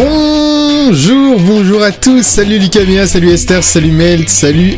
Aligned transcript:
Bonjour, 0.00 1.40
bonjour 1.40 1.82
à 1.82 1.90
tous. 1.90 2.22
Salut 2.22 2.60
Lucamia, 2.60 3.04
salut 3.08 3.30
Esther, 3.30 3.64
salut 3.64 3.90
Melt, 3.90 4.28
salut 4.28 4.74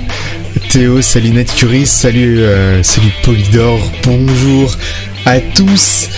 Théo, 0.70 1.02
salut 1.02 1.28
Ned 1.28 1.46
Curie, 1.46 1.84
salut, 1.84 2.38
euh, 2.38 2.82
salut 2.82 3.12
Polydor. 3.22 3.78
Bonjour 4.02 4.74
à 5.26 5.38
tous. 5.40 6.08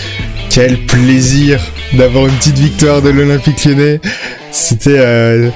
Quel 0.50 0.86
plaisir 0.86 1.60
d'avoir 1.94 2.28
une 2.28 2.36
petite 2.36 2.58
victoire 2.58 3.02
de 3.02 3.08
l'Olympique 3.08 3.64
Lyonnais. 3.64 4.00
C'était 4.52 5.00
euh, 5.00 5.50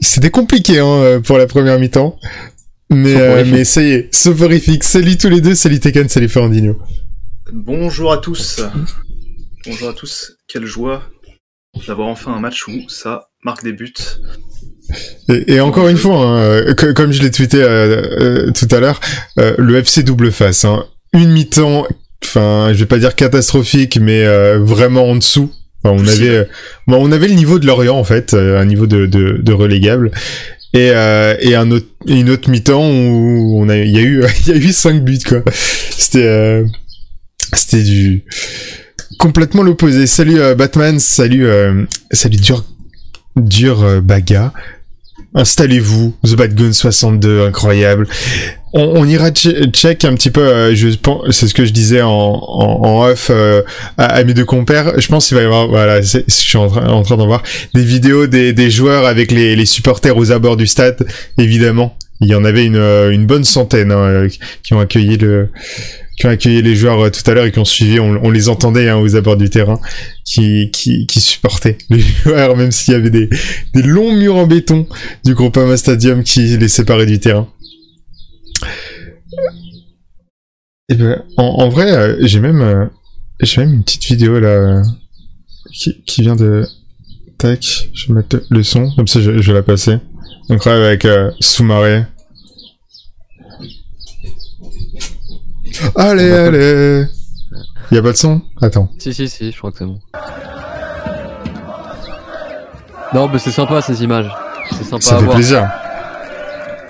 c'était 0.00 0.30
compliqué 0.30 0.78
hein, 0.78 1.22
pour 1.24 1.38
la 1.38 1.46
première 1.46 1.78
mi-temps. 1.78 2.18
Mais, 2.90 3.16
euh, 3.16 3.44
mais 3.50 3.64
ça 3.64 3.80
y 3.80 3.92
est, 3.92 4.14
soporifique. 4.14 4.84
Salut 4.84 5.16
tous 5.16 5.30
les 5.30 5.40
deux, 5.40 5.54
salut 5.54 5.80
Tekken, 5.80 6.10
salut 6.10 6.28
Fernandinho. 6.28 6.76
Bonjour 7.50 8.12
à 8.12 8.18
tous. 8.18 8.60
Bonjour 9.64 9.88
à 9.88 9.94
tous. 9.94 10.36
Quelle 10.46 10.66
joie 10.66 11.02
d'avoir 11.86 12.08
enfin 12.08 12.32
un 12.32 12.40
match 12.40 12.66
où 12.68 12.88
ça 12.88 13.28
marque 13.44 13.64
des 13.64 13.72
buts. 13.72 13.94
Et, 15.28 15.60
encore 15.60 15.88
une 15.88 15.98
fois, 15.98 16.24
hein, 16.24 16.74
comme 16.94 17.12
je 17.12 17.22
l'ai 17.22 17.30
tweeté 17.30 17.58
euh, 17.60 18.02
euh, 18.20 18.50
tout 18.52 18.68
à 18.74 18.80
l'heure, 18.80 19.00
euh, 19.38 19.54
le 19.58 19.76
FC 19.76 20.02
double 20.02 20.32
face. 20.32 20.64
Hein. 20.64 20.86
Une 21.12 21.30
mi-temps, 21.30 21.86
enfin, 22.24 22.70
je 22.72 22.78
vais 22.78 22.86
pas 22.86 22.98
dire 22.98 23.14
catastrophique, 23.14 23.98
mais 24.00 24.24
vraiment 24.56 25.04
en 25.10 25.16
dessous. 25.16 25.52
on 25.84 26.06
avait, 26.06 26.48
on 26.86 27.12
avait 27.12 27.28
le 27.28 27.34
niveau 27.34 27.58
de 27.58 27.66
Lorient 27.66 27.98
en 27.98 28.04
fait, 28.04 28.34
un 28.34 28.64
niveau 28.64 28.86
de, 28.86 29.06
de, 29.06 29.52
relégable. 29.52 30.10
Et, 30.74 30.88
et 30.88 31.54
un 31.54 31.70
autre, 31.70 31.86
une 32.06 32.30
autre 32.30 32.48
mi-temps 32.50 32.88
où 32.90 33.60
on 33.60 33.68
a, 33.68 33.76
il 33.76 33.90
y 33.90 33.98
a 33.98 34.02
eu, 34.02 34.24
il 34.46 34.48
y 34.48 34.52
a 34.52 34.56
eu 34.56 34.72
cinq 34.72 35.02
buts 35.02 35.18
quoi. 35.26 35.42
C'était, 35.52 36.64
c'était 37.54 37.82
du 37.82 38.24
complètement 39.18 39.62
l'opposé. 39.62 40.06
Salut 40.06 40.40
euh, 40.40 40.54
Batman, 40.54 40.98
salut 40.98 41.46
euh, 41.46 41.84
salut 42.12 42.38
dur 42.38 42.64
dur 43.36 43.82
euh, 43.82 44.00
Baga. 44.00 44.52
Installez-vous, 45.34 46.16
The 46.24 46.36
Bad 46.36 46.54
Gun 46.54 46.72
62, 46.72 47.42
incroyable. 47.42 48.08
On, 48.72 49.06
ira 49.06 49.30
check 49.30 50.04
un 50.04 50.14
petit 50.14 50.30
peu, 50.30 50.74
c'est 51.30 51.46
ce 51.46 51.54
que 51.54 51.64
je 51.64 51.70
disais 51.70 52.00
en, 52.02 52.10
en, 52.10 53.06
off 53.06 53.30
à, 53.98 54.24
mes 54.24 54.34
deux 54.34 54.44
compères. 54.44 54.98
Je 54.98 55.06
pense 55.08 55.28
qu'il 55.28 55.36
va 55.36 55.42
y 55.42 55.46
avoir, 55.46 55.68
voilà, 55.68 56.00
je 56.00 56.20
suis 56.28 56.58
en, 56.58 56.68
train 57.02 57.16
d'en 57.16 57.26
voir 57.26 57.42
des 57.74 57.84
vidéos 57.84 58.26
des, 58.26 58.70
joueurs 58.70 59.06
avec 59.06 59.30
les, 59.30 59.64
supporters 59.66 60.16
aux 60.16 60.32
abords 60.32 60.56
du 60.56 60.66
stade, 60.66 61.06
évidemment. 61.36 61.96
Il 62.20 62.28
y 62.28 62.34
en 62.34 62.44
avait 62.44 62.64
une, 62.64 62.76
une 62.76 63.26
bonne 63.26 63.44
centaine 63.44 63.92
hein, 63.92 64.26
qui 64.62 64.74
ont 64.74 64.80
accueilli 64.80 65.18
le, 65.18 65.50
qui 66.18 66.26
ont 66.26 66.30
accueilli 66.30 66.62
les 66.62 66.74
joueurs 66.74 67.00
euh, 67.00 67.10
tout 67.10 67.28
à 67.30 67.34
l'heure 67.34 67.46
et 67.46 67.52
qui 67.52 67.58
ont 67.58 67.64
suivi, 67.64 68.00
on, 68.00 68.30
les 68.30 68.48
entendait 68.48 68.88
hein, 68.88 68.96
aux 68.96 69.14
abords 69.16 69.36
du 69.36 69.50
terrain, 69.50 69.80
qui, 70.24 70.70
supportaient 71.16 71.78
les 71.90 72.00
joueurs, 72.00 72.56
même 72.56 72.72
s'il 72.72 72.94
y 72.94 72.96
avait 72.96 73.10
des, 73.10 73.28
longs 73.74 74.12
murs 74.12 74.36
en 74.36 74.46
béton 74.46 74.86
du 75.24 75.34
Groupama 75.34 75.76
Stadium 75.76 76.22
qui 76.22 76.56
les 76.56 76.68
séparaient 76.68 77.06
du 77.06 77.20
terrain. 77.20 77.48
Eh 80.90 80.94
ben, 80.94 81.22
en, 81.36 81.68
vrai, 81.68 81.92
euh, 81.92 82.16
j'ai 82.22 82.40
même, 82.40 82.62
euh, 82.62 82.86
même 83.58 83.74
une 83.74 83.84
petite 83.84 84.06
vidéo 84.06 84.40
là 84.40 84.82
qui, 85.72 86.22
vient 86.22 86.36
de. 86.36 86.66
Tac, 87.36 87.90
je 87.92 88.08
vais 88.08 88.14
mettre 88.14 88.42
le 88.50 88.62
son, 88.64 88.90
comme 88.96 89.06
ça 89.06 89.20
je, 89.20 89.30
vais 89.30 89.52
la 89.52 89.62
passer. 89.62 89.98
Donc 90.48 90.66
avec 90.66 91.04
euh, 91.04 91.30
Soumaré 91.40 92.04
Allez, 95.96 96.32
allez 96.32 97.06
Y 97.90 97.98
a 97.98 98.02
pas 98.02 98.12
de 98.12 98.16
son 98.16 98.40
Attends. 98.60 98.88
Si, 98.98 99.14
si, 99.14 99.28
si, 99.28 99.50
je 99.52 99.58
crois 99.58 99.70
que 99.72 99.78
c'est 99.78 99.86
bon. 99.86 99.98
Non, 103.14 103.28
mais 103.32 103.38
c'est 103.38 103.50
sympa 103.50 103.80
ces 103.80 104.02
images. 104.04 104.30
C'est 104.70 104.84
sympa 104.84 105.02
Ça 105.02 105.14
à 105.14 105.18
fait 105.18 105.24
voir. 105.24 105.36
plaisir. 105.36 105.70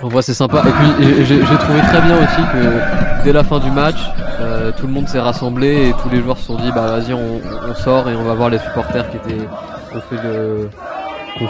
On 0.01 0.07
voit, 0.07 0.21
c'est 0.21 0.33
sympa. 0.33 0.63
Et 0.65 0.71
puis, 0.71 1.25
j'ai 1.25 1.57
trouvé 1.57 1.81
très 1.81 2.01
bien 2.01 2.17
aussi 2.17 2.41
que 2.53 3.23
dès 3.23 3.33
la 3.33 3.43
fin 3.43 3.59
du 3.59 3.71
match, 3.71 3.97
euh, 4.39 4.71
tout 4.77 4.87
le 4.87 4.93
monde 4.93 5.07
s'est 5.07 5.19
rassemblé 5.19 5.89
et 5.89 5.93
tous 6.01 6.09
les 6.09 6.21
joueurs 6.21 6.37
se 6.37 6.45
sont 6.45 6.55
dit, 6.55 6.71
bah 6.73 6.97
vas-y, 6.97 7.13
on, 7.13 7.41
on, 7.69 7.75
sort 7.75 8.09
et 8.09 8.15
on 8.15 8.23
va 8.23 8.33
voir 8.33 8.49
les 8.49 8.59
supporters 8.59 9.09
qui 9.09 9.17
étaient, 9.17 9.35
qui 9.37 9.97
ont 9.97 10.01
fait 10.09 10.23
le, 10.23 10.69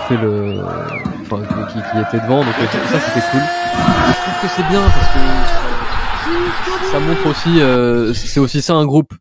fait 0.08 0.18
le, 0.18 0.62
enfin, 1.22 1.42
qui, 1.72 1.80
qui 1.80 2.00
étaient 2.00 2.24
devant. 2.26 2.40
Donc 2.44 2.54
ça, 2.92 3.00
c'était 3.00 3.26
cool. 3.32 3.42
je 3.42 4.14
trouve 4.14 4.42
que 4.42 4.48
c'est 4.56 4.68
bien 4.70 4.82
parce 4.82 5.08
que 5.14 5.69
ça 6.92 7.00
montre 7.00 7.28
aussi, 7.28 7.62
euh, 7.62 8.14
c'est 8.14 8.40
aussi 8.40 8.62
ça 8.62 8.74
un 8.74 8.86
groupe. 8.86 9.14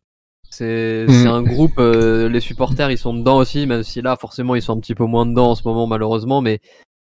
C'est 0.49 1.05
mm. 1.07 1.27
un 1.27 1.41
groupe, 1.41 1.79
euh, 1.79 2.27
les 2.27 2.39
supporters 2.39 2.91
ils 2.91 2.97
sont 2.97 3.13
dedans 3.13 3.37
aussi, 3.37 3.65
même 3.65 3.83
si 3.83 4.01
là 4.01 4.17
forcément 4.19 4.55
ils 4.55 4.61
sont 4.61 4.73
un 4.73 4.79
petit 4.79 4.95
peu 4.95 5.05
moins 5.05 5.25
dedans 5.25 5.51
en 5.51 5.55
ce 5.55 5.61
moment 5.63 5.87
malheureusement, 5.87 6.41
mais 6.41 6.59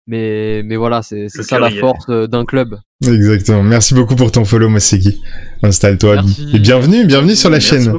mais 0.07 0.61
mais 0.63 0.75
voilà, 0.75 1.01
c'est 1.01 1.27
ça 1.29 1.59
la 1.59 1.71
force 1.71 2.05
euh, 2.09 2.27
d'un 2.27 2.45
club. 2.45 2.77
Exactement. 3.05 3.63
Merci 3.63 3.93
beaucoup 3.93 4.15
pour 4.15 4.31
ton 4.31 4.45
follow, 4.45 4.69
Maseki. 4.69 5.21
Installe-toi 5.63 6.23
et 6.53 6.59
bienvenue, 6.59 7.05
bienvenue 7.05 7.35
sur 7.35 7.49
la 7.49 7.59
chaîne. 7.59 7.93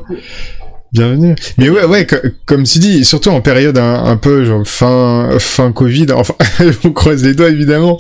Bienvenue. 0.93 1.35
Mais 1.57 1.71
ouais, 1.71 1.87
ouais, 1.87 2.07
comme 2.45 2.65
tu 2.65 2.79
dis, 2.79 3.05
surtout 3.07 3.31
en 3.31 3.41
période 3.41 3.79
un, 3.79 4.17
peu 4.19 4.45
genre 4.45 4.67
fin 4.67 5.39
fin 5.39 5.73
Covid, 5.73 6.13
enfin, 6.13 6.35
on 6.85 6.93
croise 6.93 7.25
les 7.25 7.35
doigts 7.35 7.49
évidemment. 7.49 7.99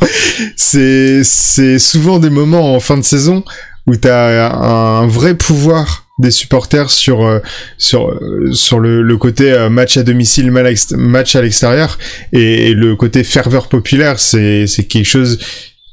C'est 0.56 1.24
c'est 1.24 1.78
souvent 1.78 2.18
des 2.18 2.28
moments 2.28 2.74
en 2.74 2.80
fin 2.80 2.98
de 2.98 3.02
saison 3.02 3.44
où 3.86 3.96
tu 3.96 4.08
as 4.08 4.52
un, 4.54 5.06
vrai 5.06 5.34
pouvoir 5.34 6.06
des 6.18 6.30
supporters 6.30 6.90
sur 6.90 7.24
euh, 7.24 7.40
sur 7.78 8.10
euh, 8.10 8.52
sur 8.52 8.78
le, 8.78 9.02
le 9.02 9.16
côté 9.16 9.52
euh, 9.52 9.70
match 9.70 9.96
à 9.96 10.02
domicile 10.02 10.50
match 10.50 11.36
à 11.36 11.42
l'extérieur. 11.42 11.98
Et, 12.32 12.74
le 12.74 12.96
côté 12.96 13.24
ferveur 13.24 13.68
populaire 13.68 14.18
c'est 14.18 14.66
c'est 14.66 14.84
quelque 14.84 15.06
chose 15.06 15.38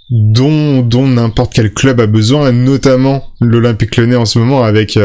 dont 0.09 0.81
dont 0.81 1.07
n'importe 1.07 1.53
quel 1.53 1.73
club 1.73 1.99
a 1.99 2.07
besoin 2.07 2.51
notamment 2.51 3.31
l'Olympique 3.41 3.95
Lyonnais 3.97 4.15
en 4.15 4.25
ce 4.25 4.39
moment 4.39 4.63
avec 4.63 4.97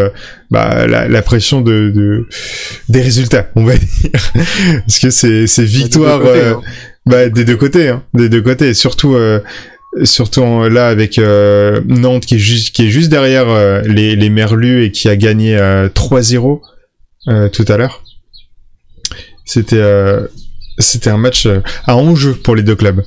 bah, 0.51 0.87
la, 0.87 1.09
la, 1.09 1.23
pression 1.23 1.61
de, 1.61 1.91
de, 1.95 2.29
des 2.89 3.03
résultats 3.03 3.51
on 3.55 3.65
va 3.65 3.77
dire. 3.77 4.33
Parce 4.87 4.99
que 4.99 5.11
c'est 5.11 5.47
c'est 5.47 5.65
victoire 5.65 6.21
hein. 6.23 6.61
bah, 7.07 7.29
des 7.29 7.45
deux 7.45 7.57
côtés 7.57 7.89
hein, 7.89 8.03
des 8.15 8.29
deux 8.29 8.43
côtés. 8.43 8.73
Surtout 8.75 9.17
surtout 10.03 10.69
là 10.69 10.89
avec 10.89 11.19
euh, 11.19 11.81
Nantes 11.87 12.27
qui 12.27 12.35
est 12.37 12.39
juste 12.39 12.75
qui 12.75 12.87
est 12.87 12.91
juste 12.91 13.11
derrière 13.11 13.49
euh, 13.49 13.81
les 13.83 14.17
les 14.17 14.31
Merlus 14.31 14.85
et 14.85 14.91
qui 14.91 15.09
a 15.09 15.17
gagné 15.17 15.57
3-0 15.57 16.61
euh, 17.29 17.49
tout 17.49 17.65
à 17.69 17.77
l'heure. 17.77 18.03
C'était 19.45 19.83
c'était 20.79 21.11
un 21.11 21.19
match 21.19 21.47
à 21.87 21.97
enjeu 21.97 22.35
pour 22.35 22.57
les 22.57 22.63
deux 22.63 22.77
clubs. 22.77 23.05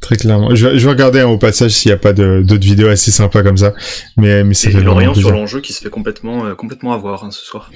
Très 0.00 0.16
clairement. 0.16 0.54
Je 0.54 0.68
vais, 0.68 0.78
je 0.78 0.84
vais 0.84 0.90
regarder 0.90 1.22
au 1.22 1.36
passage 1.36 1.72
s'il 1.72 1.90
n'y 1.90 1.94
a 1.94 1.98
pas 1.98 2.12
d'autres 2.12 2.64
vidéos 2.66 2.88
assez 2.88 3.10
sympas 3.10 3.42
comme 3.42 3.56
ça. 3.56 3.74
Mais, 4.16 4.44
mais 4.44 4.54
c'est 4.54 4.70
Lorient 4.70 5.14
sur 5.14 5.32
l'enjeu 5.32 5.60
qui 5.60 5.72
se 5.72 5.80
fait 5.80 5.90
complètement, 5.90 6.54
complètement 6.54 6.92
avoir 6.92 7.24
hein, 7.24 7.32
ce 7.32 7.44
soir. 7.44 7.72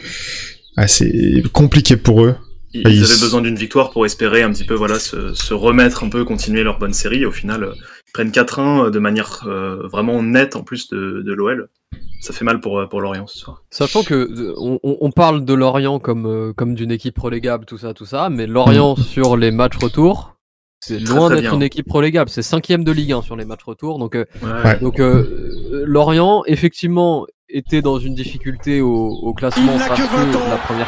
Ah, 0.77 0.87
c'est 0.87 1.43
compliqué 1.53 1.97
pour 1.97 2.23
eux. 2.23 2.37
Ils, 2.73 2.87
avaient 2.87 3.21
besoin 3.21 3.41
d'une 3.41 3.57
victoire 3.57 3.91
pour 3.91 4.07
espérer 4.07 4.43
un 4.43 4.53
petit 4.53 4.65
peu 4.65 4.75
voilà 4.75 4.99
se, 4.99 5.35
se, 5.35 5.55
remettre 5.55 6.05
un 6.05 6.09
peu, 6.09 6.25
continuer 6.25 6.63
leur 6.63 6.79
bonne 6.79 6.93
série. 6.93 7.25
Au 7.27 7.33
final, 7.33 7.65
euh, 7.65 7.75
ils 8.07 8.13
prennent 8.13 8.31
4-1 8.31 8.87
euh, 8.87 8.91
de 8.91 8.99
manière 9.01 9.45
euh, 9.47 9.89
vraiment 9.89 10.23
nette 10.23 10.55
en 10.55 10.63
plus 10.63 10.89
de, 10.89 11.23
de 11.23 11.33
l'OL. 11.33 11.69
Ça 12.21 12.33
fait 12.33 12.45
mal 12.45 12.61
pour, 12.61 12.87
pour 12.89 13.01
Lorient 13.01 13.27
ce 13.27 13.39
soir. 13.39 13.65
Sachant 13.71 14.03
que 14.05 14.55
on, 14.59 14.79
on 14.83 15.11
parle 15.11 15.45
de 15.45 15.55
Lorient 15.55 15.99
comme, 15.99 16.53
comme 16.55 16.75
d'une 16.75 16.93
équipe 16.93 17.19
relégable, 17.19 17.65
tout 17.65 17.79
ça, 17.79 17.95
tout 17.95 18.05
ça, 18.05 18.29
mais 18.31 18.47
Lorient 18.47 18.95
mm. 18.95 19.03
sur 19.03 19.37
les 19.37 19.51
matchs 19.51 19.79
retour, 19.79 20.37
c'est 20.81 20.99
loin 20.99 21.31
d'être 21.31 21.55
une 21.55 21.63
équipe 21.63 21.91
relégable. 21.91 22.31
C'est 22.31 22.43
cinquième 22.43 22.85
de 22.85 22.93
Ligue 22.93 23.13
1 23.13 23.23
sur 23.23 23.37
les 23.37 23.47
matchs 23.47 23.65
retour. 23.65 23.99
Donc, 23.99 24.17
donc 24.81 25.01
Lorient, 25.71 26.43
effectivement, 26.47 27.27
était 27.53 27.83
dans 27.83 27.99
une 27.99 28.15
difficulté 28.15 28.81
au, 28.81 29.09
au 29.09 29.35
classement 29.35 29.77
parce 29.79 30.01
que 30.01 30.51
la 30.51 30.57
première 30.57 30.87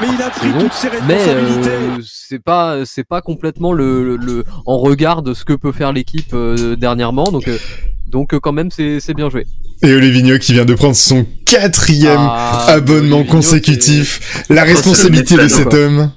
mais 1.07 1.19
saison, 1.19 1.31
mais 1.37 1.67
euh, 1.67 1.99
c'est 2.05 2.43
pas 2.43 2.85
c'est 2.85 3.07
pas 3.07 3.21
complètement 3.21 3.73
le, 3.73 4.17
le, 4.17 4.45
en 4.67 4.79
regard 4.79 5.23
de 5.23 5.35
ce 5.35 5.45
que 5.45 5.53
peut 5.53 5.73
faire 5.73 5.93
l'équipe 5.93 6.33
euh, 6.35 6.77
dernièrement 6.77 7.25
donc 7.25 7.49
euh, 7.49 7.59
donc 8.07 8.39
quand 8.39 8.53
même 8.53 8.71
c'est 8.71 9.01
c'est 9.01 9.15
bien 9.15 9.31
joué. 9.31 9.47
Et 9.83 9.93
Olivier 9.93 10.39
qui 10.39 10.53
vient 10.53 10.65
de 10.65 10.75
prendre 10.75 10.95
son 10.95 11.27
quatrième 11.47 12.19
ah, 12.21 12.67
abonnement 12.69 13.25
consécutif, 13.25 14.45
la 14.49 14.65
responsabilité 14.65 15.37
de 15.37 15.49
cet 15.49 15.75
homme. 15.75 16.13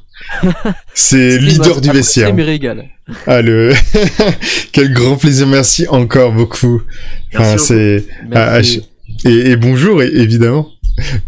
C'est 0.93 1.37
leader 1.37 1.81
du 1.81 1.89
vestiaire. 1.91 2.33
Ah 3.27 3.41
le 3.41 3.73
quel 4.71 4.93
grand 4.93 5.17
plaisir, 5.17 5.47
merci 5.47 5.87
encore 5.87 6.31
beaucoup. 6.31 6.81
Enfin, 7.33 7.57
c'est 7.57 8.05
ah, 8.33 8.59
et, 9.23 9.51
et 9.51 9.55
bonjour, 9.55 10.01
évidemment. 10.01 10.69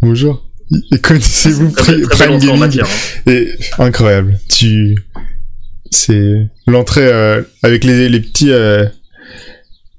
bonjour. 0.01 0.44
Et 0.92 0.98
connaissez-vous 1.00 1.72
Prime 1.72 2.39
Gaming 2.39 2.81
hein. 2.81 2.86
Et 3.31 3.50
incroyable. 3.80 4.39
Tu, 4.50 4.98
c'est 5.92 6.50
l'entrée 6.68 7.07
euh, 7.07 7.42
avec 7.63 7.84
les, 7.84 8.10
les 8.10 8.19
petits. 8.19 8.51
Euh, 8.51 8.86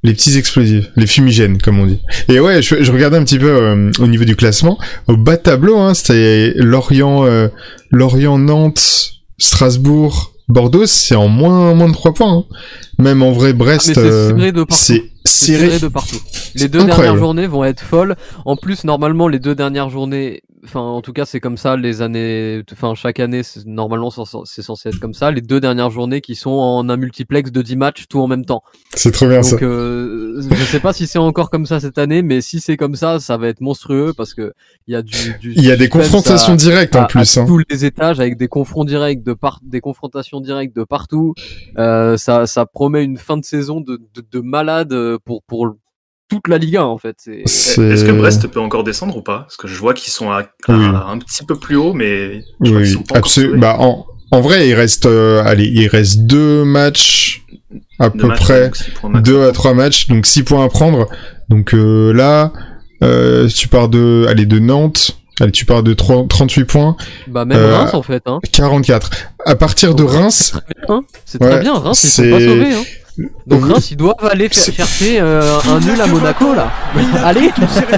les 0.04 0.12
petits 0.14 0.38
explosifs, 0.38 0.86
les 0.94 1.08
fumigènes 1.08 1.60
comme 1.60 1.80
on 1.80 1.86
dit. 1.86 1.98
Et 2.28 2.38
ouais, 2.38 2.62
je, 2.62 2.84
je 2.84 2.92
regardais 2.92 3.16
un 3.16 3.24
petit 3.24 3.38
peu 3.38 3.50
euh, 3.50 3.90
au 3.98 4.06
niveau 4.06 4.24
du 4.24 4.36
classement. 4.36 4.78
Au 5.08 5.16
bas 5.16 5.36
de 5.36 5.42
tableau, 5.42 5.76
hein, 5.78 5.92
c'était 5.92 6.52
Lorient, 6.54 7.26
Lorient, 7.90 8.38
Nantes, 8.38 9.14
Strasbourg, 9.38 10.34
Bordeaux, 10.48 10.86
c'est 10.86 11.14
en 11.14 11.28
moins, 11.28 11.74
moins 11.74 11.88
de 11.88 11.92
3 11.94 12.14
points. 12.14 12.32
hein. 12.38 12.44
Même 12.98 13.22
en 13.22 13.32
vrai, 13.32 13.50
Ah, 13.50 13.52
Brest, 13.52 13.86
c'est 13.94 13.98
euh, 13.98 14.28
serré 14.30 14.52
de 14.52 14.64
partout. 14.64 14.74
c'est 14.82 15.02
C'est 15.24 15.32
serré. 15.52 15.66
serré 15.66 15.78
de 15.80 15.88
partout. 15.88 16.16
Les 16.54 16.68
deux 16.68 16.78
incroyable. 16.80 17.02
dernières 17.02 17.16
journées 17.18 17.46
vont 17.46 17.64
être 17.64 17.80
folles. 17.82 18.16
En 18.44 18.56
plus, 18.56 18.84
normalement, 18.84 19.28
les 19.28 19.38
deux 19.38 19.54
dernières 19.54 19.90
journées, 19.90 20.42
enfin, 20.64 20.80
en 20.80 21.00
tout 21.02 21.12
cas, 21.12 21.24
c'est 21.24 21.40
comme 21.40 21.56
ça 21.56 21.76
les 21.76 22.02
années, 22.02 22.62
enfin, 22.72 22.94
chaque 22.94 23.20
année, 23.20 23.42
normalement, 23.66 24.10
c'est 24.10 24.62
censé 24.62 24.88
être 24.88 24.98
comme 25.00 25.14
ça. 25.14 25.30
Les 25.30 25.40
deux 25.40 25.60
dernières 25.60 25.90
journées 25.90 26.20
qui 26.20 26.34
sont 26.34 26.50
en 26.50 26.88
un 26.88 26.96
multiplex 26.96 27.50
de 27.52 27.62
10 27.62 27.76
matchs, 27.76 28.06
tout 28.08 28.20
en 28.20 28.26
même 28.26 28.44
temps. 28.44 28.62
C'est 28.94 29.10
trop 29.12 29.26
bien 29.28 29.42
ça. 29.42 29.52
Donc, 29.52 29.62
euh, 29.62 30.40
je 30.50 30.64
sais 30.64 30.80
pas 30.80 30.92
si 30.92 31.06
c'est 31.06 31.18
encore 31.18 31.50
comme 31.50 31.66
ça 31.66 31.80
cette 31.80 31.98
année, 31.98 32.22
mais 32.22 32.40
si 32.40 32.60
c'est 32.60 32.76
comme 32.76 32.94
ça, 32.94 33.20
ça 33.20 33.36
va 33.36 33.48
être 33.48 33.60
monstrueux 33.60 34.12
parce 34.16 34.34
que 34.34 34.52
il 34.86 34.92
y 34.92 34.96
a 34.96 35.02
du, 35.02 35.38
du 35.40 35.52
Il 35.54 35.64
y 35.64 35.70
a 35.70 35.76
des 35.76 35.88
confrontations 35.88 36.54
à- 36.54 36.56
directes 36.56 36.96
à, 36.96 37.04
en 37.04 37.06
plus. 37.06 37.36
à 37.38 37.40
hein. 37.42 37.46
tous 37.46 37.60
les 37.70 37.84
étages 37.84 38.20
avec 38.20 38.36
des 38.36 38.48
confronts 38.48 38.84
directs 38.84 39.22
de 39.22 39.34
par 39.34 39.60
des 39.62 39.80
confrontations 39.80 40.40
directes 40.40 40.74
de 40.76 40.84
partout. 40.84 41.34
Euh, 41.78 42.16
ça, 42.16 42.46
ça 42.46 42.66
promet 42.66 43.04
une 43.04 43.16
fin 43.18 43.36
de 43.36 43.44
saison 43.44 43.80
de, 43.80 44.00
de, 44.14 44.24
de 44.30 44.40
malade 44.40 44.92
euh, 44.92 45.18
pour 45.24 45.42
pour 45.42 45.74
toute 46.28 46.48
la 46.48 46.58
Liga 46.58 46.84
en 46.84 46.98
fait. 46.98 47.16
Est-ce 47.26 47.76
que 48.04 48.12
Brest 48.12 48.46
peut 48.48 48.60
encore 48.60 48.84
descendre 48.84 49.16
ou 49.16 49.22
pas? 49.22 49.40
Parce 49.40 49.56
que 49.56 49.66
je 49.68 49.74
vois 49.78 49.94
qu'ils 49.94 50.12
sont 50.12 50.30
à, 50.30 50.40
à 50.40 50.46
Oui. 50.68 50.84
un 50.84 51.18
petit 51.18 51.44
peu 51.44 51.56
plus 51.56 51.76
haut, 51.76 51.92
mais 51.94 52.42
je 52.62 52.74
Oui, 52.74 52.96
absolument. 53.14 53.58
Bah, 53.58 53.76
en, 53.78 54.06
en 54.30 54.40
vrai, 54.40 54.68
il 54.68 54.74
reste, 54.74 55.06
euh, 55.06 55.42
allez, 55.44 55.64
il 55.72 55.86
reste 55.88 56.20
deux 56.26 56.64
matchs 56.64 57.44
à 57.98 58.10
Deux 58.10 58.18
peu 58.18 58.26
matchs, 58.28 58.40
près, 58.40 58.64
donc 58.66 58.76
six 58.76 58.90
points 58.90 59.10
max. 59.10 59.28
deux 59.28 59.42
à 59.48 59.52
trois 59.52 59.74
matchs, 59.74 60.08
donc 60.08 60.26
six 60.26 60.42
points 60.42 60.64
à 60.64 60.68
prendre. 60.68 61.08
Donc 61.48 61.72
euh, 61.74 62.12
là, 62.12 62.52
euh, 63.02 63.48
tu 63.48 63.68
pars 63.68 63.88
de, 63.88 64.26
allez, 64.28 64.46
de 64.46 64.58
Nantes. 64.58 65.12
Allez, 65.40 65.52
tu 65.52 65.64
pars 65.64 65.84
de 65.84 65.94
3 65.94 66.26
38 66.28 66.64
points, 66.64 66.96
bah 67.28 67.44
même 67.44 67.56
Euh, 67.58 67.76
Reims 67.76 67.94
en 67.94 68.02
fait. 68.02 68.24
Hein. 68.26 68.40
44. 68.50 69.08
À 69.46 69.54
partir 69.54 69.94
de 69.94 70.02
Reims, 70.02 70.54
Hein, 70.88 71.02
c'est 71.24 71.40
Ouais, 71.40 71.48
très 71.48 71.60
bien. 71.60 71.74
Reims 71.74 72.02
ils 72.02 72.08
sont 72.08 72.22
c'est- 72.24 72.30
pas 72.30 72.40
sauvés. 72.40 72.74
Hein. 72.74 72.82
Donc. 73.46 73.64
Reims 73.64 73.90
ils 73.90 73.96
doivent 73.96 74.14
aller 74.30 74.48
faire 74.48 74.74
chercher 74.74 75.20
euh, 75.20 75.58
un 75.68 75.80
nul 75.80 76.00
à 76.00 76.06
Monaco 76.06 76.54
là. 76.54 76.70
Allez. 77.24 77.50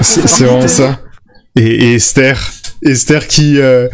c'est 0.03 0.27
c'est 0.27 0.45
vraiment 0.45 0.69
ça. 0.69 1.01
Et, 1.57 1.63
et 1.91 1.95
Esther, 1.95 2.39
Esther 2.83 3.27
qui 3.27 3.59
euh, 3.59 3.89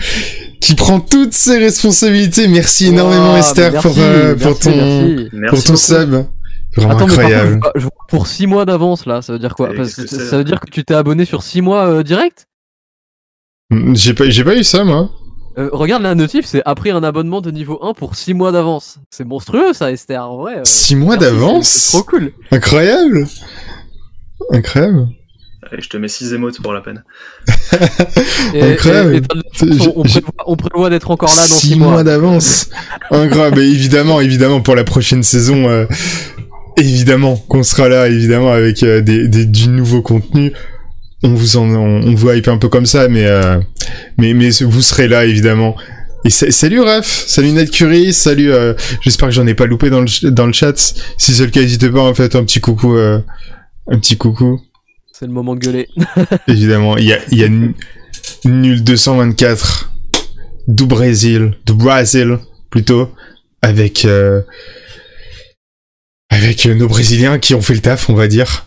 qui 0.60 0.74
prend 0.74 1.00
toutes 1.00 1.32
ses 1.32 1.58
responsabilités. 1.58 2.48
Merci 2.48 2.88
énormément 2.88 3.36
Esther 3.36 3.72
mais 3.72 3.80
pour 3.80 3.96
merci, 3.96 4.00
euh, 4.02 4.34
pour 4.36 4.46
merci, 4.46 4.60
ton 4.60 5.28
merci. 5.32 5.54
Pour 5.54 5.64
ton 5.64 5.76
sub. 5.76 6.26
Vraiment 6.76 6.94
Attends, 6.94 7.06
mais 7.06 7.14
par 7.14 7.20
contre, 7.20 7.20
incroyable. 7.20 7.60
pour 8.08 8.26
6 8.26 8.46
mois 8.46 8.64
d'avance 8.66 9.06
là, 9.06 9.22
ça 9.22 9.32
veut 9.32 9.38
dire 9.38 9.54
quoi? 9.54 9.70
Parce 9.74 9.94
que 9.94 10.06
Ça 10.06 10.36
veut 10.36 10.44
dire 10.44 10.60
que 10.60 10.70
tu 10.70 10.84
t'es 10.84 10.94
abonné 10.94 11.24
sur 11.24 11.42
6 11.42 11.62
mois 11.62 11.86
euh, 11.88 12.02
direct? 12.02 12.46
J'ai 13.94 14.14
pas 14.14 14.28
j'ai 14.28 14.44
pas 14.44 14.54
eu 14.56 14.62
ça 14.62 14.84
moi. 14.84 15.10
Euh, 15.58 15.70
Regarde 15.72 16.02
la 16.02 16.14
notif, 16.14 16.44
c'est 16.44 16.62
après 16.66 16.90
un 16.90 17.02
abonnement 17.02 17.40
de 17.40 17.50
niveau 17.50 17.78
1 17.82 17.94
pour 17.94 18.14
6 18.14 18.34
mois 18.34 18.52
d'avance. 18.52 18.98
C'est 19.10 19.24
monstrueux 19.24 19.72
ça, 19.72 19.90
Esther, 19.90 20.22
en 20.22 20.36
vrai. 20.36 20.58
euh, 20.58 20.64
Six 20.64 20.96
mois 20.96 21.16
d'avance 21.16 21.66
C'est 21.68 21.92
trop 21.98 22.02
cool. 22.02 22.32
Incroyable 22.50 23.26
Incroyable 24.52 25.08
Allez, 25.72 25.82
je 25.82 25.88
te 25.88 25.96
mets 25.96 26.06
6 26.08 26.32
émotes 26.34 26.60
pour 26.62 26.72
la 26.72 26.80
peine. 26.80 27.02
Et, 28.54 28.62
Incroyable. 28.62 29.14
et- 29.14 29.18
et 29.18 29.22
on, 29.96 30.02
prévoit, 30.02 30.32
on 30.46 30.56
prévoit 30.56 30.90
d'être 30.90 31.10
encore 31.10 31.30
là 31.30 31.42
dans 31.42 31.54
6 31.54 31.66
Six 31.68 31.76
mois. 31.76 31.90
mois 31.92 32.04
d'avance 32.04 32.68
Incroyable, 33.10 33.56
mais 33.56 33.66
évidemment, 33.68 34.20
évidemment, 34.20 34.60
pour 34.60 34.76
la 34.76 34.84
prochaine 34.84 35.22
saison, 35.24 35.68
euh, 35.68 35.86
évidemment 36.76 37.36
qu'on 37.36 37.62
sera 37.64 37.88
là, 37.88 38.06
évidemment, 38.08 38.52
avec 38.52 38.82
euh, 38.84 39.00
des, 39.00 39.26
des- 39.26 39.46
du 39.46 39.68
nouveau 39.68 40.02
contenu. 40.02 40.52
On 41.22 41.34
vous 41.34 41.56
en, 41.56 41.68
on, 41.74 42.02
on 42.08 42.14
vous 42.14 42.30
hype 42.30 42.48
un 42.48 42.58
peu 42.58 42.68
comme 42.68 42.86
ça, 42.86 43.08
mais, 43.08 43.24
euh, 43.26 43.58
mais, 44.18 44.34
mais 44.34 44.50
vous 44.62 44.82
serez 44.82 45.08
là, 45.08 45.24
évidemment. 45.24 45.76
Et 46.24 46.30
sa- 46.30 46.50
salut 46.50 46.80
Ref, 46.80 47.06
salut 47.26 47.52
Ned 47.52 47.70
Curie, 47.70 48.12
salut, 48.12 48.52
euh, 48.52 48.74
j'espère 49.00 49.28
que 49.28 49.34
j'en 49.34 49.46
ai 49.46 49.54
pas 49.54 49.66
loupé 49.66 49.90
dans 49.90 50.00
le, 50.00 50.30
dans 50.30 50.46
le 50.46 50.52
chat. 50.52 50.76
Si 50.76 51.34
c'est 51.34 51.44
le 51.44 51.50
cas, 51.50 51.60
n'hésitez 51.60 51.88
pas 51.88 52.06
me 52.08 52.14
faire 52.14 52.26
un 52.34 52.44
petit 52.44 52.60
coucou, 52.60 52.96
euh, 52.96 53.20
un 53.90 53.98
petit 53.98 54.16
coucou. 54.16 54.60
C'est 55.12 55.26
le 55.26 55.32
moment 55.32 55.54
de 55.54 55.60
gueuler. 55.60 55.88
Évidemment, 56.48 56.96
il 56.98 57.04
y 57.06 57.12
a, 57.12 57.18
y 57.32 57.44
a 57.44 57.48
nul 58.44 58.84
224 58.84 59.92
du 60.68 60.84
Brésil, 60.84 61.52
du 61.64 61.72
Brésil 61.72 62.38
plutôt, 62.70 63.10
avec 63.62 64.06
avec 66.28 66.66
nos 66.66 66.88
Brésiliens 66.88 67.38
qui 67.38 67.54
ont 67.54 67.62
fait 67.62 67.74
le 67.74 67.80
taf, 67.80 68.10
on 68.10 68.14
va 68.14 68.28
dire. 68.28 68.66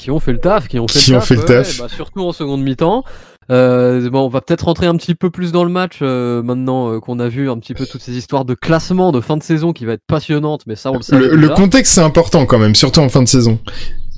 Qui 0.00 0.10
ont 0.10 0.18
fait 0.18 0.32
le 0.32 0.38
taf, 0.38 0.66
qui 0.68 0.78
ont 0.78 0.88
fait 0.88 0.98
Qui 0.98 1.10
le 1.12 1.16
ont 1.18 1.20
taf. 1.20 1.30
le 1.76 1.82
bah, 1.82 1.88
surtout 1.88 2.20
en 2.22 2.32
seconde 2.32 2.62
mi-temps. 2.62 3.04
Euh, 3.50 4.08
bon, 4.10 4.20
on 4.26 4.28
va 4.28 4.40
peut-être 4.40 4.66
rentrer 4.66 4.86
un 4.86 4.94
petit 4.96 5.14
peu 5.14 5.28
plus 5.30 5.50
dans 5.50 5.64
le 5.64 5.70
match 5.70 5.98
euh, 6.02 6.40
maintenant 6.42 6.92
euh, 6.92 7.00
qu'on 7.00 7.18
a 7.18 7.28
vu 7.28 7.50
un 7.50 7.58
petit 7.58 7.74
peu 7.74 7.84
toutes 7.84 8.00
ces 8.00 8.16
histoires 8.16 8.44
de 8.44 8.54
classement 8.54 9.10
de 9.10 9.20
fin 9.20 9.36
de 9.36 9.42
saison 9.42 9.72
qui 9.72 9.84
va 9.84 9.94
être 9.94 10.04
passionnante, 10.06 10.62
mais 10.66 10.76
ça 10.76 10.92
on 10.92 10.96
le 10.96 11.02
sait. 11.02 11.18
Le, 11.18 11.34
le 11.34 11.48
contexte 11.48 11.94
c'est 11.94 12.00
important 12.00 12.46
quand 12.46 12.58
même, 12.58 12.74
surtout 12.76 13.00
en 13.00 13.08
fin 13.08 13.22
de 13.22 13.28
saison. 13.28 13.58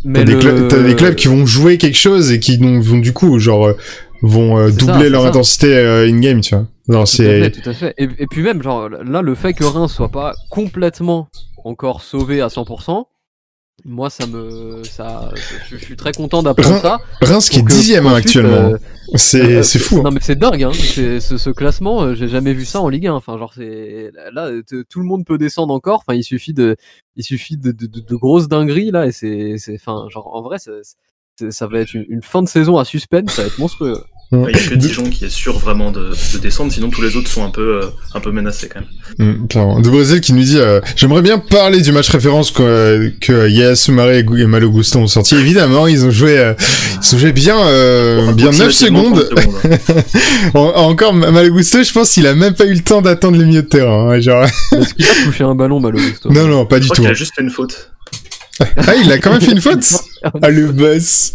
T'as 0.05 0.25
des, 0.25 0.34
des 0.34 0.96
clubs 0.96 1.14
qui 1.14 1.29
vont 1.29 1.46
jouer 1.46 1.79
quelque 1.79 1.96
chose 1.96 2.31
et 2.32 2.40
qui 2.40 2.58
vont, 2.58 2.81
vont 2.81 2.99
du 2.99 3.12
coup 3.12 3.38
genre 3.38 3.73
vont 4.20 4.69
ça, 4.69 4.76
doubler 4.76 5.08
leur 5.08 5.23
ça. 5.23 5.29
intensité 5.29 5.79
in-game, 6.08 6.40
tu 6.43 6.55
vois. 6.55 6.67
Non, 6.88 7.05
Tout 7.05 7.05
à 7.05 7.06
fait, 7.06 7.52
c'est 7.55 7.62
tout 7.62 7.70
à 7.70 7.73
fait. 7.73 7.94
Et, 7.96 8.08
et 8.19 8.26
puis 8.26 8.43
même, 8.43 8.61
genre, 8.61 8.88
là, 8.88 9.23
le 9.23 9.34
fait 9.37 9.52
que 9.52 9.62
Reims 9.64 9.93
soit 9.93 10.08
pas 10.08 10.34
complètement 10.50 11.29
encore 11.64 12.02
sauvé 12.02 12.40
à 12.40 12.49
100%, 12.49 13.05
moi, 13.84 14.11
ça 14.11 14.26
me, 14.26 14.82
ça, 14.84 15.31
je, 15.69 15.76
je 15.76 15.84
suis 15.84 15.96
très 15.96 16.12
content 16.12 16.43
d'apprendre 16.43 16.81
ça. 16.81 16.99
Reims 17.20 17.49
qui 17.49 17.58
est 17.58 17.62
que 17.64 17.69
dixième 17.73 18.06
hein, 18.06 18.12
ensuite, 18.12 18.26
actuellement. 18.26 18.55
euh, 18.70 18.76
c'est 19.17 19.56
euh, 19.56 19.62
c'est 19.62 19.79
fou. 19.79 19.99
hein. 19.99 20.02
Non 20.05 20.11
mais 20.12 20.20
c'est 20.23 20.37
dingue, 20.38 20.62
hein. 20.62 20.73
C'est- 20.73 21.20
ce, 21.20 21.37
ce 21.37 21.50
classement, 21.50 22.02
euh, 22.02 22.14
j'ai 22.14 22.29
jamais 22.29 22.52
vu 22.52 22.64
ça 22.64 22.81
en 22.81 22.88
Ligue 22.88 23.06
1. 23.08 23.14
Enfin, 23.14 23.37
genre, 23.38 23.52
c'est 23.55 24.11
là, 24.32 24.50
tout 24.88 25.00
le 25.00 25.06
monde 25.06 25.25
peut 25.25 25.38
descendre 25.38 25.75
encore. 25.75 26.05
Enfin, 26.06 26.17
il 26.17 26.23
suffit 26.25 26.55
de, 26.55 26.76
il 27.17 27.25
suffit 27.25 27.56
de, 27.56 27.73
de, 27.73 27.87
de- 27.87 28.00
de 28.00 28.14
grosses 28.17 28.49
dingueries 28.49 28.90
là, 28.93 29.06
et 29.06 29.12
c'est, 29.12 29.56
c'est, 29.58 29.75
enfin, 29.75 30.06
genre, 30.11 30.34
en 30.34 30.43
vrai, 30.43 30.58
c'est- 30.58 31.50
ça 31.50 31.67
va 31.67 31.81
être 31.81 31.94
une, 31.94 32.05
une 32.08 32.23
fin 32.23 32.43
de 32.43 32.49
saison 32.49 32.76
à 32.76 32.84
suspense, 32.84 33.32
ça 33.32 33.43
va 33.43 33.49
être 33.49 33.58
monstrueux. 33.58 33.99
Il 34.32 34.38
n'y 34.38 34.46
a 34.55 34.69
que 34.69 34.75
Dijon 34.75 35.05
qui 35.11 35.26
est 35.26 35.31
sûr 35.31 35.58
vraiment 35.58 35.90
de, 35.90 36.11
de 36.32 36.38
descendre, 36.38 36.73
sinon 36.73 36.88
tous 36.88 37.02
les 37.02 37.17
autres 37.17 37.29
sont 37.29 37.44
un 37.44 37.50
peu, 37.50 37.81
euh, 37.82 37.87
un 38.14 38.20
peu 38.20 38.31
menacés 38.31 38.69
quand 38.73 38.81
même. 39.19 39.34
Mm, 39.43 39.46
clairement. 39.46 39.81
De 39.81 39.90
Brésil 39.90 40.20
qui 40.23 40.32
nous 40.32 40.43
dit 40.43 40.58
euh, 40.58 40.81
j'aimerais 40.96 41.20
bien 41.20 41.38
parler 41.38 41.82
du 41.82 41.93
match 41.93 42.08
référence 42.08 42.50
que, 42.50 43.12
que 43.20 43.49
Yaya 43.50 43.76
Soumaré 43.76 44.20
et 44.20 44.25
Gu- 44.25 44.40
et 44.43 44.46
Malo 44.46 44.70
Gusto 44.70 44.99
ont 44.99 45.06
sorti. 45.06 45.34
Évidemment, 45.34 45.87
ils 45.87 46.06
ont 46.06 46.11
joué 46.11 46.38
euh, 46.38 46.55
ils 47.02 47.14
ont 47.14 47.19
joué 47.19 47.32
bien 47.32 47.58
euh, 47.58 48.32
bien 48.32 48.46
9 48.52 48.61
Approximativement 48.61 49.05
secondes. 49.17 49.29
30 49.34 49.44
secondes. 49.44 50.03
En- 50.55 50.60
encore 50.91 51.12
Malo 51.12 51.51
Gusto, 51.55 51.82
je 51.82 51.93
pense 51.93 52.10
qu'il 52.12 52.27
a 52.27 52.34
même 52.34 52.55
pas 52.55 52.65
eu 52.65 52.72
le 52.74 52.81
temps 52.81 53.03
d'attendre 53.03 53.36
le 53.39 53.44
milieu 53.44 53.62
de 53.62 53.69
terrain. 53.69 54.10
hein, 54.12 54.20
genre 54.20 54.44
Est-ce 54.44 54.94
qu'il 54.94 55.05
a 55.05 55.24
touché 55.27 55.44
un 55.44 55.55
ballon, 55.55 55.79
Malogusto 55.81 56.31
non 56.32 56.46
non, 56.46 56.65
pas 56.67 56.77
Je 56.77 56.82
du 56.82 56.86
crois 56.89 56.96
tout. 56.96 57.03
qu'il 57.03 57.08
hein. 57.08 57.12
a 57.12 57.15
juste 57.15 57.34
fait 57.34 57.43
une 57.43 57.51
faute. 57.51 57.91
Ah, 58.61 58.94
il 58.94 59.11
a 59.11 59.19
quand 59.19 59.32
même 59.32 59.41
fait 59.41 59.53
une 59.53 59.61
faute. 59.61 59.85
Ah 60.41 60.51
le 60.51 60.69
boss. 60.69 61.32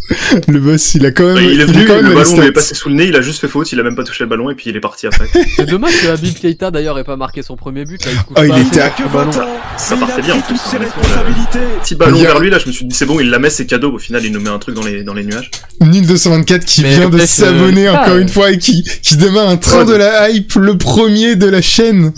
Le 0.47 0.61
boss, 0.61 0.95
il 0.95 1.05
a 1.05 1.11
quand 1.11 1.33
même 1.33 1.43
il 1.43 1.59
est 1.59 1.63
a 1.63 1.65
venu, 1.65 1.85
quand 1.85 1.95
même 1.95 2.05
le 2.07 2.15
ballon 2.15 2.39
lui 2.39 2.47
est 2.47 2.51
passé 2.53 2.73
sous 2.73 2.87
le 2.87 2.95
nez, 2.95 3.07
il 3.07 3.15
a 3.17 3.21
juste 3.21 3.41
fait 3.41 3.49
faute, 3.49 3.69
il 3.73 3.79
a 3.81 3.83
même 3.83 3.97
pas 3.97 4.05
touché 4.05 4.23
le 4.23 4.29
ballon 4.29 4.49
et 4.49 4.55
puis 4.55 4.69
il 4.69 4.77
est 4.77 4.79
parti 4.79 5.07
après. 5.07 5.27
C'est 5.57 5.65
dommage 5.65 5.91
que 6.01 6.07
Habib 6.07 6.33
Keita 6.33 6.71
d'ailleurs 6.71 6.97
ait 6.97 7.03
pas 7.03 7.17
marqué 7.17 7.41
son 7.41 7.57
premier 7.57 7.83
but. 7.83 8.05
Là, 8.05 8.11
il, 8.13 8.19
Oh, 8.37 8.43
il 8.57 8.65
était 8.67 8.79
à- 8.79 8.93
ballon. 9.13 9.31
Ça 9.75 9.97
partait 9.97 10.21
bien 10.21 10.35
en 10.35 10.39
plus. 10.39 10.53
toutes 10.53 10.61
ses 10.65 10.77
hein. 10.77 10.79
responsabilités. 10.79 11.59
Petit 11.83 11.95
ballon 11.95 12.15
Il 12.17 12.23
vers 12.23 12.39
lui 12.39 12.49
là, 12.49 12.59
je 12.59 12.67
me 12.67 12.71
suis 12.71 12.85
dit 12.85 12.95
c'est 12.95 13.05
bon, 13.05 13.19
il 13.19 13.29
la 13.29 13.39
met, 13.39 13.49
c'est 13.49 13.65
cadeau. 13.65 13.91
Au 13.91 13.99
final, 13.99 14.23
il 14.23 14.31
nous 14.31 14.39
met 14.39 14.49
un 14.49 14.59
truc 14.59 14.73
dans 14.75 14.83
les, 14.85 15.03
dans 15.03 15.13
les 15.13 15.25
nuages. 15.25 15.51
Nil 15.81 16.07
224 16.07 16.63
qui 16.63 16.81
Mais 16.83 16.95
vient 16.95 17.09
de 17.09 17.17
euh, 17.19 17.25
s'abonner 17.25 17.87
ah, 17.87 18.03
encore 18.03 18.15
ouais. 18.15 18.21
une 18.21 18.29
fois 18.29 18.51
et 18.51 18.57
qui 18.57 18.83
qui 19.01 19.17
démarre 19.17 19.49
un 19.49 19.57
train 19.57 19.79
Ouais. 19.79 19.85
de 19.91 19.95
la 19.97 20.29
hype, 20.29 20.53
le 20.55 20.77
premier 20.77 21.35
de 21.35 21.47
la 21.47 21.61
chaîne. 21.61 22.13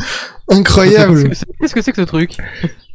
Incroyable. 0.49 1.31
Qu'est-ce 1.59 1.73
que 1.73 1.81
c'est 1.81 1.91
que 1.93 1.97
ce 2.01 2.05
truc? 2.05 2.31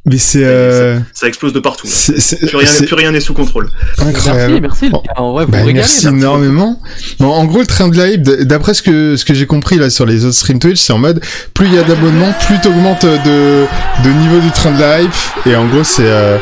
Mais 0.07 0.19
c'est 0.19 0.45
euh, 0.45 0.99
Ça 1.15 1.27
explose 1.29 1.55
de 1.55 1.61
partout. 1.61 1.87
Plus 1.89 2.57
rien, 2.57 2.67
c'est 2.67 2.85
plus 2.85 2.95
rien 2.95 3.11
n'est 3.11 3.21
sous 3.21 3.33
contrôle. 3.33 3.71
incroyable. 3.99 4.61
Merci, 4.61 4.91
merci. 4.91 5.07
En 5.17 5.33
vrai, 5.33 5.47
vous 5.47 5.51
Bah, 5.53 5.59
régalez. 5.59 5.73
merci 5.75 6.07
énormément. 6.09 6.79
Bon, 7.21 7.29
en 7.31 7.45
gros, 7.47 7.61
le 7.61 7.67
train 7.67 7.89
de 7.89 7.97
la 7.97 8.09
hype, 8.09 8.23
d'après 8.23 8.75
ce 8.75 8.83
que 8.83 9.17
ce 9.17 9.25
que 9.25 9.33
j'ai 9.33 9.47
compris 9.47 9.77
là 9.79 9.89
sur 9.89 10.05
les 10.05 10.27
autres 10.27 10.35
stream 10.37 10.59
Twitch, 10.59 10.79
c'est 10.79 10.93
en 10.93 10.99
mode 10.99 11.23
plus 11.55 11.67
il 11.69 11.75
y 11.75 11.79
a 11.79 11.85
d'abonnements, 11.85 12.35
plus 12.47 12.61
t'augmentes 12.61 13.07
de 13.07 13.65
de 14.05 14.11
niveau 14.21 14.41
du 14.41 14.51
train 14.51 14.73
de 14.73 14.81
la 14.81 15.01
hype. 15.03 15.11
Et 15.47 15.57
en 15.57 15.67
gros, 15.69 15.85
c'est 15.85 16.03
euh, 16.05 16.37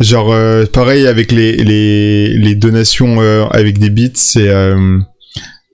genre 0.00 0.32
euh, 0.32 0.64
pareil 0.66 1.08
avec 1.08 1.32
les 1.32 1.56
les 1.56 2.28
les 2.38 2.54
donations 2.54 3.16
euh, 3.20 3.46
avec 3.50 3.78
des 3.78 3.90
bits, 3.90 4.12
c'est 4.14 4.48
euh, 4.48 4.98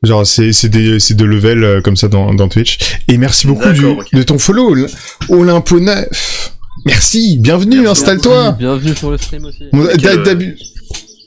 Genre 0.05 0.25
c'est 0.27 0.53
c'est 0.53 0.69
des 0.69 0.99
c'est 1.01 1.15
de 1.15 1.25
level 1.25 1.65
euh, 1.65 1.81
comme 1.83 1.97
ça 1.97 2.07
dans 2.09 2.33
dans 2.33 2.49
Twitch 2.49 2.79
et 3.09 3.19
merci 3.19 3.49
beaucoup 3.49 3.69
du, 3.71 3.83
de 4.13 4.23
ton 4.23 4.39
follow 4.39 4.71
Ol- 4.71 4.87
Olympo 5.29 5.81
9. 5.81 6.53
Merci, 6.87 7.39
bienvenue, 7.39 7.87
installe-toi. 7.89 8.53
Bienvenue 8.59 8.95
sur 8.95 9.11
le 9.11 9.19
stream 9.19 9.45
aussi. 9.45 9.65
Quel, 10.01 10.23
d'hab- 10.23 10.43
euh, 10.43 10.53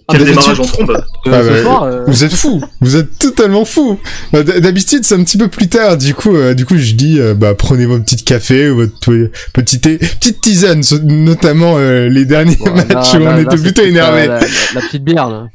Quel 0.10 0.26
démarrage 0.26 0.60
en 0.60 0.66
trombe 0.66 0.92
Euh, 0.92 1.02
Ah 1.28 1.44
bah, 1.44 1.62
soir, 1.62 1.84
euh, 1.84 2.04
Vous 2.08 2.24
êtes 2.24 2.34
fous, 2.34 2.62
vous 2.82 2.96
êtes 2.96 3.18
totalement 3.20 3.66
fous. 3.66 4.00
Bah, 4.34 4.44
D'habitude, 4.44 5.04
c'est 5.04 5.16
un 5.16 5.24
petit 5.24 5.38
peu 5.38 5.48
plus 5.50 5.68
tard. 5.68 5.98
Du 5.98 6.14
coup, 6.14 6.36
euh, 6.36 6.54
du 6.54 6.66
coup, 6.66 6.78
je 6.78 6.94
dis, 6.94 7.20
euh, 7.20 7.34
bah, 7.34 7.54
prenez 7.54 7.86
votre 7.86 8.04
petit 8.06 8.24
café 8.24 8.70
ou 8.70 8.78
votre 8.78 9.30
petit 9.54 9.80
thé, 9.80 9.98
petite 9.98 10.42
tisane, 10.42 10.82
notamment 11.04 11.76
euh, 11.78 12.08
les 12.10 12.26
derniers 12.26 12.56
bon, 12.58 12.72
matchs 12.76 13.14
là, 13.14 13.20
où 13.20 13.24
là, 13.24 13.32
on 13.32 13.36
là, 13.36 13.42
était 13.42 13.58
plutôt 13.58 13.82
toute 13.84 13.94
la- 13.94 14.40
petite 14.82 15.04
bière 15.04 15.30
là. 15.30 15.48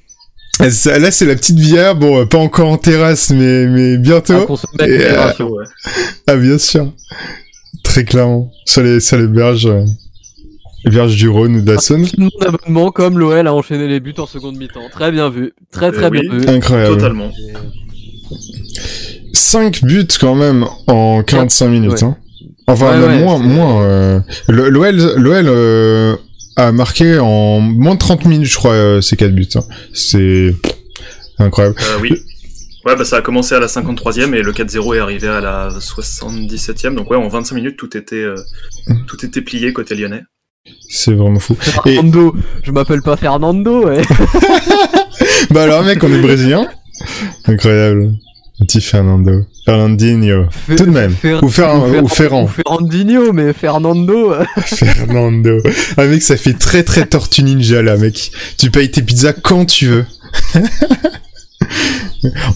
Ah, 0.58 0.98
Là, 0.98 1.10
c'est 1.10 1.26
la 1.26 1.34
petite 1.34 1.56
bière. 1.56 1.96
Bon, 1.96 2.26
pas 2.26 2.38
encore 2.38 2.68
en 2.70 2.78
terrasse, 2.78 3.30
mais 3.30 3.96
bientôt. 3.98 4.56
Et, 4.80 4.84
euh. 5.02 5.26
Ouais. 5.40 5.64
Ah, 6.28 6.36
bien 6.36 6.56
sûr. 6.58 6.92
Très 7.82 8.04
clairement. 8.04 8.50
Sur 8.64 8.82
les, 8.82 9.00
sur 9.00 9.16
les 9.18 9.26
berges, 9.26 9.66
euh, 9.66 9.84
les 10.84 10.90
berges 10.90 11.16
du 11.16 11.28
Rhône 11.28 11.56
ou 11.56 11.60
d'Asson. 11.62 12.02
Mon 12.18 12.30
abonnement 12.40 12.90
comme 12.90 13.18
l'OL 13.18 13.46
a 13.46 13.54
enchaîné 13.54 13.86
les 13.88 14.00
buts 14.00 14.14
en 14.18 14.26
seconde 14.26 14.56
mi-temps. 14.56 14.88
Très 14.92 15.10
bien 15.12 15.30
vu. 15.30 15.52
Très 15.72 15.90
très 15.92 16.06
Euh, 16.06 16.10
bien 16.10 16.22
oui. 16.30 16.38
vu. 16.40 16.48
Incroyable. 16.48 16.96
Totalement. 16.96 17.30
Et, 17.30 17.54
euh, 17.54 17.58
5 19.32 19.84
buts 19.84 20.06
quand 20.20 20.34
même 20.34 20.66
en 20.86 21.22
45 21.22 21.68
minutes. 21.68 21.92
Ouais. 21.92 22.04
Hein. 22.04 22.16
Enfin, 22.66 22.90
Ouais, 22.92 22.98
même 23.06 23.18
ouais, 23.18 23.24
moins, 23.24 23.38
moins. 23.38 23.82
euh, 23.84 24.20
L'OL, 24.48 24.96
l'OL 25.16 25.44
euh, 25.48 26.16
a 26.56 26.72
marqué 26.72 27.18
en 27.18 27.60
moins 27.60 27.94
de 27.94 27.98
30 28.00 28.24
minutes, 28.24 28.48
je 28.48 28.56
crois, 28.56 28.72
euh, 28.72 29.00
ces 29.00 29.16
4 29.16 29.32
buts. 29.34 29.46
hein. 29.54 29.62
C'est 29.94 30.54
incroyable. 31.38 31.76
Euh, 31.78 31.98
oui. 32.02 32.20
Ouais, 32.86 32.94
bah 32.96 33.04
ça 33.04 33.16
a 33.16 33.20
commencé 33.20 33.52
à 33.54 33.58
la 33.58 33.66
53e 33.66 34.32
et 34.34 34.42
le 34.42 34.52
4-0 34.52 34.94
est 34.96 35.00
arrivé 35.00 35.26
à 35.26 35.40
la 35.40 35.70
77e. 35.70 36.94
Donc 36.94 37.10
ouais, 37.10 37.16
en 37.16 37.26
25 37.26 37.56
minutes, 37.56 37.76
tout 37.76 37.96
était, 37.96 38.14
euh, 38.22 38.36
tout 39.08 39.26
était 39.26 39.40
plié 39.40 39.72
côté 39.72 39.96
lyonnais. 39.96 40.22
C'est 40.88 41.12
vraiment 41.12 41.40
fou. 41.40 41.56
Et 41.84 41.94
Fernando, 41.94 42.34
je 42.62 42.70
m'appelle 42.70 43.02
pas 43.02 43.16
Fernando. 43.16 43.86
Ouais. 43.86 44.02
bah 45.50 45.64
alors, 45.64 45.82
mec, 45.82 46.02
on 46.04 46.12
est 46.12 46.20
brésilien. 46.20 46.68
Incroyable. 47.46 48.12
Petit 48.60 48.80
Fernando. 48.80 49.44
Fernandinho. 49.64 50.46
Tout 50.76 50.86
de 50.86 50.90
même. 50.90 51.12
Fer- 51.12 51.42
Ou 51.42 51.48
Fer- 51.48 52.02
ou 52.04 52.08
Ferran. 52.08 52.44
Ou 52.44 52.48
Ferrandinho, 52.48 53.32
mais 53.32 53.52
Fernando. 53.52 54.32
Fernando. 54.64 55.58
Ah 55.96 56.06
mec, 56.06 56.22
ça 56.22 56.36
fait 56.36 56.54
très 56.54 56.84
très 56.84 57.04
Tortue 57.06 57.42
Ninja 57.42 57.82
là, 57.82 57.96
mec. 57.96 58.30
Tu 58.58 58.70
payes 58.70 58.90
tes 58.90 59.02
pizzas 59.02 59.32
quand 59.34 59.66
tu 59.66 59.86
veux. 59.86 60.06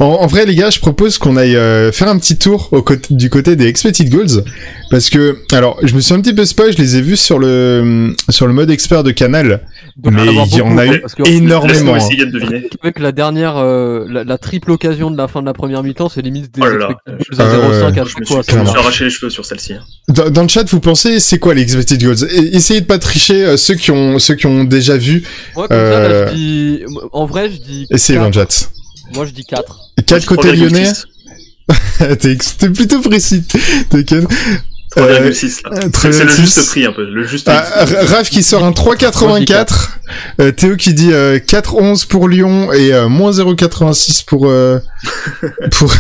en, 0.01 0.05
en 0.05 0.27
vrai, 0.27 0.47
les 0.47 0.55
gars, 0.55 0.71
je 0.71 0.81
propose 0.81 1.19
qu'on 1.19 1.37
aille 1.37 1.57
euh, 1.57 1.93
faire 1.93 2.09
un 2.09 2.19
petit 2.19 2.37
tour 2.39 2.69
au 2.73 2.83
côté, 2.83 3.15
du 3.15 3.31
côté 3.31 3.57
des 3.57 3.67
expected 3.67 4.09
goals, 4.11 4.45
parce 4.91 5.11
que, 5.11 5.39
alors, 5.53 5.79
je 5.83 5.95
me 5.95 6.01
suis 6.01 6.13
un 6.15 6.21
petit 6.21 6.35
peu 6.35 6.45
spoil, 6.45 6.73
je 6.73 6.79
les 6.79 6.97
ai 6.97 7.01
vus 7.03 7.17
sur 7.17 7.39
le 7.39 8.15
sur 8.29 8.47
le 8.47 8.53
mode 8.53 8.71
expert 8.71 9.03
de 9.05 9.11
Canal, 9.13 9.63
Donc, 9.97 10.15
mais 10.15 10.23
il 10.27 10.57
y 10.57 10.61
en 10.63 10.77
a 10.79 10.87
eu 10.87 11.03
énormément. 11.27 11.95
Hein. 11.95 12.09
de. 12.11 12.69
Avec 12.83 12.99
la 12.99 13.13
dernière, 13.13 13.57
euh, 13.59 14.05
la, 14.09 14.25
la 14.25 14.39
triple 14.39 14.71
occasion 14.73 15.11
de 15.11 15.17
la 15.17 15.29
fin 15.29 15.41
de 15.41 15.47
la 15.47 15.53
première 15.55 15.83
mi-temps, 15.83 16.09
c'est 16.09 16.23
limite 16.23 16.53
des 16.55 16.61
Oh 16.63 16.67
là 16.67 16.77
là. 16.79 16.89
expected 17.19 17.39
goals 17.39 17.41
à 17.41 17.87
Ah 17.87 17.89
ouais, 17.89 17.93
0,5 17.93 17.93
à 17.93 17.93
Je 17.93 18.01
me 18.01 18.05
chaque 18.05 18.15
suis, 18.15 18.25
fois. 18.35 18.43
je 18.49 18.57
me 18.57 18.67
suis 18.67 18.79
arraché 18.79 19.05
les 19.05 19.11
cheveux 19.11 19.31
sur 19.31 19.45
celle-ci. 19.45 19.75
hein. 19.75 19.81
Dans, 20.09 20.31
dans 20.31 20.43
le 20.43 20.49
chat, 20.49 20.69
vous 20.69 20.81
pensez 20.81 21.21
c'est 21.21 21.39
quoi 21.39 21.55
les 21.55 21.63
expected 21.63 22.03
goals? 22.03 22.25
Et- 22.35 22.57
Essayez 22.57 22.81
de 22.81 22.87
pas 22.87 22.99
tricher 22.99 23.45
euh, 23.45 23.57
ceux 23.57 23.75
qui 23.75 23.91
ont 23.93 24.19
ceux 24.19 24.35
qui 24.35 24.47
ont 24.47 24.65
déjà 24.65 24.97
vu. 24.97 25.23
Moi, 25.55 25.69
comme 25.69 25.77
ça, 25.77 25.83
là, 26.01 26.09
Euh, 26.09 26.29
je 26.29 26.35
dis. 26.35 26.81
En 27.13 27.27
vrai, 27.27 27.51
je 27.51 27.57
dis. 27.61 27.87
Essayez 27.91 28.19
dans 28.19 28.27
le 28.27 28.33
chat. 28.33 28.71
Moi, 29.15 29.27
je 29.27 29.31
dis 29.33 29.45
4. 29.45 29.79
4 30.07 30.27
côté 30.27 30.49
3,6. 30.53 30.57
lyonnais. 30.57 30.93
T'es 32.19 32.37
t'es 32.59 32.69
plutôt 32.71 33.01
précis. 33.01 33.45
T'inquiète. 33.91 34.25
3,6 34.97 35.01
là. 35.71 35.79
Euh, 35.85 35.89
C'est 35.93 36.13
c'est 36.13 36.25
le 36.25 36.31
3,6. 36.31 36.37
juste 36.37 36.67
prix 36.69 36.85
un 36.85 36.93
peu. 36.93 37.05
Le 37.05 37.25
juste 37.25 37.49
Ah, 37.49 37.61
prix. 37.85 37.95
Raph 38.07 38.29
qui 38.29 38.43
sort 38.43 38.65
un 38.65 38.73
3,84. 38.73 39.91
Euh, 40.41 40.51
Théo 40.51 40.75
qui 40.77 40.95
dit 40.95 41.13
euh, 41.13 41.39
4,11 41.39 42.09
pour 42.09 42.29
Lyon 42.29 42.73
et 42.73 42.93
euh, 42.93 43.09
moins 43.09 43.31
0,86 43.31 44.25
pour 44.25 44.49
euh, 44.49 44.81
pour 45.79 45.93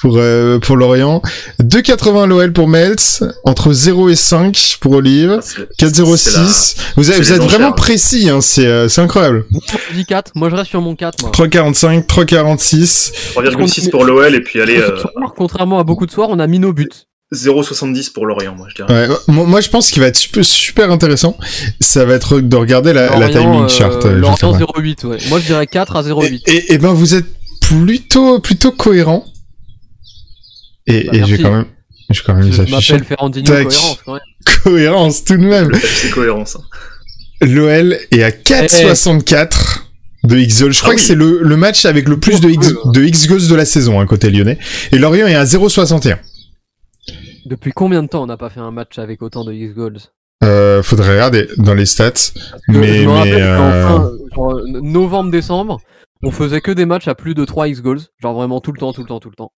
pour 0.00 0.16
euh, 0.18 0.58
pour 0.58 0.76
Lorient. 0.76 1.22
2,80 1.62 2.26
l'OL 2.26 2.52
pour 2.52 2.68
Meltz. 2.68 3.22
Entre 3.44 3.72
0 3.72 4.08
et 4.10 4.16
5 4.16 4.76
pour 4.80 4.92
Olive. 4.92 5.36
Ah, 5.38 5.42
c'est- 5.42 5.68
4,06. 5.78 6.76
Vous, 6.96 7.10
êtes- 7.10 7.16
c'est 7.16 7.22
vous 7.22 7.32
êtes 7.32 7.38
vraiment 7.42 7.66
enchères. 7.68 7.74
précis. 7.74 8.28
Hein, 8.28 8.40
c'est 8.40 8.66
euh, 8.66 8.88
c'est 8.88 9.00
incroyable. 9.00 9.44
Je 9.90 9.96
dis 9.96 10.04
4. 10.04 10.32
Moi, 10.34 10.50
je 10.50 10.56
reste 10.56 10.70
sur 10.70 10.80
mon 10.80 10.94
4. 10.94 11.22
Moi. 11.22 11.30
3,45, 11.32 12.06
3,46. 12.06 13.12
3,6 13.34 13.90
pour 13.90 14.04
l'OL 14.04 14.34
et 14.34 14.40
puis 14.40 14.60
allez, 14.60 14.78
euh, 14.78 14.90
contrairement 15.36 15.78
à 15.78 15.84
beaucoup 15.84 16.06
de 16.06 16.10
soirs, 16.10 16.28
on 16.30 16.38
a 16.38 16.46
mis 16.46 16.58
nos 16.58 16.72
buts. 16.72 16.88
0,70 17.32 18.12
pour 18.12 18.26
Lorient, 18.26 18.54
moi 18.54 18.68
je 18.70 18.76
dirais. 18.84 19.08
Ouais, 19.08 19.14
moi, 19.28 19.44
moi, 19.46 19.60
je 19.60 19.68
pense 19.68 19.90
qu'il 19.90 20.00
va 20.02 20.08
être 20.08 20.16
super, 20.16 20.44
super 20.44 20.90
intéressant. 20.92 21.36
Ça 21.80 22.04
va 22.04 22.14
être 22.14 22.38
de 22.40 22.56
regarder 22.56 22.92
la, 22.92 23.06
la 23.18 23.28
Lorient, 23.28 23.40
timing 23.42 23.64
euh, 23.64 23.68
chart. 23.68 23.92
euh, 24.04 24.10
juste 24.10 24.20
Lorient 24.20 24.52
après. 24.52 24.82
0,8, 24.82 25.06
ouais. 25.06 25.18
Moi, 25.30 25.40
je 25.40 25.46
dirais 25.46 25.66
4 25.66 25.96
à 25.96 26.02
0,8. 26.02 26.42
Et, 26.46 26.52
et, 26.54 26.72
et 26.74 26.78
ben 26.78 26.92
vous 26.92 27.14
êtes 27.14 27.24
plutôt 27.60 28.38
plutôt 28.40 28.70
cohérent. 28.70 29.24
Et, 30.86 31.04
Bah, 31.04 31.10
et 31.14 31.24
j'ai 31.24 31.38
quand 31.42 31.52
même 31.52 31.66
j'ai 32.10 32.22
quand 32.24 32.34
même 32.34 32.52
Je 32.52 32.62
Ferrandinho 33.04 33.46
Tac. 33.46 33.64
Cohérence, 33.64 33.98
quand 34.04 34.12
même. 34.12 34.22
cohérence 34.64 35.24
tout 35.24 35.36
de 35.36 35.44
même. 35.46 35.70
C'est 35.74 36.10
cohérence. 36.10 36.56
hein. 36.56 36.62
L'OL 37.46 37.98
est 38.10 38.22
à 38.22 38.30
4,64 38.30 39.80
de 40.24 40.36
X 40.38 40.60
goals. 40.62 40.72
Je 40.72 40.78
crois 40.80 40.92
Ah 40.92 40.96
que 40.96 41.00
oui. 41.00 41.06
c'est 41.06 41.14
le, 41.14 41.40
le 41.42 41.56
match 41.56 41.84
avec 41.84 42.08
le 42.08 42.18
plus 42.18 42.40
de 42.40 42.48
X, 42.48 42.72
de 42.92 43.02
X 43.02 43.26
goals 43.26 43.46
de 43.48 43.54
la 43.54 43.64
saison 43.64 44.00
hein, 44.00 44.06
côté 44.06 44.30
lyonnais. 44.30 44.58
Et 44.92 44.98
Lorient 44.98 45.26
est 45.26 45.34
à 45.34 45.44
0,61. 45.44 46.18
Depuis 47.46 47.72
combien 47.72 48.02
de 48.02 48.08
temps 48.08 48.22
on 48.22 48.26
n'a 48.26 48.36
pas 48.38 48.48
fait 48.50 48.60
un 48.60 48.70
match 48.70 48.98
avec 48.98 49.20
autant 49.20 49.44
de 49.44 49.52
X-Goals 49.52 49.98
Euh, 50.42 50.82
faudrait 50.82 51.12
regarder 51.12 51.48
dans 51.58 51.74
les 51.74 51.84
stats. 51.86 52.10
Que 52.12 52.32
Mais- 52.68 53.02
je 53.02 53.06
me 53.06 53.10
rappelle 53.10 53.34
mais, 53.34 53.40
qu'en 53.40 53.70
euh, 53.70 53.86
fin- 53.88 54.10
genre, 54.34 54.50
euh, 54.56 54.80
novembre-décembre, 54.80 55.80
on 56.22 56.30
faisait 56.30 56.62
que 56.62 56.70
des 56.72 56.86
matchs 56.86 57.08
à 57.08 57.14
plus 57.14 57.34
de 57.34 57.44
3 57.44 57.68
X-Goals. 57.68 58.00
Genre 58.22 58.32
vraiment 58.34 58.60
tout 58.60 58.72
le 58.72 58.78
temps, 58.78 58.92
tout 58.94 59.02
le 59.02 59.06
temps, 59.08 59.20
tout 59.20 59.28
le 59.30 59.34
temps. 59.36 59.52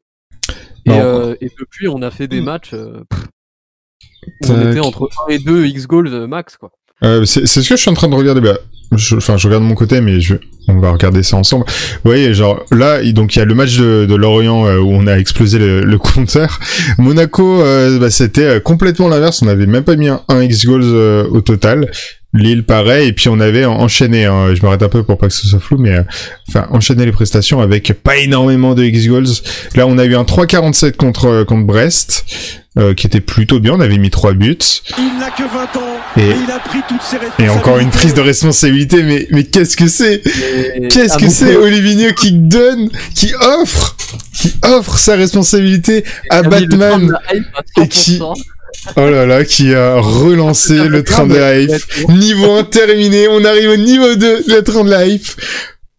Et, 0.86 0.90
Non. 0.90 0.98
euh, 0.98 1.34
et 1.40 1.50
depuis, 1.58 1.88
on 1.88 2.00
a 2.02 2.10
fait 2.10 2.28
des 2.28 2.40
matchs 2.40 2.70
euh, 2.74 3.00
où 4.42 4.50
on 4.50 4.54
Tac. 4.54 4.66
était 4.70 4.80
entre 4.80 5.08
1 5.28 5.32
et 5.32 5.38
2 5.38 5.66
X-Goals 5.66 6.08
euh, 6.08 6.26
max, 6.26 6.56
quoi. 6.56 6.70
Euh, 7.04 7.24
c'est 7.26 7.44
ce 7.46 7.60
que 7.68 7.76
je 7.76 7.80
suis 7.82 7.90
en 7.90 7.94
train 7.94 8.08
de 8.08 8.14
regarder. 8.14 8.40
Bah, 8.40 8.56
je, 8.92 9.16
enfin, 9.16 9.36
je 9.36 9.46
regarde 9.48 9.62
de 9.64 9.68
mon 9.68 9.74
côté, 9.74 10.00
mais 10.00 10.20
je, 10.20 10.36
on 10.68 10.78
va 10.78 10.92
regarder 10.92 11.22
ça 11.22 11.36
ensemble. 11.36 11.66
Vous 11.68 12.00
voyez, 12.10 12.32
genre 12.32 12.64
là, 12.70 13.02
il- 13.02 13.12
donc 13.12 13.36
il 13.36 13.40
y 13.40 13.42
a 13.42 13.44
le 13.44 13.54
match 13.54 13.76
de, 13.76 14.06
de 14.08 14.14
Lorient 14.14 14.64
euh, 14.66 14.78
où 14.78 14.88
on 14.92 15.06
a 15.06 15.18
explosé 15.18 15.58
le, 15.58 15.82
le 15.82 15.98
compteur. 15.98 16.58
Monaco, 16.96 17.60
euh, 17.60 17.98
bah, 17.98 18.10
c'était 18.10 18.46
euh, 18.46 18.60
complètement 18.60 19.08
l'inverse. 19.08 19.42
On 19.42 19.46
n'avait 19.46 19.66
même 19.66 19.84
pas 19.84 19.96
mis 19.96 20.08
un, 20.08 20.22
un 20.28 20.40
X 20.42 20.64
goals 20.64 20.82
euh, 20.84 21.28
au 21.28 21.42
total. 21.42 21.90
Lille, 22.36 22.64
pareil. 22.64 23.08
Et 23.08 23.12
puis 23.12 23.28
on 23.28 23.40
avait 23.40 23.64
en- 23.64 23.74
enchaîné. 23.80 24.24
hein, 24.26 24.54
je 24.54 24.62
m'arrête 24.62 24.82
un 24.82 24.88
peu 24.88 25.02
pour 25.02 25.18
pas 25.18 25.28
que 25.28 25.32
ce 25.34 25.46
soit 25.46 25.60
flou, 25.60 25.78
mais 25.78 25.90
euh, 25.96 26.02
enfin 26.48 26.66
enchaîné 26.70 27.04
les 27.04 27.12
prestations 27.12 27.60
avec 27.60 27.92
pas 28.02 28.16
énormément 28.18 28.74
de 28.74 28.84
X 28.84 29.06
goals. 29.08 29.26
Là, 29.74 29.86
on 29.86 29.98
a 29.98 30.04
eu 30.04 30.14
un 30.16 30.22
3,47 30.24 30.96
contre 30.96 31.26
euh, 31.26 31.44
contre 31.44 31.66
Brest. 31.66 32.24
euh, 32.78 32.92
qui 32.92 33.06
était 33.06 33.22
plutôt 33.22 33.58
bien, 33.58 33.72
on 33.72 33.80
avait 33.80 33.96
mis 33.96 34.10
trois 34.10 34.34
buts. 34.34 34.58
Il 34.98 35.18
n'a 35.18 35.30
que 35.30 35.44
20 35.44 35.80
ans 35.80 35.96
Et- 36.18 36.20
et, 36.20 36.24
il 36.44 36.50
a 36.50 36.58
pris 36.58 36.80
toutes 36.86 37.00
ses 37.00 37.16
responsabilités. 37.16 37.44
Et 37.44 37.48
encore 37.48 37.78
une 37.78 37.88
prise 37.88 38.12
de 38.12 38.20
responsabilité, 38.20 39.02
mais, 39.02 39.26
mais 39.30 39.44
qu'est-ce 39.44 39.78
que 39.78 39.88
c'est? 39.88 40.20
Qu'est-ce 40.90 41.16
que 41.16 41.30
c'est 41.30 41.56
Olivinho 41.56 42.12
qui 42.12 42.32
donne, 42.32 42.90
qui 43.14 43.32
offre, 43.60 43.96
qui 44.34 44.52
offre 44.62 44.98
sa 44.98 45.16
responsabilité 45.16 46.04
à 46.28 46.40
il 46.40 46.46
a 46.52 46.60
mis 46.60 46.66
le 46.66 46.78
train 46.78 46.98
de 46.98 47.06
Batman 47.06 47.44
et 47.82 47.88
qui- 47.88 48.18
100%. 48.18 48.34
Oh 48.96 49.10
là 49.10 49.26
là, 49.26 49.44
qui 49.44 49.74
a 49.74 49.96
relancé 50.00 50.88
le 50.88 51.02
train 51.02 51.26
de 51.26 51.34
la 51.36 51.58
hype. 51.60 51.82
Niveau 52.08 52.52
1 52.56 52.64
terminé, 52.64 53.28
on 53.28 53.44
arrive 53.44 53.70
au 53.70 53.76
niveau 53.76 54.14
2, 54.14 54.44
le 54.48 54.60
train 54.62 54.84
de 54.84 54.90
la 54.90 55.06
hype. 55.06 55.26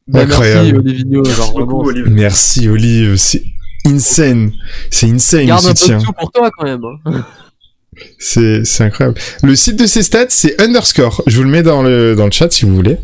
Bah, 0.08 0.26
Merci 0.26 0.34
Incroyable. 0.34 0.84
Genre 0.88 1.26
Merci 1.26 1.52
beaucoup, 1.58 1.88
Olive. 1.90 2.06
Merci 2.10 2.70
Olive, 2.70 3.16
c'est 3.18 3.44
insane. 3.86 4.52
C'est 4.90 5.08
insane 5.10 5.42
le 5.42 5.48
Garde 5.48 5.66
un 5.66 5.70
peu 5.70 5.76
soutien. 5.76 5.98
de 5.98 6.04
sous 6.04 6.14
pour 6.14 6.32
toi 6.32 6.50
quand 6.58 6.66
même. 6.66 6.82
hein. 7.06 7.26
C'est 8.20 8.64
c'est 8.64 8.84
incroyable. 8.84 9.20
Le 9.42 9.56
site 9.56 9.76
de 9.80 9.88
ces 9.88 10.04
stats, 10.04 10.28
c'est 10.30 10.62
underscore. 10.62 11.24
Je 11.26 11.36
vous 11.38 11.44
le 11.44 11.50
mets 11.50 11.64
dans 11.64 11.82
le, 11.82 12.16
dans 12.16 12.26
le 12.26 12.32
chat 12.32 12.52
si 12.52 12.64
vous 12.66 12.76
voulez. 12.76 12.98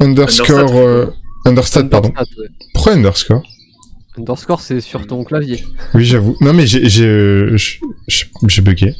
Underscore... 0.00 0.58
Understat. 0.58 0.76
euh, 0.76 1.06
understat, 1.44 1.84
pardon. 1.84 2.08
Ouais. 2.08 2.46
Pourquoi 2.74 2.94
underscore? 2.94 3.42
Underscore, 4.18 4.60
c'est 4.60 4.80
sur 4.80 5.06
ton 5.06 5.24
clavier. 5.24 5.64
Oui, 5.94 6.04
j'avoue. 6.04 6.36
Non, 6.40 6.52
mais 6.52 6.66
j'ai, 6.66 6.88
j'ai, 6.88 7.06
euh, 7.06 7.56
j'ai- 7.56 7.80
j'ai 8.46 8.60
bugué. 8.62 8.94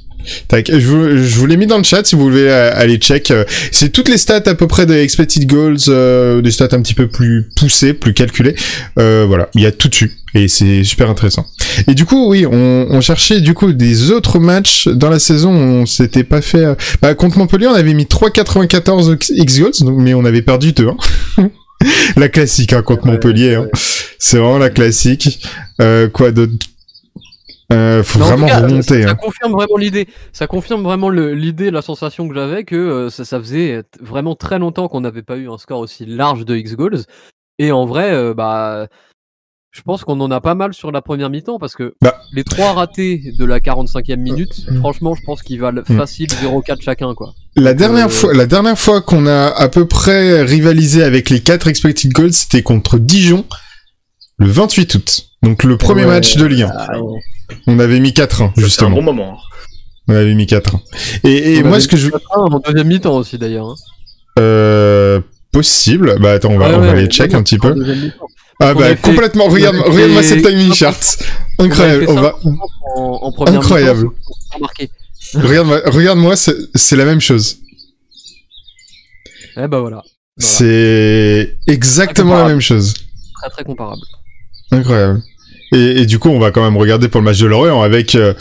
Tac, 0.46 0.70
je 0.72 0.86
vous, 0.86 1.16
je 1.18 1.34
vous 1.36 1.46
l'ai 1.46 1.56
mis 1.56 1.66
dans 1.66 1.76
le 1.78 1.82
chat 1.82 2.04
si 2.06 2.14
vous 2.14 2.22
voulez 2.22 2.46
euh, 2.46 2.70
aller 2.74 2.96
check. 2.96 3.30
euh, 3.32 3.44
C'est 3.72 3.90
toutes 3.90 4.08
les 4.08 4.16
stats 4.18 4.42
à 4.46 4.54
peu 4.54 4.68
près 4.68 4.86
de 4.86 4.94
expected 4.94 5.46
goals, 5.46 5.76
euh, 5.88 6.40
des 6.40 6.52
stats 6.52 6.68
un 6.72 6.80
petit 6.80 6.94
peu 6.94 7.08
plus 7.08 7.48
poussées, 7.56 7.92
plus 7.92 8.14
calculées. 8.14 8.54
Euh, 9.00 9.24
voilà, 9.26 9.48
il 9.56 9.62
y 9.62 9.66
a 9.66 9.72
tout 9.72 9.88
dessus 9.88 10.12
et 10.34 10.46
c'est 10.48 10.84
super 10.84 11.10
intéressant. 11.10 11.44
Et 11.88 11.94
du 11.94 12.04
coup, 12.04 12.30
oui, 12.30 12.46
on, 12.46 12.86
on 12.88 13.00
cherchait 13.00 13.40
du 13.40 13.52
coup 13.52 13.72
des 13.72 14.12
autres 14.12 14.38
matchs 14.38 14.86
dans 14.86 15.10
la 15.10 15.18
saison. 15.18 15.50
On 15.52 15.86
s'était 15.86 16.24
pas 16.24 16.40
fait. 16.40 16.64
Bah, 17.02 17.14
contre 17.16 17.38
Montpellier, 17.38 17.66
on 17.66 17.74
avait 17.74 17.92
mis 17.92 18.06
3,94 18.06 19.16
x 19.34 19.58
goals, 19.58 19.72
donc- 19.80 19.98
mais 19.98 20.14
on 20.14 20.24
avait 20.24 20.42
perdu 20.42 20.72
2. 20.72 20.88
La 22.16 22.28
classique 22.28 22.72
hein, 22.72 22.82
contre 22.82 23.06
Montpellier. 23.06 23.54
Hein. 23.56 23.68
C'est 24.18 24.38
vraiment 24.38 24.58
la 24.58 24.70
classique. 24.70 25.46
Euh, 25.80 26.08
quoi 26.08 26.30
d'autre? 26.30 26.52
Euh, 27.72 28.02
Faut 28.02 28.18
vraiment 28.18 28.46
cas, 28.46 28.60
remonter. 28.60 29.02
Ça, 29.02 29.08
ça 29.08 29.10
hein. 29.12 29.14
confirme 29.14 29.52
vraiment 29.52 29.76
l'idée. 29.76 30.06
Ça 30.32 30.46
confirme 30.46 30.82
vraiment 30.82 31.08
l'idée, 31.10 31.70
la 31.70 31.82
sensation 31.82 32.28
que 32.28 32.34
j'avais 32.34 32.64
que 32.64 32.76
euh, 32.76 33.10
ça, 33.10 33.24
ça 33.24 33.38
faisait 33.40 33.82
vraiment 34.00 34.34
très 34.34 34.58
longtemps 34.58 34.88
qu'on 34.88 35.00
n'avait 35.00 35.22
pas 35.22 35.36
eu 35.36 35.48
un 35.50 35.58
score 35.58 35.78
aussi 35.80 36.04
large 36.04 36.44
de 36.44 36.54
X 36.56 36.74
goals. 36.74 37.00
Et 37.58 37.72
en 37.72 37.86
vrai, 37.86 38.12
euh, 38.12 38.34
bah, 38.34 38.88
je 39.70 39.80
pense 39.82 40.04
qu'on 40.04 40.20
en 40.20 40.30
a 40.30 40.40
pas 40.40 40.54
mal 40.54 40.74
sur 40.74 40.92
la 40.92 41.00
première 41.00 41.30
mi-temps 41.30 41.58
parce 41.58 41.74
que 41.74 41.94
Bah. 42.02 42.20
les 42.32 42.44
trois 42.44 42.72
ratés 42.72 43.32
de 43.38 43.44
la 43.44 43.60
45e 43.60 44.16
minute, 44.20 44.66
franchement, 44.80 45.14
je 45.14 45.22
pense 45.22 45.42
qu'ils 45.42 45.60
valent 45.60 45.82
Mm. 45.88 45.96
facile 45.96 46.28
0,4 46.30 46.82
chacun, 46.82 47.14
quoi. 47.14 47.32
La 47.56 47.74
dernière 47.74 48.06
euh, 48.06 48.10
fois, 48.10 48.32
la 48.34 48.46
dernière 48.46 48.78
fois 48.78 49.00
qu'on 49.02 49.26
a 49.26 49.46
à 49.48 49.68
peu 49.68 49.86
près 49.86 50.42
rivalisé 50.42 51.02
avec 51.02 51.28
les 51.30 51.40
4 51.40 51.68
expected 51.68 52.12
goals, 52.12 52.32
c'était 52.32 52.62
contre 52.62 52.98
Dijon 52.98 53.44
le 54.38 54.50
28 54.50 54.94
août. 54.94 55.26
Donc 55.42 55.62
le 55.64 55.76
premier 55.76 56.02
Ouais, 56.02 56.08
match 56.08 56.36
de 56.36 56.46
1. 56.46 56.70
Ah, 56.74 56.88
On 57.66 57.78
avait 57.78 58.00
mis 58.00 58.10
4-1 58.12 58.16
Ça, 58.16 58.52
C'est 58.54 58.60
un 58.60 58.64
justement. 58.64 58.90
bon 58.96 59.02
moment. 59.02 59.34
hein. 59.34 59.58
On 60.08 60.14
avait 60.14 60.34
mis 60.34 60.46
4 60.46 60.76
Et, 61.24 61.54
et 61.56 61.62
On 61.64 61.68
moi, 61.68 61.80
ce 61.80 61.88
que 61.88 61.96
je... 61.96 62.06
mis 62.06 62.12
4-1 62.12 62.18
En 62.54 62.58
deuxième 62.60 62.86
mi-temps 62.88 63.16
aussi 63.16 63.38
d'ailleurs. 63.38 63.66
hein. 63.68 63.74
Euh, 64.38 65.20
possible. 65.52 66.16
Bah 66.20 66.32
attends, 66.32 66.50
on 66.52 66.58
va, 66.58 66.68
Ouais, 66.70 66.74
on 66.76 66.80
va 66.80 66.92
ouais, 66.92 67.02
les 67.02 67.06
check 67.08 67.34
un 67.34 67.42
petit 67.42 67.58
peu. 67.58 67.74
Ah 68.60 68.72
on 68.74 68.78
bah 68.78 68.88
fait- 68.96 69.02
complètement. 69.02 69.44
Regarde, 69.48 69.76
on 69.86 69.90
regarde-moi 69.92 70.22
cette 70.22 70.42
timing 70.42 70.72
50, 70.72 70.74
chart. 70.76 71.18
On 71.58 71.64
Incroyable. 71.64 72.06
On 72.08 72.14
fait 72.16 72.20
va. 72.22 72.34
50 72.42 72.58
en, 72.96 73.02
en 73.22 73.32
première 73.32 73.60
Incroyable. 73.60 74.08
Regarde-moi, 75.34 76.36
c'est 76.36 76.96
la 76.96 77.04
même 77.04 77.20
chose. 77.20 77.58
Eh 79.56 79.68
bah 79.68 79.80
voilà. 79.80 79.80
Voilà. 79.80 80.02
C'est 80.38 81.58
exactement 81.66 82.36
la 82.36 82.48
même 82.48 82.60
chose. 82.60 82.94
Très 83.40 83.50
très 83.50 83.64
comparable. 83.64 84.02
Incroyable. 84.70 85.22
Et, 85.72 86.02
et 86.02 86.06
du 86.06 86.18
coup, 86.18 86.28
on 86.30 86.38
va 86.38 86.50
quand 86.50 86.62
même 86.62 86.76
regarder 86.76 87.08
pour 87.08 87.20
le 87.20 87.24
match 87.24 87.38
de 87.38 87.46
Lorient 87.46 87.82
avec 87.82 88.14
euh, 88.14 88.34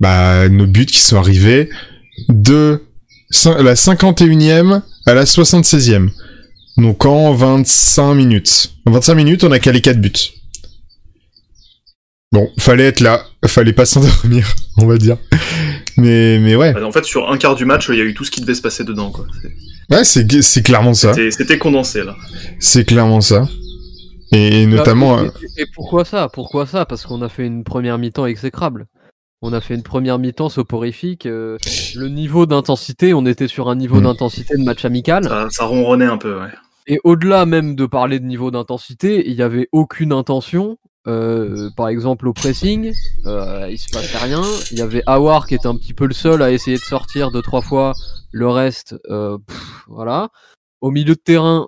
bah, 0.00 0.48
nos 0.48 0.66
buts 0.66 0.86
qui 0.86 1.00
sont 1.00 1.16
arrivés 1.16 1.68
de 2.28 2.82
la 3.44 3.74
51e 3.74 4.82
à 5.06 5.14
la 5.14 5.24
76e. 5.24 6.10
Donc 6.76 7.04
en 7.04 7.34
25 7.34 8.14
minutes. 8.14 8.72
En 8.86 8.92
25 8.92 9.14
minutes, 9.14 9.44
on 9.44 9.52
a 9.52 9.58
calé 9.58 9.80
4 9.80 10.00
buts. 10.00 10.12
Bon, 12.30 12.48
fallait 12.58 12.84
être 12.84 13.00
là, 13.00 13.24
fallait 13.46 13.72
pas 13.72 13.86
s'endormir, 13.86 14.54
on 14.76 14.86
va 14.86 14.98
dire. 14.98 15.16
Mais, 15.98 16.38
mais 16.38 16.54
ouais, 16.56 16.80
En 16.82 16.92
fait, 16.92 17.04
sur 17.04 17.30
un 17.30 17.36
quart 17.36 17.54
du 17.56 17.64
match, 17.64 17.88
il 17.88 17.96
y 17.96 18.00
a 18.00 18.04
eu 18.04 18.14
tout 18.14 18.24
ce 18.24 18.30
qui 18.30 18.40
devait 18.40 18.54
se 18.54 18.62
passer 18.62 18.84
dedans. 18.84 19.10
quoi. 19.10 19.26
Ouais, 19.90 20.04
c'est 20.04 20.42
c'est 20.42 20.62
clairement 20.62 20.94
ça. 20.94 21.12
C'était 21.14 21.30
c'était 21.30 21.58
condensé 21.58 22.04
là. 22.04 22.14
C'est 22.60 22.84
clairement 22.84 23.20
ça. 23.20 23.48
Et, 24.32 24.62
et 24.62 24.66
notamment, 24.66 25.16
Bah, 25.16 25.22
euh, 25.22 25.30
et, 25.56 25.60
et- 25.60 25.62
et 25.62 25.66
pourquoi 25.74 26.04
ça? 26.04 26.28
Pourquoi 26.32 26.66
ça? 26.66 26.84
Parce 26.84 27.04
qu'on 27.06 27.22
a 27.22 27.28
fait 27.28 27.46
une 27.46 27.64
première 27.64 27.98
mi-temps 27.98 28.26
exécrable. 28.26 28.86
On 29.40 29.52
a 29.52 29.60
fait 29.60 29.74
une 29.74 29.82
première 29.82 30.18
mi-temps 30.18 30.48
soporifique. 30.50 31.24
euh, 31.26 31.56
le 31.96 32.08
niveau 32.08 32.44
d'intensité, 32.46 33.14
on 33.14 33.24
était 33.24 33.48
sur 33.48 33.68
un 33.70 33.76
niveau 33.76 34.00
Mm. 34.00 34.02
d'intensité 34.04 34.56
de 34.56 34.64
match 34.64 34.84
amical. 34.84 35.24
Ça, 35.24 35.46
ça 35.50 35.64
ronronnait 35.64 36.04
un 36.06 36.18
peu. 36.18 36.38
Ouais. 36.38 36.48
Et 36.86 36.98
au-delà 37.04 37.46
même 37.46 37.74
de 37.74 37.86
parler 37.86 38.18
de 38.20 38.24
niveau 38.26 38.50
d'intensité, 38.50 39.28
il 39.28 39.36
n'y 39.36 39.42
avait 39.42 39.68
aucune 39.72 40.12
intention. 40.12 40.76
Euh, 41.08 41.70
par 41.76 41.88
exemple 41.88 42.28
au 42.28 42.32
pressing, 42.32 42.92
euh, 43.26 43.66
il 43.70 43.78
se 43.78 43.88
passait 43.90 44.18
rien. 44.18 44.42
Il 44.70 44.78
y 44.78 44.82
avait 44.82 45.02
Awar 45.06 45.46
qui 45.46 45.54
était 45.54 45.66
un 45.66 45.76
petit 45.76 45.94
peu 45.94 46.06
le 46.06 46.14
seul 46.14 46.42
à 46.42 46.50
essayer 46.52 46.76
de 46.76 46.82
sortir 46.82 47.30
deux 47.30 47.42
trois 47.42 47.62
fois. 47.62 47.94
Le 48.30 48.48
reste, 48.48 48.94
euh, 49.10 49.38
pff, 49.38 49.84
voilà. 49.88 50.28
Au 50.80 50.90
milieu 50.90 51.14
de 51.14 51.20
terrain, 51.20 51.66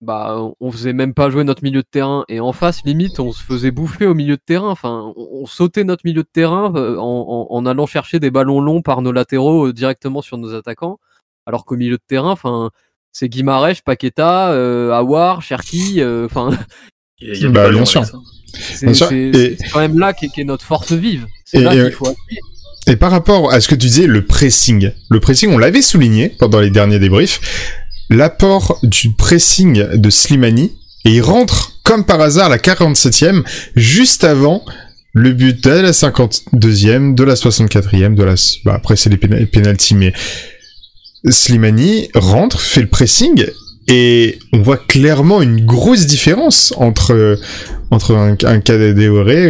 bah 0.00 0.38
on 0.60 0.70
faisait 0.70 0.92
même 0.92 1.12
pas 1.12 1.28
jouer 1.28 1.42
notre 1.42 1.64
milieu 1.64 1.82
de 1.82 1.88
terrain 1.90 2.24
et 2.28 2.38
en 2.38 2.52
face 2.52 2.84
limite 2.84 3.18
on 3.18 3.32
se 3.32 3.42
faisait 3.42 3.72
bouffer 3.72 4.06
au 4.06 4.14
milieu 4.14 4.36
de 4.36 4.42
terrain. 4.46 4.70
Enfin, 4.70 5.12
on, 5.16 5.28
on 5.42 5.46
sautait 5.46 5.82
notre 5.84 6.02
milieu 6.04 6.22
de 6.22 6.28
terrain 6.32 6.72
euh, 6.76 6.96
en, 6.98 7.02
en- 7.50 7.54
en 7.56 7.66
allant 7.66 7.86
chercher 7.86 8.20
des 8.20 8.30
ballons 8.30 8.60
longs 8.60 8.80
par 8.82 9.02
nos 9.02 9.10
latéraux 9.12 9.72
directement 9.72 10.22
sur 10.22 10.38
nos 10.38 10.54
attaquants. 10.54 10.98
Alors 11.46 11.64
qu'au 11.64 11.76
milieu 11.76 11.96
de 11.96 12.02
terrain, 12.06 12.30
enfin 12.30 12.70
c'est 13.10 13.28
Guimarães, 13.28 13.82
Paqueta, 13.84 14.48
Awar, 14.96 15.42
Cherki, 15.42 16.00
enfin 16.24 16.50
Il 17.20 17.28
y 17.28 17.30
a- 17.32 17.34
il 17.34 17.42
y 17.42 17.44
a 17.44 17.48
du 17.48 17.52
Bah, 17.54 17.68
bien 17.70 17.84
sûr. 17.84 18.04
ça. 18.04 18.18
C'est 18.58 19.56
quand 19.72 19.80
même 19.80 19.98
là 19.98 20.12
qu'est 20.12 20.28
qu'est 20.28 20.44
notre 20.44 20.64
force 20.64 20.92
vive. 20.92 21.26
C'est 21.44 21.58
Et- 21.58 21.62
là 21.62 21.72
qu'il 21.72 21.92
faut 21.92 22.08
appuyer. 22.08 22.40
Et 22.86 22.96
par 22.96 23.10
rapport 23.10 23.52
à 23.52 23.60
ce 23.60 23.68
que 23.68 23.74
tu 23.74 23.86
disais, 23.86 24.06
le 24.06 24.24
pressing. 24.24 24.90
Le 25.10 25.20
pressing, 25.20 25.50
on 25.50 25.58
l'avait 25.58 25.82
souligné 25.82 26.30
pendant 26.38 26.58
les 26.60 26.70
derniers 26.70 26.98
débriefs. 26.98 27.40
L'apport 28.08 28.78
du 28.82 29.10
pressing 29.10 29.74
de 29.94 30.10
Slimani, 30.10 30.72
et 31.04 31.10
il 31.10 31.20
rentre 31.20 31.72
comme 31.82 32.04
par 32.04 32.20
hasard 32.22 32.46
à 32.46 32.48
la 32.48 32.56
47e, 32.58 33.42
juste 33.76 34.24
avant 34.24 34.64
le 35.12 35.32
but 35.32 35.62
de 35.64 35.70
la 35.70 35.92
52e, 35.92 37.14
de 37.14 37.24
la 37.24 37.34
64e, 37.34 38.14
de 38.14 38.22
la... 38.24 38.34
Bah, 38.64 38.74
après 38.76 38.96
c'est 38.96 39.10
les 39.10 39.16
péna- 39.18 39.44
penalties, 39.46 39.94
mais 39.94 40.12
Slimani 41.28 42.08
rentre, 42.14 42.60
fait 42.60 42.80
le 42.80 42.86
pressing, 42.88 43.44
et 43.88 44.38
on 44.52 44.60
voit 44.62 44.76
clairement 44.76 45.42
une 45.42 45.64
grosse 45.64 46.06
différence 46.06 46.72
entre, 46.76 47.38
entre 47.90 48.14
un, 48.14 48.36
un 48.44 48.60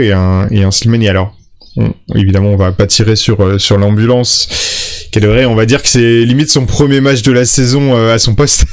et 0.04 0.12
un, 0.12 0.48
et 0.50 0.62
un 0.62 0.70
Slimani. 0.70 1.08
Alors, 1.08 1.34
on- 1.76 1.92
évidemment, 2.14 2.50
on 2.50 2.56
va 2.56 2.72
pas 2.72 2.86
tirer 2.86 3.16
sur 3.16 3.40
euh, 3.40 3.58
sur 3.58 3.76
l'ambulance. 3.78 4.48
Kadewere, 5.10 5.50
on 5.50 5.54
va 5.54 5.64
dire 5.66 5.82
que 5.82 5.88
c'est 5.88 6.24
limite 6.24 6.50
son 6.50 6.66
premier 6.66 7.00
match 7.00 7.22
de 7.22 7.32
la 7.32 7.44
saison 7.46 7.94
euh, 7.96 8.12
à 8.14 8.18
son 8.18 8.34
poste, 8.34 8.64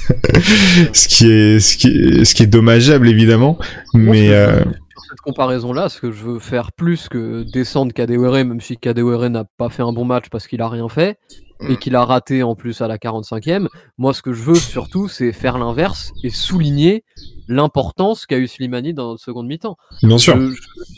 ce 0.93 1.08
qui 1.08 1.30
est 1.32 1.60
ce 1.60 1.78
qui 1.78 1.88
est, 1.88 2.25
ce 2.25 2.36
qui 2.36 2.43
est 2.43 2.47
dommageable 2.47 3.08
évidemment. 3.08 3.58
Mais 3.93 4.30
euh, 4.34 4.47
veux- 4.58 4.62
sur 4.63 5.01
cette 5.10 5.21
comparaison-là, 5.23 5.88
ce 5.89 5.99
que 6.01 6.12
je 6.12 6.23
veux 6.23 6.39
faire 6.39 6.71
plus 6.73 7.08
que 7.10 7.43
descendre 7.54 7.93
Kadewere, 7.93 8.43
même 8.45 8.60
si 8.62 8.78
Kadewere 8.78 9.30
n'a 9.30 9.45
pas 9.58 9.69
fait 9.69 9.82
un 9.84 9.93
bon 9.93 10.04
match 10.06 10.25
parce 10.32 10.47
qu'il 10.47 10.62
a 10.62 10.67
rien 10.69 10.89
fait. 10.89 11.17
Et 11.61 11.77
qu'il 11.77 11.95
a 11.95 12.03
raté 12.03 12.43
en 12.43 12.55
plus 12.55 12.81
à 12.81 12.87
la 12.87 12.97
45e, 12.97 13.67
moi 13.97 14.13
ce 14.13 14.21
que 14.21 14.33
je 14.33 14.43
veux 14.43 14.55
surtout 14.55 15.07
c'est 15.07 15.31
faire 15.31 15.57
l'inverse 15.57 16.11
et 16.23 16.29
souligner 16.29 17.03
l'importance 17.47 18.25
qu'a 18.25 18.37
eu 18.37 18.47
Slimani 18.47 18.93
dans 18.93 19.09
notre 19.09 19.23
seconde 19.23 19.47
mi-temps. 19.47 19.77
bien 20.03 20.17
sûr. 20.17 20.35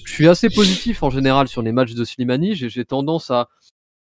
Je, 0.05 0.11
suis 0.11 0.27
assez 0.27 0.49
positif 0.49 1.03
en 1.03 1.09
général 1.09 1.47
sur 1.47 1.61
les 1.61 1.71
matchs 1.71 1.93
de 1.93 2.03
Slimani. 2.03 2.55
J'ai 2.55 2.69
j'ai 2.69 2.85
tendance 2.85 3.29
à, 3.29 3.49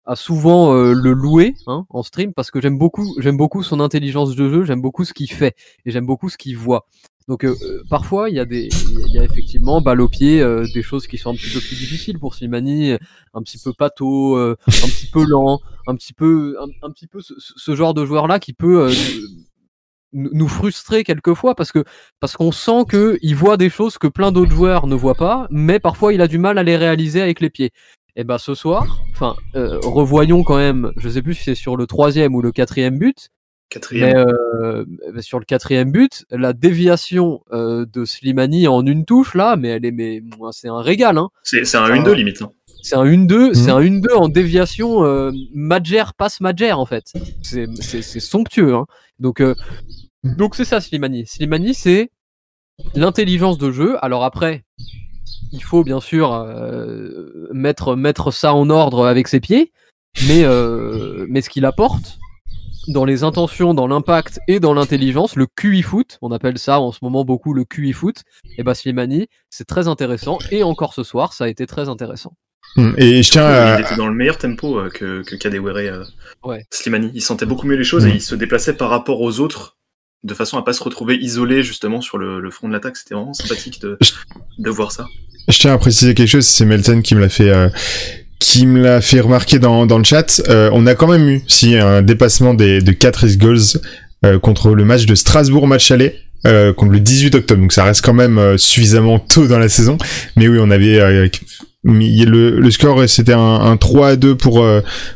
à 0.04 0.16
souvent 0.16 0.72
euh, 0.72 0.92
le 0.94 1.12
louer 1.12 1.54
hein, 1.66 1.84
en 1.90 2.02
stream 2.02 2.32
parce 2.32 2.50
que 2.50 2.60
j'aime 2.60 2.78
beaucoup, 2.78 3.14
j'aime 3.18 3.36
beaucoup 3.36 3.62
son 3.62 3.80
intelligence 3.80 4.34
de 4.34 4.48
jeu, 4.48 4.64
j'aime 4.64 4.80
beaucoup 4.80 5.04
ce 5.04 5.12
qu'il 5.12 5.30
fait 5.30 5.54
et 5.84 5.90
j'aime 5.90 6.06
beaucoup 6.06 6.28
ce 6.28 6.38
qu'il 6.38 6.56
voit. 6.56 6.86
Donc 7.28 7.44
euh, 7.44 7.54
euh, 7.62 7.82
parfois 7.90 8.30
il 8.30 8.36
y 8.36 8.40
a 8.40 8.46
des, 8.46 8.70
il 9.06 9.12
y 9.12 9.18
a 9.18 9.22
effectivement 9.22 9.82
balle 9.82 10.00
au 10.00 10.08
pied, 10.08 10.40
euh, 10.40 10.66
des 10.72 10.82
choses 10.82 11.06
qui 11.06 11.18
sont 11.18 11.30
un 11.30 11.34
petit 11.34 11.50
peu 11.52 11.60
plus 11.60 11.76
difficiles 11.76 12.18
pour 12.18 12.34
Slimani, 12.34 12.94
un 13.34 13.42
petit 13.42 13.58
peu 13.58 13.74
pâteau, 13.74 14.36
un 14.38 14.56
petit 14.66 15.10
peu 15.12 15.24
lent, 15.28 15.60
un 15.86 15.94
petit 15.94 16.14
peu, 16.14 16.56
un, 16.82 16.90
petit 16.90 17.06
peu 17.06 17.20
ce, 17.20 17.74
genre 17.74 17.92
de 17.92 18.06
joueur 18.06 18.26
là 18.28 18.40
qui 18.40 18.54
peut 18.54 18.90
nous 20.14 20.48
frustrer 20.48 21.04
quelquefois 21.04 21.54
parce 21.54 21.70
que 21.70 21.84
parce 22.18 22.34
qu'on 22.34 22.50
sent 22.50 22.86
que 22.88 23.18
il 23.20 23.36
voit 23.36 23.58
des 23.58 23.68
choses 23.68 23.98
que 23.98 24.06
plein 24.06 24.32
d'autres 24.32 24.52
joueurs 24.52 24.86
ne 24.86 24.94
voient 24.94 25.14
pas, 25.14 25.46
mais 25.50 25.78
parfois 25.80 26.14
il 26.14 26.22
a 26.22 26.28
du 26.28 26.38
mal 26.38 26.56
à 26.56 26.62
les 26.62 26.78
réaliser 26.78 27.20
avec 27.20 27.40
les 27.40 27.50
pieds. 27.50 27.72
Et 28.16 28.24
ben 28.24 28.38
ce 28.38 28.54
soir, 28.54 28.86
enfin 29.12 29.36
revoyons 29.54 30.44
quand 30.44 30.56
même, 30.56 30.92
je 30.96 31.10
sais 31.10 31.20
plus 31.20 31.34
si 31.34 31.44
c'est 31.44 31.54
sur 31.54 31.76
le 31.76 31.86
troisième 31.86 32.34
ou 32.34 32.40
le 32.40 32.52
quatrième 32.52 32.98
but, 32.98 33.28
Quatrième. 33.70 34.12
mais 34.12 34.16
euh, 34.16 34.84
mais 35.12 35.20
sur 35.22 35.38
le 35.38 35.44
quatrième 35.44 35.92
but, 35.92 36.24
la 36.30 36.52
déviation 36.54 37.42
euh, 37.52 37.84
de 37.92 38.04
Slimani 38.04 38.66
en 38.66 38.84
une 38.86 39.04
touche 39.04 39.34
là, 39.34 39.56
mais 39.56 39.68
elle 39.68 39.84
est 39.84 39.90
mais 39.90 40.22
moi, 40.38 40.50
c'est 40.52 40.68
un 40.68 40.80
régal 40.80 41.18
hein. 41.18 41.28
C'est 41.42 41.64
c'est 41.64 41.76
un 41.76 41.86
1-2 41.88 42.12
limite. 42.14 42.40
hein. 42.42 42.50
C'est 42.82 42.94
un 42.96 43.04
1-2, 43.04 43.52
c'est 43.54 43.70
Mhm. 43.72 43.76
un 43.76 43.80
1-2 43.80 44.14
en 44.16 44.28
déviation 44.28 45.04
euh, 45.04 45.32
Madjer 45.54 46.04
passe 46.16 46.40
Madjer 46.40 46.72
en 46.72 46.86
fait. 46.86 47.12
C'est 47.42 47.66
c'est- 47.80 48.02
c'est 48.02 48.20
somptueux. 48.20 48.74
Hein. 48.74 48.86
Donc 49.18 49.40
euh, 49.40 49.54
donc 50.24 50.54
c'est 50.54 50.64
ça 50.64 50.80
Slimani. 50.80 51.26
Slimani 51.26 51.74
c'est 51.74 52.10
l'intelligence 52.94 53.58
de 53.58 53.70
jeu. 53.72 53.96
Alors 54.02 54.24
après, 54.24 54.64
il 55.52 55.62
faut 55.62 55.84
bien 55.84 56.00
sûr 56.00 56.32
euh, 56.32 57.48
mettre 57.52 57.96
mettre 57.96 58.30
ça 58.30 58.54
en 58.54 58.70
ordre 58.70 59.06
avec 59.06 59.28
ses 59.28 59.40
pieds, 59.40 59.72
mais 60.26 60.44
euh, 60.44 61.26
mais 61.28 61.42
ce 61.42 61.50
qu'il 61.50 61.64
apporte 61.66 62.18
dans 62.88 63.04
les 63.04 63.22
intentions, 63.22 63.74
dans 63.74 63.86
l'impact 63.86 64.40
et 64.48 64.60
dans 64.60 64.74
l'intelligence, 64.74 65.36
le 65.36 65.46
QI 65.46 65.82
foot, 65.82 66.18
on 66.22 66.32
appelle 66.32 66.58
ça 66.58 66.80
en 66.80 66.90
ce 66.90 66.98
moment 67.02 67.24
beaucoup 67.24 67.54
le 67.54 67.64
QI 67.64 67.92
foot, 67.92 68.22
et 68.56 68.62
bah 68.62 68.74
Slimani, 68.74 69.28
c'est 69.50 69.66
très 69.66 69.88
intéressant 69.88 70.38
et 70.50 70.62
encore 70.62 70.94
ce 70.94 71.02
soir, 71.02 71.32
ça 71.32 71.44
a 71.44 71.48
été 71.48 71.66
très 71.66 71.88
intéressant. 71.88 72.34
Mm. 72.76 72.92
Et 72.98 73.22
je 73.22 73.30
tiens 73.30 73.44
à, 73.44 73.78
Il 73.78 73.84
était 73.84 73.96
dans 73.96 74.08
le 74.08 74.14
meilleur 74.14 74.38
tempo 74.38 74.78
euh, 74.78 74.90
que, 74.90 75.22
que 75.22 75.36
Kadewere 75.36 75.76
euh, 75.76 76.04
Ouais. 76.44 76.66
Slimani. 76.70 77.10
Il 77.14 77.22
sentait 77.22 77.46
beaucoup 77.46 77.66
mieux 77.66 77.76
les 77.76 77.84
choses 77.84 78.04
et 78.06 78.10
il 78.10 78.20
se 78.20 78.34
déplaçait 78.34 78.74
par 78.74 78.90
rapport 78.90 79.20
aux 79.20 79.40
autres 79.40 79.76
de 80.24 80.34
façon 80.34 80.58
à 80.58 80.62
pas 80.62 80.72
se 80.72 80.82
retrouver 80.82 81.16
isolé 81.16 81.62
justement 81.62 82.00
sur 82.00 82.18
le, 82.18 82.40
le 82.40 82.50
front 82.50 82.68
de 82.68 82.72
l'attaque. 82.72 82.96
C'était 82.96 83.14
vraiment 83.14 83.34
sympathique 83.34 83.80
de, 83.80 83.98
de 84.58 84.70
voir 84.70 84.92
ça. 84.92 85.06
Je 85.48 85.58
tiens 85.58 85.72
à 85.72 85.78
préciser 85.78 86.14
quelque 86.14 86.28
chose, 86.28 86.46
c'est 86.46 86.66
Melton 86.66 87.00
qui 87.00 87.14
me 87.14 87.20
l'a 87.20 87.30
fait, 87.30 87.50
euh, 87.50 87.70
qui 88.38 88.66
me 88.66 88.80
l'a 88.82 89.00
fait 89.00 89.20
remarquer 89.20 89.58
dans, 89.58 89.86
dans 89.86 89.98
le 89.98 90.04
chat. 90.04 90.42
Euh, 90.48 90.70
on 90.72 90.86
a 90.86 90.94
quand 90.94 91.08
même 91.08 91.28
eu, 91.28 91.42
si, 91.46 91.76
un 91.76 92.02
dépassement 92.02 92.54
des, 92.54 92.80
de 92.80 92.92
4 92.92 93.16
risk 93.16 93.38
goals 93.38 93.80
euh, 94.24 94.38
contre 94.38 94.74
le 94.74 94.84
match 94.84 95.06
de 95.06 95.14
Strasbourg, 95.14 95.66
match 95.66 95.90
aller, 95.90 96.14
euh, 96.46 96.72
contre 96.72 96.92
le 96.92 97.00
18 97.00 97.34
octobre. 97.34 97.60
Donc 97.60 97.72
ça 97.72 97.84
reste 97.84 98.04
quand 98.04 98.14
même 98.14 98.56
suffisamment 98.58 99.18
tôt 99.18 99.46
dans 99.46 99.58
la 99.58 99.68
saison. 99.68 99.98
Mais 100.36 100.48
oui, 100.48 100.58
on 100.60 100.70
avait 100.70 101.30
mis 101.84 102.24
le, 102.24 102.58
le 102.58 102.70
score, 102.70 103.08
c'était 103.08 103.32
un, 103.32 103.38
un 103.38 103.76
3 103.76 104.08
à 104.08 104.16
2 104.16 104.36
pour 104.36 104.64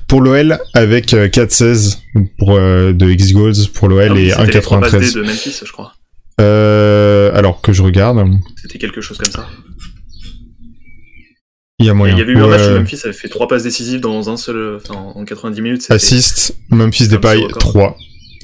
pour 0.07 0.21
l'OL 0.21 0.59
avec 0.75 1.15
euh, 1.15 1.29
4-16 1.29 1.99
pour 2.39 2.55
euh, 2.57 2.93
de 2.93 3.11
X 3.11 3.33
goals 3.33 3.55
pour 3.75 3.89
l'OL 3.89 4.13
Ah 4.15 4.19
et 4.19 4.31
c'était 4.31 4.53
les 4.53 4.61
trois 4.61 4.81
passes 4.81 4.93
D 4.93 4.99
1,93. 4.99 5.15
de 5.15 5.23
Memphis, 5.23 5.61
je 5.65 5.73
crois. 5.73 5.95
Alors 6.39 7.61
que 7.61 7.73
je 7.73 7.83
regarde, 7.83 8.21
C'était 8.61 8.79
quelque 8.79 9.01
chose 9.01 9.19
comme 9.19 9.31
ça. 9.31 9.49
Il 11.83 11.87
y 11.87 11.91
a 11.91 11.95
moyen. 11.95 12.15
il 12.15 12.19
y 12.19 12.23
avait 12.23 12.33
eu 12.33 12.39
un 12.39 12.47
match 12.49 12.63
où. 12.63 12.75
Memphis 12.79 13.01
avait 13.05 13.13
fait 13.13 13.29
trois 13.29 13.49
passes 13.49 13.63
décisives 13.65 14.01
dans 14.01 14.31
un 14.31 14.37
seul, 14.37 14.79
enfin, 14.83 14.95
en 15.15 15.25
90 15.25 15.61
minutes. 15.63 15.87
Assist, 15.91 16.57
Memphis 16.71 17.09
Depay 17.09 17.35
petit 17.37 17.45
record. 17.45 17.59
3. 17.59 17.97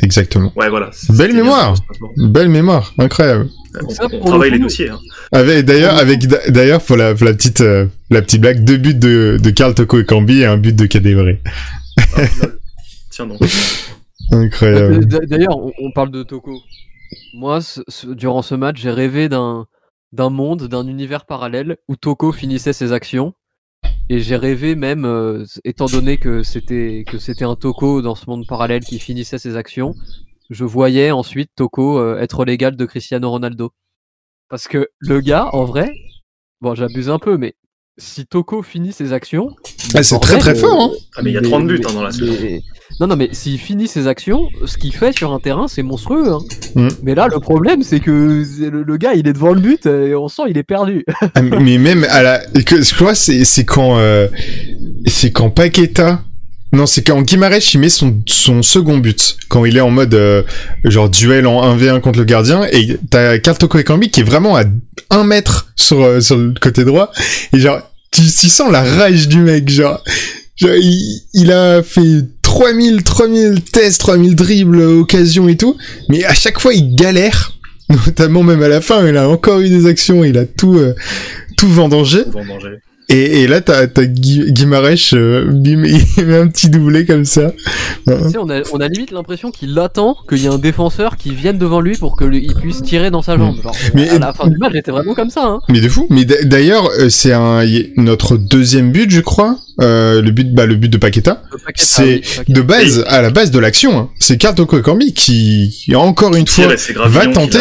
Exactement. 0.03 0.53
Ouais, 0.55 0.69
voilà. 0.71 0.91
Belle 1.11 1.33
bien 1.33 1.43
mémoire. 1.43 1.75
Belle 2.17 2.49
mémoire, 2.51 2.95
incroyable. 2.99 3.49
On, 3.83 3.89
Ça, 3.91 4.05
on 4.07 4.09
pour 4.19 4.25
travaille 4.27 4.51
le 4.51 4.57
les 4.59 4.63
dossiers. 4.63 4.89
Hein. 4.91 4.99
Avec 5.33 5.65
d'ailleurs, 5.65 5.97
avec 5.99 6.25
d'ailleurs 6.49 6.81
pour 6.81 6.97
la, 6.97 7.15
pour 7.15 7.27
la 7.27 7.35
petite 7.35 7.61
euh, 7.63 7.87
la 8.11 8.23
petite 8.23 8.41
blague, 8.41 8.63
deux 8.65 8.77
buts 8.77 8.95
de 8.95 9.39
de 9.43 9.51
Karl 9.51 9.75
Toko 9.75 9.99
et 10.01 10.05
Cambi 10.05 10.39
et 10.41 10.47
un 10.47 10.57
but 10.57 10.75
de 10.77 10.87
Kadewere. 10.87 11.37
Ah. 12.17 12.21
Tiens 13.11 13.27
donc. 13.27 13.41
Incroyable. 14.31 15.05
D'ailleurs, 15.07 15.57
on, 15.59 15.73
on 15.81 15.91
parle 15.93 16.11
de 16.11 16.23
Toko. 16.23 16.61
Moi, 17.35 17.61
ce- 17.61 17.81
ce- 17.89 18.07
durant 18.07 18.43
ce 18.43 18.55
match, 18.55 18.77
j'ai 18.81 18.91
rêvé 18.91 19.29
d'un 19.29 19.67
d'un 20.13 20.31
monde, 20.31 20.65
d'un 20.65 20.87
univers 20.87 21.27
parallèle 21.27 21.79
où 21.89 21.97
Toko 21.97 22.33
finissait 22.33 22.73
ses 22.73 22.93
actions. 22.93 23.35
Et 24.11 24.21
j'ai 24.21 24.37
rêvé 24.37 24.75
même, 24.75 25.05
euh, 25.05 25.45
étant 25.65 25.87
donné 25.87 26.17
que 26.17 26.43
c'était 26.43 27.05
que 27.07 27.19
c'était 27.19 27.45
un 27.45 27.57
Toko 27.57 28.01
dans 28.01 28.15
ce 28.15 28.29
monde 28.29 28.47
parallèle 28.47 28.83
qui 28.83 28.99
finissait 28.99 29.39
ses 29.39 29.57
actions, 29.57 29.95
je 30.51 30.65
voyais 30.65 31.11
ensuite 31.11 31.51
Toko 31.55 31.99
euh, 31.99 32.19
être 32.19 32.45
l'égal 32.45 32.75
de 32.77 32.87
Cristiano 32.87 33.31
Ronaldo. 33.31 33.73
Parce 34.49 34.67
que 34.67 34.89
le 34.99 35.21
gars, 35.21 35.51
en 35.53 35.65
vrai, 35.65 35.93
bon, 36.63 36.75
j'abuse 36.75 37.11
un 37.11 37.19
peu, 37.19 37.37
mais 37.37 37.55
si 37.99 38.27
Toko 38.27 38.63
finit 38.63 38.93
ses 38.93 39.13
actions, 39.13 39.51
Ah, 39.95 40.03
c'est 40.03 40.19
très 40.21 40.39
très 40.39 40.55
fort, 40.55 40.81
hein. 40.81 40.91
Ah, 41.17 41.21
mais 41.23 41.31
il 41.31 41.35
y 41.35 41.37
a 41.37 41.41
mais- 41.41 41.49
30 41.49 41.67
buts 41.67 41.81
hein, 41.87 41.93
dans 41.93 42.03
la 42.03 42.13
saison. 42.13 42.33
mais- 42.41 42.63
Non, 43.01 43.07
non, 43.09 43.17
mais 43.17 43.29
s'il 43.33 43.59
finit 43.59 43.87
ses 43.89 44.07
actions, 44.07 44.49
ce 44.67 44.79
qu'il 44.79 44.95
fait 44.95 45.13
sur 45.17 45.33
un 45.33 45.41
terrain, 45.41 45.69
c'est 45.69 45.83
monstrueux. 45.83 46.33
hein. 46.33 46.39
Mm. 46.75 46.89
Mais 47.03 47.15
là, 47.15 47.29
le 47.29 47.39
problème, 47.41 47.83
c'est 47.83 48.01
que 48.01 48.11
le, 48.71 48.83
le 48.83 48.97
gars, 48.97 49.15
il 49.15 49.27
est 49.29 49.33
devant 49.33 49.53
le 49.53 49.61
but 49.61 49.85
et 49.87 50.15
on 50.15 50.29
sent 50.29 50.43
il 50.49 50.57
est 50.59 50.63
perdu. 50.63 51.05
Ah, 51.35 51.43
mais 51.43 51.79
même 51.79 52.05
à 52.09 52.23
la, 52.23 52.43
et 52.57 52.65
que, 52.65 52.81
je 52.83 52.95
crois, 52.95 53.15
c'est, 53.15 53.45
c'est 53.45 53.65
quand, 53.65 53.99
euh, 53.99 54.29
c'est 55.07 55.31
quand 55.31 55.51
Paqueta, 55.51 56.23
non, 56.73 56.87
c'est 56.87 57.03
quand 57.03 57.23
Guimarães 57.23 57.71
il 57.73 57.81
met 57.81 57.89
son, 57.89 58.21
son 58.27 58.63
second 58.63 58.99
but, 58.99 59.39
quand 59.49 59.65
il 59.65 59.77
est 59.77 59.81
en 59.81 59.91
mode, 59.91 60.15
euh, 60.15 60.43
genre 60.85 61.09
duel 61.09 61.47
en 61.47 61.63
1v1 61.77 62.01
contre 62.01 62.19
le 62.19 62.27
gardien, 62.27 62.65
et 62.71 62.99
t'as 63.11 63.39
Karl 63.39 63.57
Toko 63.57 63.79
Ekambi 63.79 64.11
qui 64.11 64.21
est 64.21 64.25
vraiment 64.25 64.57
à 64.57 64.65
1 65.11 65.25
mètre 65.25 65.73
sur, 65.77 66.03
euh, 66.03 66.21
sur 66.21 66.37
le 66.37 66.53
côté 66.61 66.85
droit, 66.85 67.11
et 67.55 67.59
genre, 67.59 67.81
tu, 68.11 68.23
tu 68.23 68.49
sens 68.49 68.71
la 68.71 68.83
rage 68.83 69.29
du 69.29 69.39
mec, 69.39 69.69
genre, 69.71 70.03
genre 70.57 70.75
il, 70.75 71.23
il 71.33 71.53
a 71.53 71.83
fait 71.83 72.25
3000, 72.43 73.03
3000 73.03 73.63
tests, 73.63 74.01
3000 74.01 74.35
dribbles, 74.35 74.83
occasions 74.83 75.49
et 75.49 75.57
tout, 75.57 75.77
mais 76.11 76.25
à 76.25 76.35
chaque 76.35 76.61
fois 76.61 76.75
il 76.75 76.95
galère, 76.95 77.55
notamment 77.89 78.43
même 78.43 78.63
à 78.63 78.69
la 78.69 78.83
fin, 78.83 79.07
il 79.07 79.17
a 79.17 79.27
encore 79.27 79.61
eu 79.61 79.71
des 79.71 79.87
actions, 79.87 80.23
il 80.23 80.37
a 80.37 80.45
tout, 80.45 80.77
euh, 80.77 80.95
tout 81.57 81.69
vendangé. 81.69 82.25
En 82.35 82.45
manger. 82.45 82.77
Et, 83.11 83.43
et 83.43 83.47
là, 83.47 83.63
t'as, 83.63 83.87
t'as 83.87 84.05
Gui- 84.05 84.53
Guimarães, 84.53 85.15
euh, 85.15 85.47
bim, 85.51 85.83
il 86.19 86.27
met 86.27 86.37
un 86.37 86.47
petit 86.49 86.69
doublé 86.69 87.07
comme 87.07 87.25
ça. 87.25 87.53
tu 88.07 88.13
sais, 88.31 88.37
on 88.39 88.51
a, 88.51 88.61
on 88.73 88.81
a 88.81 88.89
limite 88.89 89.13
l'impression 89.13 89.51
qu'il 89.51 89.79
attend 89.79 90.17
qu'il 90.29 90.39
y 90.39 90.45
ait 90.45 90.49
un 90.51 90.59
défenseur 90.59 91.17
qui 91.17 91.35
vienne 91.35 91.57
devant 91.59 91.81
lui 91.81 91.97
pour 91.97 92.19
qu'il 92.19 92.53
puisse 92.55 92.83
tirer 92.83 93.11
dans 93.11 93.23
sa 93.23 93.39
jambe. 93.39 93.63
Genre, 93.63 93.73
Mm. 93.75 93.91
Mais- 93.95 94.09
à 94.11 94.19
la 94.19 94.33
fin 94.35 94.47
du 94.49 94.59
match, 94.59 94.73
j'étais 94.75 94.91
vraiment 94.91 95.15
comme 95.15 95.31
ça. 95.31 95.45
Hein. 95.47 95.61
Mais 95.71 95.81
de 95.81 95.89
fou. 95.89 96.07
Mais 96.11 96.25
d'ailleurs, 96.27 96.91
euh, 96.99 97.09
c'est 97.09 97.33
un, 97.33 97.63
notre 97.97 98.37
deuxième 98.37 98.93
but, 98.93 99.11
je 99.11 99.21
crois. 99.21 99.59
Euh, 99.81 100.21
le 100.23 100.31
but, 100.33 100.53
bah, 100.53 100.67
le 100.67 100.75
but 100.75 100.89
de 100.89 100.97
Paqueta. 100.99 101.43
C'est 101.77 102.23
oui. 102.49 102.53
De 102.53 102.61
base, 102.63 103.05
à 103.07 103.23
la 103.23 103.31
base 103.31 103.51
de 103.53 103.59
l'action, 103.61 103.97
hein. 103.97 104.11
c'est 104.19 104.37
Karl 104.37 104.55
Toko 104.57 104.79
Ekambi 104.79 105.13
qui, 105.15 105.71
qui, 105.85 105.95
encore 105.95 106.35
une 106.35 106.47
fois, 106.49 106.67
va 107.07 107.27
tenter. 107.29 107.59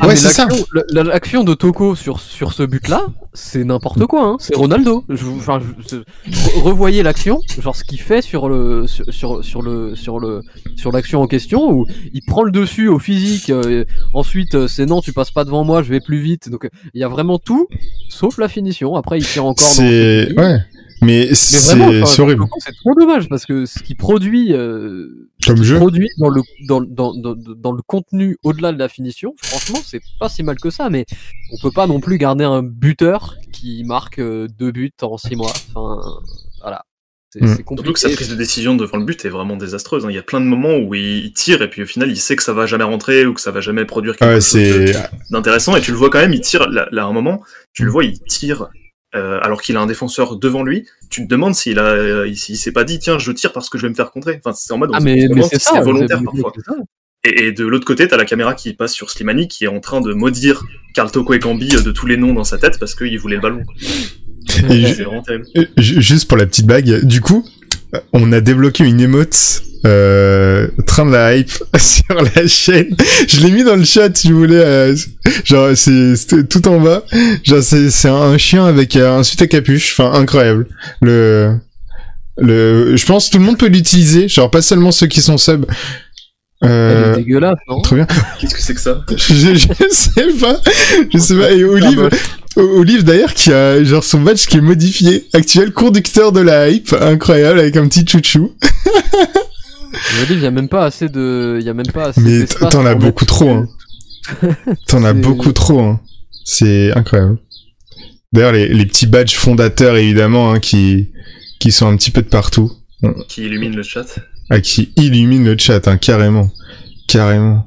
Ah, 0.00 0.06
mais 0.08 0.16
c'est 0.16 0.28
ça. 0.28 0.46
l'action- 0.46 0.66
la- 0.72 0.82
la- 0.90 1.02
L'action 1.02 1.44
de 1.44 1.52
Toko 1.54 1.94
sur, 1.94 2.20
sur 2.20 2.52
ce 2.54 2.62
but-là, 2.62 3.02
c'est 3.34 3.64
n'importe 3.64 4.06
quoi. 4.06 4.22
Hein. 4.24 4.36
C'est 4.40 4.56
Ronaldo. 4.56 5.04
Je, 5.10 5.22
vous- 5.24 5.36
enfin, 5.38 5.60
je- 5.60 5.96
je- 6.30 6.32
re- 6.32 6.62
revoyez 6.62 7.02
l'action, 7.02 7.40
genre 7.60 7.76
ce 7.76 7.84
qu'il 7.84 8.00
fait 8.00 8.22
sur 8.22 8.48
le 8.48 8.86
sur, 8.86 9.04
sur, 9.12 9.44
sur 9.44 9.60
le 9.62 9.94
sur 9.94 10.18
le 10.20 10.40
sur 10.76 10.90
l'action 10.92 11.20
en 11.20 11.26
question 11.26 11.70
où 11.70 11.86
il 12.14 12.22
prend 12.22 12.44
le 12.44 12.50
dessus 12.50 12.88
au 12.88 12.98
physique. 12.98 13.50
euh, 13.50 13.84
ensuite, 14.14 14.54
euh, 14.54 14.68
c'est 14.68 14.86
non, 14.86 15.00
tu 15.02 15.12
passes 15.12 15.30
pas 15.32 15.44
devant 15.44 15.64
moi, 15.64 15.82
je 15.82 15.90
vais 15.90 16.00
plus 16.00 16.20
vite. 16.20 16.48
Donc 16.48 16.68
il 16.94 17.00
y 17.00 17.04
a 17.04 17.08
vraiment 17.08 17.38
tout, 17.38 17.68
sauf 18.08 18.38
la 18.38 18.48
finition. 18.48 18.94
Après, 18.96 19.18
il 19.18 19.24
tire 19.26 19.44
encore. 19.44 19.66
dans 19.66 19.72
c'est, 19.72 20.32
ouais. 20.38 20.58
Mais 21.00 21.26
Mais 21.28 21.34
c'est, 21.34 22.20
horrible. 22.20 22.46
C'est 22.58 22.74
trop 22.74 22.94
dommage 22.98 23.28
parce 23.28 23.46
que 23.46 23.66
ce 23.66 23.78
qu'il 23.82 23.96
produit. 23.96 24.52
euh, 24.52 25.28
Comme 25.46 25.62
jeu. 25.62 25.76
produit 25.76 26.08
dans 26.18 26.28
le 26.28 26.42
dans, 26.66 26.80
dans, 26.80 27.14
dans, 27.14 27.34
dans 27.36 27.72
le 27.72 27.82
contenu 27.86 28.36
au-delà 28.42 28.72
de 28.72 28.78
la 28.78 28.88
finition, 28.88 29.34
franchement, 29.42 29.78
c'est 29.84 30.00
pas 30.18 30.28
si 30.28 30.42
mal 30.42 30.58
que 30.58 30.70
ça, 30.70 30.90
mais 30.90 31.06
on 31.52 31.58
peut 31.62 31.70
pas 31.70 31.86
non 31.86 32.00
plus 32.00 32.18
garder 32.18 32.44
un 32.44 32.62
buteur 32.62 33.36
qui 33.52 33.84
marque 33.84 34.18
euh, 34.18 34.48
deux 34.58 34.72
buts 34.72 34.90
en 35.02 35.16
six 35.16 35.36
mois. 35.36 35.52
Enfin, 35.74 36.00
voilà. 36.60 36.84
C'est 37.30 37.42
Mm. 37.42 37.46
c'est 37.48 37.54
Surtout 37.66 37.92
que 37.92 37.98
sa 37.98 38.08
compliqué. 38.08 38.14
prise 38.16 38.28
de 38.30 38.34
décision 38.36 38.74
devant 38.74 38.96
le 38.98 39.04
but 39.04 39.22
est 39.24 39.28
vraiment 39.28 39.56
désastreuse. 39.56 40.04
hein. 40.06 40.10
Il 40.10 40.14
y 40.14 40.18
a 40.18 40.22
plein 40.22 40.40
de 40.40 40.46
moments 40.46 40.78
où 40.78 40.94
il 40.94 41.30
tire 41.34 41.60
et 41.60 41.68
puis 41.68 41.82
au 41.82 41.86
final 41.86 42.10
il 42.10 42.16
sait 42.16 42.36
que 42.36 42.42
ça 42.42 42.54
va 42.54 42.64
jamais 42.64 42.84
rentrer 42.84 43.26
ou 43.26 43.34
que 43.34 43.40
ça 43.42 43.50
va 43.50 43.60
jamais 43.60 43.84
produire 43.84 44.16
quelque 44.16 44.30
Ouais, 44.36 44.40
chose 44.40 45.02
d'intéressant 45.30 45.76
et 45.76 45.82
tu 45.82 45.90
le 45.90 45.98
vois 45.98 46.08
quand 46.08 46.20
même, 46.20 46.32
il 46.32 46.40
tire 46.40 46.66
là, 46.70 46.88
là, 46.90 47.04
à 47.04 47.06
un 47.06 47.12
moment, 47.12 47.42
tu 47.74 47.84
le 47.84 47.90
vois, 47.90 48.04
il 48.04 48.18
tire 48.20 48.68
euh, 49.18 49.38
alors 49.42 49.60
qu'il 49.60 49.76
a 49.76 49.80
un 49.80 49.86
défenseur 49.86 50.36
devant 50.36 50.62
lui. 50.62 50.86
Tu 51.10 51.24
te 51.24 51.28
demandes 51.28 51.54
s'il 51.54 51.78
a, 51.78 51.84
euh, 51.84 52.26
il, 52.28 52.36
s'il 52.36 52.56
s'est 52.56 52.72
pas 52.72 52.84
dit 52.84 52.98
tiens 52.98 53.18
je 53.18 53.32
tire 53.32 53.52
parce 53.52 53.68
que 53.68 53.76
je 53.78 53.82
vais 53.82 53.88
me 53.90 53.94
faire 53.94 54.10
contrer. 54.10 54.40
Enfin 54.44 54.54
c'est 54.56 54.72
en 54.72 54.78
mode 54.78 54.90
on 54.90 54.94
Ah 54.94 55.00
se 55.00 55.04
mais, 55.04 55.28
c'est 55.42 55.58
si 55.58 55.64
ça. 55.64 55.72
c'est 55.74 55.80
volontaire 55.82 56.20
parfois. 56.24 56.52
Et, 57.24 57.46
et 57.48 57.52
de 57.52 57.66
l'autre 57.66 57.84
côté, 57.84 58.06
t'as 58.06 58.16
la 58.16 58.24
caméra 58.24 58.54
qui 58.54 58.72
passe 58.74 58.92
sur 58.92 59.10
Slimani 59.10 59.48
qui 59.48 59.64
est 59.64 59.68
en 59.68 59.80
train 59.80 60.00
de 60.00 60.12
maudire 60.14 60.62
Karl 60.94 61.10
Toko 61.10 61.34
et 61.34 61.40
Kambi 61.40 61.68
de 61.68 61.90
tous 61.90 62.06
les 62.06 62.16
noms 62.16 62.32
dans 62.32 62.44
sa 62.44 62.58
tête 62.58 62.78
parce 62.78 62.94
qu'il 62.94 63.18
voulait 63.18 63.36
le 63.36 63.42
ballon. 63.42 63.64
quoi. 63.64 63.74
Et 64.74 64.86
C'est 64.94 65.02
vraiment 65.02 65.22
terrible. 65.22 65.44
Euh, 65.56 65.64
ju- 65.76 66.00
Juste 66.00 66.28
pour 66.28 66.38
la 66.38 66.46
petite 66.46 66.66
bague, 66.66 67.04
du 67.04 67.20
coup, 67.20 67.44
euh, 67.44 67.57
on 68.12 68.32
a 68.32 68.40
débloqué 68.40 68.84
une 68.84 69.00
émote 69.00 69.62
euh, 69.86 70.68
train 70.86 71.06
de 71.06 71.12
la 71.12 71.36
hype 71.36 71.52
sur 71.78 72.16
la 72.34 72.46
chaîne. 72.46 72.96
Je 73.28 73.40
l'ai 73.40 73.50
mis 73.50 73.64
dans 73.64 73.76
le 73.76 73.84
chat 73.84 74.14
si 74.16 74.32
vous 74.32 74.38
voulez. 74.38 74.56
euh, 74.56 74.96
genre 75.44 75.70
c'est 75.76 76.48
tout 76.48 76.66
en 76.68 76.80
bas. 76.80 77.04
Genre 77.44 77.62
c'est 77.62 77.90
c'est 77.90 78.08
un 78.08 78.36
chien 78.38 78.66
avec 78.66 78.96
euh, 78.96 79.18
un 79.18 79.22
suite 79.22 79.42
à 79.42 79.46
capuche. 79.46 79.92
Enfin 79.98 80.12
incroyable. 80.18 80.66
Le 81.00 81.54
le 82.36 82.96
je 82.96 83.06
pense 83.06 83.26
que 83.28 83.32
tout 83.32 83.38
le 83.38 83.44
monde 83.44 83.58
peut 83.58 83.68
l'utiliser. 83.68 84.28
Genre 84.28 84.50
pas 84.50 84.62
seulement 84.62 84.90
ceux 84.92 85.06
qui 85.06 85.20
sont 85.22 85.38
sub. 85.38 85.64
Elle 86.60 86.68
est 86.68 86.72
Euh, 86.72 87.14
dégueulasse, 87.14 87.58
non? 87.68 87.80
très 87.82 87.94
bien. 87.96 88.06
Qu'est-ce 88.40 88.54
que 88.56 88.60
c'est 88.60 88.74
que 88.74 88.80
ça? 88.80 89.04
Je, 89.16 89.54
je 89.54 89.68
sais 89.90 90.26
pas. 90.40 90.60
Je 91.14 91.18
sais 91.18 91.36
pas. 91.36 91.52
Et 91.52 91.62
Olive, 91.64 92.08
Olive 92.56 93.04
d'ailleurs 93.04 93.34
qui 93.34 93.52
a 93.52 93.82
genre 93.84 94.02
son 94.04 94.20
badge 94.20 94.46
qui 94.46 94.56
est 94.56 94.60
modifié. 94.62 95.26
Actuel 95.32 95.72
conducteur 95.72 96.32
de 96.32 96.40
la 96.40 96.68
hype. 96.70 96.92
Incroyable 97.00 97.60
avec 97.60 97.76
un 97.76 97.86
petit 97.88 98.04
chouchou. 98.06 98.52
Dis, 100.26 100.34
il 100.34 100.40
y 100.40 100.46
a 100.46 100.50
même 100.50 100.68
pas 100.68 100.84
assez 100.86 101.08
de, 101.08 101.58
il 101.60 101.66
y 101.66 101.68
a 101.70 101.74
même 101.74 101.90
pas 101.92 102.06
assez. 102.08 102.20
Mais 102.20 102.44
t'en 102.46 102.84
as 102.86 102.94
beaucoup 102.94 103.24
trop, 103.24 103.50
hein. 103.50 103.68
T'en 104.86 105.04
as 105.04 105.12
C'est- 105.12 105.20
beaucoup 105.20 105.52
trop. 105.52 105.80
Hein. 105.80 106.00
C'est 106.44 106.92
incroyable. 106.96 107.38
D'ailleurs 108.32 108.52
les, 108.52 108.68
les 108.68 108.86
petits 108.86 109.06
badges 109.06 109.34
fondateurs 109.34 109.96
évidemment 109.96 110.52
hein, 110.52 110.60
qui 110.60 111.08
qui 111.60 111.72
sont 111.72 111.86
un 111.88 111.96
petit 111.96 112.10
peu 112.10 112.22
de 112.22 112.28
partout. 112.28 112.70
qui 113.28 113.44
illumine 113.44 113.74
le 113.74 113.82
chat 113.82 114.04
Ah, 114.50 114.60
qui 114.60 114.92
illuminent 114.96 115.44
le 115.46 115.56
chat, 115.58 115.86
hein, 115.88 115.96
carrément. 115.96 116.50
Carrément. 117.08 117.66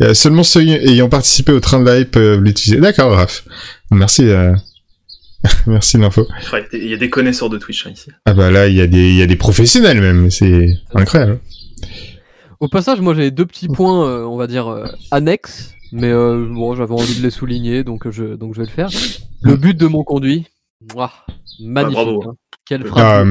A 0.00 0.14
seulement 0.14 0.42
ceux 0.42 0.62
ayant 0.62 1.08
participé 1.08 1.52
au 1.52 1.60
train 1.60 1.80
de 1.80 1.84
la 1.84 1.98
hype 2.00 2.10
peuvent 2.12 2.40
l'utiliser. 2.42 2.80
D'accord, 2.80 3.12
Raph. 3.12 3.44
Merci, 3.90 4.22
euh... 4.28 4.54
merci 5.66 5.96
de 5.96 6.02
l'info. 6.02 6.26
Il 6.72 6.86
y 6.88 6.94
a 6.94 6.96
des 6.96 7.10
connaisseurs 7.10 7.50
de 7.50 7.58
Twitch 7.58 7.86
hein, 7.86 7.90
ici. 7.92 8.10
Ah 8.26 8.34
bah 8.34 8.50
là, 8.50 8.66
il 8.68 8.74
y 8.76 8.80
a 8.80 8.86
des, 8.86 9.08
il 9.10 9.16
y 9.16 9.22
a 9.22 9.26
des 9.26 9.36
professionnels 9.36 10.00
même. 10.00 10.30
C'est 10.30 10.68
incroyable. 10.94 11.40
Au 12.60 12.68
passage, 12.68 13.00
moi 13.00 13.14
j'avais 13.14 13.30
deux 13.30 13.46
petits 13.46 13.68
points, 13.68 14.06
euh, 14.06 14.24
on 14.24 14.36
va 14.36 14.46
dire 14.46 14.68
euh, 14.68 14.86
annexes, 15.10 15.72
mais 15.92 16.10
euh, 16.10 16.46
bon, 16.50 16.74
j'avais 16.74 16.92
envie 16.92 17.16
de 17.16 17.22
les 17.22 17.30
souligner, 17.30 17.84
donc 17.84 18.10
je, 18.10 18.34
donc 18.36 18.54
je 18.54 18.60
vais 18.60 18.66
le 18.66 18.72
faire. 18.72 18.90
Le 19.42 19.56
but 19.56 19.74
de 19.74 19.86
mon 19.86 20.04
conduit, 20.04 20.46
Mouah, 20.92 21.10
magnifique. 21.62 21.94
bravo. 21.94 22.22
hein. 22.28 22.34
Quelle 22.66 22.84
frappe 22.84 23.26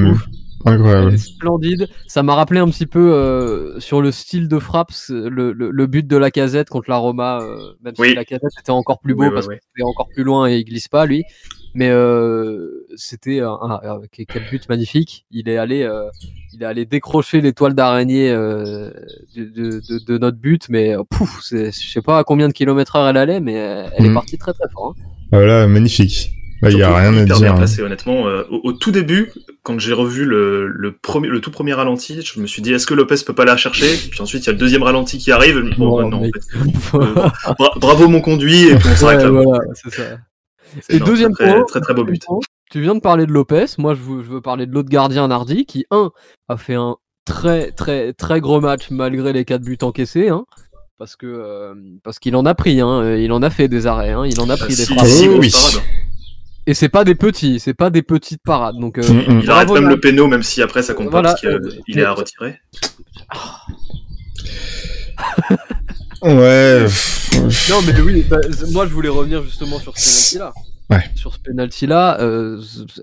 Ah. 0.66 0.72
Incroyable. 0.72 1.08
Elle 1.10 1.14
est 1.16 1.18
splendide. 1.18 1.88
Ça 2.08 2.22
m'a 2.24 2.36
rappelé 2.36 2.60
un 2.60 2.70
petit 2.70 2.86
peu 2.86 3.14
euh, 3.14 3.80
sur 3.80 4.02
le 4.02 4.12
style 4.12 4.48
de 4.48 4.60
frappe, 4.60 4.92
le, 5.10 5.52
le, 5.54 5.72
le 5.72 5.88
but 5.88 6.06
de 6.06 6.18
la 6.18 6.32
casette 6.32 6.70
contre 6.70 6.90
la 6.90 6.98
Roma, 6.98 7.40
euh, 7.42 7.58
même 7.84 7.96
si 7.96 8.02
Oui. 8.02 8.14
la 8.14 8.26
casette 8.26 8.52
était 8.60 8.72
encore 8.72 9.00
plus 9.00 9.16
beau 9.16 9.24
Oui, 9.26 9.30
parce 9.34 9.48
qu'il 9.48 9.56
est 9.78 9.84
encore 9.84 10.08
plus 10.14 10.24
loin 10.24 10.50
et 10.50 10.58
il 10.58 10.66
glisse 10.66 10.88
pas 10.88 11.06
lui. 11.06 11.24
Mais 11.76 11.90
euh, 11.92 12.86
c'était 12.96 13.42
un, 13.42 13.52
un- 13.62 13.80
un- 13.84 14.02
quel 14.12 14.42
but 14.50 14.68
magnifique. 14.70 15.26
Il 15.30 15.48
est 15.48 15.58
allé, 15.58 15.84
euh, 15.84 16.10
il 16.54 16.64
est 16.64 16.66
allé 16.66 16.86
décrocher 16.86 17.42
l'étoile 17.42 17.76
d'araignée 17.76 18.32
euh, 18.32 18.90
de, 19.38 19.44
de, 19.46 19.70
de- 19.88 20.04
de 20.04 20.18
notre 20.18 20.38
but, 20.40 20.68
mais 20.70 20.96
pouf, 21.12 21.42
je 21.52 21.70
sais 21.72 22.02
pas 22.02 22.18
à 22.18 22.24
combien 22.24 22.48
de 22.48 22.54
kilomètres 22.54 22.96
heure 22.96 23.08
elle 23.08 23.18
allait, 23.18 23.40
mais 23.40 23.54
elle 23.54 24.06
est 24.06 24.10
Mhm. 24.10 24.14
partie 24.16 24.38
très 24.40 24.52
très 24.54 24.68
fort. 24.74 24.96
hein. 24.98 25.02
Voilà, 25.32 25.68
magnifique. 25.68 26.32
Il 26.64 26.66
y 26.78 26.82
a 26.84 26.88
Surtout 26.88 26.96
rien 26.96 27.14
à 27.16 27.24
dire. 27.24 27.40
bien 27.40 27.54
hein. 27.54 27.58
placé, 27.58 27.82
honnêtement. 27.84 28.28
Euh, 28.28 28.44
au, 28.50 28.60
au 28.70 28.74
tout 28.74 28.92
début, 28.92 29.32
quand 29.70 29.78
j'ai 29.80 29.94
revu 29.94 30.26
le, 30.26 30.66
le, 30.68 30.92
premier, 30.98 31.28
le 31.28 31.40
tout 31.42 31.52
premier 31.52 31.74
ralenti, 31.74 32.24
je 32.24 32.40
me 32.40 32.48
suis 32.48 32.64
dit 32.64 32.74
est-ce 32.74 32.88
que 32.88 32.96
Lopez 32.96 33.18
peut 33.24 33.36
pas 33.36 33.46
la 33.46 33.56
chercher? 33.56 33.96
Puis 34.10 34.20
ensuite, 34.20 34.44
il 34.44 34.48
y 34.48 34.50
a 34.50 34.54
le 34.54 34.58
deuxième 34.58 34.82
ralenti 34.82 35.20
qui 35.20 35.32
arrive. 35.32 35.62
Bon, 35.78 36.02
Non, 36.02 36.10
non, 36.10 36.18
en 36.18 36.22
mais- 36.22 36.32
fait, 36.34 36.98
euh, 36.98 37.14
bra- 37.60 37.74
bravo 37.78 38.08
mon 38.08 38.20
conduit, 38.20 38.64
et 38.70 38.76
puis 38.76 38.90
on 38.92 38.96
s'arrête 38.96 39.20
Ouais, 39.20 39.26
là. 39.26 39.30
voilà, 39.44 39.60
c'est 39.76 39.94
ça. 39.94 40.04
Et 40.90 40.98
non, 40.98 41.06
deuxième 41.06 41.34
très, 41.34 41.54
point, 41.54 41.64
très, 41.66 41.82
très 41.82 41.94
beau 41.94 42.04
but. 42.04 42.24
Tu 42.72 42.82
viens 42.82 42.96
de 42.96 43.00
parler 43.00 43.28
de 43.28 43.32
Lopez, 43.32 43.66
moi 43.78 43.94
je 43.94 44.00
veux, 44.02 44.24
je 44.24 44.30
veux 44.30 44.42
parler 44.42 44.66
de 44.66 44.72
l'autre 44.74 44.90
gardien 44.90 45.28
Nardi 45.28 45.66
qui, 45.68 45.86
un, 45.92 46.10
a 46.48 46.58
fait 46.58 46.74
un 46.76 46.96
très 47.26 47.72
très 47.72 48.14
très 48.14 48.42
gros 48.42 48.60
match 48.62 48.90
malgré 48.90 49.34
les 49.34 49.46
quatre 49.46 49.62
buts 49.62 49.78
encaissés, 49.84 50.30
hein, 50.30 50.46
parce 50.98 51.16
que 51.16 51.28
euh, 51.28 51.76
parce 52.04 52.18
qu'il 52.18 52.36
en 52.36 52.46
a 52.48 52.56
pris, 52.56 52.82
hein, 52.82 53.16
il 53.18 53.32
en 53.32 53.44
a 53.44 53.52
fait 53.52 53.68
des 53.68 53.86
arrêts, 53.86 54.12
hein, 54.14 54.26
il 54.26 54.40
en 54.42 54.50
a 54.50 54.58
pris 54.58 54.76
des 54.76 54.86
Si, 54.86 54.94
frappes. 54.96 55.06
si, 55.06 55.28
grosse 55.28 55.76
oui. 55.76 55.82
Et 56.68 56.74
c'est 56.74 56.90
pas 56.90 57.04
des 57.04 57.16
petits, 57.16 57.60
c'est 57.60 57.74
pas 57.74 57.90
des 57.90 58.04
petites 58.04 58.42
parades. 58.44 58.78
Donc, 58.78 58.98
euh, 58.98 59.02
Mm, 59.02 59.38
mm. 59.38 59.40
Il 59.44 59.50
arrête 59.52 59.70
même 59.72 59.86
là. 59.86 59.90
le 59.90 60.00
péno, 60.00 60.28
même 60.28 60.44
si 60.44 60.62
après 60.62 60.84
ça 60.84 60.94
compte 60.94 61.10
Voilà. 61.10 61.34
pas 61.34 61.50
parce 61.52 61.76
qu'il 61.86 62.00
est 62.00 62.04
à 62.04 62.12
retirer. 62.14 62.60
Ouais. 66.22 66.84
pff, 66.86 67.70
Non, 67.70 67.82
mais 67.86 68.00
oui, 68.02 68.26
bah, 68.30 68.38
moi 68.72 68.86
je 68.86 68.94
voulais 68.94 69.10
revenir 69.10 69.42
justement 69.44 69.80
sur 69.80 69.98
ce 69.98 70.36
penalty-là. 70.36 70.54
Ouais. 70.90 71.10
Sur 71.16 71.34
ce 71.34 71.40
penalty-là, 71.40 72.20
euh, 72.22 72.58
z- 72.58 72.86
z- 72.88 73.02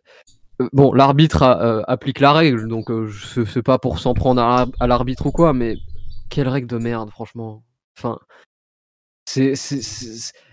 euh, 0.61 0.69
bon, 0.73 0.92
l'arbitre 0.92 1.42
a- 1.42 1.62
euh, 1.62 1.83
applique 1.88 2.21
la 2.21 2.33
règle, 2.33 2.69
donc 2.69 2.90
euh, 2.90 3.07
je 3.09 3.45
c'est 3.45 3.62
pas 3.62 3.79
pour 3.79 3.99
s'en 4.01 4.12
prendre 4.14 4.42
à, 4.42 4.87
l'arbitre 4.87 5.27
ou 5.27 5.33
quoi, 5.33 5.53
mais 5.53 5.77
quelle 6.29 6.49
règle 6.49 6.66
de 6.69 6.79
merde, 6.79 7.11
franchement. 7.11 7.62
Enfin, 7.99 8.19
c'est- 9.25 9.55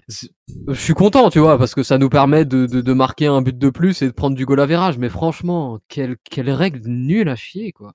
je 0.07 0.73
suis 0.73 0.93
content, 0.93 1.29
tu 1.29 1.39
vois, 1.39 1.57
parce 1.57 1.73
que 1.75 1.83
ça 1.83 1.97
nous 1.97 2.09
permet 2.09 2.45
de, 2.45 2.65
de, 2.65 2.93
marquer 2.93 3.27
un 3.27 3.41
but 3.41 3.57
de 3.57 3.69
plus 3.69 4.01
et 4.01 4.07
de 4.07 4.11
prendre 4.11 4.35
du 4.35 4.45
goal 4.45 4.59
à 4.59 4.65
virage, 4.65 4.97
mais 4.97 5.09
franchement, 5.09 5.79
quelle, 5.87 6.17
quelle 6.29 6.49
règle 6.49 6.81
nulle 6.87 7.29
à 7.29 7.35
chier, 7.35 7.71
quoi. 7.71 7.93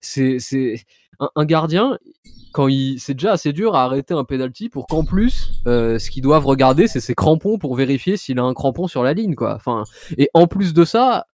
C'est, 0.00 0.38
c'est 0.38 0.84
un, 1.18 1.30
un 1.34 1.44
gardien, 1.44 1.98
quand 2.52 2.68
il, 2.68 2.98
c'est 3.00 3.14
déjà 3.14 3.32
assez 3.32 3.52
dur 3.52 3.74
à 3.74 3.84
arrêter 3.84 4.14
un 4.14 4.24
penalty 4.24 4.68
pour 4.68 4.86
qu'en 4.86 5.04
plus, 5.04 5.62
euh, 5.66 5.98
ce 5.98 6.10
qu'ils 6.10 6.22
doivent 6.22 6.46
regarder, 6.46 6.86
c'est 6.88 7.00
ses 7.00 7.14
crampons 7.14 7.58
pour 7.58 7.74
vérifier 7.74 8.16
s'il 8.16 8.38
a 8.38 8.42
un 8.42 8.54
crampon 8.54 8.86
sur 8.86 9.02
la 9.02 9.14
ligne, 9.14 9.34
quoi. 9.34 9.54
Enfin, 9.54 9.84
et 10.16 10.30
en 10.34 10.46
plus 10.46 10.74
de 10.74 10.84
ça, 10.84 11.26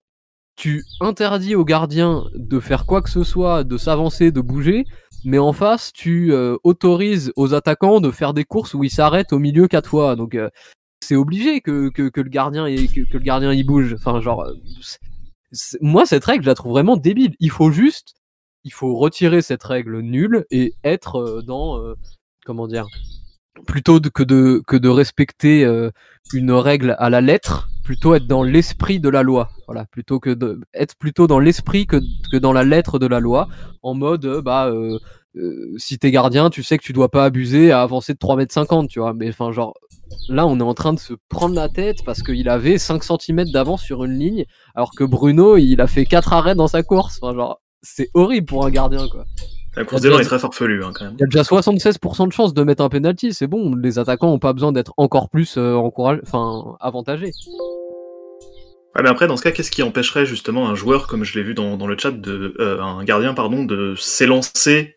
tu 0.56 0.84
interdis 1.00 1.54
au 1.54 1.64
gardien 1.64 2.24
de 2.34 2.60
faire 2.60 2.86
quoi 2.86 3.02
que 3.02 3.10
ce 3.10 3.24
soit, 3.24 3.64
de 3.64 3.76
s'avancer, 3.76 4.30
de 4.30 4.40
bouger, 4.40 4.84
mais 5.24 5.38
en 5.38 5.52
face, 5.52 5.92
tu 5.92 6.32
euh, 6.32 6.56
autorises 6.64 7.32
aux 7.36 7.54
attaquants 7.54 8.00
de 8.00 8.10
faire 8.10 8.34
des 8.34 8.44
courses 8.44 8.74
où 8.74 8.84
ils 8.84 8.90
s'arrêtent 8.90 9.32
au 9.32 9.38
milieu 9.38 9.68
quatre 9.68 9.88
fois. 9.88 10.16
Donc, 10.16 10.34
euh, 10.34 10.50
c'est 11.00 11.16
obligé 11.16 11.60
que, 11.60 11.88
que, 11.90 12.08
que 12.08 12.20
le 12.20 12.30
gardien 12.30 12.68
y- 12.68 12.88
que, 12.88 13.00
le 13.12 13.18
gardien 13.18 13.52
y 13.52 13.62
bouge. 13.64 13.94
Enfin, 13.94 14.20
genre, 14.20 14.42
euh, 14.42 14.54
moi 15.80 16.06
cette 16.06 16.24
règle, 16.24 16.44
je 16.44 16.48
la 16.48 16.54
trouve 16.54 16.72
vraiment 16.72 16.96
débile. 16.96 17.34
Il 17.40 17.50
faut 17.50 17.70
juste, 17.70 18.14
il 18.64 18.72
faut 18.72 18.96
retirer 18.96 19.42
cette 19.42 19.62
règle 19.64 20.00
nulle 20.00 20.46
et 20.50 20.74
être 20.84 21.16
euh, 21.16 21.42
dans, 21.42 21.78
euh, 21.78 21.94
comment 22.46 22.66
dire, 22.66 22.86
plutôt 23.66 24.00
que 24.00 24.22
de 24.22 24.62
que 24.66 24.76
de 24.76 24.88
respecter 24.88 25.64
euh, 25.64 25.90
une 26.32 26.52
règle 26.52 26.96
à 26.98 27.10
la 27.10 27.20
lettre, 27.20 27.68
plutôt 27.82 28.14
être 28.14 28.26
dans 28.26 28.42
l'esprit 28.42 29.00
de 29.00 29.08
la 29.08 29.22
loi. 29.22 29.50
Voilà, 29.66 29.84
plutôt 29.86 30.20
que 30.20 30.36
plutôt 30.98 31.26
dans 31.26 31.38
l'esprit 31.38 31.86
que 31.86 32.00
que 32.30 32.36
dans 32.36 32.52
la 32.52 32.64
lettre 32.64 32.98
de 32.98 33.06
la 33.06 33.20
loi, 33.20 33.48
en 33.82 33.94
mode 33.94 34.24
euh, 34.24 34.42
bah 34.42 34.66
euh, 34.66 34.98
euh, 35.36 35.72
si 35.78 35.98
t'es 35.98 36.10
gardien, 36.10 36.50
tu 36.50 36.62
sais 36.62 36.78
que 36.78 36.84
tu 36.84 36.92
dois 36.92 37.10
pas 37.10 37.24
abuser 37.24 37.72
à 37.72 37.82
avancer 37.82 38.12
de 38.12 38.18
3 38.18 38.36
mètres 38.36 38.52
50, 38.52 38.88
tu 38.88 39.00
vois. 39.00 39.14
Mais 39.14 39.28
enfin 39.28 39.52
genre 39.52 39.74
là, 40.28 40.46
on 40.46 40.58
est 40.58 40.62
en 40.62 40.74
train 40.74 40.92
de 40.92 40.98
se 40.98 41.14
prendre 41.28 41.54
la 41.54 41.68
tête 41.68 42.04
parce 42.04 42.22
qu'il 42.22 42.48
avait 42.48 42.78
5 42.78 43.02
cm 43.02 43.44
d'avance 43.50 43.82
sur 43.82 44.04
une 44.04 44.18
ligne, 44.18 44.44
alors 44.74 44.92
que 44.94 45.04
Bruno, 45.04 45.56
il 45.56 45.80
a 45.80 45.86
fait 45.86 46.04
4 46.06 46.32
arrêts 46.32 46.54
dans 46.54 46.68
sa 46.68 46.82
course. 46.82 47.18
Enfin 47.22 47.34
genre 47.34 47.60
c'est 47.82 48.10
horrible 48.14 48.46
pour 48.46 48.64
un 48.64 48.70
gardien 48.70 49.08
quoi. 49.08 49.24
La 49.76 49.84
course 49.84 50.02
d'élan 50.02 50.18
est 50.18 50.24
très 50.24 50.38
farfelue 50.38 50.84
hein, 50.84 50.92
quand 50.94 51.04
même. 51.04 51.14
Il 51.18 51.20
y 51.20 51.24
a 51.24 51.26
déjà 51.26 51.42
76% 51.42 52.28
de 52.28 52.32
chances 52.32 52.52
de 52.52 52.62
mettre 52.62 52.82
un 52.82 52.88
penalty, 52.90 53.32
c'est 53.32 53.46
bon. 53.46 53.74
Les 53.74 53.98
attaquants 53.98 54.32
ont 54.32 54.38
pas 54.38 54.52
besoin 54.52 54.72
d'être 54.72 54.92
encore 54.98 55.30
plus 55.30 55.56
euh, 55.56 55.74
enfin 55.74 56.76
avantagés. 56.80 57.32
Ouais, 58.94 59.02
mais 59.02 59.08
après, 59.08 59.26
dans 59.26 59.38
ce 59.38 59.42
cas, 59.42 59.50
qu'est-ce 59.50 59.70
qui 59.70 59.82
empêcherait 59.82 60.26
justement 60.26 60.68
un 60.68 60.74
joueur, 60.74 61.06
comme 61.06 61.24
je 61.24 61.38
l'ai 61.38 61.42
vu 61.42 61.54
dans, 61.54 61.78
dans 61.78 61.86
le 61.86 61.96
chat, 61.96 62.10
de, 62.10 62.54
euh, 62.60 62.82
un 62.82 63.02
gardien, 63.04 63.32
pardon, 63.32 63.64
de 63.64 63.94
s'élancer 63.96 64.96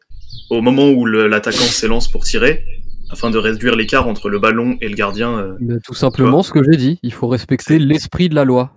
au 0.50 0.62
moment 0.62 0.90
où 0.90 1.06
l'attaquant 1.06 1.60
s'élance 1.60 2.10
pour 2.10 2.26
tirer, 2.26 2.66
afin 3.10 3.30
de 3.30 3.38
réduire 3.38 3.76
l'écart 3.76 4.08
entre 4.08 4.30
le 4.30 4.40
ballon 4.40 4.78
et 4.82 4.90
le 4.90 4.96
gardien 4.96 5.38
euh, 5.38 5.56
Mais 5.62 5.80
tout 5.80 5.94
simplement 5.94 6.44
ce 6.44 6.52
que 6.52 6.60
j'ai 6.64 6.78
dit, 6.78 7.00
il 7.04 7.14
faut 7.14 7.28
respecter 7.28 7.80
l'esprit 7.80 8.28
de 8.28 8.36
la 8.36 8.44
loi. 8.44 8.74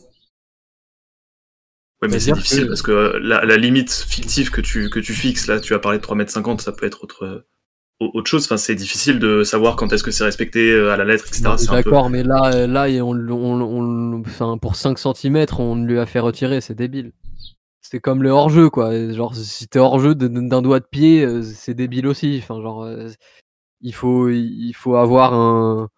Ouais, 2.01 2.09
mais 2.09 2.21
c'est 2.21 2.33
difficile 2.33 2.65
que- 2.65 2.69
parce 2.69 2.83
que 2.83 2.93
euh, 2.93 3.19
la, 3.21 3.45
la 3.45 3.57
limite 3.57 3.91
fictive 3.93 4.51
que 4.51 4.61
tu, 4.61 4.89
que 4.91 5.01
tu 5.01 5.13
fixes, 5.15 5.47
là, 5.49 5.59
tu 5.61 5.75
as 5.75 5.79
parlé 5.79 5.99
de 5.99 6.03
3m50, 6.05 6.61
ça 6.61 6.73
peut 6.73 6.87
être 6.87 7.03
autre, 7.03 7.25
euh, 7.25 7.47
au- 8.01 8.11
autre 8.15 8.31
chose. 8.31 8.45
Enfin, 8.45 8.57
c'est 8.57 8.77
difficile 8.77 9.19
de 9.19 9.43
savoir 9.43 9.75
quand 9.77 9.93
est-ce 9.93 10.05
que 10.05 10.11
c'est 10.13 10.25
respecté 10.25 10.71
euh, 10.71 10.93
à 10.93 10.97
la 10.97 11.05
lettre, 11.05 11.25
etc. 11.27 11.55
C'est 11.59 11.67
peu... 11.69 11.73
D'accord, 11.75 12.09
mais 12.11 12.23
là, 12.23 12.67
là, 12.69 12.87
on, 13.05 13.17
on, 13.29 13.61
on, 13.61 14.21
enfin, 14.21 14.59
pour 14.59 14.77
5 14.77 14.99
cm, 14.99 15.47
on 15.59 15.77
lui 15.85 15.99
a 15.99 16.07
fait 16.07 16.21
retirer, 16.21 16.61
c'est 16.61 16.75
débile. 16.77 17.13
C'est 17.81 18.01
comme 18.01 18.23
le 18.23 18.31
hors-jeu, 18.31 18.71
quoi. 18.71 18.93
Genre, 19.13 19.35
si 19.35 19.67
t'es 19.67 19.79
hors-jeu 19.79 20.15
d'un 20.15 20.63
doigt 20.63 20.79
de 20.81 20.87
pied, 20.89 21.27
c'est 21.43 21.75
débile 21.75 22.07
aussi. 22.07 22.39
Enfin, 22.43 22.61
genre, 22.61 22.87
il 23.81 23.95
faut, 23.95 24.29
il 24.29 24.73
faut 24.75 24.97
avoir 24.97 25.33
un, 25.35 25.89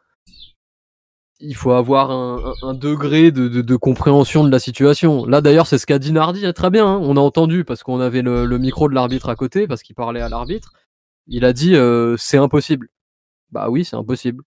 il 1.41 1.55
faut 1.57 1.73
avoir 1.73 2.11
un, 2.11 2.75
degré 2.75 3.31
de, 3.31 3.77
compréhension 3.77 4.45
de 4.45 4.51
la 4.51 4.59
situation. 4.59 5.25
Là, 5.25 5.41
d'ailleurs, 5.41 5.67
c'est 5.67 5.79
ce 5.79 5.87
qu'a 5.87 5.99
dit 5.99 6.13
Nardi 6.13 6.47
hein, 6.47 6.53
très 6.53 6.71
bien. 6.71 6.87
hein. 6.87 7.01
On 7.03 7.17
a 7.17 7.21
entendu 7.21 7.65
parce 7.65 7.83
qu'on 7.83 8.01
avait 8.01 8.23
le, 8.23 8.45
le 8.45 8.59
micro 8.59 8.89
de 8.89 8.95
l'arbitre 8.95 9.29
à 9.29 9.37
côté, 9.37 9.67
parce 9.67 9.83
qu'il 9.83 9.97
parlait 9.97 10.21
à 10.21 10.29
l'arbitre. 10.29 10.73
Il 11.27 11.45
a 11.45 11.53
dit, 11.53 11.75
euh, 11.77 12.17
c'est 12.17 12.37
impossible. 12.39 12.89
Bah 13.51 13.69
oui, 13.71 13.85
c'est 13.85 13.97
impossible. 13.97 14.45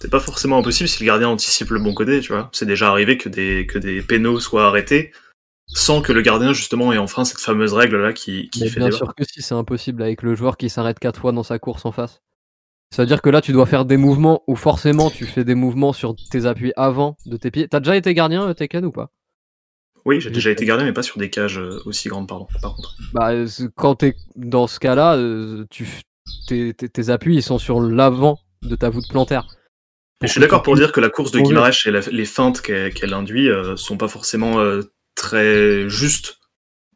C'est 0.00 0.10
pas 0.10 0.20
forcément 0.20 0.58
impossible 0.58 0.88
si 0.88 1.00
le 1.02 1.06
gardien 1.06 1.28
anticipe 1.28 1.70
le 1.70 1.78
bon 1.78 1.94
côté, 1.94 2.20
tu 2.20 2.32
vois. 2.32 2.50
C'est 2.52 2.66
déjà 2.66 2.90
arrivé 2.90 3.16
que 3.18 3.28
des, 3.28 3.66
que 3.68 3.78
des 3.78 4.02
pénaux 4.02 4.40
soient 4.40 4.66
arrêtés 4.66 5.12
sans 5.66 6.02
que 6.02 6.12
le 6.12 6.22
gardien, 6.22 6.52
justement, 6.52 6.92
ait 6.92 6.98
enfreint 6.98 7.24
cette 7.24 7.40
fameuse 7.40 7.72
règle-là 7.72 8.12
qui, 8.12 8.50
qui 8.50 8.68
fait 8.68 8.80
bien 8.80 8.86
débat. 8.88 8.98
sûr 8.98 9.14
que 9.14 9.24
si, 9.24 9.42
c'est 9.42 9.54
impossible 9.54 10.02
avec 10.02 10.22
le 10.22 10.34
joueur 10.34 10.56
qui 10.56 10.68
s'arrête 10.68 10.98
quatre 10.98 11.20
fois 11.20 11.32
dans 11.32 11.42
sa 11.42 11.58
course 11.58 11.84
en 11.86 11.92
face. 11.92 12.20
C'est-à-dire 12.90 13.22
que 13.22 13.30
là, 13.30 13.40
tu 13.40 13.52
dois 13.52 13.64
faire 13.64 13.86
des 13.86 13.96
mouvements 13.96 14.42
où 14.46 14.54
forcément 14.54 15.08
tu 15.08 15.24
fais 15.24 15.44
des 15.44 15.54
mouvements 15.54 15.94
sur 15.94 16.14
tes 16.30 16.44
appuis 16.44 16.72
avant 16.76 17.16
de 17.24 17.38
tes 17.38 17.50
pieds. 17.50 17.66
T'as 17.68 17.80
déjà 17.80 17.96
été 17.96 18.12
gardien, 18.12 18.48
euh, 18.48 18.54
Tekken, 18.54 18.84
ou 18.84 18.92
pas? 18.92 19.10
Oui, 20.04 20.20
j'ai 20.20 20.30
déjà 20.30 20.50
été 20.50 20.66
gardien, 20.66 20.84
mais 20.84 20.92
pas 20.92 21.02
sur 21.02 21.16
des 21.18 21.30
cages 21.30 21.58
euh, 21.58 21.80
aussi 21.86 22.08
grandes, 22.08 22.28
pardon, 22.28 22.48
par 22.60 22.74
contre. 22.74 22.94
Bah, 23.14 23.32
euh, 23.32 23.46
quand 23.76 23.94
t'es 23.94 24.14
dans 24.36 24.66
ce 24.66 24.78
cas-là, 24.80 25.16
tu, 25.70 25.86
tes, 26.48 26.74
tes- 26.74 26.88
tes 26.88 27.08
appuis 27.08 27.36
ils 27.36 27.42
sont 27.42 27.58
sur 27.58 27.80
l'avant 27.80 28.40
de 28.62 28.76
ta 28.76 28.90
voûte 28.90 29.08
plantaire. 29.08 29.46
Je 30.20 30.26
suis 30.26 30.40
d'accord 30.40 30.62
pour 30.62 30.76
dire 30.76 30.92
que 30.92 31.00
la 31.00 31.08
course 31.08 31.30
de 31.32 31.38
Oui. 31.38 31.44
Guimarães 31.44 31.86
et 31.86 31.90
la- 31.90 32.00
les 32.00 32.24
feintes 32.26 32.60
qu'elle 32.60 33.14
induit 33.14 33.48
euh, 33.48 33.76
sont 33.76 33.96
pas 33.96 34.08
forcément 34.08 34.58
euh, 34.60 34.82
très 35.14 35.88
justes 35.88 36.38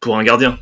pour 0.01 0.19
un 0.19 0.25
gardien. 0.25 0.59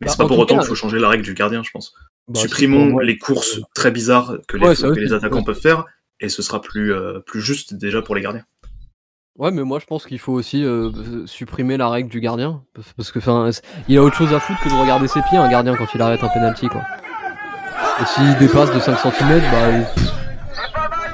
Mais 0.00 0.06
Bah, 0.06 0.12
c'est 0.12 0.18
pas 0.18 0.26
pour 0.26 0.38
autant 0.38 0.58
qu'il 0.58 0.66
faut 0.66 0.74
changer 0.74 0.98
la 0.98 1.08
règle 1.08 1.22
du 1.24 1.34
gardien, 1.34 1.62
je 1.62 1.70
pense. 1.70 1.94
Bah, 2.28 2.40
Supprimons 2.40 2.90
pour 2.90 3.00
les 3.00 3.18
courses 3.18 3.60
très 3.74 3.90
bizarres 3.90 4.36
que 4.48 4.56
les, 4.56 4.66
Ouais, 4.66 4.74
ça 4.74 4.86
que 4.88 4.92
aussi, 4.92 5.00
les 5.00 5.12
attaquants 5.12 5.38
ouais. 5.38 5.44
peuvent 5.44 5.60
faire, 5.60 5.84
et 6.20 6.28
ce 6.28 6.42
sera 6.42 6.60
plus, 6.60 6.92
euh, 6.92 7.20
plus 7.20 7.40
juste 7.40 7.74
déjà 7.74 8.00
pour 8.02 8.14
les 8.14 8.22
gardiens. 8.22 8.44
Ouais, 9.36 9.50
mais 9.50 9.62
moi 9.64 9.80
je 9.80 9.84
pense 9.86 10.06
qu'il 10.06 10.18
faut 10.20 10.32
aussi 10.32 10.64
euh, 10.64 10.90
euh, 10.94 11.26
supprimer 11.26 11.76
la 11.76 11.88
règle 11.90 12.08
du 12.08 12.20
gardien. 12.20 12.62
Parce- 12.96 13.10
que, 13.10 13.18
enfin, 13.18 13.50
il 13.88 13.98
a 13.98 14.02
autre 14.02 14.16
chose 14.16 14.32
à 14.32 14.38
foutre 14.40 14.60
que 14.62 14.68
de 14.68 14.74
regarder 14.74 15.08
ses 15.08 15.20
pieds, 15.22 15.38
un 15.38 15.48
gardien, 15.50 15.74
quand 15.76 15.86
il 15.94 16.00
arrête 16.00 16.22
un 16.22 16.28
penalty, 16.28 16.68
quoi. 16.68 16.82
Et 18.00 18.04
s'il 18.06 18.36
dépasse 18.38 18.72
de 18.72 18.78
5 18.80 18.96
cm, 18.98 19.40
bah. 19.40 19.70
Il, 19.70 19.86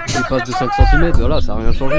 il 0.08 0.14
dépasse 0.22 0.44
de 0.48 0.52
5 0.52 0.70
cm, 0.72 1.12
voilà, 1.16 1.40
ça 1.40 1.54
n'a 1.54 1.60
rien 1.60 1.72
changé. 1.72 1.96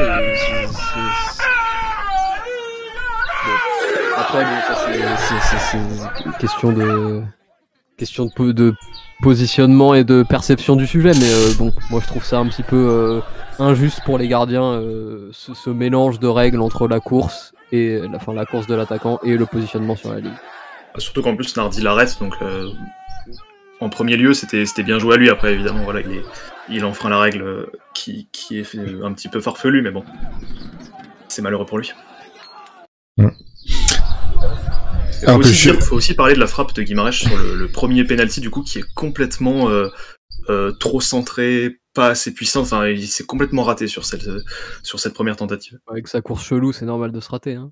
Après, 4.21 4.43
bon, 4.43 4.51
ça 4.67 4.75
c'est- 4.75 5.77
une 6.25 6.33
question 6.33 6.71
de. 6.71 7.21
Question 7.97 8.25
de, 8.25 8.31
po- 8.33 8.53
de 8.53 8.73
positionnement 9.21 9.93
et 9.93 10.03
de 10.03 10.23
perception 10.23 10.75
du 10.75 10.87
sujet, 10.87 11.11
mais 11.19 11.29
euh, 11.31 11.53
bon, 11.57 11.71
moi 11.91 11.99
je 12.01 12.07
trouve 12.07 12.23
ça 12.23 12.39
un 12.39 12.47
petit 12.47 12.63
peu. 12.63 12.75
euh, 12.77 13.19
injuste 13.59 14.01
pour 14.05 14.17
les 14.17 14.27
gardiens 14.27 14.63
euh, 14.73 15.29
ce, 15.33 15.53
ce 15.53 15.69
mélange 15.69 16.19
de 16.19 16.27
règles 16.27 16.61
entre 16.61 16.87
la 16.87 16.99
course 16.99 17.53
et 17.71 17.99
la, 17.99 18.15
enfin, 18.15 18.33
la 18.33 18.45
course 18.47 18.65
de 18.65 18.73
l'attaquant 18.73 19.19
et 19.23 19.37
le 19.37 19.45
positionnement 19.45 19.95
sur 19.95 20.11
la 20.11 20.19
ligne. 20.19 20.33
Surtout 20.97 21.21
qu'en 21.21 21.35
plus, 21.35 21.55
Nardi 21.57 21.81
l'arrête, 21.81 22.17
donc 22.19 22.33
euh, 22.41 22.69
en 23.81 23.89
premier 23.89 24.17
lieu, 24.17 24.33
c'était 24.33 24.65
c'était 24.65 24.83
bien 24.83 24.97
joué 24.97 25.13
à 25.15 25.17
lui. 25.17 25.29
Après, 25.29 25.53
évidemment, 25.53 25.83
voilà, 25.83 25.99
il, 26.01 26.11
est, 26.11 26.23
il 26.69 26.83
enfreint 26.85 27.09
la 27.09 27.19
règle 27.19 27.67
qui, 27.93 28.27
qui 28.31 28.57
est 28.59 28.75
un 29.03 29.13
petit 29.13 29.27
peu 29.27 29.41
farfelue, 29.41 29.83
mais 29.83 29.91
bon, 29.91 30.03
c'est 31.27 31.43
malheureux 31.43 31.65
pour 31.67 31.77
lui. 31.77 31.93
Mm. 33.17 33.27
Il 35.21 35.27
faut, 35.33 35.39
aussi 35.39 35.53
je- 35.53 35.71
dire- 35.71 35.81
faut 35.83 35.95
aussi 35.95 36.13
parler 36.13 36.33
de 36.35 36.39
la 36.39 36.47
frappe 36.47 36.73
de 36.73 36.81
Guimarães 36.83 37.11
sur 37.11 37.35
le, 37.37 37.55
le 37.55 37.67
premier 37.67 38.03
penalty 38.03 38.41
du 38.41 38.49
coup 38.49 38.63
qui 38.63 38.79
est 38.79 38.85
complètement 38.95 39.69
euh, 39.69 39.87
euh, 40.49 40.71
trop 40.71 41.01
centré, 41.01 41.77
pas 41.93 42.07
assez 42.09 42.33
puissant. 42.33 42.61
Enfin, 42.61 42.87
il 42.87 43.07
s'est 43.07 43.25
complètement 43.25 43.63
raté 43.63 43.87
sur 43.87 44.05
cette 44.05 44.27
sur 44.83 44.99
cette 44.99 45.13
première 45.13 45.35
tentative. 45.35 45.77
Avec 45.87 46.07
sa 46.07 46.21
course 46.21 46.43
chelou, 46.45 46.71
c'est 46.73 46.85
normal 46.85 47.11
de 47.11 47.19
se 47.19 47.29
rater. 47.29 47.53
Hein. 47.55 47.71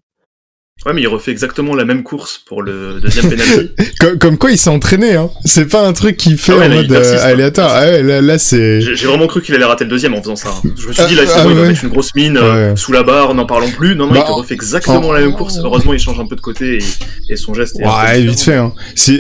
Ouais, 0.85 0.93
mais 0.93 1.01
il 1.01 1.07
refait 1.07 1.31
exactement 1.31 1.75
la 1.75 1.83
même 1.83 2.03
course 2.03 2.37
pour 2.45 2.61
le 2.61 3.01
deuxième 3.01 3.29
penalty. 3.29 3.71
Comme, 3.99 4.17
comme 4.17 4.37
quoi 4.37 4.49
il 4.51 4.57
s'est 4.57 4.69
entraîné, 4.69 5.15
hein. 5.15 5.29
C'est 5.43 5.65
pas 5.65 5.85
un 5.85 5.91
truc 5.91 6.15
qu'il 6.15 6.37
fait 6.37 6.53
Ah 6.53 6.59
ouais, 6.59 6.65
en 6.67 6.69
là, 6.69 6.75
mode 6.75 6.91
euh, 6.93 7.17
hein. 7.17 7.21
aléatoire. 7.25 7.71
Ah 7.73 7.81
ouais, 7.81 8.01
là, 8.01 8.21
là 8.21 8.37
c'est. 8.37 8.79
J'ai 8.79 9.07
vraiment 9.07 9.27
cru 9.27 9.41
qu'il 9.41 9.53
allait 9.55 9.65
rater 9.65 9.83
le 9.83 9.89
deuxième 9.89 10.13
en 10.13 10.21
faisant 10.21 10.37
ça. 10.37 10.51
Je 10.63 10.87
me 10.87 10.93
suis 10.93 11.05
dit, 11.07 11.15
là, 11.15 11.23
Ah, 11.25 11.31
c'est 11.35 11.43
bon, 11.43 11.49
il 11.49 11.55
va 11.57 11.67
mettre 11.67 11.83
une 11.83 11.89
grosse 11.89 12.15
mine 12.15 12.37
euh, 12.37 12.77
sous 12.77 12.93
la 12.93 13.03
barre, 13.03 13.33
n'en 13.33 13.45
parlons 13.45 13.69
plus. 13.71 13.97
Non, 13.97 14.07
non, 14.07 14.13
Bah, 14.13 14.19
il 14.21 14.25
te 14.25 14.31
refait 14.31 14.53
exactement 14.53 14.99
en- 15.09 15.11
la 15.11 15.19
même 15.19 15.33
course. 15.33 15.57
Heureusement, 15.61 15.93
il 15.93 15.99
change 15.99 16.17
un 16.21 16.25
peu 16.27 16.37
de 16.37 16.41
côté 16.41 16.77
et, 16.77 17.33
et 17.33 17.35
son 17.35 17.53
geste 17.53 17.77
est. 17.77 17.85
Ouais, 17.85 18.21
vite 18.21 18.39
fait. 18.39 18.55
Hein. 18.55 18.71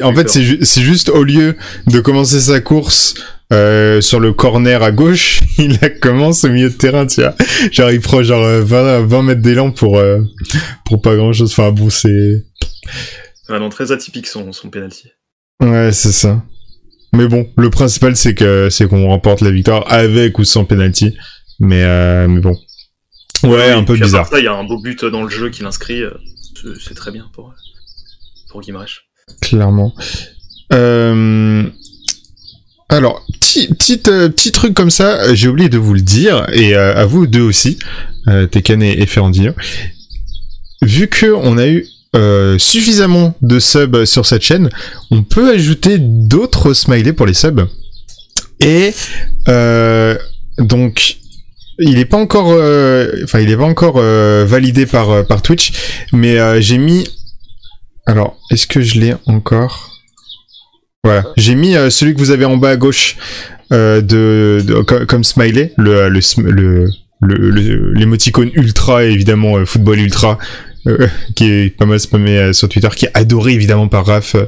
En 0.01 0.13
fait, 0.15 0.23
peur. 0.23 0.29
c'est, 0.31 0.43
ju- 0.43 0.59
c'est 0.61 0.81
juste 0.81 1.09
au 1.09 1.23
lieu 1.23 1.57
de 1.87 1.99
commencer 1.99 2.39
sa 2.39 2.61
course 2.61 3.15
euh, 3.51 4.01
sur 4.01 4.19
le 4.19 4.33
corner 4.33 4.81
à 4.83 4.91
gauche, 4.91 5.41
il 5.57 5.77
la 5.81 5.89
commence 5.89 6.43
au 6.43 6.49
milieu 6.49 6.69
de 6.69 6.75
terrain, 6.75 7.05
tu 7.07 7.21
vois. 7.21 7.35
Genre, 7.71 7.91
il 7.91 7.99
prend 8.01 8.21
genre 8.23 8.43
euh, 8.43 8.61
20, 8.61 9.05
20 9.05 9.21
mètres 9.23 9.41
d'élan 9.41 9.71
pour, 9.71 9.97
euh, 9.97 10.21
pour 10.85 11.01
pas 11.01 11.15
grand 11.15 11.33
chose. 11.33 11.51
Enfin, 11.51 11.71
bon, 11.71 11.89
c'est... 11.89 12.45
Vraiment 13.47 13.69
très 13.69 13.91
atypique 13.91 14.27
son, 14.27 14.51
son 14.51 14.69
penalty. 14.69 15.09
Ouais, 15.61 15.91
c'est 15.91 16.11
ça. 16.11 16.43
Mais 17.13 17.27
bon, 17.27 17.49
le 17.57 17.69
principal, 17.71 18.15
c'est 18.15 18.35
que, 18.35 18.69
c'est 18.69 18.87
qu'on 18.87 19.07
remporte 19.07 19.41
la 19.41 19.49
victoire 19.51 19.91
avec 19.91 20.37
ou 20.37 20.43
sans 20.43 20.63
penalty. 20.65 21.17
Mais, 21.59 21.83
euh, 21.83 22.27
mais 22.27 22.39
bon. 22.41 22.55
Ouais, 23.43 23.71
un 23.71 23.83
peu 23.83 23.95
bizarre. 23.97 24.29
il 24.37 24.43
y 24.43 24.47
a 24.47 24.53
un 24.53 24.63
beau 24.65 24.79
but 24.79 25.03
dans 25.05 25.23
le 25.23 25.29
jeu 25.29 25.49
qu'il 25.49 25.65
inscrit. 25.65 26.03
euh, 26.03 26.11
c'est- 26.61 26.87
C'est 26.89 26.93
très 26.93 27.11
bien 27.11 27.25
pour, 27.33 27.53
pour 28.51 28.61
Guimaraes. 28.61 28.99
Clairement. 29.41 29.93
Euh... 30.73 31.63
Alors, 32.89 33.23
petit, 33.39 34.01
euh, 34.07 34.29
petit 34.29 34.51
truc 34.51 34.73
comme 34.73 34.89
ça, 34.89 35.21
euh, 35.21 35.35
j'ai 35.35 35.47
oublié 35.47 35.69
de 35.69 35.77
vous 35.77 35.93
le 35.93 36.01
dire, 36.01 36.47
et 36.51 36.75
euh, 36.75 36.95
à 36.95 37.05
vous 37.05 37.27
deux 37.27 37.41
aussi, 37.41 37.77
euh, 38.27 38.47
et, 38.51 39.05
Ferrandino. 39.05 39.53
Vu 40.81 41.07
que 41.07 41.27
on 41.27 41.57
a 41.57 41.67
eu 41.67 41.85
suffisamment 42.57 43.35
de 43.43 43.59
subs 43.59 44.05
sur 44.05 44.25
cette 44.25 44.41
chaîne, 44.41 44.69
on 45.11 45.21
peut 45.21 45.53
ajouter 45.53 45.97
d'autres 45.99 46.73
smileys 46.73 47.13
pour 47.13 47.27
les 47.27 47.35
subs. 47.35 47.67
Et 48.59 48.93
donc, 50.57 51.17
il 51.77 51.99
est 51.99 52.05
pas 52.05 52.17
encore, 52.17 52.47
enfin, 53.23 53.39
il 53.39 53.51
est 53.51 53.57
pas 53.57 53.65
encore 53.65 53.99
validé 53.99 54.87
par 54.87 55.41
Twitch, 55.43 55.73
mais 56.11 56.61
j'ai 56.61 56.79
mis 56.79 57.05
alors, 58.09 58.39
est-ce 58.49 58.65
que 58.65 58.81
je 58.81 58.99
l'ai 58.99 59.13
encore? 59.27 59.98
Voilà, 61.03 61.23
j'ai 61.37 61.55
mis 61.55 61.75
euh, 61.75 61.89
celui 61.89 62.13
que 62.13 62.19
vous 62.19 62.31
avez 62.31 62.43
en 62.45 62.57
bas 62.57 62.71
à 62.71 62.75
gauche 62.75 63.15
euh, 63.71 64.01
de, 64.01 64.61
de- 64.65 64.81
co- 64.81 65.05
comme 65.07 65.23
smiley, 65.23 65.73
le 65.77 66.09
le 66.09 66.89
le 67.21 67.93
l'émoticône 67.93 68.49
ultra 68.53 69.03
évidemment 69.05 69.57
euh, 69.57 69.65
football 69.65 69.99
ultra 69.99 70.37
euh, 70.87 71.07
qui 71.35 71.49
est 71.49 71.69
pas 71.77 71.85
mal 71.85 71.99
spammé 72.01 72.37
euh, 72.37 72.53
sur 72.53 72.67
Twitter, 72.67 72.89
qui 72.95 73.05
est 73.05 73.11
adoré 73.13 73.53
évidemment 73.53 73.87
par 73.87 74.05
Raph, 74.05 74.35
euh, 74.35 74.45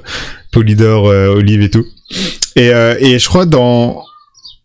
Polydor, 0.52 1.08
euh, 1.08 1.34
Olive 1.36 1.62
et 1.62 1.70
tout. 1.70 1.86
Et 2.58 2.74
euh, 2.74 2.96
et 3.00 3.18
je 3.18 3.28
crois 3.30 3.46
dans 3.46 4.04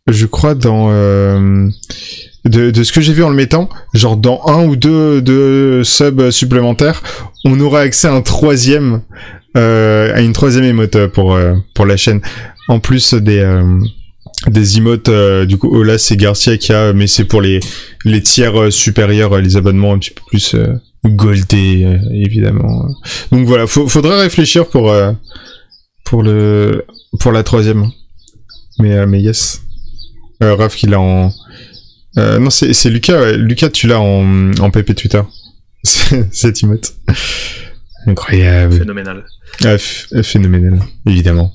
je 0.08 0.26
crois 0.26 0.54
dans 0.56 0.88
euh, 0.90 1.68
de, 2.44 2.70
de 2.72 2.82
ce 2.82 2.92
que 2.92 3.00
j'ai 3.00 3.12
vu 3.12 3.22
en 3.22 3.28
le 3.28 3.34
mettant, 3.36 3.68
genre 3.94 4.16
dans 4.16 4.40
un 4.46 4.64
ou 4.66 4.74
deux, 4.76 5.20
deux 5.22 5.84
subs 5.84 6.30
supplémentaires, 6.30 7.02
on 7.44 7.58
aura 7.60 7.80
accès 7.80 8.06
à 8.08 8.12
un 8.12 8.22
troisième, 8.22 8.94
euh, 8.94 9.35
à 9.56 10.20
une 10.20 10.32
troisième 10.32 10.64
emote 10.64 11.06
pour 11.08 11.34
euh, 11.34 11.54
pour 11.74 11.86
la 11.86 11.96
chaîne, 11.96 12.20
en 12.68 12.78
plus 12.80 13.14
des 13.14 13.38
euh, 13.38 13.80
des 14.48 14.78
emotes 14.78 15.08
euh, 15.08 15.46
du 15.46 15.56
coup 15.56 15.74
Olas 15.74 16.08
et 16.10 16.16
Garcia 16.16 16.56
qui 16.56 16.72
a, 16.72 16.92
mais 16.92 17.06
c'est 17.06 17.24
pour 17.24 17.40
les 17.40 17.60
les 18.04 18.22
tiers 18.22 18.60
euh, 18.60 18.70
supérieurs, 18.70 19.32
euh, 19.32 19.40
les 19.40 19.56
abonnements 19.56 19.92
un 19.92 19.98
petit 19.98 20.10
peu 20.10 20.22
plus 20.28 20.54
euh, 20.54 20.74
goldés 21.04 21.84
euh, 21.84 21.98
évidemment. 22.12 22.86
Donc 23.32 23.46
voilà, 23.46 23.66
faut, 23.66 23.88
faudrait 23.88 24.20
réfléchir 24.20 24.66
pour 24.68 24.90
euh, 24.90 25.12
pour 26.04 26.22
le 26.22 26.84
pour 27.18 27.32
la 27.32 27.42
troisième. 27.42 27.90
Mais 28.78 28.92
euh, 28.92 29.06
mais 29.06 29.20
yes, 29.20 29.62
euh, 30.42 30.54
Raph 30.54 30.76
qui 30.76 30.86
l'a 30.86 31.00
en 31.00 31.32
euh, 32.18 32.38
non 32.38 32.50
c'est 32.50 32.72
c'est 32.72 32.90
Lucas. 32.90 33.32
Lucas 33.32 33.70
tu 33.70 33.86
l'as 33.86 34.00
en 34.00 34.52
en 34.58 34.70
PP 34.70 34.94
Twitter. 34.94 35.22
Cette 35.82 36.62
emote. 36.62 36.94
Incroyable. 38.06 38.74
Phénoménal. 38.78 39.24
Ah, 39.64 39.76
ph- 39.78 40.22
phénoménal, 40.22 40.78
évidemment. 41.06 41.52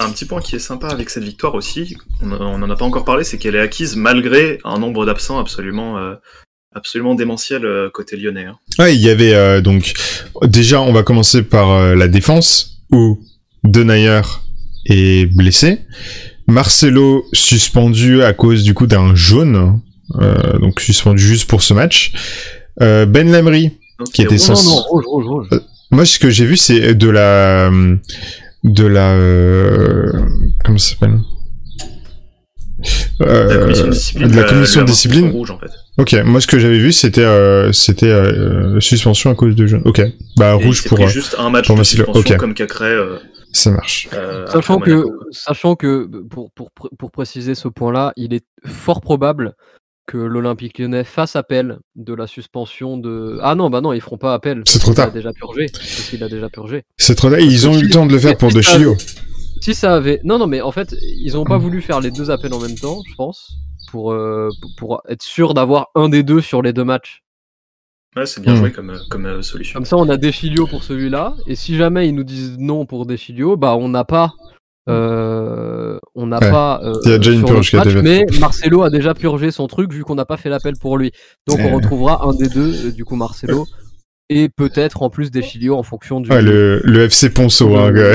Un 0.00 0.10
petit 0.10 0.24
point 0.24 0.40
qui 0.40 0.56
est 0.56 0.60
sympa 0.60 0.88
avec 0.88 1.08
cette 1.08 1.22
victoire 1.22 1.54
aussi, 1.54 1.96
on 2.20 2.32
on 2.32 2.62
en 2.62 2.70
a 2.70 2.74
pas 2.76 2.84
encore 2.84 3.04
parlé, 3.04 3.22
c'est 3.22 3.38
qu'elle 3.38 3.54
est 3.54 3.60
acquise 3.60 3.94
malgré 3.94 4.58
un 4.64 4.78
nombre 4.78 5.06
d'absents 5.06 5.38
absolument, 5.38 5.98
euh, 5.98 6.14
absolument 6.74 7.14
démentiel 7.14 7.64
euh, 7.64 7.90
côté 7.90 8.16
lyonnais. 8.16 8.46
hein. 8.46 8.56
Ouais, 8.80 8.96
il 8.96 9.00
y 9.00 9.08
avait 9.08 9.34
euh, 9.34 9.60
donc 9.60 9.92
déjà 10.42 10.80
on 10.80 10.92
va 10.92 11.04
commencer 11.04 11.44
par 11.44 11.70
euh, 11.70 11.94
la 11.94 12.08
défense 12.08 12.80
où 12.90 13.20
Denayer 13.62 14.22
est 14.86 15.26
blessé, 15.26 15.78
Marcelo 16.48 17.24
suspendu 17.32 18.22
à 18.24 18.32
cause 18.32 18.64
du 18.64 18.74
coup 18.74 18.88
d'un 18.88 19.14
jaune, 19.14 19.80
euh, 20.20 20.58
donc 20.58 20.80
suspendu 20.80 21.22
juste 21.22 21.48
pour 21.48 21.62
ce 21.62 21.72
match. 21.72 22.12
Euh, 22.82 23.06
ben 23.06 23.30
Lamry, 23.30 23.78
Qui 24.12 24.22
était 24.22 24.38
c'est 24.38 24.50
Non, 24.50 24.56
sans- 24.56 24.68
non, 24.70 24.76
non, 24.76 24.82
rouge, 24.88 25.04
rouge, 25.06 25.26
rouge. 25.26 25.60
moi 25.90 26.04
ce 26.04 26.18
que 26.18 26.28
j'ai 26.30 26.44
vu 26.46 26.56
c'est 26.56 26.94
de 26.94 27.08
la 27.08 27.70
de 28.64 28.86
la 28.86 29.10
euh, 29.12 30.12
comment 30.64 30.78
ça 30.78 30.94
s'appelle? 30.94 31.20
La 33.20 33.26
Euh, 33.26 33.60
commission 33.60 33.86
de 33.86 33.90
discipline. 33.92 34.28
de 34.30 34.36
la 34.36 34.42
commission 34.44 34.80
lui 34.80 34.86
de 34.86 34.90
a 34.90 34.92
discipline. 34.92 35.30
rouge, 35.30 35.50
en 35.52 35.58
fait. 35.58 35.70
Ok, 35.96 36.12
moi 36.24 36.40
ce 36.40 36.46
que 36.48 36.58
j'avais 36.58 36.78
vu 36.80 36.92
c'était 36.92 37.22
euh, 37.24 37.70
c'était 37.72 38.06
euh, 38.10 38.80
suspension 38.80 39.30
à 39.30 39.34
cause 39.36 39.54
de 39.54 39.66
jaune. 39.66 39.82
Ok, 39.84 40.02
bah 40.36 40.50
Et 40.60 40.64
rouge 40.64 40.84
pour 40.88 41.00
euh, 41.00 41.06
juste 41.06 41.36
un 41.38 41.50
match 41.50 41.66
pour 41.68 41.76
de 41.78 41.84
suspension 41.84 42.20
ok. 42.20 42.36
comme 42.36 42.54
Cacré. 42.54 42.86
Euh, 42.90 43.18
ça 43.52 43.70
marche. 43.70 44.08
euh, 44.12 44.46
Sachant 44.48 44.80
que, 44.80 45.04
sachant 45.30 45.76
que 45.76 46.06
pour, 46.28 46.50
pour, 46.50 46.70
pour 46.98 47.10
préciser 47.12 47.54
ce 47.54 47.68
point-là, 47.68 48.12
il 48.16 48.34
est 48.34 48.44
fort 48.66 49.00
probable 49.00 49.54
que 50.06 50.18
l'Olympique 50.18 50.78
lyonnais 50.78 51.04
fasse 51.04 51.34
appel 51.36 51.78
de 51.96 52.14
la 52.14 52.26
suspension 52.26 52.96
de. 52.98 53.38
Ah 53.42 53.54
non, 53.54 53.70
bah 53.70 53.80
non, 53.80 53.92
ils 53.92 54.00
feront 54.00 54.18
pas 54.18 54.34
appel. 54.34 54.62
C'est 54.66 54.78
trop 54.78 54.92
qu'il 54.92 55.00
a 55.00 55.04
tard. 55.04 55.12
déjà 55.14 55.32
purgé. 55.32 55.66
Parce 55.72 56.08
qu'il 56.10 56.22
a 56.22 56.28
déjà 56.28 56.48
purgé. 56.48 56.82
C'est 56.98 57.14
trop 57.14 57.34
Ils 57.34 57.68
ont 57.68 57.78
eu 57.78 57.82
le 57.84 57.90
temps 57.90 58.06
de 58.06 58.12
le 58.12 58.18
faire 58.18 58.36
pour 58.36 58.50
De. 58.50 58.60
Si 59.60 59.74
ça 59.74 59.94
avait. 59.94 60.20
Non, 60.24 60.38
non, 60.38 60.46
mais 60.46 60.60
en 60.60 60.72
fait, 60.72 60.94
ils 61.00 61.36
ont 61.38 61.44
pas 61.44 61.56
voulu 61.56 61.80
faire 61.80 62.00
les 62.00 62.10
deux 62.10 62.30
appels 62.30 62.52
en 62.52 62.60
même 62.60 62.74
temps, 62.74 63.00
je 63.08 63.14
pense, 63.14 63.54
pour, 63.90 64.12
euh, 64.12 64.50
pour 64.76 65.00
être 65.08 65.22
sûr 65.22 65.54
d'avoir 65.54 65.86
un 65.94 66.10
des 66.10 66.22
deux 66.22 66.42
sur 66.42 66.60
les 66.60 66.74
deux 66.74 66.84
matchs. 66.84 67.22
Ouais, 68.14 68.26
c'est 68.26 68.42
bien 68.42 68.52
Hmm. 68.54 68.56
joué 68.58 68.72
comme, 68.72 68.90
euh, 68.90 68.98
comme 69.10 69.24
euh, 69.26 69.42
solution. 69.42 69.78
Comme 69.78 69.86
ça, 69.86 69.96
on 69.96 70.08
a 70.10 70.16
Deschilio 70.18 70.66
pour 70.66 70.84
celui-là. 70.84 71.34
Et 71.46 71.56
si 71.56 71.76
jamais 71.76 72.06
ils 72.08 72.14
nous 72.14 72.24
disent 72.24 72.56
non 72.58 72.84
pour 72.86 73.06
Deschilio, 73.06 73.56
bah 73.56 73.74
on 73.76 73.88
n'a 73.88 74.04
pas. 74.04 74.34
Euh, 74.88 75.98
on 76.14 76.26
n'a 76.26 76.38
Ouais. 76.40 76.50
pas. 76.50 76.80
euh, 76.84 76.92
Il 77.04 77.10
y 77.10 77.14
a 77.14 77.18
déjà 77.18 77.32
une 77.32 77.44
purge 77.44 77.74
match. 77.74 77.94
Mais 78.02 78.24
Marcelo 78.40 78.82
a 78.82 78.90
déjà 78.90 79.14
purgé 79.14 79.50
son 79.50 79.66
truc 79.66 79.92
vu 79.92 80.04
qu'on 80.04 80.14
n'a 80.14 80.24
pas 80.26 80.36
fait 80.36 80.48
l'appel 80.50 80.74
pour 80.80 80.98
lui. 80.98 81.12
Donc 81.46 81.58
on 81.60 81.74
retrouvera 81.76 82.24
un 82.26 82.34
des 82.34 82.48
deux, 82.48 82.86
euh, 82.88 82.92
du 82.92 83.04
coup 83.04 83.16
Marcelo. 83.16 83.66
Et 84.30 84.48
peut-être 84.48 85.02
en 85.02 85.10
plus 85.10 85.30
Deschilio 85.30 85.76
en 85.76 85.82
fonction 85.82 86.18
du. 86.20 86.30
Ouais, 86.30 86.40
le, 86.40 86.80
le 86.82 87.02
FC 87.04 87.28
Ponceau. 87.28 87.76
Hein, 87.76 87.92
ouais. 87.92 88.14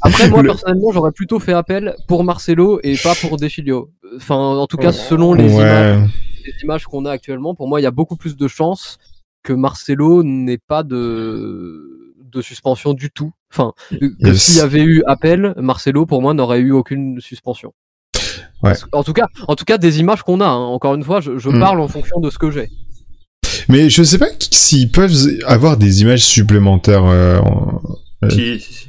Après, 0.00 0.28
moi 0.28 0.42
Le- 0.42 0.48
personnellement, 0.48 0.90
j'aurais 0.92 1.12
plutôt 1.12 1.38
fait 1.38 1.52
appel 1.52 1.94
pour 2.08 2.24
Marcelo 2.24 2.80
et 2.82 2.96
pas 2.96 3.14
pour 3.14 3.36
Deschilio. 3.36 3.90
Enfin, 4.16 4.34
en 4.34 4.66
tout 4.66 4.76
cas, 4.76 4.90
selon 4.92 5.32
les 5.34 5.52
images, 5.52 6.08
les 6.44 6.52
images 6.64 6.84
qu'on 6.86 7.04
a 7.06 7.12
actuellement, 7.12 7.54
pour 7.54 7.68
moi, 7.68 7.80
il 7.80 7.84
y 7.84 7.86
a 7.86 7.92
beaucoup 7.92 8.16
plus 8.16 8.36
de 8.36 8.48
chances 8.48 8.98
que 9.44 9.52
Marcelo 9.52 10.24
n'ait 10.24 10.58
pas 10.58 10.82
de, 10.82 12.14
de 12.20 12.42
suspension 12.42 12.92
du 12.92 13.10
tout. 13.10 13.30
Enfin, 13.52 13.72
Yes. 14.20 14.42
s'il 14.42 14.56
y 14.56 14.60
avait 14.60 14.82
eu 14.82 15.02
appel, 15.06 15.54
Marcelo, 15.56 16.06
pour 16.06 16.22
moi, 16.22 16.32
n'aurait 16.34 16.60
eu 16.60 16.72
aucune 16.72 17.20
suspension. 17.20 17.72
Ouais. 18.62 18.72
En 18.92 19.02
tout 19.04 19.12
cas, 19.12 19.26
en 19.48 19.56
tout 19.56 19.64
cas, 19.64 19.76
des 19.78 20.00
images 20.00 20.22
qu'on 20.22 20.40
a. 20.40 20.46
hein. 20.46 20.56
Encore 20.56 20.94
une 20.94 21.02
fois, 21.04 21.20
je, 21.20 21.36
je 21.38 21.48
Mm. 21.50 21.60
parle 21.60 21.80
en 21.80 21.88
fonction 21.88 22.20
de 22.20 22.30
ce 22.30 22.38
que 22.38 22.50
j'ai. 22.50 22.68
Mais 23.68 23.90
je 23.90 24.02
sais 24.02 24.18
pas 24.18 24.28
s'ils 24.50 24.90
peuvent 24.90 25.12
avoir 25.46 25.76
des 25.76 26.02
images 26.02 26.24
supplémentaires. 26.24 27.04
euh, 27.04 27.38
en- 27.40 27.80
euh, 28.24 28.30
Si, 28.30 28.60
si, 28.60 28.72
si. 28.74 28.88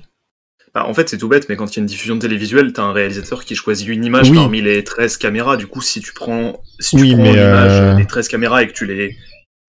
Bah, 0.73 0.85
en 0.87 0.93
fait, 0.93 1.09
c'est 1.09 1.17
tout 1.17 1.27
bête, 1.27 1.47
mais 1.49 1.55
quand 1.55 1.71
il 1.71 1.75
y 1.75 1.79
a 1.79 1.81
une 1.81 1.85
diffusion 1.87 2.17
télévisuelle, 2.17 2.73
t'as 2.73 2.83
un 2.83 2.93
réalisateur 2.93 3.45
qui 3.45 3.53
choisit 3.55 3.87
une 3.89 4.03
image 4.05 4.29
Oui. 4.31 4.37
parmi 4.37 4.61
les 4.61 4.83
13 4.83 5.17
caméras. 5.17 5.57
Du 5.57 5.67
coup, 5.67 5.81
si 5.81 6.01
tu 6.01 6.13
prends, 6.13 6.61
si 6.79 6.95
tu 6.95 7.01
Oui, 7.03 7.13
prends 7.13 7.21
mais, 7.23 7.31
l'image 7.33 7.71
euh, 7.81 7.95
des 7.95 8.05
13 8.07 8.27
caméras 8.27 8.63
et 8.63 8.67
que 8.67 8.73
tu 8.73 8.85
les 8.87 9.15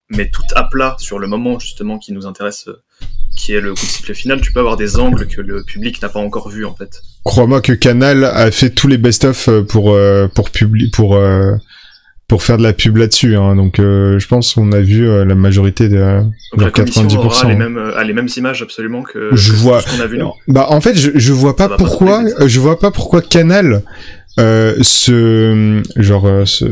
mets 0.09 0.29
toutes 0.31 0.53
à 0.55 0.63
plat 0.63 0.95
sur 0.99 1.19
le 1.19 1.27
moment 1.27 1.59
justement 1.59 1.97
qui 1.99 2.11
nous 2.13 2.25
intéresse, 2.25 2.69
qui 3.35 3.53
est 3.53 3.59
le 3.61 3.73
coup 3.73 3.85
de 3.85 3.91
sifflet 3.91 4.13
final, 4.13 4.41
tu 4.41 4.51
peux 4.51 4.59
avoir 4.59 4.77
des 4.77 4.97
angles 4.97 5.27
que 5.27 5.41
le 5.41 5.63
public 5.63 6.01
n'a 6.01 6.09
pas 6.09 6.19
encore 6.19 6.49
vus 6.49 6.65
en 6.65 6.73
fait. 6.75 7.01
Crois-moi 7.23 7.61
que 7.61 7.73
Canal 7.73 8.23
a 8.23 8.49
fait 8.51 8.69
tous 8.69 8.87
les 8.87 8.97
best-of 8.97 9.47
euh, 9.49 9.61
pour 9.63 9.91
euh, 9.91 10.27
pour 10.33 10.49
publier 10.51 10.89
pour 10.91 11.15
euh, 11.15 11.51
pour 12.27 12.41
faire 12.43 12.57
de 12.57 12.63
la 12.63 12.73
pub 12.73 12.97
là-dessus. 12.97 13.35
Hein. 13.35 13.55
Donc 13.55 13.77
euh, 13.79 14.17
je 14.19 14.27
pense 14.27 14.53
qu'on 14.55 14.71
a 14.71 14.79
vu 14.79 15.05
la 15.25 15.35
majorité 15.35 15.89
de 15.89 16.21
Donc 16.53 16.61
la 16.61 16.71
commission 16.71 17.03
90%, 17.05 17.17
aura 17.17 17.49
les 17.49 17.55
mêmes, 17.55 17.77
a 17.95 18.03
les 18.03 18.13
mêmes 18.13 18.29
images 18.37 18.61
absolument 18.63 19.03
que, 19.03 19.29
Je 19.33 19.51
que 19.51 19.57
vois- 19.57 19.81
ce 19.81 19.95
qu'on 19.95 20.01
a 20.03 20.07
vu. 20.07 20.19
Bah 20.47 20.67
en 20.69 20.81
fait 20.81 20.95
je 20.95 21.11
je 21.13 21.33
vois 21.33 21.55
pas 21.55 21.69
pourquoi 21.69 22.23
je 22.47 22.59
vois 22.59 22.79
pas 22.79 22.89
pourquoi 22.91 23.21
Canal 23.21 23.83
euh, 24.37 24.75
se 24.81 25.81
genre 25.95 26.27
euh, 26.27 26.45
se 26.45 26.65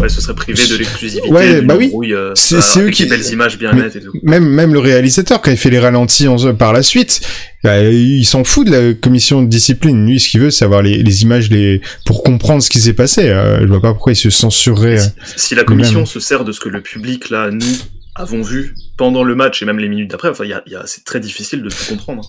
Ouais, 0.00 0.08
ce 0.08 0.20
serait 0.20 0.34
privé 0.36 0.60
de 0.68 0.76
l'exclusivité. 0.76 1.28
Ouais, 1.30 1.60
bah 1.60 1.74
oui. 1.76 1.90
euh, 2.12 2.32
C'est- 2.36 2.78
eux 2.80 2.90
qui- 2.90 3.06
belles 3.06 3.26
images 3.32 3.58
bien 3.58 3.72
Mais- 3.72 3.82
nettes 3.82 3.96
et 3.96 4.00
tout. 4.00 4.12
même 4.22 4.44
même 4.48 4.72
le 4.72 4.78
réalisateur 4.78 5.40
quand 5.42 5.50
il 5.50 5.56
fait 5.56 5.70
les 5.70 5.80
ralentis 5.80 6.28
en, 6.28 6.54
par 6.54 6.72
la 6.72 6.82
suite 6.84 7.20
bah, 7.64 7.82
il 7.82 8.24
s'en 8.24 8.44
fout 8.44 8.66
de 8.66 8.72
la 8.72 8.94
commission 8.94 9.42
de 9.42 9.48
discipline 9.48 10.06
lui 10.06 10.20
ce 10.20 10.28
qu'il 10.28 10.40
veut 10.40 10.50
c'est 10.52 10.64
avoir 10.64 10.82
les, 10.82 11.02
les 11.02 11.22
images 11.22 11.50
les 11.50 11.80
pour 12.06 12.22
comprendre 12.22 12.62
ce 12.62 12.70
qui 12.70 12.78
s'est 12.80 12.92
passé 12.92 13.28
euh, 13.30 13.60
je 13.62 13.66
vois 13.66 13.80
pas 13.82 13.92
pourquoi 13.92 14.12
il 14.12 14.16
se 14.16 14.30
censurerait. 14.30 14.98
Si, 14.98 15.10
si 15.36 15.54
la 15.56 15.64
commission 15.64 16.00
Même. 16.00 16.06
se 16.06 16.20
sert 16.20 16.44
de 16.44 16.52
ce 16.52 16.60
que 16.60 16.68
le 16.68 16.80
public, 16.82 17.30
là, 17.30 17.50
nous, 17.50 17.66
avons 18.14 18.42
vu 18.42 18.74
pendant 18.96 19.24
le 19.24 19.34
match 19.34 19.62
et 19.62 19.64
même 19.66 19.78
les 19.78 19.88
minutes 19.88 20.10
d'après, 20.10 20.28
enfin, 20.28 20.44
il 20.44 20.50
y 20.50 20.52
a, 20.52 20.62
y 20.66 20.74
a- 20.74 20.82
c'est 20.86 21.02
très 21.04 21.18
difficile 21.20 21.62
de 21.62 21.68
tout 21.70 21.84
comprendre. 21.88 22.22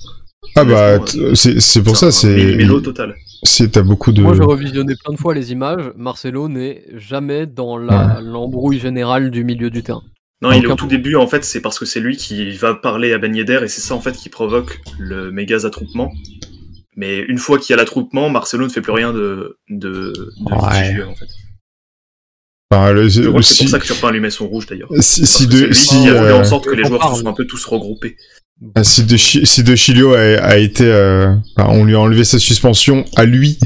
Ah 0.56 0.64
bah, 0.66 1.00
c'est 1.36 1.60
c'est 1.62 1.82
pour 1.82 1.98
ça, 1.98 2.12
c'est 2.12 2.58
total. 2.84 3.16
C'est 3.44 3.72
t'as 3.72 3.82
beaucoup 3.84 4.12
de. 4.12 4.22
Moi, 4.22 4.34
j'ai 4.36 4.44
revisionné 4.44 4.96
plein 5.04 5.14
de 5.14 5.20
fois 5.20 5.34
les 5.34 5.52
images. 5.52 5.92
Marcelo 5.96 6.48
n'est 6.50 6.84
jamais 6.96 7.46
dans 7.46 7.78
la- 7.78 8.20
l'embrouille 8.22 8.80
générale 8.80 9.32
du 9.32 9.44
milieu 9.44 9.70
du 9.70 9.84
terrain. 9.84 10.04
Non, 10.42 10.52
il 10.52 10.64
est 10.64 10.68
au 10.68 10.76
tout 10.76 10.88
début, 10.88 11.16
en 11.16 11.26
fait, 11.28 11.46
c'est 11.46 11.62
parce 11.62 11.80
que 11.80 11.86
c'est 11.86 12.02
lui 12.02 12.18
qui 12.18 12.52
va 12.52 12.76
parler 12.76 13.14
à 13.14 13.18
Ben 13.18 13.34
Yedder 13.34 13.62
et 13.64 13.68
c'est 13.70 13.80
ça, 13.82 13.96
en 13.96 14.02
fait, 14.02 14.12
qui 14.12 14.28
provoque 14.30 14.82
le 15.00 15.32
méga 15.32 15.66
attroupement. 15.66 16.12
Mais 16.98 17.20
une 17.20 17.38
fois 17.38 17.58
qu'il 17.60 17.74
y 17.74 17.74
a 17.74 17.78
l'attroupement, 17.78 18.30
Marcelo 18.30 18.66
ne 18.66 18.70
fait 18.70 18.82
plus 18.82 18.92
rien 18.92 19.14
de, 19.14 19.58
de, 19.70 20.12
de 20.14 20.32
Ouais. 20.52 21.04
en 21.04 21.16
fait. 21.16 21.26
Enfin, 22.74 22.92
le- 22.92 23.10
Je 23.10 23.22
crois 23.24 23.40
que 23.40 23.46
c'est 23.46 23.54
si, 23.56 23.64
pour 23.64 23.72
ça 23.72 23.80
que 23.80 23.86
Turpin 23.86 24.12
lui 24.12 24.20
met 24.20 24.30
son 24.30 24.48
rouge, 24.48 24.66
d'ailleurs. 24.68 24.90
si, 25.00 25.26
si 25.26 25.48
de 25.48 25.58
c'est 25.58 25.66
lui 25.68 25.76
si 25.76 25.88
qui 25.88 26.10
a 26.10 26.14
voulu 26.14 26.32
euh, 26.32 26.40
en 26.40 26.44
sorte 26.44 26.66
que 26.66 26.76
les 26.76 26.84
joueurs 26.86 27.00
parle. 27.02 27.16
se 27.16 27.22
soient 27.22 27.30
un 27.30 27.34
peu 27.34 27.46
tous 27.46 27.64
regroupés. 27.66 28.16
Ah, 28.76 28.84
Si 28.84 29.04
de, 29.04 29.18
si 29.18 29.64
de 29.64 29.76
Chilio 29.76 30.14
a, 30.14 30.20
a 30.42 30.58
été, 30.58 30.86
euh, 30.86 31.34
enfin, 31.58 31.70
on 31.72 31.84
lui 31.86 31.96
a 31.96 32.00
enlevé 32.00 32.24
sa 32.24 32.40
suspension 32.40 33.04
à 33.16 33.26
lui, 33.26 33.58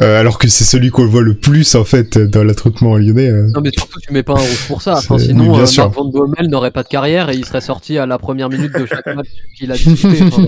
euh, 0.00 0.18
alors 0.20 0.38
que 0.38 0.46
c'est 0.48 0.64
celui 0.64 0.90
qu'on 0.90 1.06
voit 1.06 1.22
le 1.22 1.34
plus 1.34 1.74
en 1.74 1.84
fait 1.84 2.18
dans 2.18 2.44
l'attroupement 2.44 2.96
lyonnais. 2.96 3.28
euh. 3.30 3.48
Non, 3.54 3.60
mais 3.60 3.70
surtout, 3.76 3.98
tu 4.00 4.12
mets 4.12 4.22
pas 4.22 4.32
un 4.34 4.36
rouge 4.40 4.66
pour 4.68 4.80
ça. 4.82 4.94
Enfin, 4.94 5.18
sinon, 5.18 5.52
oui, 5.54 5.60
euh. 5.60 5.66
Marc 5.76 5.94
Van 5.94 6.04
Bommel 6.04 6.48
n'aurait 6.48 6.70
pas 6.70 6.82
de 6.84 6.88
carrière 6.88 7.30
et 7.30 7.34
il 7.36 7.44
serait 7.44 7.60
sorti 7.60 7.98
à 7.98 8.06
la 8.06 8.18
première 8.18 8.48
minute 8.48 8.72
de 8.72 8.86
chaque 8.86 9.06
match 9.06 9.26
qu'il 9.56 9.70
a 9.72 9.76
disputé. 9.76 10.22
Enfin, 10.22 10.42
euh, 10.42 10.46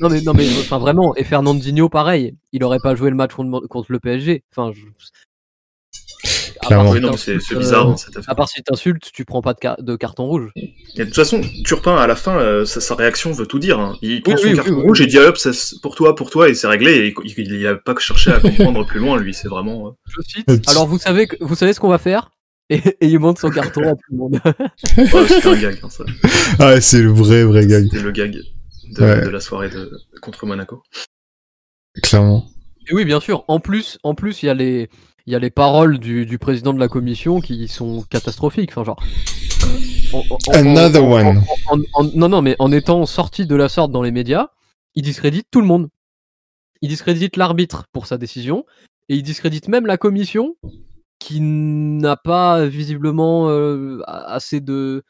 non, 0.00 0.08
mais, 0.10 0.20
non, 0.20 0.32
mais 0.34 0.46
enfin, 0.60 0.78
vraiment. 0.78 1.14
Et 1.16 1.24
Fernandinho, 1.24 1.88
pareil. 1.88 2.34
Il 2.52 2.62
aurait 2.64 2.78
pas 2.82 2.94
joué 2.96 3.10
le 3.10 3.16
match 3.16 3.32
contre, 3.34 3.66
contre 3.68 3.92
le 3.92 4.00
PSG. 4.00 4.42
Enfin, 4.54 4.72
je... 4.74 4.80
À 6.60 6.66
Clairement. 6.66 6.84
part 6.84 6.92
Oui, 6.92 6.98
si 6.98 7.04
non, 7.04 7.10
mais 7.12 7.16
c'est 7.40 7.54
euh, 7.54 7.58
bizarre, 7.58 7.98
cette 7.98 8.16
affaire. 8.16 8.30
À 8.30 8.34
part 8.34 8.48
si 8.48 8.62
t'insultes, 8.62 9.10
tu 9.12 9.24
prends 9.24 9.42
pas 9.42 9.54
de, 9.54 9.58
car- 9.60 9.80
de 9.82 9.96
carton 9.96 10.26
rouge. 10.26 10.50
Et 10.56 10.74
de 10.98 11.04
toute 11.04 11.14
façon, 11.14 11.40
Turpin, 11.64 11.96
à 11.96 12.06
la 12.06 12.16
fin, 12.16 12.36
euh, 12.38 12.64
sa, 12.64 12.80
sa 12.80 12.94
réaction 12.94 13.32
veut 13.32 13.46
tout 13.46 13.58
dire. 13.58 13.78
hein. 13.78 13.96
Il 14.02 14.22
prend 14.22 14.32
Oui, 14.34 14.38
son 14.40 14.48
oui, 14.48 14.54
carton 14.56 14.70
oui, 14.72 14.76
oui. 14.78 14.82
rouge 14.82 15.00
et 15.00 15.06
dit 15.06 15.18
hop, 15.18 15.36
ça, 15.38 15.50
pour 15.82 15.94
toi, 15.94 16.14
pour 16.14 16.30
toi, 16.30 16.48
et 16.48 16.54
c'est 16.54 16.66
réglé. 16.66 16.92
Et 17.08 17.14
il, 17.24 17.34
il, 17.38 17.52
il 17.52 17.66
a 17.66 17.76
pas 17.76 17.94
cherché 17.98 18.32
à 18.32 18.40
comprendre 18.40 18.84
plus 18.86 18.98
loin, 19.00 19.18
lui. 19.20 19.34
C'est 19.34 19.48
vraiment. 19.48 19.88
euh, 19.88 19.90
Je 20.06 20.20
cite. 20.22 20.68
Alors, 20.68 20.86
vous 20.86 20.98
savez, 20.98 21.26
que- 21.28 21.36
vous 21.40 21.54
savez 21.54 21.72
ce 21.72 21.80
qu'on 21.80 21.88
va 21.88 21.98
faire? 21.98 22.30
Et, 22.70 22.82
et 23.00 23.06
il 23.06 23.18
montre 23.18 23.40
son 23.40 23.48
carton 23.48 23.80
à 23.82 23.92
tout 23.94 24.00
le 24.10 24.16
monde. 24.18 24.40
ouais, 24.98 25.26
C'était 25.26 25.48
un 25.48 25.56
gag, 25.56 25.78
hein, 25.82 25.88
ça. 25.88 26.04
Ah, 26.58 26.78
c'est 26.82 27.00
le 27.00 27.08
vrai 27.10 27.42
vrai 27.44 27.66
gag, 27.66 27.84
C'était 27.84 28.02
le 28.02 28.10
gag 28.12 28.32
de, 28.32 29.00
Ouais. 29.02 29.22
de 29.22 29.28
la 29.30 29.40
soirée 29.40 29.70
de, 29.70 29.90
contre 30.20 30.44
Monaco. 30.44 30.82
clairement. 32.02 32.44
Et 32.90 32.94
oui, 32.94 33.04
bien 33.04 33.20
sûr. 33.20 33.44
En 33.48 33.60
plus, 33.60 33.98
en 34.02 34.14
plus, 34.14 34.42
il 34.42 34.46
y 34.46 34.48
a 34.50 34.54
les, 34.54 34.88
il 35.28 35.32
y 35.32 35.34
a 35.34 35.38
les 35.38 35.50
paroles 35.50 35.98
du, 35.98 36.24
du 36.24 36.38
président 36.38 36.72
de 36.72 36.80
la 36.80 36.88
commission 36.88 37.42
qui 37.42 37.68
sont 37.68 38.00
catastrophiques. 38.08 38.70
Enfin, 38.70 38.82
genre. 38.82 39.02
en- 40.14 40.52
Another 40.54 41.04
en- 41.04 41.12
one. 41.12 41.42
non, 42.14 42.30
non, 42.30 42.40
mais 42.40 42.56
en 42.58 42.72
étant 42.72 43.04
sorti 43.04 43.44
de 43.44 43.54
la 43.54 43.68
sorte 43.68 43.92
dans 43.92 44.00
les 44.00 44.10
médias, 44.10 44.48
il 44.94 45.02
discrédite 45.02 45.46
tout 45.50 45.60
le 45.60 45.66
monde. 45.66 45.90
Il 46.80 46.88
discrédite 46.88 47.36
l'arbitre 47.36 47.84
pour 47.92 48.06
sa 48.06 48.16
décision 48.16 48.64
et 49.10 49.16
il 49.16 49.22
discrédite 49.22 49.68
même 49.68 49.84
la 49.84 49.98
commission 49.98 50.54
qui 51.18 51.42
n'a 51.42 52.16
pas 52.16 52.64
visiblement 52.64 53.50
euh, 53.50 54.00
assez 54.06 54.62
de 54.62 55.02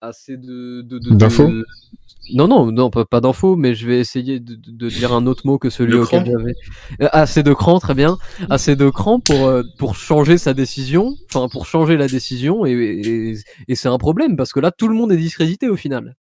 assez 0.00 0.38
de- 0.38 0.80
D'infos 1.10 1.48
de- 1.48 1.66
non 2.34 2.48
non 2.48 2.72
non 2.72 2.90
pas, 2.90 3.04
pas 3.04 3.20
d'infos 3.20 3.56
mais 3.56 3.74
je 3.74 3.86
vais 3.86 3.98
essayer 3.98 4.40
de, 4.40 4.88
dire 4.88 5.12
un 5.12 5.26
autre 5.26 5.46
mot 5.46 5.58
que 5.58 5.70
celui 5.70 5.94
auquel 5.94 6.24
j'avais 6.24 6.54
Euh, 7.02 7.08
assez 7.12 7.42
de 7.42 7.52
cran 7.52 7.78
très 7.78 7.94
bien 7.94 8.18
assez 8.50 8.76
de 8.76 8.88
cran 8.90 9.20
pour 9.20 9.46
euh, 9.46 9.62
pour 9.78 9.96
changer 9.96 10.38
sa 10.38 10.54
décision 10.54 11.14
enfin 11.30 11.48
pour 11.48 11.66
changer 11.66 11.96
la 11.96 12.08
décision 12.08 12.66
et, 12.66 12.72
et, 12.72 13.36
et 13.68 13.74
c'est 13.74 13.88
un 13.88 13.98
problème 13.98 14.36
parce 14.36 14.52
que 14.52 14.60
là 14.60 14.70
tout 14.70 14.88
le 14.88 14.94
monde 14.94 15.12
est 15.12 15.16
discrédité 15.16 15.68
au 15.68 15.76
final 15.76 16.16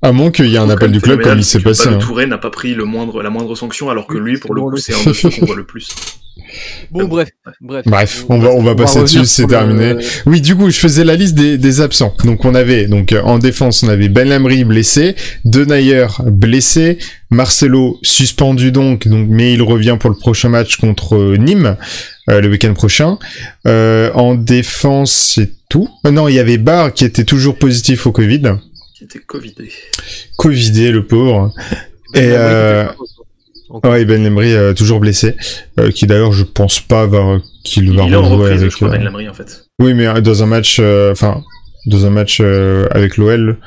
À 0.00 0.12
moins 0.12 0.30
qu'il 0.30 0.46
y 0.46 0.54
ait 0.54 0.58
un 0.58 0.70
appel 0.70 0.92
du 0.92 1.00
club 1.00 1.20
comme 1.22 1.38
il 1.38 1.44
s'est 1.44 1.60
passé. 1.60 1.88
Hein. 1.88 1.98
Touré 1.98 2.26
n'a 2.26 2.38
pas 2.38 2.50
pris 2.50 2.74
le 2.74 2.84
moindre, 2.84 3.20
la 3.20 3.30
moindre 3.30 3.56
sanction, 3.56 3.90
alors 3.90 4.06
que 4.06 4.16
lui, 4.16 4.38
pour 4.38 4.54
le 4.54 4.62
coup, 4.62 4.76
c'est 4.76 4.94
un 4.94 5.04
de 5.04 5.12
ceux 5.12 5.28
qu'on 5.30 5.46
voit 5.46 5.56
le 5.56 5.66
plus. 5.66 5.88
Bon 6.90 7.04
bref 7.04 7.28
bref 7.60 7.84
Bref, 7.86 8.24
on 8.28 8.38
va 8.38 8.50
on 8.50 8.62
va 8.62 8.74
passer 8.74 9.00
dessus, 9.00 9.24
c'est 9.26 9.42
le- 9.42 9.48
terminé. 9.48 9.94
Oui, 10.26 10.40
du 10.40 10.54
coup, 10.56 10.70
je 10.70 10.76
faisais 10.78 11.04
la 11.04 11.14
liste 11.16 11.34
des, 11.34 11.58
des 11.58 11.80
absents. 11.80 12.14
Donc, 12.24 12.44
on 12.44 12.54
avait, 12.54 12.86
donc, 12.86 13.12
euh, 13.12 13.20
en 13.22 13.38
défense, 13.38 13.82
on 13.82 13.88
avait 13.88 14.08
Ben 14.08 14.28
Lamry 14.28 14.64
blessé, 14.64 15.14
Denayer 15.44 16.06
blessé, 16.26 16.98
Marcelo 17.30 17.98
suspendu 18.02 18.72
donc, 18.72 19.06
donc, 19.08 19.26
mais 19.30 19.52
il 19.54 19.62
revient 19.62 19.96
pour 19.98 20.10
le 20.10 20.16
prochain 20.16 20.48
match 20.48 20.76
contre 20.76 21.16
euh, 21.16 21.36
Nîmes, 21.36 21.76
euh, 22.30 22.40
le 22.40 22.48
week-end 22.48 22.74
prochain. 22.74 23.18
Euh, 23.66 24.10
en 24.14 24.34
défense, 24.34 25.32
c'est 25.34 25.50
tout. 25.68 25.88
Euh, 26.06 26.10
non, 26.10 26.28
il 26.28 26.34
y 26.34 26.38
avait 26.38 26.58
Barr 26.58 26.92
qui 26.92 27.04
était 27.04 27.24
toujours 27.24 27.56
positif 27.58 28.06
au 28.06 28.12
Covid. 28.12 28.42
Qui 28.96 29.04
était 29.04 29.18
Covidé. 29.20 29.70
Covidé, 30.36 30.90
le 30.90 31.06
pauvre. 31.06 31.52
Et, 32.14 32.20
euh, 32.32 32.86
Encore. 33.70 33.90
Ouais, 33.92 34.04
Ben 34.04 34.22
Lamry 34.24 34.54
euh, 34.54 34.72
toujours 34.74 35.00
blessé, 35.00 35.34
euh, 35.78 35.90
qui 35.90 36.06
d'ailleurs, 36.06 36.32
je 36.32 36.44
pense 36.44 36.80
pas 36.80 37.06
va, 37.06 37.38
qu'il 37.64 37.84
Il 37.86 37.96
va 37.96 38.04
rejouer 38.04 38.20
reprise, 38.36 38.60
avec, 38.60 38.70
je 38.70 38.76
crois, 38.76 38.88
euh, 38.88 38.98
Ben 39.10 39.28
en 39.28 39.34
fait. 39.34 39.64
Oui, 39.80 39.94
mais 39.94 40.20
dans 40.22 40.42
un 40.42 40.46
match, 40.46 40.78
euh, 40.80 41.12
enfin, 41.12 41.42
dans 41.86 42.06
un 42.06 42.10
match 42.10 42.38
euh, 42.40 42.86
avec 42.90 43.16
l'OL, 43.18 43.58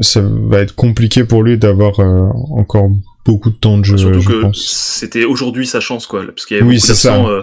ça 0.00 0.20
va 0.22 0.60
être 0.60 0.74
compliqué 0.74 1.24
pour 1.24 1.42
lui 1.42 1.56
d'avoir 1.56 2.00
euh, 2.00 2.28
encore 2.56 2.88
beaucoup 3.24 3.50
de 3.50 3.56
temps 3.56 3.78
de 3.78 3.84
jeu, 3.84 3.96
Surtout 3.96 4.20
je 4.20 4.28
que 4.28 4.40
pense. 4.40 4.58
c'était 4.98 5.24
aujourd'hui 5.24 5.66
sa 5.66 5.80
chance, 5.80 6.06
quoi. 6.06 6.24
Parce 6.26 6.44
qu'il 6.46 6.56
y 6.56 6.60
a 6.60 6.64
Oui, 6.64 6.74
beaucoup 6.76 6.86
d'absents. 6.88 7.28
euh, 7.30 7.42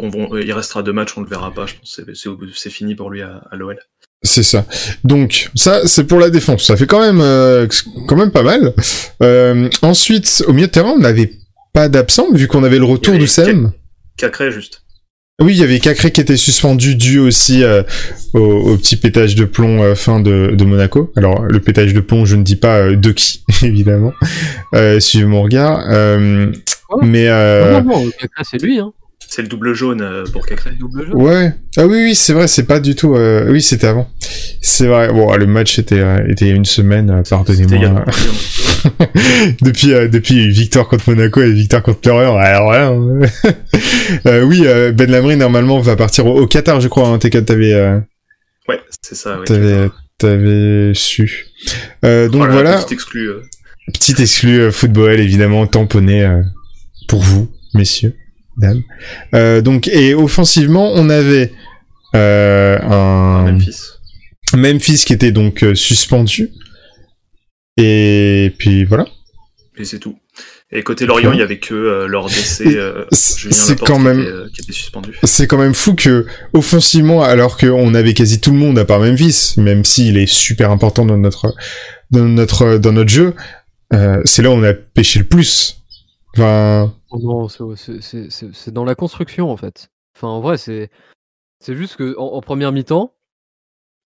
on 0.00 0.36
il 0.38 0.52
restera 0.52 0.82
deux 0.82 0.92
matchs, 0.92 1.12
on 1.16 1.20
le 1.20 1.28
verra 1.28 1.52
pas, 1.52 1.66
je 1.66 1.74
pense. 1.74 1.92
C'est- 1.96 2.14
C'est 2.14 2.30
c'est 2.54 2.70
fini 2.70 2.94
pour 2.94 3.10
lui 3.10 3.22
à, 3.22 3.42
à 3.50 3.56
l'OL. 3.56 3.78
C'est 4.22 4.42
ça. 4.42 4.66
Donc 5.02 5.50
ça, 5.54 5.86
c'est 5.86 6.04
pour 6.04 6.18
la 6.18 6.30
défense. 6.30 6.64
Ça 6.64 6.76
fait 6.76 6.86
quand 6.86 7.00
même, 7.00 7.20
euh, 7.20 7.66
quand 8.06 8.16
même 8.16 8.30
pas 8.30 8.42
mal. 8.42 8.74
Euh, 9.22 9.68
ensuite, 9.82 10.44
au 10.46 10.52
milieu 10.52 10.66
de 10.66 10.72
terrain, 10.72 10.92
on 10.96 10.98
n'avait 10.98 11.32
pas 11.72 11.88
d'absent 11.88 12.26
vu 12.32 12.46
qu'on 12.46 12.64
avait 12.64 12.78
le 12.78 12.84
retour 12.84 13.16
du 13.16 13.26
CM. 13.26 13.72
Cacré, 14.18 14.52
juste. 14.52 14.82
Oui, 15.40 15.54
il 15.54 15.58
y 15.58 15.62
avait 15.62 15.78
Cacré 15.78 16.10
qui 16.10 16.20
était 16.20 16.36
suspendu 16.36 16.96
dû 16.96 17.18
aussi 17.18 17.64
euh, 17.64 17.82
au, 18.34 18.40
au 18.40 18.76
petit 18.76 18.96
pétage 18.96 19.34
de 19.36 19.46
plomb 19.46 19.82
euh, 19.82 19.94
fin 19.94 20.20
de, 20.20 20.50
de 20.52 20.64
Monaco. 20.66 21.10
Alors 21.16 21.42
le 21.42 21.60
pétage 21.60 21.94
de 21.94 22.00
plomb, 22.00 22.26
je 22.26 22.36
ne 22.36 22.42
dis 22.42 22.56
pas 22.56 22.76
euh, 22.76 22.96
de 22.96 23.10
qui, 23.12 23.42
évidemment. 23.62 24.12
Euh, 24.74 25.00
suivez 25.00 25.24
mon 25.24 25.42
regard. 25.42 25.82
Euh, 25.88 26.52
mais 27.00 27.28
euh, 27.28 27.80
non, 27.80 27.84
non, 27.84 28.04
non, 28.04 28.10
c'est 28.42 28.60
lui 28.62 28.80
hein 28.80 28.92
C'est 29.32 29.42
le 29.42 29.48
double 29.48 29.74
jaune 29.74 30.00
euh, 30.02 30.24
pour 30.32 30.44
Cacré. 30.44 30.72
double 30.72 31.06
jeu 31.06 31.14
ouais. 31.14 31.54
Ah 31.76 31.86
oui, 31.86 31.98
oui, 32.02 32.14
c'est 32.16 32.32
vrai. 32.32 32.48
C'est 32.48 32.64
pas 32.64 32.80
du 32.80 32.96
tout. 32.96 33.14
euh, 33.14 33.46
Oui, 33.48 33.62
c'était 33.62 33.86
avant. 33.86 34.10
C'est 34.60 34.88
vrai. 34.88 35.06
Bon, 35.12 35.32
le 35.36 35.46
match 35.46 35.78
était 35.78 36.00
euh, 36.00 36.26
était 36.28 36.50
une 36.50 36.64
semaine. 36.64 37.10
euh, 37.10 37.22
Pardonnez-moi. 37.28 38.04
depuis 39.62 39.92
euh, 39.92 40.08
depuis 40.08 40.48
victoire 40.50 40.88
contre 40.88 41.10
Monaco 41.10 41.40
et 41.42 41.52
victoire 41.52 41.82
contre 41.82 42.08
Lorient. 42.08 42.36
Alors 42.36 42.72
là, 42.72 42.90
euh, 42.90 43.26
euh, 44.26 44.42
oui, 44.42 44.62
euh, 44.66 44.90
Ben 44.90 45.08
Lamry 45.08 45.36
normalement 45.36 45.78
va 45.78 45.94
partir 45.94 46.26
au, 46.26 46.40
au 46.40 46.46
Qatar, 46.48 46.80
je 46.80 46.88
crois. 46.88 47.06
Hein, 47.08 47.18
T'es- 47.18 47.30
t'avais 47.42 47.72
euh, 47.74 48.00
Ouais, 48.68 48.80
c'est 49.00 49.14
ça, 49.14 49.38
ouais. 49.38 49.44
t'avais 49.44 49.88
t'avais 50.18 50.92
su. 50.94 51.46
Euh, 52.04 52.26
donc 52.28 52.38
Voilà, 52.48 52.52
voilà, 52.52 52.78
Petit 52.78 52.94
exclu. 52.94 53.28
euh, 53.28 53.42
petit 53.92 54.20
exclu 54.20 54.58
euh, 54.60 54.70
football 54.72 55.20
évidemment 55.20 55.66
tamponné 55.66 56.24
euh, 56.24 56.42
pour 57.08 57.20
vous, 57.20 57.48
messieurs, 57.74 58.14
Euh, 59.34 59.60
donc 59.60 59.88
et 59.88 60.14
offensivement, 60.14 60.92
on 60.94 61.08
avait 61.10 61.52
euh, 62.14 62.78
un 62.82 63.50
Memphis. 63.52 63.76
Memphis 64.54 65.04
qui 65.06 65.12
était 65.12 65.32
donc 65.32 65.62
euh, 65.62 65.74
suspendu. 65.74 66.50
Et 67.76 68.52
puis 68.58 68.84
voilà. 68.84 69.06
Et 69.78 69.84
c'est 69.84 69.98
tout. 69.98 70.16
Et 70.72 70.82
côté 70.84 71.04
Lorient, 71.04 71.30
Ouais. 71.30 71.36
il 71.36 71.40
y 71.40 71.42
avait 71.42 71.58
que 71.58 71.74
euh, 71.74 72.06
leur 72.06 72.26
décès, 72.26 72.76
euh, 72.76 73.04
C'est 73.10 73.76
quand 73.80 73.96
qui, 73.96 74.02
même 74.02 74.20
était, 74.20 74.30
euh, 74.30 74.46
qui 74.54 74.62
était 74.62 74.72
suspendu. 74.72 75.16
c'est 75.24 75.46
quand 75.48 75.58
même 75.58 75.74
fou 75.74 75.94
que 75.96 76.26
offensivement 76.52 77.24
alors 77.24 77.56
qu'on 77.58 77.92
avait 77.94 78.14
quasi 78.14 78.40
tout 78.40 78.52
le 78.52 78.58
monde 78.58 78.78
à 78.78 78.84
part 78.84 79.00
Memphis 79.00 79.54
même 79.56 79.84
s'il 79.84 80.16
est 80.16 80.30
super 80.30 80.70
important 80.70 81.04
dans 81.04 81.16
notre 81.18 81.52
dans 82.12 82.24
notre 82.24 82.76
dans 82.78 82.92
notre 82.92 83.10
jeu 83.10 83.34
euh, 83.94 84.20
c'est 84.24 84.42
là 84.42 84.50
où 84.50 84.52
on 84.52 84.62
a 84.62 84.72
pêché 84.72 85.18
le 85.18 85.24
plus 85.24 85.82
enfin 86.36 86.94
non, 87.18 87.48
c'est- 87.48 88.70
dans 88.70 88.84
la 88.84 88.94
construction 88.94 89.50
en 89.50 89.56
fait. 89.56 89.90
Enfin, 90.16 90.28
en 90.28 90.40
vrai, 90.40 90.58
c'est 90.58 90.90
juste 91.68 91.96
que 91.96 92.16
en, 92.18 92.26
en 92.34 92.40
première 92.40 92.72
mi-temps, 92.72 93.14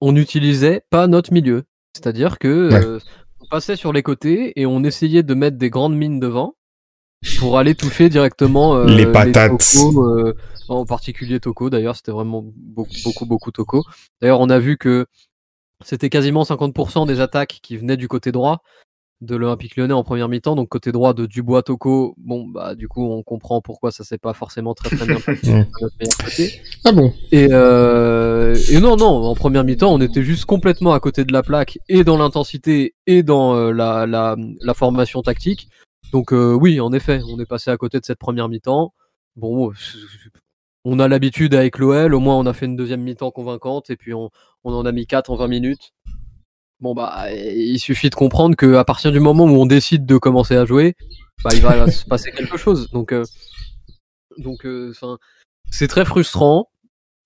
on 0.02 0.12
n'utilisait 0.12 0.84
pas 0.90 1.08
notre 1.08 1.34
milieu. 1.34 1.64
C'est-à-dire 1.96 2.40
que 2.40 2.70
Ouais. 2.72 2.84
euh, 2.86 3.00
on 3.40 3.46
passait 3.48 3.76
sur 3.76 3.94
les 3.94 4.04
côtés 4.04 4.60
et 4.60 4.66
on 4.66 4.84
essayait 4.84 5.24
de 5.24 5.34
mettre 5.34 5.58
des 5.58 5.70
grandes 5.70 5.96
mines 5.96 6.20
devant 6.20 6.56
pour 7.40 7.58
aller 7.58 7.76
toucher 7.76 8.10
directement 8.10 8.76
euh, 8.76 8.86
Les 8.86 9.06
patates. 9.06 9.52
Toko, 9.74 10.04
euh, 10.10 10.36
en 10.70 10.86
particulier 10.86 11.40
Toko. 11.40 11.70
D'ailleurs, 11.70 11.96
c'était 11.96 12.12
vraiment 12.12 12.44
beaucoup, 12.44 12.96
beaucoup, 13.04 13.26
beaucoup 13.26 13.52
Toko. 13.52 13.84
D'ailleurs, 14.22 14.40
on 14.42 14.50
a 14.50 14.60
vu 14.60 14.78
que 14.78 15.06
c'était 15.86 16.10
quasiment 16.10 16.44
50% 16.44 17.06
des 17.06 17.20
attaques 17.22 17.60
qui 17.62 17.78
venaient 17.78 17.98
du 17.98 18.08
côté 18.08 18.32
droit. 18.32 18.62
De 19.24 19.36
l'Olympique 19.36 19.76
Lyonnais 19.78 19.94
en 19.94 20.04
première 20.04 20.28
mi-temps, 20.28 20.56
donc 20.56 20.70
côté 20.70 20.92
droit 20.92 21.14
de 21.14 21.26
Dubois 21.26 21.64
Toko. 21.64 22.14
Bon, 22.18 22.48
bah 22.48 22.76
du 22.76 22.88
coup, 22.88 23.04
on 23.06 23.24
comprend 23.24 23.62
pourquoi 23.62 23.92
ça 23.92 24.04
s'est 24.04 24.18
pas 24.18 24.34
forcément 24.34 24.74
très 24.74 24.96
très 24.96 25.06
bien 25.06 25.20
passé 25.20 25.42
de 25.48 25.52
notre 25.52 25.96
meilleur 26.00 26.18
côté. 26.18 26.62
Ah 26.84 26.92
bon? 26.92 27.14
Et, 27.32 27.48
euh, 27.52 28.56
et 28.70 28.80
non, 28.80 28.98
non, 28.98 29.08
en 29.08 29.36
première 29.36 29.64
mi-temps, 29.64 29.94
on 29.94 30.02
était 30.02 30.24
juste 30.24 30.46
complètement 30.46 30.94
à 30.94 31.00
côté 31.00 31.26
de 31.26 31.34
la 31.34 31.42
plaque, 31.42 31.80
et 31.88 32.04
dans 32.04 32.18
l'intensité, 32.18 32.96
et 33.08 33.24
dans 33.24 33.56
euh, 33.56 33.72
la, 33.72 34.06
la, 34.06 34.36
la 34.62 34.74
formation 34.74 35.22
tactique. 35.22 35.70
Donc 36.12 36.34
euh, 36.34 36.54
oui, 36.54 36.80
en 36.80 36.92
effet, 36.92 37.22
on 37.28 37.40
est 37.40 37.46
passé 37.46 37.72
à 37.72 37.78
côté 37.78 38.00
de 38.00 38.06
cette 38.06 38.20
première 38.20 38.50
mi-temps. 38.50 38.94
Bon, 39.36 39.72
on 40.86 41.00
a 41.00 41.08
l'habitude 41.08 41.56
avec 41.56 41.80
l'OL, 41.80 42.14
au 42.14 42.20
moins 42.20 42.38
on 42.38 42.46
a 42.46 42.54
fait 42.54 42.66
une 42.66 42.76
deuxième 42.76 43.02
mi-temps 43.02 43.32
convaincante, 43.32 43.90
et 43.90 43.96
puis 43.96 44.14
on, 44.14 44.30
on 44.64 44.74
en 44.74 44.86
a 44.86 44.92
mis 44.92 45.08
4 45.08 45.30
en 45.30 45.36
20 45.38 45.48
minutes. 45.48 45.94
Bon 46.84 46.94
bah, 46.94 47.32
il 47.32 47.80
suffit 47.80 48.10
de 48.10 48.16
comprendre 48.16 48.58
que 48.58 48.76
à 48.76 48.84
partir 48.84 49.14
du 49.14 49.22
moment 49.22 49.46
où 49.46 49.56
on 49.56 49.66
décide 49.66 50.06
de 50.06 50.18
commencer 50.18 50.58
à 50.58 50.66
jouer, 50.66 50.98
bah 51.42 51.52
il 51.54 51.62
va 51.62 51.90
se 51.90 52.04
passer 52.10 52.34
quelque 52.34 52.58
chose. 52.58 52.90
Donc, 52.92 53.14
euh, 53.14 53.24
donc, 54.38 54.66
euh, 54.66 54.92
c'est 55.72 55.88
très 55.88 56.04
frustrant. 56.04 56.68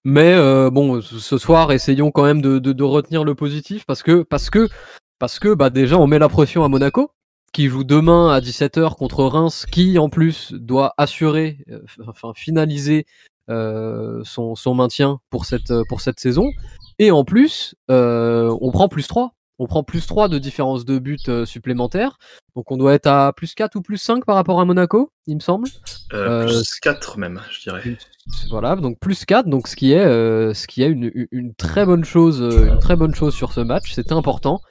Mais 0.04 0.36
euh, 0.36 0.70
bon, 0.70 1.02
ce 1.02 1.40
soir, 1.40 1.72
essayons 1.72 2.12
quand 2.12 2.24
même 2.24 2.40
de, 2.40 2.60
de, 2.60 2.84
retenir 2.84 3.24
le 3.24 3.34
positif 3.34 3.84
parce 3.88 4.04
que 4.04 4.22
parce 4.22 4.52
que 4.52 4.70
parce 5.18 5.40
que 5.40 5.56
bah 5.56 5.72
déjà 5.72 5.98
on 5.98 6.06
met 6.06 6.20
la 6.20 6.30
pression 6.30 6.64
à 6.64 6.68
Monaco 6.68 7.10
qui 7.52 7.66
joue 7.66 7.84
demain 7.84 8.30
à 8.30 8.40
17h 8.40 8.96
contre 8.96 9.24
Reims, 9.24 9.66
qui 9.66 9.98
en 9.98 10.10
plus 10.10 10.54
doit 10.54 10.94
assurer, 10.98 11.66
enfin 12.06 12.32
finaliser 12.36 13.08
son, 13.48 14.54
son 14.54 14.76
maintien 14.76 15.20
pour 15.32 15.46
cette 15.46 15.74
pour 15.90 16.02
cette 16.02 16.20
saison. 16.20 16.52
Et 17.00 17.10
en 17.10 17.24
plus, 17.26 17.74
on 17.90 18.70
prend 18.72 18.88
plus 18.88 19.08
3. 19.08 19.34
On 19.60 19.66
prend 19.66 19.84
plus 19.84 20.06
3 20.06 20.28
de 20.30 20.38
différence 20.38 20.86
de 20.86 21.00
but 21.00 21.30
euh, 21.30 21.46
supplémentaires. 21.46 22.20
Donc 22.56 22.72
on 22.72 22.78
doit 22.78 22.94
être 22.94 23.08
à 23.08 23.34
plus 23.34 23.56
4 23.56 23.76
ou 23.76 23.82
plus 23.82 23.98
5 23.98 24.24
par 24.26 24.36
rapport 24.36 24.60
à 24.60 24.66
Monaco, 24.66 25.12
il 25.26 25.36
me 25.36 25.40
semble. 25.42 25.68
Euh, 26.14 26.42
Euh, 26.42 26.46
plus 26.46 26.80
4 26.80 27.18
même, 27.18 27.42
je 27.52 27.62
dirais. 27.62 27.98
Voilà, 28.50 28.76
donc 28.76 29.00
plus 29.00 29.26
4, 29.26 29.48
donc 29.48 29.68
ce 29.68 29.76
qui 29.76 29.94
est, 29.94 30.06
euh, 30.06 30.54
ce 30.54 30.68
qui 30.68 30.84
est 30.84 30.88
une, 30.90 31.12
une- 31.32 31.54
très 31.56 31.86
bonne 31.86 32.04
chose, 32.06 32.40
une 32.42 32.80
très 32.80 32.96
bonne 32.96 33.16
chose 33.16 33.34
sur 33.34 33.52
ce 33.54 33.62
match, 33.62 33.94
c'était 33.94 34.14
important. 34.14 34.62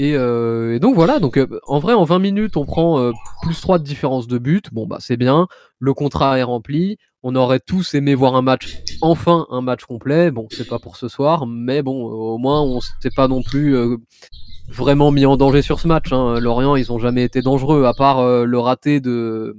Et, 0.00 0.14
euh, 0.14 0.76
et 0.76 0.78
donc 0.78 0.94
voilà, 0.94 1.20
donc 1.20 1.36
euh, 1.36 1.46
en 1.66 1.78
vrai 1.78 1.92
en 1.92 2.04
20 2.04 2.20
minutes 2.20 2.56
on 2.56 2.64
prend 2.64 2.98
euh, 2.98 3.12
plus 3.42 3.60
3 3.60 3.78
de 3.78 3.84
différence 3.84 4.26
de 4.26 4.38
but, 4.38 4.72
bon 4.72 4.86
bah 4.86 4.96
c'est 4.98 5.18
bien, 5.18 5.46
le 5.78 5.92
contrat 5.92 6.38
est 6.38 6.42
rempli, 6.42 6.96
on 7.22 7.36
aurait 7.36 7.60
tous 7.60 7.92
aimé 7.92 8.14
voir 8.14 8.34
un 8.34 8.40
match, 8.40 8.78
enfin 9.02 9.46
un 9.50 9.60
match 9.60 9.84
complet, 9.84 10.30
bon 10.30 10.46
c'est 10.50 10.66
pas 10.66 10.78
pour 10.78 10.96
ce 10.96 11.08
soir, 11.08 11.46
mais 11.46 11.82
bon 11.82 12.02
au 12.02 12.38
moins 12.38 12.62
on 12.62 12.80
s'est 12.80 13.10
pas 13.14 13.28
non 13.28 13.42
plus 13.42 13.76
vraiment 14.70 15.10
mis 15.10 15.26
en 15.26 15.36
danger 15.36 15.60
sur 15.60 15.78
ce 15.78 15.86
match. 15.86 16.10
Hein. 16.14 16.40
Lorient 16.40 16.76
ils 16.76 16.90
ont 16.90 16.98
jamais 16.98 17.22
été 17.22 17.42
dangereux, 17.42 17.84
à 17.84 17.92
part 17.92 18.24
le 18.24 18.58
raté 18.58 19.00
de 19.00 19.54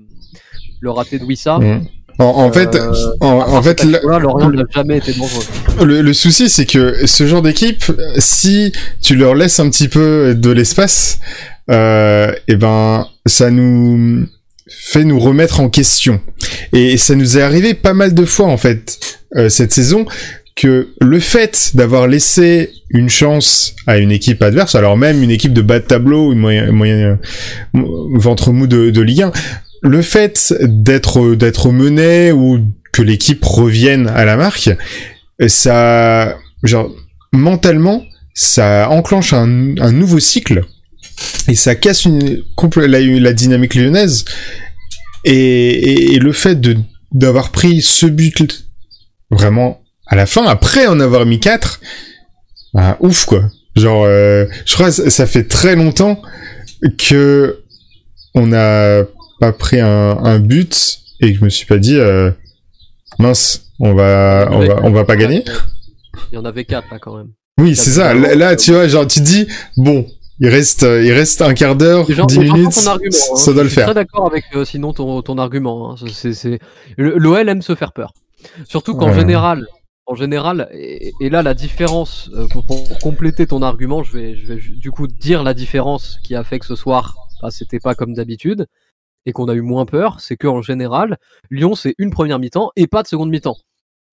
le 0.79 0.89
raté 0.89 1.19
de 1.19 1.23
Wissa. 1.23 1.59
Mm. 1.59 1.85
En, 2.19 2.25
en 2.25 2.51
fait, 2.51 2.75
Euh, 2.75 2.91
en, 3.19 3.27
en 3.55 3.61
fait, 3.63 3.83
le- 3.83 3.99
Voilà, 4.03 4.19
Lorient 4.19 4.49
n'a 4.51 4.63
jamais 4.73 4.97
été 4.97 5.13
dangereux. 5.13 5.43
Le, 5.83 6.01
le 6.01 6.13
souci, 6.13 6.49
c'est 6.49 6.65
que 6.65 7.05
ce 7.07 7.25
genre 7.25 7.41
d'équipe, 7.41 7.83
si 8.17 8.71
tu 9.01 9.15
leur 9.15 9.33
laisses 9.35 9.59
un 9.59 9.69
petit 9.69 9.87
peu 9.87 10.35
de 10.35 10.49
l'espace, 10.51 11.19
euh, 11.69 12.31
et 12.47 12.55
ben, 12.55 13.07
ça 13.25 13.49
nous 13.49 14.25
fait 14.69 15.03
nous 15.03 15.19
remettre 15.19 15.59
en 15.59 15.69
question. 15.69 16.21
Et 16.73 16.97
ça 16.97 17.15
nous 17.15 17.37
est 17.37 17.41
arrivé 17.41 17.73
pas 17.73 17.93
mal 17.93 18.13
de 18.13 18.25
fois 18.25 18.47
en 18.47 18.57
fait 18.57 18.99
euh, 19.35 19.49
cette 19.49 19.71
saison 19.71 20.05
que 20.55 20.89
le 20.99 21.19
fait 21.19 21.71
d'avoir 21.75 22.07
laissé 22.07 22.71
une 22.89 23.09
chance 23.09 23.73
à 23.87 23.97
une 23.97 24.11
équipe 24.11 24.41
adverse, 24.43 24.75
alors 24.75 24.97
même 24.97 25.23
une 25.23 25.31
équipe 25.31 25.53
de 25.53 25.61
bas 25.61 25.79
de 25.79 25.85
tableau, 25.85 26.31
une 26.33 26.39
moyen, 26.39 26.71
moyen 26.71 27.17
euh, 27.75 27.81
ventre 28.15 28.51
mou 28.51 28.67
de, 28.67 28.89
de 28.91 29.01
Ligue 29.01 29.23
1, 29.23 29.31
le 29.81 30.01
fait 30.01 30.53
d'être 30.61 31.35
d'être 31.35 31.71
mené 31.71 32.31
ou 32.31 32.59
que 32.91 33.01
l'équipe 33.01 33.43
revienne 33.43 34.07
à 34.09 34.25
la 34.25 34.37
marque, 34.37 34.69
ça, 35.47 36.37
genre, 36.63 36.91
mentalement, 37.33 38.03
ça 38.33 38.89
enclenche 38.89 39.33
un, 39.33 39.75
un 39.79 39.91
nouveau 39.91 40.19
cycle 40.19 40.65
et 41.47 41.55
ça 41.55 41.75
casse 41.75 42.05
une, 42.05 42.43
la, 42.75 42.99
la 42.99 43.33
dynamique 43.33 43.75
lyonnaise. 43.75 44.25
Et, 45.23 46.13
et, 46.15 46.19
le 46.19 46.31
fait 46.31 46.59
de 46.59 46.77
d'avoir 47.11 47.51
pris 47.51 47.81
ce 47.81 48.05
but 48.07 48.65
vraiment 49.29 49.81
à 50.07 50.15
la 50.15 50.25
fin, 50.25 50.45
après 50.47 50.87
en 50.87 50.99
avoir 50.99 51.25
mis 51.25 51.39
quatre, 51.39 51.79
bah, 52.73 52.97
ouf 53.01 53.25
quoi. 53.25 53.49
Genre, 53.75 54.03
euh, 54.05 54.45
je 54.65 54.73
crois 54.73 54.87
que 54.91 55.09
ça- 55.09 55.27
fait 55.27 55.47
très 55.47 55.75
longtemps 55.75 56.21
que 56.97 57.61
on 58.33 58.47
n'a 58.47 59.03
pas 59.41 59.51
pris 59.51 59.79
un, 59.79 60.17
un 60.23 60.39
but 60.39 60.99
et 61.19 61.33
que 61.33 61.39
je 61.39 61.43
me 61.43 61.49
suis 61.49 61.65
pas 61.65 61.77
dit 61.79 61.97
euh, 61.97 62.31
mince, 63.19 63.71
on 63.79 63.93
va, 63.93 64.47
on 64.51 64.59
va, 64.65 64.79
on 64.83 64.91
va 64.91 65.03
pas 65.03 65.15
gagner. 65.15 65.43
Il 66.31 66.35
y 66.35 66.37
en 66.37 66.45
avait 66.45 66.63
4 66.65 66.87
là 66.91 66.99
quand 66.99 67.17
même. 67.17 67.29
Oui, 67.59 67.75
c'est 67.75 67.89
ça. 67.91 68.13
Là, 68.13 68.35
là, 68.35 68.55
tu 68.55 68.71
vois, 68.71 68.87
genre, 68.87 69.05
tu 69.07 69.19
te 69.19 69.25
dis, 69.25 69.47
bon, 69.77 70.05
il 70.39 70.47
reste, 70.49 70.83
euh, 70.83 71.03
il 71.03 71.11
reste 71.11 71.41
un 71.41 71.53
quart 71.53 71.75
d'heure, 71.75 72.05
dix 72.05 72.39
minutes, 72.39 72.77
argument, 72.87 73.17
hein. 73.33 73.35
ça 73.35 73.53
doit 73.53 73.63
le 73.63 73.69
Je 73.69 73.73
suis 73.73 73.75
faire. 73.81 73.85
très 73.87 73.93
d'accord 73.95 74.27
avec 74.27 74.45
euh, 74.55 74.63
sinon 74.65 74.93
ton, 74.93 75.21
ton 75.21 75.37
argument. 75.37 75.91
hein. 75.91 75.95
C'est, 76.11 76.59
L'OL 76.97 77.49
aime 77.49 77.61
se 77.61 77.75
faire 77.75 77.91
peur. 77.93 78.13
Surtout 78.67 78.95
qu'en 78.95 79.09
Ouais. 79.09 79.15
général, 79.19 79.67
en 80.07 80.15
général, 80.15 80.67
et, 80.73 81.13
et 81.21 81.29
là 81.29 81.43
la 81.43 81.53
différence, 81.53 82.29
euh, 82.35 82.47
pour, 82.47 82.65
pour 82.65 82.99
compléter 82.99 83.45
ton 83.47 83.61
argument, 83.61 84.03
je 84.03 84.13
vais, 84.17 84.35
je 84.35 84.47
vais 84.47 84.61
du 84.77 84.91
coup 84.91 85.07
dire 85.07 85.43
la 85.43 85.53
différence 85.53 86.17
qui 86.23 86.35
a 86.35 86.43
fait 86.43 86.57
que 86.59 86.65
ce 86.65 86.75
soir, 86.75 87.15
bah, 87.41 87.49
c'était 87.51 87.79
pas 87.79 87.93
comme 87.95 88.13
d'habitude 88.15 88.65
et 89.25 89.31
qu'on 89.33 89.47
a 89.47 89.53
eu 89.53 89.61
moins 89.61 89.85
peur, 89.85 90.19
c'est 90.19 90.37
qu'en 90.37 90.61
général, 90.61 91.17
Lyon 91.49 91.75
c'est 91.75 91.95
une 91.97 92.11
première 92.11 92.39
mi-temps 92.39 92.71
et 92.75 92.87
pas 92.87 93.03
de 93.03 93.07
seconde 93.07 93.29
mi-temps. 93.29 93.57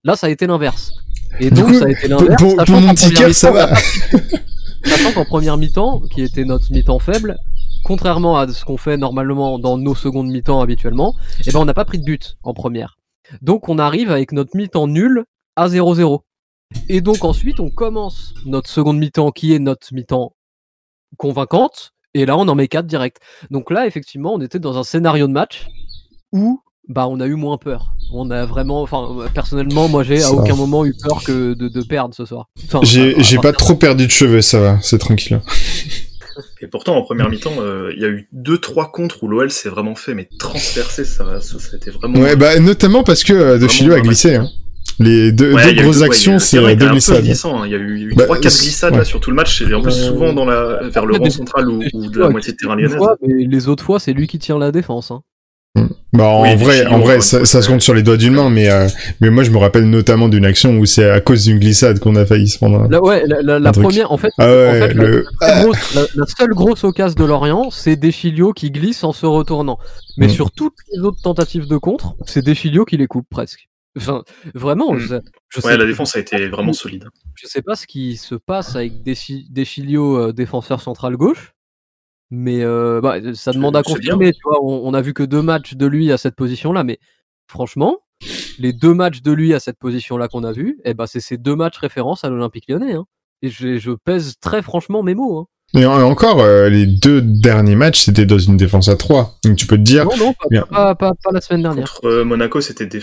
Là, 0.03 0.15
ça 0.15 0.27
a 0.27 0.29
été 0.29 0.47
l'inverse. 0.47 0.93
Et 1.39 1.51
donc, 1.51 1.73
ça 1.75 1.85
a 1.85 1.89
été 1.89 2.07
l'inverse. 2.07 2.41
pour, 2.41 2.55
pour 2.55 2.81
mon 2.81 2.95
ça 2.95 3.51
va. 3.51 3.75
Sachant 4.85 5.11
qu'en 5.11 5.25
première 5.25 5.57
mi-temps, 5.57 6.01
qui 6.11 6.21
était 6.21 6.45
notre 6.45 6.71
mi-temps 6.71 6.99
faible, 6.99 7.37
contrairement 7.83 8.37
à 8.37 8.47
ce 8.47 8.63
qu'on 8.63 8.77
fait 8.77 8.97
normalement 8.97 9.59
dans 9.59 9.77
nos 9.77 9.95
secondes 9.95 10.27
mi-temps 10.27 10.61
habituellement, 10.61 11.15
eh 11.45 11.51
ben 11.51 11.59
on 11.59 11.65
n'a 11.65 11.73
pas 11.73 11.85
pris 11.85 11.99
de 11.99 12.05
but 12.05 12.37
en 12.43 12.53
première. 12.53 12.97
Donc 13.41 13.67
on 13.67 13.77
arrive 13.77 14.09
avec 14.09 14.31
notre 14.31 14.55
mi-temps 14.55 14.87
nul 14.87 15.25
à 15.55 15.67
0-0. 15.67 16.21
Et 16.87 17.01
donc 17.01 17.23
ensuite 17.23 17.59
on 17.59 17.69
commence 17.69 18.33
notre 18.45 18.69
seconde 18.69 18.99
mi-temps 18.99 19.31
qui 19.31 19.53
est 19.53 19.59
notre 19.59 19.93
mi-temps 19.93 20.33
convaincante, 21.17 21.91
et 22.13 22.25
là 22.25 22.37
on 22.37 22.47
en 22.47 22.55
met 22.55 22.67
4 22.67 22.85
direct. 22.85 23.17
Donc 23.51 23.71
là 23.71 23.87
effectivement 23.87 24.33
on 24.33 24.41
était 24.41 24.59
dans 24.59 24.77
un 24.77 24.83
scénario 24.83 25.27
de 25.27 25.33
match 25.33 25.67
où 26.31 26.61
bah 26.87 27.07
on 27.07 27.19
a 27.19 27.27
eu 27.27 27.35
moins 27.35 27.57
peur. 27.57 27.93
On 28.11 28.31
a 28.31 28.45
vraiment, 28.45 28.81
enfin 28.81 29.07
personnellement 29.33 29.87
moi 29.87 30.03
j'ai 30.03 30.23
à 30.23 30.31
aucun 30.31 30.55
moment 30.55 30.85
eu 30.85 30.95
peur 31.01 31.23
que 31.23 31.53
de, 31.53 31.67
de 31.67 31.81
perdre 31.83 32.15
ce 32.15 32.25
soir. 32.25 32.49
Enfin, 32.65 32.79
J'ai, 32.83 33.37
pas 33.37 33.53
trop 33.53 33.75
perdu 33.75 34.07
de 34.07 34.11
cheveux, 34.11 34.41
ça 34.41 34.59
va, 34.59 34.79
c'est 34.81 34.97
tranquille. 34.97 35.39
Et 36.61 36.67
pourtant, 36.67 36.95
en 36.95 37.01
première 37.03 37.29
mi-temps, 37.29 37.55
euh, 37.59 37.91
il 37.95 38.01
y 38.01 38.05
a 38.05 38.07
eu 38.07 38.27
deux 38.31 38.57
trois 38.57 38.91
contres 38.91 39.23
où 39.23 39.27
l'OL 39.27 39.51
s'est 39.51 39.69
vraiment 39.69 39.95
fait 39.95 40.13
mais 40.13 40.29
transpercer. 40.39 41.05
Ça, 41.05 41.41
ça, 41.41 41.59
ça 41.59 41.69
a 41.73 41.75
été 41.75 41.91
vraiment. 41.91 42.19
Ouais, 42.19 42.35
bah, 42.35 42.59
notamment 42.59 43.03
parce 43.03 43.23
que 43.23 43.33
euh, 43.33 43.57
De 43.57 43.67
Filio 43.67 43.93
a 43.93 43.99
glissé, 43.99 44.35
hein. 44.35 44.49
Les 44.99 45.31
deux, 45.31 45.53
Ouais, 45.53 45.73
grosses 45.75 45.99
ouais, 45.99 46.05
actions, 46.07 46.39
c'est 46.39 46.57
vrai, 46.57 46.73
il 46.73 46.81
y 46.81 46.83
a 46.83 46.85
deux 46.87 46.91
glissades. 46.91 47.25
hein. 47.25 47.61
Il 47.65 47.71
y 47.71 47.75
a 47.75 47.77
eu 47.77 48.13
Bah, 48.15 48.25
3-4 48.25 48.49
c'est- 48.51 48.63
glissades 48.65 48.91
ouais. 48.93 48.99
là 48.99 49.05
sur 49.05 49.19
tout 49.21 49.29
le 49.29 49.35
match, 49.37 49.61
et 49.61 49.73
en 49.73 49.81
plus 49.81 49.97
Euh, 49.97 50.07
souvent 50.09 50.33
dans 50.33 50.45
la, 50.45 50.79
vers 50.89 51.05
le 51.05 51.17
des- 51.19 51.29
central 51.29 51.69
ou, 51.69 51.81
ou 51.93 52.09
de 52.09 52.19
la 52.19 52.29
moitié 52.29 52.51
de 52.51 52.57
terrain 52.57 52.75
lyonnaise. 52.75 52.97
fois, 52.97 53.15
mais 53.25 53.45
les 53.45 53.67
autres 53.69 53.83
fois, 53.83 53.99
c'est 53.99 54.11
lui 54.13 54.27
qui 54.27 54.39
tient 54.39 54.59
la 54.59 54.71
défense. 54.71 55.11
Hein. 55.11 55.21
Bah, 56.11 56.25
en 56.25 56.41
Oui, 56.41 56.55
vrai, 56.55 56.85
en 56.87 56.99
vrai, 56.99 57.21
ça, 57.21 57.45
se 57.45 57.67
compte 57.67 57.81
sur 57.81 57.93
les 57.93 58.01
doigts 58.03 58.17
d'une 58.17 58.33
main, 58.33 58.49
mais, 58.49 58.69
euh, 58.69 58.87
mais 59.21 59.29
moi, 59.29 59.43
je 59.43 59.51
me 59.51 59.57
rappelle 59.57 59.87
notamment 59.89 60.27
d'une 60.27 60.43
action 60.43 60.77
où 60.77 60.85
c'est 60.85 61.09
à 61.09 61.21
cause 61.21 61.45
d'une 61.45 61.59
glissade 61.59 61.99
qu'on 61.99 62.15
a 62.17 62.25
failli 62.25 62.49
se 62.49 62.57
prendre. 62.57 62.81
un- 62.83 62.89
Là, 62.89 63.01
ouais, 63.01 63.23
la, 63.27 63.41
la- 63.41 63.59
la 63.59 63.71
première, 63.71 64.11
en 64.11 64.17
fait, 64.17 64.31
Ah 64.39 64.45
en 64.45 64.47
ouais, 64.49 64.79
fait, 64.79 64.93
la- 64.95 65.03
le, 65.05 65.25
la, 65.39 65.47
très 65.53 65.63
grosse- 65.63 65.95
la- 65.95 66.01
la 66.15 66.25
seule 66.25 66.49
grosse 66.49 66.83
occasion 66.83 67.15
de 67.17 67.23
Lorient, 67.25 67.69
c'est 67.71 67.95
Deschilio 67.95 68.51
qui 68.51 68.71
glisse 68.71 69.03
en 69.05 69.13
se 69.13 69.25
retournant. 69.27 69.77
Mais 70.17 70.25
Mm. 70.27 70.31
sur 70.31 70.51
toutes 70.51 70.73
les 70.93 71.01
autres 71.03 71.21
tentatives 71.23 71.67
de 71.67 71.77
contre, 71.77 72.15
c'est 72.25 72.43
Deschilio 72.43 72.83
qui 72.83 72.97
les 72.97 73.07
coupe 73.07 73.27
presque. 73.29 73.68
Enfin, 73.97 74.23
vraiment, 74.53 74.93
Mm. 74.93 74.99
je, 74.99 75.05
je 75.49 75.59
Ouais, 75.61 75.71
sais, 75.71 75.77
la 75.77 75.85
défense 75.85 76.15
a 76.15 76.19
été 76.19 76.47
vraiment 76.47 76.73
solide. 76.73 77.05
je 77.35 77.47
sais 77.47 77.61
pas 77.61 77.75
ce 77.75 77.87
qui 77.87 78.17
se 78.17 78.35
passe 78.35 78.75
avec 78.75 79.03
Deschi- 79.03 79.47
Deschilio, 79.51 80.17
euh, 80.17 80.31
défenseur 80.33 80.81
central 80.81 81.17
gauche. 81.17 81.53
Mais 82.31 82.63
euh, 82.63 83.01
bah, 83.01 83.15
ça 83.33 83.51
demande 83.51 83.75
à 83.75 83.81
confirmer. 83.81 84.31
Tu 84.33 84.39
vois, 84.43 84.63
on, 84.63 84.87
on 84.87 84.93
a 84.93 85.01
vu 85.01 85.13
que 85.15 85.23
deux 85.23 85.41
matchs 85.41 85.73
de 85.73 85.87
lui 85.87 86.11
à 86.11 86.17
cette 86.19 86.35
position-là, 86.35 86.83
mais 86.83 86.99
franchement, 87.47 87.97
les 88.59 88.71
deux 88.73 88.93
matchs 88.93 89.21
de 89.23 89.31
lui 89.31 89.53
à 89.55 89.59
cette 89.59 89.79
position-là 89.79 90.27
qu'on 90.27 90.43
a 90.43 90.51
vu, 90.51 90.79
eh 90.85 90.93
ben, 90.93 91.07
c'est 91.07 91.21
ces 91.21 91.37
deux 91.37 91.55
matchs 91.55 91.77
référence 91.79 92.23
à 92.23 92.29
l'Olympique 92.29 92.65
lyonnais. 92.69 92.93
hein. 92.93 93.05
Et 93.41 93.49
je, 93.49 93.77
je 93.79 93.91
pèse 93.91 94.35
très 94.39 94.61
franchement 94.61 95.01
mes 95.01 95.15
mots. 95.15 95.39
hein. 95.39 95.45
Et 95.79 95.85
en- 95.87 96.01
encore, 96.03 96.39
euh, 96.41 96.69
les 96.69 96.85
deux 96.85 97.21
derniers 97.21 97.75
matchs, 97.75 98.01
c'était 98.01 98.25
dans 98.27 98.37
une 98.37 98.57
défense 98.57 98.89
à 98.89 98.95
3. 98.95 99.39
Donc 99.43 99.55
tu 99.57 99.65
peux 99.65 99.77
te 99.77 99.81
dire, 99.81 100.05
Non, 100.05 100.17
non, 100.17 100.33
pas, 100.33 100.65
pas, 100.67 100.95
pas- 100.95 101.13
pas 101.23 101.31
la 101.31 101.41
semaine 101.41 101.63
dernière. 101.63 101.91
Contre 101.95 102.05
euh, 102.09 102.23
Monaco, 102.25 102.61
c'était 102.61 102.85
des. 102.85 103.01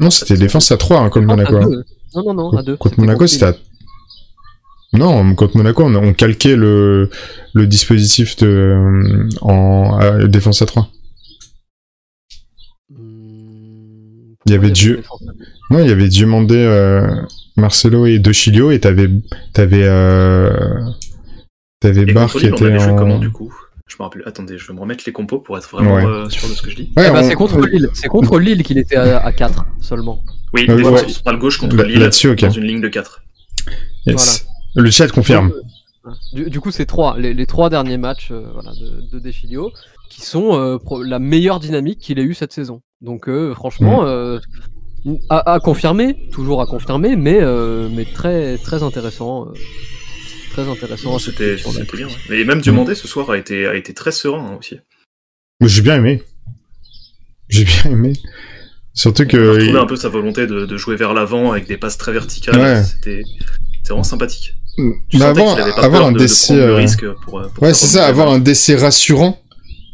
Non, 0.00 0.10
c'était 0.10 0.36
défense 0.36 0.70
à 0.72 0.76
3, 0.76 1.00
hein, 1.00 1.08
contre 1.10 1.26
Non, 1.26 1.32
à 1.34 1.36
Monaco. 1.36 1.56
hein. 1.56 1.82
Non, 2.14 2.22
non, 2.24 2.34
non, 2.34 2.58
à 2.58 2.62
deux. 2.62 2.76
Contre 2.76 2.94
C'était 2.94 3.02
Monaco, 3.06 3.26
c'était 3.26 3.44
à... 3.46 3.54
Non, 4.92 5.34
contre 5.34 5.56
Monaco, 5.56 5.82
on, 5.84 5.94
on 5.96 6.12
calquait 6.14 6.54
le, 6.56 7.10
le 7.52 7.66
dispositif 7.66 8.36
de, 8.36 8.46
euh, 8.46 9.28
en 9.40 10.00
euh, 10.00 10.26
défense 10.28 10.62
à 10.62 10.66
3. 10.66 10.88
Hmm, 12.90 14.34
Il 14.46 14.52
y 14.52 14.54
avait 14.54 14.70
Dieu. 14.70 15.02
à 15.10 15.74
Non, 15.74 15.80
il 15.80 15.88
y 15.88 15.92
avait 15.92 16.08
Diomandé, 16.08 16.56
euh, 16.56 17.08
Marcelo 17.56 18.06
et 18.06 18.18
De 18.18 18.32
Chilio, 18.32 18.70
et 18.70 18.80
t'avais, 18.80 19.08
t'avais, 19.52 19.82
euh, 19.84 20.50
t'avais 21.80 22.04
contre 22.12 22.38
qui 22.38 22.46
était 22.46 22.76
en... 22.78 22.96
comment 22.96 23.18
du 23.18 23.30
coup? 23.30 23.52
Je 23.86 23.96
me 23.98 24.02
rappelle. 24.04 24.22
Attendez, 24.24 24.56
je 24.56 24.66
vais 24.66 24.72
me 24.74 24.80
remettre 24.80 25.04
les 25.06 25.12
compos 25.12 25.38
pour 25.40 25.58
être 25.58 25.68
vraiment 25.70 25.94
Ouais. 25.96 26.04
euh, 26.04 26.28
sûr 26.30 26.48
de 26.48 26.54
ce 26.54 26.62
que 26.62 26.70
je 26.70 26.76
dis. 26.76 26.92
Ouais, 26.96 27.06
Eh 27.08 27.12
ben, 27.12 27.22
on- 27.22 27.28
c'est 27.28 27.34
contre 27.34 27.60
Lille. 27.66 27.88
C'est 27.92 28.08
contre 28.08 28.38
Lille 28.38 28.62
qu'il 28.62 28.78
était 28.78 28.96
à, 28.96 29.18
à 29.18 29.32
4 29.32 29.66
seulement. 29.80 30.22
Oui, 30.54 30.64
Ah 30.68 30.74
défense 30.76 31.02
ouais. 31.02 31.08
centrale 31.10 31.38
gauche 31.38 31.58
contre 31.58 31.76
Là- 31.76 31.84
Lille 31.84 32.00
là-dessus, 32.00 32.30
ok. 32.30 32.40
dans 32.40 32.50
une 32.50 32.64
ligne 32.64 32.80
de 32.80 32.88
4. 32.88 33.20
Yes. 34.06 34.46
Le 34.74 34.90
chat 34.90 35.08
confirme. 35.08 35.52
Du, 36.32 36.48
du 36.50 36.60
coup, 36.60 36.70
c'est 36.70 36.86
trois, 36.86 37.16
les, 37.18 37.34
les 37.34 37.46
trois 37.46 37.70
derniers 37.70 37.96
matchs 37.98 38.28
euh, 38.30 38.46
voilà, 38.52 38.72
de, 38.72 39.18
de 39.18 39.30
qui 40.10 40.20
sont 40.20 40.54
euh, 40.54 40.78
pro- 40.78 41.02
la 41.02 41.18
meilleure 41.18 41.60
dynamique 41.60 41.98
qu'il 41.98 42.18
ait 42.18 42.22
eu 42.24 42.34
cette 42.34 42.52
saison. 42.52 42.82
Donc, 43.00 43.28
euh, 43.28 43.54
franchement, 43.54 44.02
Mm. 44.02 44.06
euh, 44.06 44.40
à, 45.30 45.52
à 45.54 45.60
confirmer, 45.60 46.28
toujours 46.32 46.60
à 46.62 46.66
confirmer, 46.66 47.16
mais, 47.16 47.38
euh, 47.40 47.88
mais 47.94 48.04
très, 48.06 48.56
très 48.58 48.82
intéressant. 48.82 49.48
Très 50.54 50.68
intéressant. 50.68 51.18
C'était 51.18 51.56
bien. 51.92 52.06
ouais. 52.06 52.40
Et 52.40 52.44
même 52.44 52.60
Diomandé 52.60 52.94
ce 52.94 53.08
soir 53.08 53.30
a 53.30 53.38
été, 53.38 53.66
a 53.66 53.74
été 53.74 53.92
très 53.94 54.12
serein 54.12 54.52
hein, 54.52 54.56
aussi. 54.58 54.78
J'ai 55.60 55.82
bien 55.82 55.96
aimé. 55.96 56.22
J'ai 57.48 57.64
bien 57.64 57.90
aimé. 57.90 58.12
Surtout 58.92 59.22
On 59.22 59.26
a 59.26 59.28
que... 59.28 59.76
un 59.76 59.86
peu 59.86 59.96
sa 59.96 60.08
volonté 60.08 60.46
de, 60.46 60.66
de 60.66 60.76
jouer 60.76 60.96
vers 60.96 61.14
l'avant 61.14 61.52
avec 61.52 61.66
des 61.66 61.76
passes 61.76 61.98
très 61.98 62.12
verticales. 62.12 62.56
Ouais. 62.58 62.82
C'était 62.84 63.22
vraiment 63.88 64.04
sympathique. 64.04 64.54
Tu 64.76 65.18
Bah, 65.18 65.28
avoir, 65.30 65.54
qu'il 65.54 65.62
avait 65.62 65.72
pas 65.72 65.84
avoir 65.84 66.02
peur 66.02 66.08
un 66.08 66.12
de, 66.12 66.18
de 66.18 66.22
décès... 66.22 66.54
le 66.54 66.62
euh, 66.62 66.74
risque 66.76 67.06
pour, 67.24 67.40
euh, 67.40 67.48
pour 67.48 67.62
Ouais, 67.62 67.74
c'est 67.74 67.86
ça, 67.86 68.06
avoir 68.06 68.30
un 68.30 68.38
décès 68.38 68.76
rassurant 68.76 69.40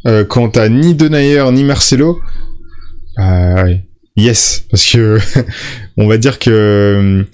euh, 0.07 0.25
quand 0.25 0.51
t'as 0.51 0.69
ni 0.69 0.95
Denayer 0.95 1.45
ni 1.53 1.65
Marcelo. 1.65 2.21
Bah, 3.17 3.65
yes, 4.17 4.65
parce 4.71 4.91
que 4.91 5.19
on 5.97 6.07
va 6.07 6.19
dire 6.19 6.39
que 6.39 6.51
euh, 6.51 7.25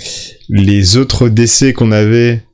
les 0.49 0.97
autres 0.97 1.29
décès 1.29 1.73
qu'on 1.73 1.93
avait 1.93 2.46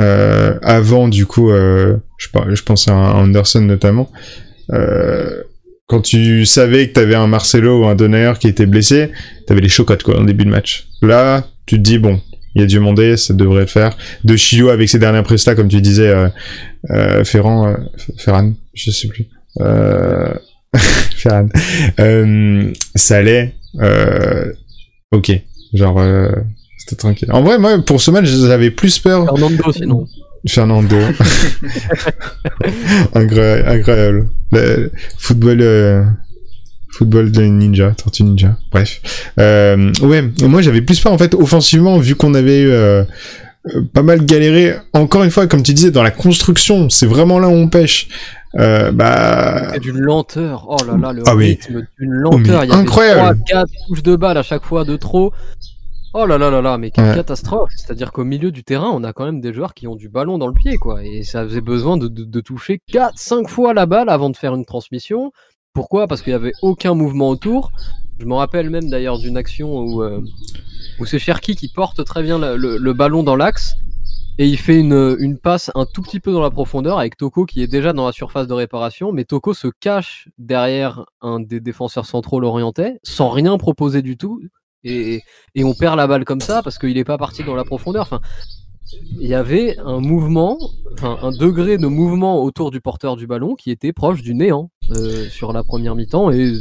euh, 0.00 0.58
avant, 0.62 1.08
du 1.08 1.26
coup, 1.26 1.50
euh, 1.50 1.96
je, 2.18 2.28
je 2.54 2.62
pense 2.62 2.88
à 2.88 2.94
Anderson 2.94 3.60
notamment, 3.60 4.10
euh, 4.72 5.42
quand 5.86 6.00
tu 6.00 6.46
savais 6.46 6.88
que 6.88 6.94
t'avais 6.94 7.16
un 7.16 7.26
Marcelo 7.26 7.82
ou 7.82 7.86
un 7.86 7.94
Denayer 7.94 8.32
qui 8.38 8.48
était 8.48 8.66
blessé, 8.66 9.10
t'avais 9.46 9.60
les 9.60 9.68
chocottes 9.68 10.02
quoi 10.02 10.18
en 10.18 10.24
début 10.24 10.44
de 10.44 10.50
match. 10.50 10.88
Là, 11.02 11.44
tu 11.66 11.76
te 11.76 11.80
dis 11.80 11.98
bon, 11.98 12.20
il 12.54 12.62
y 12.62 12.64
a 12.64 12.66
Dieu 12.66 12.80
mandé, 12.80 13.16
ça 13.16 13.34
devrait 13.34 13.62
le 13.62 13.66
faire. 13.66 13.96
De 14.24 14.36
Chilio 14.36 14.70
avec 14.70 14.88
ses 14.88 14.98
dernières 14.98 15.24
prestats, 15.24 15.54
comme 15.54 15.68
tu 15.68 15.80
disais, 15.80 16.14
euh, 16.90 17.24
Ferran, 17.24 17.76
Ferran, 18.18 18.52
je 18.74 18.90
sais 18.90 19.08
plus. 19.08 19.26
Ferran. 21.16 21.48
Ça 22.94 23.16
allait. 23.16 23.54
Ok. 25.12 25.32
Genre. 25.74 26.00
C'était 26.90 27.00
tranquille. 27.00 27.28
En 27.32 27.42
vrai, 27.42 27.58
moi, 27.58 27.78
pour 27.84 28.00
ce 28.00 28.10
match, 28.10 28.26
j'avais 28.26 28.70
plus 28.70 28.98
peur. 28.98 29.24
Fernando, 29.26 29.72
sinon. 29.72 30.06
Fernando. 30.48 30.96
Incroyable. 33.14 34.28
Le 34.52 34.90
football, 35.18 35.58
euh, 35.60 36.04
football 36.92 37.30
de 37.30 37.42
ninja, 37.42 37.92
tortue 37.92 38.24
ninja. 38.24 38.56
Bref. 38.72 39.00
Euh, 39.38 39.92
ouais, 40.02 40.24
moi 40.42 40.62
j'avais 40.62 40.82
plus 40.82 41.00
peur 41.00 41.12
en 41.12 41.18
fait 41.18 41.34
offensivement 41.34 41.98
vu 41.98 42.14
qu'on 42.14 42.34
avait 42.34 42.62
eu 42.62 42.70
euh, 42.70 43.04
pas 43.92 44.02
mal 44.02 44.24
galéré. 44.24 44.76
Encore 44.92 45.24
une 45.24 45.30
fois, 45.30 45.46
comme 45.46 45.62
tu 45.62 45.74
disais, 45.74 45.90
dans 45.90 46.02
la 46.02 46.10
construction, 46.10 46.88
c'est 46.90 47.06
vraiment 47.06 47.38
là 47.38 47.48
où 47.48 47.52
on 47.52 47.68
pêche. 47.68 48.08
Euh, 48.58 48.90
bah, 48.90 49.78
d'une 49.78 50.00
lenteur. 50.00 50.66
Oh 50.68 50.76
là 50.84 50.96
là, 51.00 51.12
le 51.12 51.22
Ah 51.26 51.36
oui. 51.36 51.50
rythme 51.50 51.86
d'une 52.00 52.10
lenteur. 52.10 52.40
mais 52.40 52.46
Il 52.66 52.70
y 52.70 52.72
avait 52.72 52.72
incroyable. 52.72 53.38
3, 53.46 53.60
4 53.60 53.70
touches 53.88 54.02
de 54.02 54.16
balle 54.16 54.38
à 54.38 54.42
chaque 54.42 54.64
fois 54.64 54.84
de 54.84 54.96
trop. 54.96 55.32
Oh 56.12 56.26
là 56.26 56.38
là 56.38 56.50
là 56.50 56.60
là, 56.60 56.76
mais 56.76 56.90
quelle 56.90 57.08
Ouais. 57.10 57.14
catastrophe. 57.14 57.70
C'est-à-dire 57.76 58.10
qu'au 58.12 58.24
milieu 58.24 58.50
du 58.50 58.64
terrain, 58.64 58.90
on 58.92 59.04
a 59.04 59.12
quand 59.12 59.24
même 59.24 59.40
des 59.40 59.52
joueurs 59.52 59.74
qui 59.74 59.86
ont 59.86 59.94
du 59.94 60.08
ballon 60.08 60.38
dans 60.38 60.48
le 60.48 60.52
pied, 60.54 60.76
quoi. 60.76 61.04
Et 61.04 61.22
ça 61.22 61.44
faisait 61.44 61.60
besoin 61.60 61.96
de, 61.96 62.08
de- 62.08 62.24
de 62.24 62.40
toucher 62.40 62.80
4, 62.90 63.16
5 63.16 63.48
fois 63.48 63.74
la 63.74 63.86
balle 63.86 64.08
avant 64.08 64.28
de 64.30 64.36
faire 64.36 64.54
une 64.54 64.64
transmission. 64.64 65.30
Pourquoi? 65.72 66.08
Parce 66.08 66.22
qu'il 66.22 66.32
n'y 66.32 66.36
avait 66.36 66.52
aucun 66.62 66.94
mouvement 66.94 67.28
autour. 67.28 67.70
Je 68.18 68.26
me 68.26 68.34
rappelle 68.34 68.70
même 68.70 68.90
d'ailleurs 68.90 69.18
d'une 69.18 69.36
action 69.36 69.78
où, 69.78 70.02
euh, 70.02 70.20
où 70.98 71.06
c'est 71.06 71.20
Cherki 71.20 71.54
qui 71.54 71.68
porte 71.68 72.04
très 72.04 72.22
bien 72.24 72.38
le, 72.38 72.56
le- 72.56 72.76
le 72.76 72.92
ballon 72.92 73.22
dans 73.22 73.36
l'axe 73.36 73.74
et 74.38 74.46
il 74.46 74.58
fait 74.58 74.78
une, 74.80 75.16
une 75.20 75.38
passe 75.38 75.70
un 75.74 75.86
tout 75.86 76.02
petit 76.02 76.18
peu 76.20 76.32
dans 76.32 76.40
la 76.42 76.50
profondeur 76.50 76.98
avec 76.98 77.16
Toko 77.16 77.46
qui 77.46 77.62
est 77.62 77.66
déjà 77.66 77.92
dans 77.92 78.06
la 78.06 78.12
surface 78.12 78.46
de 78.46 78.52
réparation, 78.54 79.12
mais 79.12 79.24
Toko 79.24 79.54
se 79.54 79.68
cache 79.80 80.28
derrière 80.38 81.04
un 81.20 81.40
des 81.40 81.60
défenseurs 81.60 82.04
centraux 82.06 82.40
l'orientais 82.40 82.98
sans 83.04 83.28
rien 83.30 83.56
proposer 83.58 84.02
du 84.02 84.16
tout 84.16 84.40
et, 84.84 85.22
et 85.54 85.64
on 85.64 85.74
perd 85.74 85.96
la 85.96 86.06
balle 86.06 86.24
comme 86.24 86.40
ça 86.40 86.62
parce 86.62 86.78
qu'il 86.78 86.94
n'est 86.94 87.04
pas 87.04 87.18
parti 87.18 87.44
dans 87.44 87.54
la 87.54 87.64
profondeur. 87.64 88.02
Enfin, 88.02 88.20
il 89.20 89.26
y 89.26 89.34
avait 89.34 89.78
un 89.78 90.00
mouvement, 90.00 90.58
enfin 90.94 91.18
un 91.22 91.30
degré 91.30 91.78
de 91.78 91.86
mouvement 91.86 92.42
autour 92.42 92.70
du 92.70 92.80
porteur 92.80 93.16
du 93.16 93.26
ballon 93.26 93.54
qui 93.54 93.70
était 93.70 93.92
proche 93.92 94.22
du 94.22 94.34
néant 94.34 94.70
euh, 94.90 95.28
sur 95.28 95.52
la 95.52 95.62
première 95.62 95.94
mi-temps 95.94 96.30
et 96.30 96.52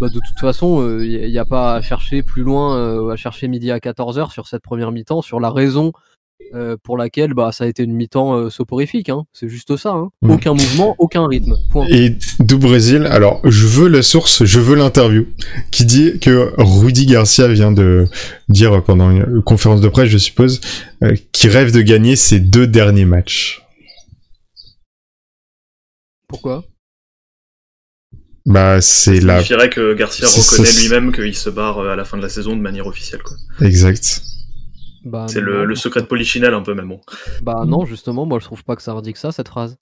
bah, 0.00 0.08
de 0.08 0.20
toute 0.20 0.38
façon 0.38 1.00
il 1.00 1.28
n'y 1.28 1.38
a 1.38 1.44
pas 1.44 1.74
à 1.74 1.82
chercher 1.82 2.22
plus 2.22 2.42
loin, 2.42 2.76
euh, 2.76 3.10
à 3.10 3.16
chercher 3.16 3.48
midi 3.48 3.70
à 3.70 3.78
14h 3.78 4.30
sur 4.30 4.46
cette 4.46 4.62
première 4.62 4.92
mi-temps 4.92 5.22
sur 5.22 5.40
la 5.40 5.50
raison 5.50 5.92
euh, 6.54 6.76
pour 6.82 6.96
laquelle 6.96 7.34
bah, 7.34 7.50
ça 7.50 7.64
a 7.64 7.66
été 7.66 7.82
une 7.82 7.92
mi-temps 7.92 8.34
euh, 8.34 8.50
soporifique. 8.50 9.08
Hein. 9.08 9.24
C'est 9.32 9.48
juste 9.48 9.76
ça. 9.76 9.90
Hein. 9.90 10.10
Mm. 10.22 10.30
Aucun 10.30 10.54
mouvement, 10.54 10.94
aucun 10.98 11.26
rythme. 11.26 11.56
Point. 11.70 11.86
Et 11.88 12.14
du 12.40 12.56
Brésil, 12.56 13.06
alors 13.10 13.40
je 13.44 13.66
veux 13.66 13.88
la 13.88 14.02
source, 14.02 14.44
je 14.44 14.60
veux 14.60 14.76
l'interview, 14.76 15.26
qui 15.70 15.84
dit 15.84 16.18
que 16.20 16.52
Rudy 16.58 17.06
Garcia 17.06 17.48
vient 17.48 17.72
de 17.72 18.06
dire 18.48 18.82
pendant 18.84 19.10
une 19.10 19.42
conférence 19.42 19.80
de 19.80 19.88
presse, 19.88 20.08
je 20.08 20.18
suppose, 20.18 20.60
euh, 21.02 21.16
qu'il 21.32 21.50
rêve 21.50 21.72
de 21.72 21.80
gagner 21.80 22.16
ses 22.16 22.38
deux 22.38 22.66
derniers 22.66 23.06
matchs. 23.06 23.62
Pourquoi? 26.28 26.64
Bah 28.44 28.80
c'est 28.80 29.18
la 29.20 29.38
signifierait 29.38 29.70
que 29.70 29.94
Garcia 29.94 30.28
reconnaît 30.28 30.72
lui-même 30.80 31.12
qu'il 31.12 31.34
se 31.34 31.50
barre 31.50 31.80
à 31.80 31.96
la 31.96 32.04
fin 32.04 32.16
de 32.16 32.22
la 32.22 32.28
saison 32.28 32.54
de 32.54 32.60
manière 32.60 32.86
officielle. 32.86 33.22
quoi. 33.22 33.36
exact. 33.66 34.22
Bah, 35.06 35.26
C'est 35.28 35.40
le, 35.40 35.64
le 35.64 35.74
secret 35.74 36.02
de 36.02 36.06
Polichinelle 36.06 36.54
un 36.54 36.62
peu, 36.62 36.74
bon. 36.74 37.00
Bah 37.42 37.64
non, 37.66 37.84
justement, 37.84 38.26
moi 38.26 38.38
je 38.40 38.44
trouve 38.44 38.64
pas 38.64 38.76
que 38.76 38.82
ça 38.82 38.92
indique 38.92 39.16
ça 39.16 39.32
cette 39.32 39.48
phrase. 39.48 39.78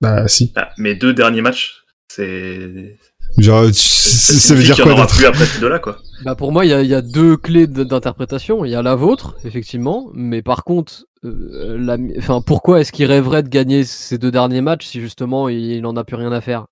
Bah 0.00 0.26
si. 0.28 0.52
Ah, 0.56 0.70
mes 0.78 0.94
deux 0.94 1.14
derniers 1.14 1.42
matchs, 1.42 1.84
c'est. 2.08 2.98
Genre, 3.38 3.66
tu- 3.66 3.72
ça 3.74 4.34
ça 4.34 4.54
veut 4.54 4.62
dire 4.62 4.76
quoi 4.76 4.92
aura 4.92 5.02
d'autre 5.02 5.14
plus 5.16 5.26
après 5.26 5.46
ces 5.46 5.60
deux-là, 5.60 5.78
quoi. 5.78 5.98
Bah 6.24 6.34
pour 6.34 6.52
moi, 6.52 6.64
il 6.66 6.68
y 6.70 6.74
a, 6.74 6.82
il 6.82 6.88
y 6.88 6.94
a 6.94 7.02
deux 7.02 7.36
clés 7.36 7.66
d'interprétation. 7.66 8.64
Il 8.64 8.70
y 8.70 8.74
a 8.74 8.82
la 8.82 8.94
vôtre, 8.94 9.36
effectivement, 9.44 10.10
mais 10.12 10.42
par 10.42 10.64
contre, 10.64 11.06
euh, 11.24 11.78
la 11.78 11.96
mi- 11.96 12.14
enfin, 12.18 12.42
pourquoi 12.42 12.80
est-ce 12.80 12.92
qu'il 12.92 13.06
rêverait 13.06 13.42
de 13.44 13.48
gagner 13.48 13.84
ces 13.84 14.18
deux 14.18 14.30
derniers 14.32 14.60
matchs 14.60 14.86
si 14.86 15.00
justement 15.00 15.48
il 15.48 15.80
n'en 15.82 15.96
a 15.96 16.04
plus 16.04 16.16
rien 16.16 16.32
à 16.32 16.40
faire? 16.40 16.66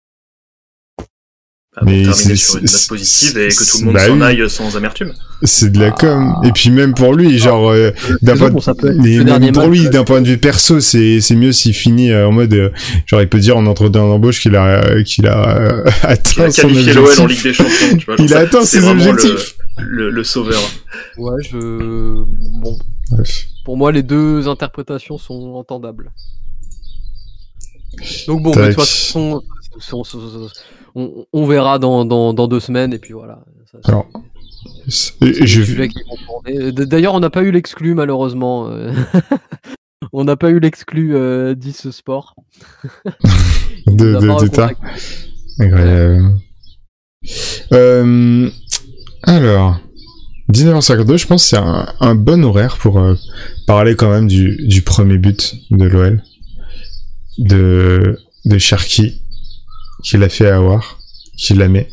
Mais 1.82 2.02
terminer 2.02 2.12
c'est- 2.14 2.36
sur 2.36 2.56
une 2.56 2.64
note 2.64 2.86
positive 2.88 3.38
et 3.38 3.48
que 3.48 3.70
tout 3.70 3.78
le 3.78 3.84
monde 3.84 3.94
bah 3.94 4.06
s'en 4.06 4.14
oui. 4.16 4.22
aille 4.22 4.50
sans 4.50 4.76
amertume. 4.76 5.12
C'est 5.44 5.70
de 5.70 5.78
la 5.78 5.86
Ah. 5.86 5.90
com. 5.92 6.34
Et 6.44 6.50
puis 6.50 6.68
même 6.70 6.94
pour 6.94 7.14
lui, 7.14 7.38
genre, 7.38 7.70
euh, 7.70 7.92
d'un 8.22 8.36
point, 8.36 8.50
bon, 8.50 8.60
ça 8.60 8.74
peut 8.74 8.88
être 8.90 8.96
mais 8.96 9.10
le 9.12 9.18
même 9.18 9.26
dernier 9.26 9.52
pour 9.52 9.68
lui, 9.68 9.82
ouais. 9.84 9.88
d'un 9.90 10.02
point 10.02 10.20
de 10.20 10.26
vue 10.26 10.36
perso, 10.38 10.80
c'est 10.80 11.20
c'est 11.20 11.36
mieux 11.36 11.52
s'il 11.52 11.72
finit 11.72 12.10
euh, 12.10 12.26
en 12.26 12.32
mode, 12.32 12.52
euh, 12.54 12.70
genre, 13.06 13.22
il 13.22 13.28
peut 13.28 13.38
dire 13.38 13.56
en 13.56 13.66
entretien 13.66 14.00
d'embauche 14.02 14.40
qu'il 14.40 14.56
a 14.56 14.82
euh, 14.84 15.02
qu'il 15.04 15.28
a 15.28 15.58
euh, 15.58 15.84
Il 15.86 16.06
a 16.06 16.08
atteint 16.10 16.50
qualifié 16.50 16.92
l'OL 16.92 17.04
en 17.20 17.22
objectif. 17.24 17.28
Ligue 17.28 17.42
des 17.44 17.54
Champions, 17.54 17.96
tu 17.98 18.04
vois. 18.06 18.16
genre 18.16 18.26
Il 18.26 18.34
a 18.34 18.38
atteint 18.40 18.64
ses 18.64 18.80
le- 18.80 18.86
objectifs. 18.88 19.54
Le, 19.78 20.10
le 20.10 20.24
sauveur. 20.24 20.60
Ouais, 21.18 21.40
je. 21.48 21.56
Bon, 22.60 22.76
Bref. 23.12 23.44
pour 23.64 23.76
moi, 23.76 23.92
les 23.92 24.02
deux 24.02 24.48
interprétations 24.48 25.18
sont 25.18 25.52
entendables. 25.54 26.10
Donc 28.26 28.42
bon, 28.42 28.52
mais 28.56 28.62
de 28.62 28.66
toute 28.72 28.80
façon, 28.80 29.40
on, 30.94 31.46
verra 31.46 31.78
dans, 31.78 32.04
dans, 32.04 32.32
dans 32.34 32.48
deux 32.48 32.60
semaines 32.60 32.92
et 32.92 32.98
puis 32.98 33.12
voilà. 33.12 33.44
Ça, 33.70 33.78
Alors, 33.84 34.06
je 34.86 36.84
D'ailleurs, 36.84 37.14
on 37.14 37.20
n'a 37.20 37.30
pas 37.30 37.42
eu 37.42 37.50
l'exclu 37.50 37.94
malheureusement. 37.94 38.68
euh. 38.68 38.92
on 40.12 40.24
n'a 40.24 40.36
pas 40.36 40.50
eu 40.50 40.60
l'exclu 40.60 41.14
euh, 41.14 41.54
10 41.54 41.90
sport. 41.90 42.34
De, 43.86 44.14
de. 44.14 44.30
Incroyable. 45.58 46.38
Euh, 47.72 48.50
alors, 49.22 49.80
19h52, 50.52 51.16
je 51.18 51.26
pense 51.26 51.42
que 51.42 51.48
c'est 51.48 51.56
un, 51.56 51.86
un 52.00 52.14
bon 52.14 52.44
horaire 52.44 52.76
pour 52.78 52.98
euh, 52.98 53.14
parler 53.66 53.94
quand 53.96 54.10
même 54.10 54.28
du, 54.28 54.56
du 54.66 54.82
premier 54.82 55.18
but 55.18 55.54
de 55.70 55.84
l'OL, 55.86 56.22
de, 57.38 58.18
de 58.44 58.58
Cherki, 58.58 59.19
qui 60.02 60.16
l'a 60.16 60.28
fait 60.28 60.48
avoir, 60.48 60.98
qui 61.36 61.54
la 61.54 61.68
met. 61.68 61.88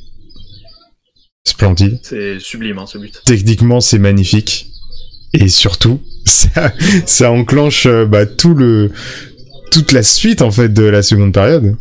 Splendide. 1.44 2.00
C'est 2.04 2.40
sublime, 2.40 2.78
hein, 2.78 2.86
ce 2.86 2.98
but. 2.98 3.22
Techniquement, 3.26 3.80
c'est 3.80 4.00
magnifique. 4.00 4.68
et 5.34 5.48
surtout, 5.48 6.02
ça, 6.26 6.74
ça 7.06 7.32
enclenche 7.32 7.86
euh, 7.86 8.06
bah, 8.06 8.26
tout 8.26 8.54
le, 8.54 8.92
toute 9.72 9.92
la 9.92 10.04
suite 10.04 10.42
en 10.42 10.52
fait 10.52 10.70
de 10.70 10.84
la 10.84 11.02
seconde 11.02 11.34
période. 11.34 11.76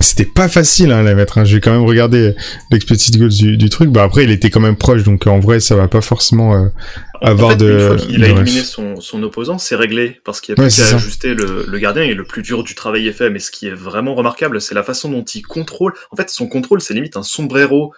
C'était 0.00 0.24
pas 0.24 0.48
facile 0.48 0.92
hein, 0.92 0.98
à 0.98 1.02
la 1.02 1.14
mettre. 1.14 1.38
Hein. 1.38 1.44
J'ai 1.44 1.60
quand 1.60 1.72
même 1.72 1.84
regardé 1.84 2.34
l'expected 2.70 3.16
goals 3.18 3.28
du, 3.30 3.56
du 3.56 3.70
truc. 3.70 3.90
Bah 3.90 4.02
après, 4.02 4.24
il 4.24 4.30
était 4.30 4.50
quand 4.50 4.60
même 4.60 4.76
proche, 4.76 5.02
donc 5.02 5.26
en 5.26 5.40
vrai, 5.40 5.60
ça 5.60 5.76
va 5.76 5.88
pas 5.88 6.00
forcément 6.00 6.54
euh, 6.54 6.68
avoir 7.22 7.48
en 7.48 7.50
fait, 7.52 7.56
de. 7.56 7.72
Une 7.72 7.86
fois 7.86 7.96
qu'il 7.96 8.24
a 8.24 8.28
éliminé 8.28 8.60
son, 8.60 9.00
son 9.00 9.22
opposant, 9.22 9.58
c'est 9.58 9.76
réglé 9.76 10.20
parce 10.24 10.40
qu'il 10.40 10.54
a 10.54 10.60
Ouais, 10.60 10.68
plus 10.68 10.76
qu'à 10.76 10.96
ajuster 10.96 11.34
le, 11.34 11.64
le 11.66 11.78
gardien 11.78 12.02
et 12.02 12.14
le 12.14 12.24
plus 12.24 12.42
dur 12.42 12.64
du 12.64 12.74
travail 12.74 13.06
est 13.08 13.12
fait. 13.12 13.30
Mais 13.30 13.38
ce 13.38 13.50
qui 13.50 13.66
est 13.66 13.74
vraiment 13.74 14.14
remarquable, 14.14 14.60
c'est 14.60 14.74
la 14.74 14.82
façon 14.82 15.10
dont 15.10 15.24
il 15.24 15.42
contrôle. 15.42 15.94
En 16.10 16.16
fait, 16.16 16.30
son 16.30 16.46
contrôle, 16.48 16.80
c'est 16.80 16.94
limite 16.94 17.16
un 17.16 17.22
sombrero 17.22 17.92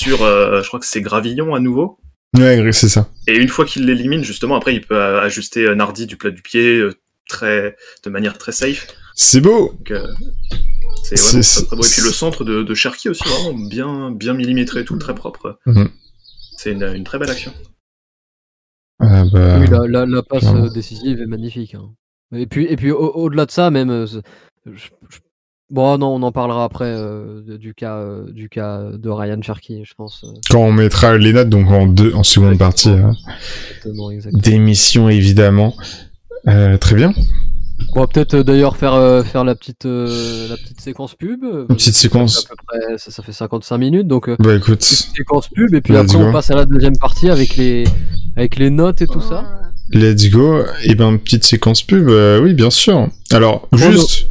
sur, 0.00 0.22
euh, 0.22 0.62
je 0.62 0.68
crois 0.68 0.80
que 0.80 0.86
c'est 0.86 1.02
Gravillon 1.02 1.54
à 1.54 1.60
nouveau. 1.60 1.98
Ouais, 2.38 2.70
c'est 2.72 2.88
ça. 2.88 3.08
Et 3.26 3.36
une 3.36 3.48
fois 3.48 3.64
qu'il 3.64 3.86
l'élimine, 3.86 4.22
justement, 4.22 4.56
après, 4.56 4.72
il 4.74 4.82
peut 4.82 4.94
euh, 4.94 5.20
ajuster 5.20 5.64
euh, 5.64 5.74
Nardi 5.74 6.06
du 6.06 6.16
plat 6.16 6.30
du 6.30 6.42
pied 6.42 6.76
euh, 6.76 6.94
très, 7.28 7.76
de 8.04 8.10
manière 8.10 8.38
très 8.38 8.52
safe. 8.52 8.86
C'est 9.16 9.40
beau. 9.40 9.74
Donc, 9.76 9.90
euh, 9.90 10.06
c'est 11.02 11.14
très, 11.66 11.76
beau. 11.76 11.82
Et 11.82 11.88
puis 11.88 12.02
le 12.02 12.10
centre 12.12 12.44
de, 12.44 12.62
de 12.62 12.74
Cherki 12.74 13.08
aussi, 13.08 13.22
vraiment 13.28 13.58
bien, 13.58 14.10
bien 14.10 14.34
millimétré, 14.34 14.84
tout 14.84 14.96
très 14.96 15.14
propre. 15.14 15.58
Mhm. 15.66 15.88
C'est 16.56 16.72
une, 16.72 16.82
une 16.82 17.04
très 17.04 17.18
belle 17.18 17.30
action. 17.30 17.52
Ah 19.00 19.24
bah, 19.32 19.58
Oui, 19.58 19.66
la, 19.68 19.86
la, 19.88 20.06
la 20.06 20.22
passe 20.22 20.44
euh, 20.46 20.68
décisive 20.68 21.20
est 21.20 21.26
magnifique. 21.26 21.74
hein. 21.74 21.90
Et 22.32 22.46
puis, 22.46 22.66
et 22.66 22.76
puis 22.76 22.90
au- 22.90 23.12
au-delà 23.14 23.46
de 23.46 23.50
ça, 23.50 23.70
même. 23.70 23.90
euh, 23.90 24.06
c'est- 24.06 24.22
je- 24.66 24.72
je- 25.08 25.18
Bon, 25.70 25.96
non, 25.98 26.08
on 26.16 26.22
en 26.22 26.32
parlera 26.32 26.64
après 26.64 26.86
euh, 26.92 27.42
du, 27.56 27.74
cas, 27.74 27.98
euh, 27.98 28.28
du 28.32 28.48
cas 28.48 28.90
de 28.92 29.08
Ryan 29.08 29.40
Cherky, 29.40 29.84
je 29.84 29.94
pense. 29.94 30.24
euh, 30.24 30.32
Quand 30.50 30.58
on 30.62 30.72
mettra 30.72 31.16
les 31.16 31.32
notes, 31.32 31.48
donc 31.48 31.68
en 31.70 31.86
deux, 31.86 32.12
en 32.12 32.24
seconde 32.24 32.58
partie 32.58 32.88
hein, 32.88 33.14
exactement, 33.68 34.10
exactement. 34.10 34.42
d'émission 34.42 35.08
évidemment. 35.08 35.76
Euh, 36.48 36.76
très 36.76 36.96
bien. 36.96 37.14
On 37.94 38.00
va 38.00 38.06
peut-être 38.06 38.34
euh, 38.34 38.42
d'ailleurs 38.44 38.76
faire, 38.76 38.94
euh, 38.94 39.22
faire 39.22 39.44
la, 39.44 39.54
petite, 39.54 39.84
euh, 39.86 40.48
la 40.48 40.56
petite 40.56 40.80
séquence 40.80 41.14
pub. 41.14 41.42
Une 41.42 41.66
petite 41.66 41.94
séquence. 41.94 42.46
à 42.46 42.48
peu 42.50 42.54
près- 42.66 42.98
ça, 42.98 43.10
ça 43.10 43.22
fait 43.22 43.32
55 43.32 43.78
minutes, 43.78 44.06
donc 44.06 44.28
euh, 44.28 44.36
Bah 44.38 44.54
écoute, 44.54 44.78
petite 44.78 45.10
séquence 45.16 45.48
pub, 45.48 45.74
et 45.74 45.80
puis 45.80 45.92
Let's 45.94 46.02
après 46.02 46.18
go. 46.18 46.24
on 46.28 46.32
passe 46.32 46.50
à 46.50 46.54
la 46.56 46.64
deuxième 46.66 46.96
partie 46.98 47.28
avec 47.30 47.56
les, 47.56 47.84
avec 48.36 48.56
les 48.56 48.70
notes 48.70 49.02
et 49.02 49.06
tout 49.06 49.20
ça. 49.20 49.44
let's 49.92 50.30
go. 50.30 50.62
Et 50.84 50.94
ben 50.94 51.16
petite 51.18 51.44
séquence 51.44 51.82
pub, 51.82 52.08
oui 52.42 52.54
bien 52.54 52.70
sûr. 52.70 53.08
Alors 53.32 53.68
Chrono. 53.72 53.92
juste. 53.92 54.26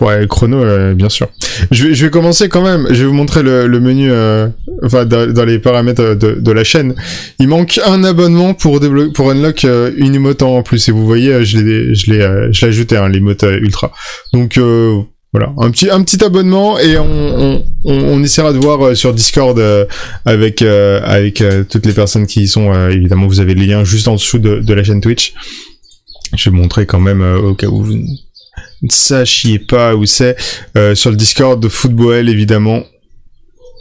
Ouais 0.00 0.26
chrono 0.28 0.62
euh, 0.62 0.94
bien 0.94 1.08
sûr. 1.08 1.28
Je 1.70 1.86
vais, 1.86 1.94
je 1.94 2.04
vais 2.04 2.10
commencer 2.10 2.48
quand 2.48 2.62
même. 2.62 2.86
Je 2.90 3.02
vais 3.02 3.06
vous 3.06 3.14
montrer 3.14 3.42
le, 3.42 3.66
le 3.66 3.80
menu, 3.80 4.10
euh, 4.10 4.48
enfin 4.82 5.04
dans, 5.04 5.32
dans 5.32 5.44
les 5.44 5.58
paramètres 5.58 6.14
de, 6.14 6.32
de 6.32 6.52
la 6.52 6.64
chaîne. 6.64 6.94
Il 7.38 7.48
manque 7.48 7.80
un 7.84 8.04
abonnement 8.04 8.54
pour 8.54 8.80
pour 9.14 9.30
unlock 9.30 9.64
euh, 9.64 9.90
une 9.96 10.14
emote 10.14 10.42
en 10.42 10.62
plus. 10.62 10.88
Et 10.88 10.92
vous 10.92 11.06
voyez, 11.06 11.32
euh, 11.32 11.44
je 11.44 11.58
l'ai, 11.58 11.94
je 11.94 12.10
l'ai, 12.12 12.20
euh, 12.20 12.48
je 12.52 12.62
l'ai 12.62 12.68
ajouté 12.68 12.96
hein, 12.96 13.08
l'emote 13.08 13.44
euh, 13.44 13.58
ultra. 13.58 13.92
Donc 14.32 14.58
euh, 14.58 15.00
voilà, 15.32 15.52
un 15.58 15.70
petit, 15.70 15.90
un 15.90 16.02
petit 16.02 16.22
abonnement 16.24 16.78
et 16.78 16.96
on, 16.96 17.04
on, 17.04 17.64
on, 17.84 18.22
essaiera 18.22 18.52
de 18.52 18.58
voir 18.58 18.84
euh, 18.86 18.94
sur 18.94 19.12
Discord 19.12 19.58
euh, 19.58 19.84
avec 20.24 20.62
euh, 20.62 21.00
avec 21.02 21.40
euh, 21.40 21.64
toutes 21.68 21.86
les 21.86 21.92
personnes 21.92 22.26
qui 22.26 22.42
y 22.42 22.48
sont. 22.48 22.72
euh, 22.72 22.90
évidemment, 22.90 23.26
vous 23.26 23.40
avez 23.40 23.54
les 23.54 23.66
liens 23.66 23.82
juste 23.84 24.06
en 24.06 24.14
dessous 24.14 24.38
de, 24.38 24.60
de 24.60 24.74
la 24.74 24.84
chaîne 24.84 25.00
Twitch. 25.00 25.34
Je 26.36 26.50
vais 26.50 26.56
montrer 26.56 26.86
quand 26.86 27.00
même 27.00 27.20
euh, 27.20 27.38
au 27.38 27.54
cas 27.54 27.66
où 27.66 27.82
vous 27.84 27.98
sachiez 28.92 29.58
pas 29.58 29.94
où 29.94 30.04
c'est 30.06 30.36
euh, 30.76 30.94
sur 30.94 31.10
le 31.10 31.16
Discord 31.16 31.60
de 31.62 31.68
Football 31.68 32.28
évidemment 32.28 32.82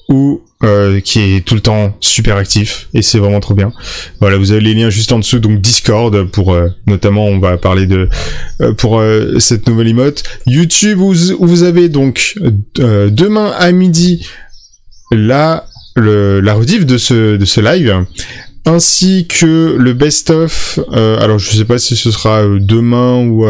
ou 0.10 0.42
euh, 0.64 1.00
qui 1.02 1.20
est 1.20 1.46
tout 1.46 1.56
le 1.56 1.62
temps 1.62 1.96
super 2.00 2.38
actif 2.38 2.88
et 2.94 3.02
c'est 3.02 3.20
vraiment 3.20 3.40
trop 3.40 3.54
bien. 3.54 3.72
Voilà, 4.22 4.38
vous 4.38 4.52
avez 4.52 4.62
les 4.62 4.74
liens 4.74 4.90
juste 4.90 5.12
en 5.12 5.20
dessous 5.20 5.40
donc 5.40 5.60
Discord 5.62 6.26
pour 6.32 6.54
euh, 6.54 6.70
notamment 6.88 7.26
on 7.26 7.40
va 7.40 7.58
parler 7.58 7.86
de 7.86 8.08
euh, 8.62 8.74
pour 8.74 9.02
cette 9.40 9.68
nouvelle 9.68 9.88
emote. 9.90 10.24
YouTube 10.46 11.00
où, 11.00 11.14
vous- 11.14 11.64
avez 11.64 11.90
donc 11.90 12.36
demain 12.76 13.52
à 13.58 13.72
midi 13.72 14.26
la 15.12 15.66
le, 15.96 16.40
la 16.42 16.54
rediff 16.54 16.86
de 16.86 16.98
ce 16.98 17.36
de 17.38 17.46
ce 17.46 17.62
live 17.62 18.06
ainsi 18.66 19.28
que 19.28 19.76
le 19.78 19.94
best 19.94 20.30
of 20.32 20.80
alors 20.94 21.40
je 21.40 21.52
sais 21.56 21.66
pas 21.66 21.78
si 21.78 21.96
ce 21.96 22.10
sera 22.12 22.44
demain 22.60 23.18
ou 23.26 23.46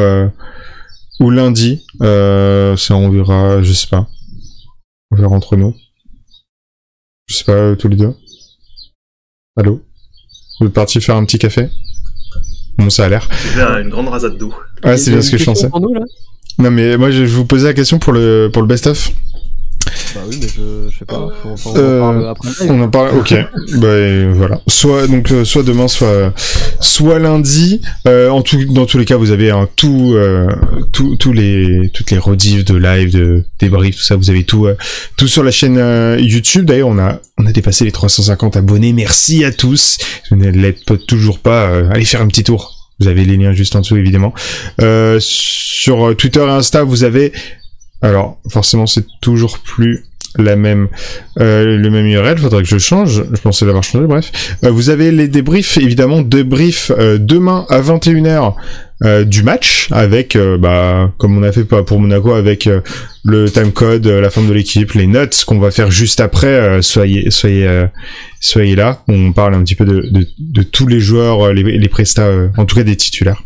ou 1.20 1.30
lundi 1.30 1.86
euh, 2.02 2.76
ça 2.78 2.96
on 2.96 3.10
verra 3.10 3.62
je 3.62 3.74
sais 3.74 3.88
pas. 3.88 4.08
On 5.12 5.16
verra 5.16 5.36
entre 5.36 5.56
nous. 5.56 5.76
Je 7.28 7.36
sais 7.36 7.44
pas 7.44 7.54
euh, 7.54 7.76
tous 7.76 7.88
les 7.88 7.96
deux. 7.96 8.14
Allô? 9.56 9.82
Vous 10.60 10.68
êtes 10.68 10.74
partis 10.74 11.00
faire 11.02 11.16
un 11.16 11.26
petit 11.26 11.40
café? 11.40 11.70
Bon 12.78 12.90
ça 12.90 13.06
a 13.06 13.10
l'air. 13.10 13.30
Une 13.82 13.90
grande 13.90 14.10
rasade 14.10 14.38
d'eau. 14.38 14.54
ah 14.82 14.98
c'est 14.98 15.12
bien 15.12 15.22
ce 15.22 15.32
que 15.32 15.38
je 15.38 15.46
pensais. 15.46 15.70
pour 15.70 15.80
nous, 15.80 15.94
là? 15.94 16.02
Non 16.60 16.72
mais 16.72 16.98
moi 16.98 17.12
je 17.12 17.26
je 17.26 17.36
vous 17.36 17.46
posais 17.46 17.68
la 17.68 17.74
question 17.74 18.00
pour 18.00 18.14
le 18.14 18.50
pour 18.52 18.62
le 18.62 18.68
best 18.68 18.88
of 18.88 19.12
Bah 20.16 20.22
oui, 20.28 20.38
mais 20.42 20.48
je, 20.48 20.90
je 20.92 20.98
sais 21.00 21.06
pas, 21.06 21.28
faut, 21.42 21.70
on 21.70 21.72
en 21.72 21.78
Euh, 21.78 22.00
parle 22.00 22.28
après. 22.30 22.50
On 22.70 22.82
en 22.84 22.90
parle, 22.90 23.18
ok. 23.18 23.34
bah 23.78 24.28
voilà. 24.34 24.62
Soit 24.68 25.08
donc 25.08 25.32
euh, 25.32 25.44
soit 25.44 25.64
demain, 25.64 25.88
soit 25.88 26.34
soit 26.80 27.18
lundi. 27.20 27.82
Euh, 28.08 28.30
en 28.30 28.42
tout, 28.42 28.64
dans 28.66 28.86
tous 28.86 28.98
les 29.00 29.06
cas, 29.06 29.18
vous 29.18 29.32
avez 29.32 29.50
un 29.50 29.68
tout, 29.76 30.14
euh, 30.16 30.48
tout, 30.92 31.16
tous 31.16 31.34
les 31.34 31.90
toutes 31.94 32.12
les 32.12 32.18
rediffs 32.20 32.66
de 32.66 32.76
live, 32.76 33.12
de 33.12 33.44
débriefs, 33.60 33.96
tout 33.98 34.04
ça. 34.04 34.16
Vous 34.16 34.30
avez 34.30 34.44
tout, 34.44 34.68
euh, 34.68 34.76
tout 35.18 35.28
sur 35.28 35.44
la 35.44 35.52
chaîne 35.52 35.78
euh, 35.80 36.18
YouTube. 36.20 36.66
D'ailleurs, 36.66 36.90
on 36.90 37.00
a 37.00 37.20
on 37.40 37.46
a 37.48 37.52
dépassé 37.52 37.84
les 37.86 37.92
350 37.92 38.56
abonnés. 38.58 38.94
Merci 38.94 39.44
à 39.44 39.52
tous. 39.52 39.98
Si 39.98 40.30
vous 40.30 40.36
ne 40.36 40.52
l'êtes 40.52 40.86
pas- 40.86 40.98
toujours 40.98 41.40
pas, 41.40 41.66
euh, 41.70 41.90
allez 41.92 42.06
faire 42.06 42.22
un 42.22 42.28
petit 42.28 42.44
tour. 42.44 42.92
Vous 43.00 43.08
avez 43.08 43.26
les 43.26 43.38
liens 43.38 43.54
juste 43.54 43.76
en 43.76 43.80
dessous, 43.82 43.98
évidemment. 43.98 44.34
Euh, 44.80 45.18
sur 45.20 46.10
euh, 46.10 46.14
Twitter 46.14 46.42
et 46.42 46.50
Insta, 46.50 46.84
vous 46.84 47.04
avez 47.04 47.34
alors, 48.04 48.38
forcément, 48.50 48.86
c'est 48.86 49.06
toujours 49.22 49.60
plus 49.60 50.04
la 50.38 50.56
même, 50.56 50.90
euh, 51.40 51.78
le 51.78 51.90
même 51.90 52.06
URL. 52.06 52.38
Faudrait 52.38 52.64
que 52.64 52.70
je 52.70 52.78
change. 52.78 53.24
Je 53.32 53.42
pensais 53.42 53.66
l'avoir 53.66 53.84
changé. 53.84 54.06
Bref, 54.06 54.32
Euh, 54.64 54.72
vous 54.72 54.90
avez 54.90 55.12
les 55.12 55.28
débriefs, 55.28 55.78
évidemment, 55.78 56.22
débriefs 56.22 56.92
euh, 56.98 57.18
demain 57.18 57.66
à 57.70 57.82
21h 57.82 58.56
euh, 59.06 59.24
du 59.24 59.44
match 59.44 59.88
avec, 59.92 60.38
bah, 60.60 61.12
comme 61.18 61.38
on 61.38 61.44
a 61.44 61.52
fait 61.52 61.64
pour 61.64 62.00
Monaco, 62.00 62.34
avec 62.34 62.68
le 63.24 63.50
time 63.50 63.72
code, 63.72 64.06
euh, 64.08 64.22
la 64.22 64.30
forme 64.30 64.48
de 64.48 64.54
l'équipe, 64.54 64.92
les 64.94 65.08
notes 65.08 65.46
qu'on 65.46 65.60
va 65.60 65.72
faire 65.72 65.92
juste 65.92 66.20
après. 66.20 66.82
soyez, 66.82 67.32
soyez, 67.32 67.86
soyez 68.42 68.76
là. 68.76 69.02
On 69.08 69.32
parle 69.32 69.54
un 69.56 69.64
petit 69.64 69.76
peu 69.76 69.86
de, 69.86 70.64
tous 70.64 70.88
les 70.88 71.00
joueurs, 71.00 71.54
les, 71.54 71.64
les 71.64 71.90
prestats, 71.90 72.30
en 72.58 72.66
tout 72.66 72.76
cas 72.76 72.84
des 72.84 72.98
titulaires. 72.98 73.42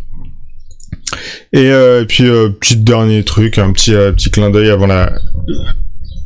Et 1.54 1.72
euh, 1.72 2.06
puis 2.06 2.26
euh, 2.28 2.50
petit 2.50 2.78
dernier 2.78 3.24
truc, 3.24 3.58
un 3.58 3.72
petit 3.72 3.94
euh, 3.94 4.12
petit 4.12 4.30
clin 4.30 4.50
d'œil 4.50 4.70
avant 4.70 4.88
la 4.88 5.14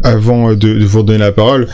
avant 0.03 0.51
de, 0.51 0.55
de 0.55 0.86
vous 0.86 0.99
redonner 0.99 1.19
la 1.19 1.32
parole. 1.32 1.67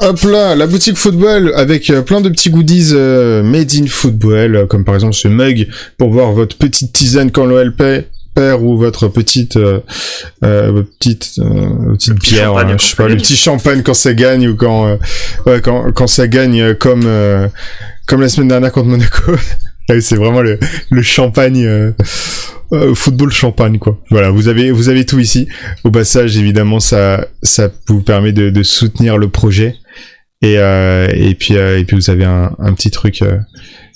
Hop 0.00 0.20
là, 0.24 0.54
la 0.54 0.66
boutique 0.66 0.96
football 0.96 1.52
avec 1.54 1.90
plein 2.04 2.20
de 2.20 2.28
petits 2.28 2.50
goodies 2.50 2.92
made 2.92 3.72
in 3.74 3.86
football, 3.86 4.66
comme 4.68 4.84
par 4.84 4.94
exemple 4.94 5.14
ce 5.14 5.28
mug 5.28 5.68
pour 5.96 6.10
boire 6.10 6.32
votre 6.32 6.56
petite 6.58 6.92
tisane 6.92 7.30
quand 7.30 7.46
l'OL 7.46 7.74
perd 7.74 8.60
ou 8.60 8.76
votre 8.76 9.08
petite 9.08 9.56
votre 9.56 10.90
petite 10.98 11.40
petite 11.40 12.14
petit 12.14 12.34
bière, 12.34 12.48
champagne 12.48 12.70
hein, 12.72 12.76
je 12.78 12.86
sais 12.86 12.96
pas, 12.96 13.08
le 13.08 13.16
petit 13.16 13.36
champagne 13.36 13.82
quand 13.82 13.94
ça 13.94 14.12
gagne 14.12 14.48
ou 14.48 14.56
quand 14.56 14.98
ouais, 15.46 15.60
quand 15.62 15.90
quand 15.92 16.06
ça 16.06 16.28
gagne 16.28 16.74
comme 16.74 17.08
comme 18.06 18.20
la 18.20 18.28
semaine 18.28 18.48
dernière 18.48 18.72
contre 18.72 18.88
Monaco. 18.88 19.32
Là, 19.88 20.00
c'est 20.00 20.16
vraiment 20.16 20.42
le, 20.42 20.58
le 20.90 21.02
champagne 21.02 21.64
euh, 21.64 21.92
euh, 22.72 22.94
football 22.94 23.30
champagne 23.30 23.78
quoi. 23.78 24.00
Voilà, 24.10 24.30
vous 24.30 24.48
avez 24.48 24.70
vous 24.70 24.88
avez 24.88 25.06
tout 25.06 25.18
ici. 25.20 25.48
Au 25.84 25.90
passage, 25.90 26.36
évidemment, 26.36 26.80
ça 26.80 27.26
ça 27.42 27.70
vous 27.88 28.02
permet 28.02 28.32
de, 28.32 28.50
de 28.50 28.62
soutenir 28.62 29.16
le 29.18 29.28
projet 29.28 29.76
et 30.42 30.58
euh, 30.58 31.08
et 31.14 31.34
puis 31.34 31.56
euh, 31.56 31.78
et 31.78 31.84
puis 31.84 31.96
vous 31.96 32.10
avez 32.10 32.24
un, 32.24 32.54
un 32.58 32.72
petit 32.74 32.90
truc 32.90 33.22
euh, 33.22 33.38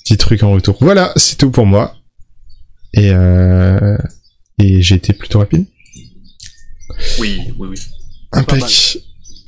petit 0.05 0.17
truc 0.17 0.43
en 0.43 0.53
retour. 0.53 0.77
Voilà, 0.81 1.13
c'est 1.17 1.37
tout 1.37 1.51
pour 1.51 1.67
moi. 1.67 1.95
Et 2.95 3.11
euh, 3.13 3.97
et 4.59 4.83
j'ai 4.83 4.95
été 4.97 5.13
plutôt 5.13 5.41
rapide. 5.41 5.67
Oui, 7.19 7.41
oui, 7.59 7.69
oui. 7.71 7.77
Impec. 8.33 8.63
Je 8.67 8.99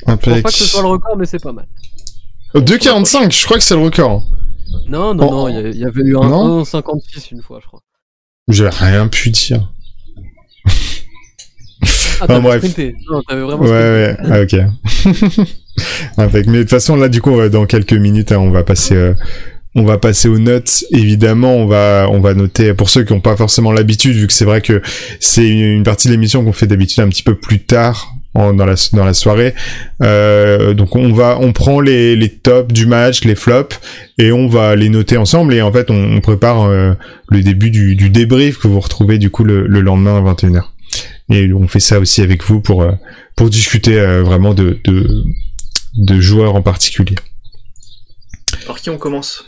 pense 0.07 0.43
pas 0.43 0.51
que 0.51 0.55
ce 0.55 0.64
soit 0.64 0.82
le 0.82 0.88
record, 0.88 1.16
mais 1.16 1.26
c'est 1.26 1.43
pas 1.43 1.53
mal. 1.53 1.66
Oh, 2.55 2.61
2,45, 2.61 3.32
je 3.32 3.45
crois 3.45 3.57
que 3.59 3.62
c'est 3.64 3.74
le 3.74 3.80
record. 3.82 4.26
Non, 4.88 5.14
non, 5.14 5.28
Oh. 5.28 5.30
non, 5.30 5.48
il 5.48 5.74
y 5.76 5.80
y, 5.80 5.84
avait 5.84 6.02
eu 6.02 6.16
un 6.16 6.28
Non 6.28 6.62
1,56 6.62 7.32
une 7.32 7.42
fois, 7.42 7.58
je 7.62 7.66
crois. 7.66 7.80
J'ai 8.48 8.68
rien 8.68 9.08
pu 9.08 9.30
dire. 9.30 9.72
Ah, 12.20 12.26
Enfin, 12.26 12.40
t'avais 12.40 12.58
sprinté. 12.58 12.94
Non, 13.10 13.22
t'avais 13.22 13.40
vraiment 13.42 13.64
Ouais, 13.64 14.14
sprinté. 14.16 14.32
ouais, 14.32 14.66
ah, 15.04 15.40
ok. 15.40 15.46
Impec. 16.18 16.46
Mais 16.46 16.58
de 16.58 16.62
toute 16.62 16.70
façon, 16.70 16.94
là, 16.96 17.08
du 17.08 17.20
coup, 17.20 17.48
dans 17.48 17.66
quelques 17.66 17.92
minutes, 17.94 18.30
hein, 18.32 18.38
on 18.38 18.50
va 18.50 18.62
passer, 18.62 18.94
euh, 18.94 19.14
on 19.74 19.82
va 19.82 19.98
passer 19.98 20.28
aux 20.28 20.38
notes. 20.38 20.84
Évidemment, 20.92 21.56
on 21.56 21.66
va, 21.66 22.06
on 22.10 22.20
va 22.20 22.34
noter 22.34 22.74
pour 22.74 22.90
ceux 22.90 23.02
qui 23.04 23.12
n'ont 23.12 23.20
pas 23.20 23.36
forcément 23.36 23.72
l'habitude, 23.72 24.14
vu 24.16 24.26
que 24.28 24.32
c'est 24.32 24.44
vrai 24.44 24.60
que 24.60 24.80
c'est 25.18 25.48
une 25.48 25.82
partie 25.82 26.06
de 26.08 26.12
l'émission 26.12 26.44
qu'on 26.44 26.52
fait 26.52 26.66
d'habitude 26.68 27.00
un 27.02 27.08
petit 27.08 27.22
peu 27.24 27.34
plus 27.34 27.60
tard. 27.64 28.11
En- 28.34 28.54
dans 28.54 28.64
la 28.66 28.74
dans 28.92 29.04
la 29.04 29.14
soirée. 29.14 29.54
Euh, 30.02 30.74
donc 30.74 30.96
on 30.96 31.12
va 31.12 31.38
on 31.40 31.52
prend 31.52 31.80
les 31.80 32.16
les 32.16 32.28
tops 32.30 32.72
du 32.72 32.86
match, 32.86 33.24
les 33.24 33.34
flops 33.34 33.78
et 34.18 34.32
on 34.32 34.48
va 34.48 34.74
les 34.76 34.88
noter 34.88 35.16
ensemble 35.16 35.54
et 35.54 35.62
en 35.62 35.72
fait 35.72 35.90
on, 35.90 36.16
on 36.16 36.20
prépare 36.20 36.62
euh, 36.64 36.94
le 37.30 37.42
début 37.42 37.70
du, 37.70 37.94
du 37.96 38.10
débrief 38.10 38.58
que 38.58 38.68
vous 38.68 38.80
retrouvez 38.80 39.18
du 39.18 39.30
coup 39.30 39.44
le, 39.44 39.66
le 39.66 39.80
lendemain 39.80 40.16
à 40.18 40.32
21h. 40.34 40.62
Et 41.30 41.52
on 41.52 41.66
fait 41.68 41.80
ça 41.80 41.98
aussi 41.98 42.20
avec 42.20 42.42
vous 42.44 42.60
pour 42.60 42.82
euh, 42.82 42.92
pour 43.36 43.48
discuter 43.50 43.98
euh, 43.98 44.22
vraiment 44.22 44.54
de, 44.54 44.78
de 44.84 45.24
de 45.94 46.20
joueurs 46.20 46.54
en 46.54 46.62
particulier. 46.62 47.14
Par 48.66 48.80
qui 48.80 48.90
on 48.90 48.98
commence? 48.98 49.44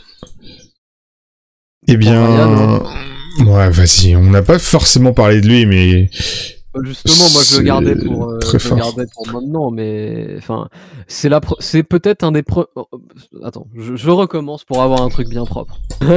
Eh 1.87 1.97
bien, 1.97 2.81
ouais, 3.45 3.69
vas-y. 3.69 4.15
On 4.15 4.23
n'a 4.31 4.41
pas 4.41 4.57
forcément 4.57 5.13
parlé 5.13 5.41
de 5.41 5.47
lui, 5.47 5.65
mais 5.67 6.09
Justement, 6.83 7.29
moi 7.31 7.41
je 7.43 7.57
le 7.57 7.63
gardais 7.63 7.95
pour, 7.95 8.29
euh, 8.31 8.39
je 8.57 8.69
le 8.69 8.75
gardais 8.75 9.05
pour 9.13 9.27
maintenant, 9.27 9.71
mais 9.71 10.35
enfin, 10.37 10.67
c'est 11.07 11.29
la, 11.29 11.39
c'est 11.59 11.83
peut-être 11.83 12.23
un 12.23 12.31
des 12.31 12.43
pre... 12.43 12.67
oh, 12.75 12.87
oh, 12.91 13.01
Attends, 13.43 13.67
je, 13.75 13.95
je 13.95 14.09
recommence 14.09 14.63
pour 14.65 14.81
avoir 14.81 15.01
un 15.01 15.09
truc 15.09 15.29
bien 15.29 15.45
propre. 15.45 15.79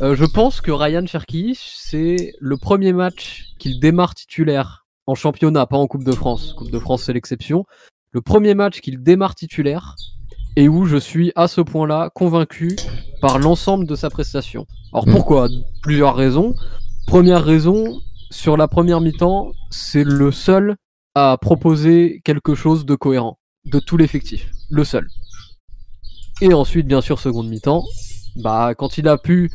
Euh, 0.00 0.16
je 0.16 0.24
pense 0.24 0.60
que 0.60 0.70
Ryan 0.72 1.06
Cherki, 1.06 1.56
c'est 1.58 2.34
le 2.40 2.56
premier 2.56 2.92
match 2.92 3.44
qu'il 3.58 3.78
démarre 3.78 4.14
titulaire 4.14 4.86
en 5.06 5.14
championnat, 5.14 5.66
pas 5.66 5.76
en 5.76 5.86
Coupe 5.86 6.02
de 6.04 6.12
France. 6.12 6.54
Coupe 6.58 6.70
de 6.70 6.78
France, 6.78 7.04
c'est 7.04 7.12
l'exception. 7.12 7.64
Le 8.10 8.20
premier 8.20 8.54
match 8.54 8.80
qu'il 8.80 9.02
démarre 9.02 9.34
titulaire 9.34 9.94
et 10.56 10.68
où 10.68 10.86
je 10.86 10.96
suis 10.96 11.30
à 11.36 11.46
ce 11.46 11.60
point-là 11.60 12.10
convaincu 12.14 12.74
par 13.20 13.38
l'ensemble 13.38 13.86
de 13.86 13.94
sa 13.94 14.10
prestation. 14.10 14.66
Alors 14.92 15.06
Mm. 15.06 15.12
pourquoi? 15.12 15.48
Plusieurs 15.82 16.16
raisons. 16.16 16.54
Première 17.06 17.44
raison, 17.44 18.00
sur 18.32 18.56
la 18.56 18.66
première 18.66 19.00
mi-temps, 19.00 19.52
c'est 19.70 20.04
le 20.04 20.32
seul 20.32 20.76
à 21.14 21.36
proposer 21.40 22.22
quelque 22.24 22.54
chose 22.54 22.86
de 22.86 22.94
cohérent 22.94 23.38
de 23.66 23.78
tout 23.78 23.96
l'effectif. 23.96 24.50
Le 24.70 24.84
seul. 24.84 25.06
Et 26.40 26.52
ensuite, 26.54 26.86
bien 26.86 27.02
sûr, 27.02 27.20
seconde 27.20 27.48
mi-temps, 27.48 27.84
bah, 28.36 28.74
quand 28.74 28.98
il 28.98 29.06
a 29.06 29.18
pu 29.18 29.50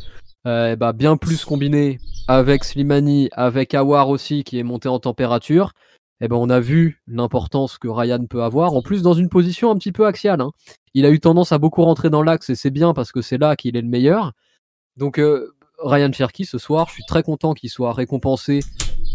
euh, 0.45 0.75
bah, 0.75 0.93
bien 0.93 1.17
plus 1.17 1.43
combiner 1.43 1.99
avec 2.28 2.63
Slimani, 2.63 3.30
avec 3.34 3.73
Awar 3.73 4.09
aussi, 4.09 4.43
qui 4.43 4.59
est 4.59 4.63
monté 4.63 4.88
en 4.88 4.99
température, 4.99 5.73
eh 6.21 6.28
ben, 6.28 6.36
on 6.36 6.49
a 6.49 6.59
vu 6.59 7.01
l'importance 7.07 7.78
que 7.78 7.88
Ryan 7.88 8.25
peut 8.28 8.43
avoir, 8.43 8.73
en 8.73 8.82
plus 8.82 9.01
dans 9.01 9.13
une 9.13 9.30
position 9.30 9.71
un 9.71 9.75
petit 9.75 9.91
peu 9.91 10.05
axiale. 10.05 10.41
hein. 10.41 10.51
Il 10.93 11.05
a 11.05 11.09
eu 11.09 11.19
tendance 11.19 11.51
à 11.51 11.57
beaucoup 11.57 11.84
rentrer 11.84 12.09
dans 12.09 12.23
l'axe 12.23 12.49
et 12.49 12.55
c'est 12.55 12.71
bien 12.71 12.93
parce 12.93 13.11
que 13.11 13.21
c'est 13.21 13.38
là 13.38 13.55
qu'il 13.55 13.75
est 13.75 13.82
le 13.82 13.88
meilleur. 13.88 14.34
Donc 14.97 15.19
euh, 15.19 15.55
Ryan 15.80 16.11
Cherky 16.11 16.45
ce 16.45 16.57
soir, 16.57 16.88
je 16.88 16.93
suis 16.93 17.03
très 17.07 17.23
content 17.23 17.53
qu'il 17.53 17.69
soit 17.69 17.93
récompensé 17.93 18.61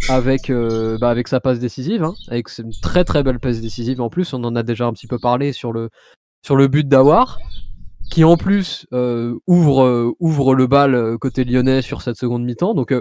avec, 0.08 0.50
euh, 0.50 0.98
bah, 0.98 1.10
avec 1.10 1.28
sa 1.28 1.40
passe 1.40 1.58
décisive, 1.58 2.04
hein, 2.04 2.14
avec 2.28 2.46
une 2.58 2.72
très 2.82 3.04
très 3.04 3.22
belle 3.22 3.40
passe 3.40 3.60
décisive 3.60 4.00
en 4.00 4.08
plus, 4.08 4.32
on 4.32 4.42
en 4.44 4.56
a 4.56 4.62
déjà 4.62 4.86
un 4.86 4.92
petit 4.92 5.06
peu 5.06 5.18
parlé 5.18 5.52
sur 5.52 5.72
le, 5.72 5.90
sur 6.44 6.56
le 6.56 6.68
but 6.68 6.88
d'Awar, 6.88 7.38
qui 8.10 8.24
en 8.24 8.36
plus 8.36 8.86
euh, 8.92 9.38
ouvre, 9.46 9.84
euh, 9.84 10.12
ouvre 10.20 10.54
le 10.54 10.66
bal 10.66 11.16
côté 11.18 11.44
lyonnais 11.44 11.82
sur 11.82 12.02
cette 12.02 12.16
seconde 12.16 12.44
mi-temps. 12.44 12.74
Donc 12.74 12.94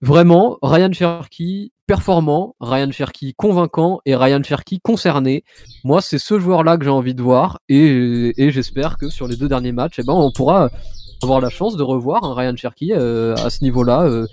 vraiment, 0.00 0.58
Ryan 0.62 0.92
Cherky 0.92 1.72
performant, 1.86 2.54
Ryan 2.60 2.90
Cherky 2.92 3.34
convaincant 3.34 4.00
et 4.04 4.14
Ryan 4.14 4.42
Cherky 4.42 4.78
concerné. 4.80 5.42
Moi, 5.84 6.02
c'est 6.02 6.18
ce 6.18 6.38
joueur-là 6.38 6.76
que 6.76 6.84
j'ai 6.84 6.90
envie 6.90 7.14
de 7.14 7.22
voir 7.22 7.58
et, 7.68 8.34
et 8.36 8.50
j'espère 8.50 8.98
que 8.98 9.08
sur 9.08 9.26
les 9.26 9.36
deux 9.36 9.48
derniers 9.48 9.72
matchs, 9.72 9.98
eh 9.98 10.02
ben, 10.02 10.12
on 10.12 10.30
pourra 10.30 10.70
avoir 11.22 11.40
la 11.40 11.50
chance 11.50 11.76
de 11.76 11.82
revoir 11.82 12.24
un 12.24 12.34
Ryan 12.34 12.54
Cherky 12.56 12.92
euh, 12.92 13.34
à 13.36 13.50
ce 13.50 13.62
niveau-là. 13.62 14.02
euh, 14.04 14.26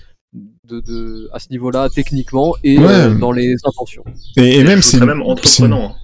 de, 0.68 0.82
de- 0.82 1.30
à 1.32 1.40
ce 1.40 1.46
niveau-là 1.52 1.88
techniquement 1.94 2.56
et 2.64 2.78
Ouais. 2.78 2.86
euh, 2.90 3.14
dans 3.16 3.32
les 3.32 3.56
intentions. 3.64 4.04
et, 4.36 4.58
et 4.60 4.64
même 4.66 4.82
c'est 4.82 5.00
même 5.00 5.22
entreprenant. 5.22 5.92
hein. 5.92 5.96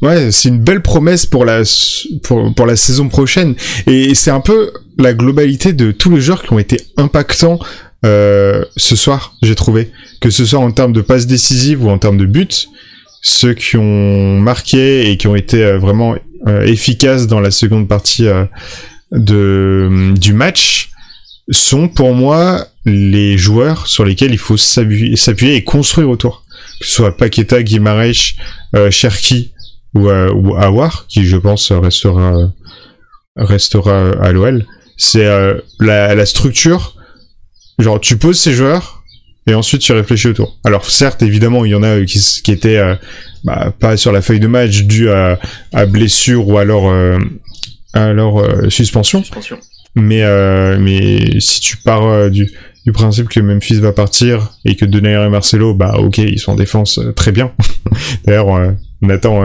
Ouais, 0.00 0.30
c'est 0.30 0.48
une 0.48 0.60
belle 0.60 0.80
promesse 0.80 1.26
pour 1.26 1.44
la 1.44 1.62
pour, 2.22 2.54
pour 2.54 2.66
la 2.66 2.76
saison 2.76 3.08
prochaine 3.08 3.54
et 3.86 4.14
c'est 4.14 4.30
un 4.30 4.40
peu 4.40 4.72
la 4.96 5.12
globalité 5.12 5.72
de 5.74 5.90
tous 5.90 6.10
les 6.10 6.20
joueurs 6.22 6.42
qui 6.42 6.52
ont 6.54 6.58
été 6.58 6.80
impactants 6.96 7.58
euh, 8.04 8.64
ce 8.76 8.94
soir, 8.96 9.34
j'ai 9.42 9.54
trouvé 9.54 9.90
que 10.20 10.30
ce 10.30 10.44
soit 10.46 10.58
en 10.60 10.70
termes 10.70 10.92
de 10.92 11.00
passes 11.02 11.26
décisives 11.26 11.84
ou 11.84 11.90
en 11.90 11.98
termes 11.98 12.16
de 12.18 12.26
buts, 12.26 12.48
ceux 13.22 13.52
qui 13.54 13.76
ont 13.76 14.38
marqué 14.40 15.10
et 15.10 15.16
qui 15.18 15.26
ont 15.26 15.36
été 15.36 15.62
euh, 15.64 15.78
vraiment 15.78 16.14
euh, 16.46 16.62
efficaces 16.62 17.26
dans 17.26 17.40
la 17.40 17.50
seconde 17.50 17.88
partie 17.88 18.26
euh, 18.26 18.44
de 19.12 20.12
du 20.16 20.32
match 20.32 20.90
sont 21.50 21.88
pour 21.88 22.12
moi 22.14 22.66
les 22.84 23.38
joueurs 23.38 23.86
sur 23.86 24.04
lesquels 24.04 24.32
il 24.32 24.38
faut 24.38 24.56
s'appuyer 24.56 25.54
et 25.54 25.64
construire 25.64 26.10
autour. 26.10 26.44
Que 26.80 26.86
ce 26.86 26.92
soit 26.92 27.16
Paqueta, 27.16 27.62
Guimaraes, 27.62 28.34
euh, 28.74 28.90
Cherki 28.90 29.52
ou, 29.94 30.08
euh, 30.08 30.58
Awar, 30.58 31.06
qui 31.08 31.24
je 31.24 31.36
pense 31.36 31.72
restera 31.72 32.50
restera 33.36 34.10
à 34.20 34.32
l'OL. 34.32 34.66
C'est 34.96 35.26
euh, 35.26 35.58
la, 35.78 36.26
structure. 36.26 36.96
Genre, 37.78 38.00
tu 38.00 38.16
poses 38.16 38.40
ces 38.40 38.54
joueurs 38.54 39.02
et 39.46 39.54
ensuite 39.54 39.82
tu 39.82 39.92
réfléchis 39.92 40.28
autour. 40.28 40.58
Alors 40.64 40.88
certes, 40.88 41.22
évidemment, 41.22 41.64
il 41.64 41.72
y 41.72 41.74
en 41.74 41.82
a 41.82 41.98
euh, 41.98 42.04
qui, 42.04 42.50
étaient 42.50 42.78
euh, 42.78 42.94
bah, 43.44 43.72
pas 43.78 43.96
sur 43.96 44.12
la 44.12 44.22
feuille 44.22 44.40
de 44.40 44.46
match 44.46 44.82
dû 44.82 45.10
à 45.10 45.38
blessure 45.86 46.48
ou 46.48 46.58
alors 46.58 46.90
euh, 47.96 48.10
alors 48.10 48.40
euh, 48.40 48.68
suspension. 48.70 49.20
Suspension. 49.20 49.58
Mais 49.94 50.22
euh, 50.22 50.76
mais 50.78 51.40
si 51.40 51.60
tu 51.60 51.76
pars 51.78 52.06
euh, 52.06 52.28
du 52.30 52.50
du 52.84 52.92
principe 52.92 53.28
que 53.28 53.40
Memphis 53.40 53.80
va 53.80 53.92
partir 53.92 54.52
et 54.64 54.76
que 54.76 54.84
Denayer 54.84 55.24
et 55.26 55.28
Marcelo, 55.28 55.74
bah 55.74 55.96
ok, 55.98 56.18
ils 56.18 56.38
sont 56.38 56.52
en 56.52 56.56
défense 56.56 56.98
euh, 56.98 57.12
très 57.12 57.32
bien. 57.32 57.52
D'ailleurs, 58.24 58.46
on 59.02 59.08
attend 59.10 59.44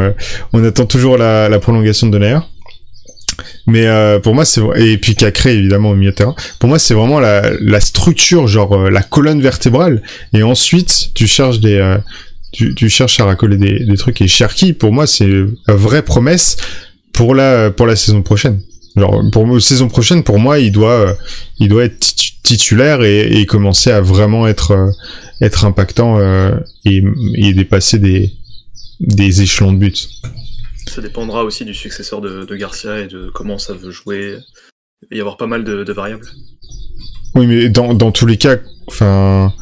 on 0.53 0.63
attend 0.63 0.85
toujours 0.85 1.17
la, 1.17 1.49
la 1.49 1.59
prolongation 1.59 2.07
de 2.07 2.13
Denayer. 2.17 2.39
Mais 3.67 3.87
euh, 3.87 4.19
pour 4.19 4.35
moi, 4.35 4.45
c'est 4.45 4.61
et 4.77 4.97
puis 4.97 5.15
Cacré 5.15 5.55
évidemment 5.55 5.91
au 5.91 5.95
milieu 5.95 6.11
de 6.11 6.15
terrain. 6.15 6.35
Pour 6.59 6.69
moi, 6.69 6.79
c'est 6.79 6.93
vraiment 6.93 7.19
la, 7.19 7.51
la 7.59 7.79
structure, 7.79 8.47
genre 8.47 8.73
euh, 8.73 8.89
la 8.89 9.03
colonne 9.03 9.41
vertébrale. 9.41 10.01
Et 10.33 10.43
ensuite, 10.43 11.11
tu 11.13 11.27
cherches 11.27 11.59
des 11.59 11.75
euh, 11.75 11.97
tu, 12.51 12.75
tu 12.75 12.89
cherches 12.89 13.19
à 13.19 13.25
racoler 13.25 13.57
des, 13.57 13.85
des 13.85 13.97
trucs. 13.97 14.21
Et 14.21 14.27
Cherki, 14.27 14.73
pour 14.73 14.91
moi, 14.91 15.07
c'est 15.07 15.29
la 15.67 15.75
vraie 15.75 16.01
promesse 16.01 16.57
pour 17.13 17.35
la 17.35 17.71
pour 17.71 17.85
la 17.85 17.95
saison 17.95 18.21
prochaine. 18.21 18.61
Genre 18.95 19.23
pour 19.31 19.45
la 19.47 19.59
saison 19.59 19.87
prochaine, 19.87 20.23
pour 20.23 20.39
moi, 20.39 20.59
il 20.59 20.71
doit 20.71 21.17
il 21.59 21.69
doit 21.69 21.85
être 21.85 21.99
titu- 21.99 22.33
titulaire 22.43 23.03
et, 23.03 23.39
et 23.39 23.45
commencer 23.45 23.91
à 23.91 24.01
vraiment 24.01 24.47
être 24.47 24.71
euh, 24.71 24.91
être 25.41 25.65
impactant 25.65 26.19
euh, 26.19 26.57
et, 26.85 27.03
et 27.35 27.53
dépasser 27.53 27.99
des 27.99 28.33
des 28.99 29.41
échelons 29.41 29.71
de 29.73 29.77
buts. 29.77 29.93
Ça 30.87 31.01
dépendra 31.01 31.43
aussi 31.43 31.63
du 31.63 31.73
successeur 31.73 32.21
de, 32.21 32.43
de 32.43 32.55
Garcia 32.55 32.99
et 32.99 33.07
de 33.07 33.29
comment 33.33 33.57
ça 33.57 33.73
veut 33.73 33.91
jouer. 33.91 34.37
Il 35.03 35.07
va 35.11 35.17
y 35.17 35.19
avoir 35.19 35.37
pas 35.37 35.47
mal 35.47 35.63
de, 35.63 35.83
de 35.83 35.93
variables. 35.93 36.27
Oui, 37.35 37.47
mais 37.47 37.69
dans, 37.69 37.93
dans 37.93 38.11
tous 38.11 38.25
les 38.25 38.37
cas, 38.37 38.57
enfin, 38.87 39.53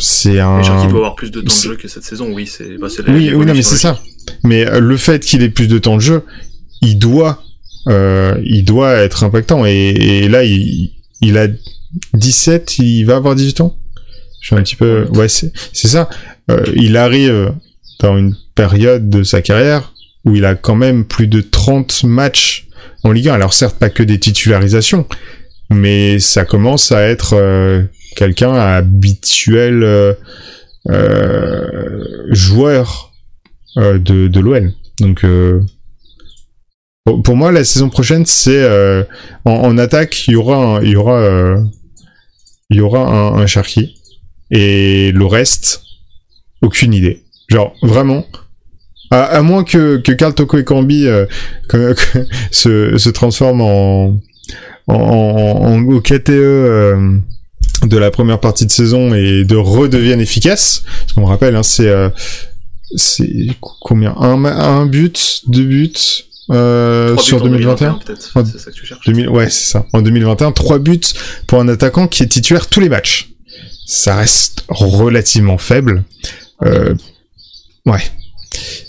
c'est 0.00 0.40
un. 0.40 0.58
Mais 0.58 0.64
Cherki 0.64 0.88
doit 0.88 0.98
avoir 0.98 1.14
plus 1.14 1.30
de 1.30 1.40
temps 1.40 1.54
de 1.54 1.62
jeu 1.62 1.76
que 1.76 1.88
cette 1.88 2.04
saison, 2.04 2.32
oui, 2.32 2.46
c'est 2.46 2.78
bah, 2.78 2.88
Oui, 3.08 3.32
oui, 3.34 3.46
non, 3.46 3.54
mais 3.54 3.62
c'est 3.62 3.76
ça. 3.76 4.00
Mais 4.44 4.66
euh, 4.66 4.80
le 4.80 4.96
fait 4.96 5.24
qu'il 5.24 5.42
ait 5.42 5.50
plus 5.50 5.68
de 5.68 5.78
temps 5.78 5.96
de 5.96 6.00
jeu, 6.00 6.22
il 6.82 6.98
doit, 6.98 7.42
euh, 7.88 8.40
il 8.44 8.64
doit 8.64 8.94
être 8.94 9.24
impactant. 9.24 9.64
Et, 9.66 9.72
et 9.72 10.28
là, 10.28 10.44
il, 10.44 10.92
il 11.20 11.38
a 11.38 11.46
17, 12.14 12.78
il 12.78 13.04
va 13.04 13.16
avoir 13.16 13.34
18 13.34 13.60
ans? 13.60 13.76
Je 14.40 14.46
suis 14.46 14.56
un 14.56 14.62
petit 14.62 14.76
peu, 14.76 15.06
ouais. 15.14 15.28
c'est, 15.28 15.52
c'est 15.72 15.88
ça. 15.88 16.08
Euh, 16.50 16.64
il 16.74 16.96
arrive 16.96 17.52
dans 18.00 18.16
une 18.16 18.34
période 18.54 19.10
de 19.10 19.22
sa 19.22 19.42
carrière 19.42 19.92
où 20.24 20.34
il 20.34 20.44
a 20.44 20.54
quand 20.54 20.76
même 20.76 21.04
plus 21.04 21.26
de 21.26 21.40
30 21.40 22.04
matchs 22.04 22.66
en 23.04 23.12
Ligue 23.12 23.28
1. 23.28 23.34
Alors 23.34 23.52
certes, 23.52 23.78
pas 23.78 23.90
que 23.90 24.02
des 24.02 24.18
titularisations, 24.18 25.06
mais 25.70 26.18
ça 26.18 26.44
commence 26.44 26.92
à 26.92 27.02
être 27.02 27.36
quelqu'un 28.16 28.54
habituel 28.54 29.82
euh, 29.82 30.14
euh, 30.88 32.26
joueur 32.30 33.12
euh, 33.76 33.98
de, 33.98 34.28
de 34.28 34.40
l'OL. 34.40 34.72
Donc 35.00 35.24
pour, 37.04 37.36
moi, 37.36 37.52
la 37.52 37.64
saison 37.64 37.88
prochaine, 37.88 38.26
c'est 38.26 38.68
en, 39.44 39.78
attaque, 39.78 40.28
il 40.28 40.32
y 40.32 40.36
aura, 40.36 40.80
il 40.82 40.90
y 40.90 40.96
aura, 40.96 41.56
il 42.68 42.76
y 42.76 42.80
aura 42.80 43.00
un, 43.00 43.40
un 43.40 43.46
et 44.50 45.12
le 45.12 45.26
reste, 45.26 45.82
aucune 46.60 46.92
idée. 46.92 47.22
Genre 47.48 47.74
vraiment. 47.82 48.26
À, 49.12 49.42
moins 49.42 49.64
que, 49.64 49.96
que 49.96 50.12
Karl 50.12 50.34
Toko 50.34 50.58
et 50.58 50.64
que 51.68 51.96
se, 52.52 52.96
se 52.96 53.08
transforment 53.08 53.62
en, 53.62 54.20
en, 54.86 54.94
en, 54.94 55.62
en- 55.64 55.84
au 55.88 56.00
KTE 56.00 56.30
de 57.84 57.96
la 57.96 58.10
première 58.10 58.40
partie 58.40 58.66
de 58.66 58.70
saison 58.70 59.14
et 59.14 59.44
de 59.44 59.56
redeviennent 59.56 60.20
efficaces. 60.20 60.82
Parce 61.00 61.12
qu'on 61.12 61.22
me 61.22 61.26
rappelle, 61.26 61.56
hein, 61.56 61.62
c'est 61.62 61.88
euh, 61.88 62.08
c'est 62.96 63.28
co- 63.60 63.72
combien? 63.80 64.14
Un, 64.18 64.86
but, 64.86 65.42
deux 65.46 65.64
buts 65.64 65.92
euh, 66.50 67.16
sur 67.16 67.40
en 67.42 67.44
2021. 67.44 67.94
peut-être. 68.04 68.32
Ah, 68.34 68.42
C'est 68.44 68.58
ça 68.58 68.70
que 68.70 68.76
tu 68.76 68.84
cherches. 68.86 69.06
2000, 69.06 69.28
ouais, 69.28 69.48
c'est 69.48 69.70
ça. 69.70 69.86
En 69.92 70.02
2021, 70.02 70.52
trois 70.52 70.78
buts 70.78 71.00
pour 71.46 71.60
un 71.60 71.68
attaquant 71.68 72.08
qui 72.08 72.22
est 72.22 72.26
titulaire 72.28 72.66
tous 72.68 72.80
les 72.80 72.88
matchs. 72.88 73.30
Ça 73.86 74.16
reste 74.16 74.64
relativement 74.68 75.58
faible. 75.58 76.04
Euh, 76.64 76.94
ouais. 77.86 78.02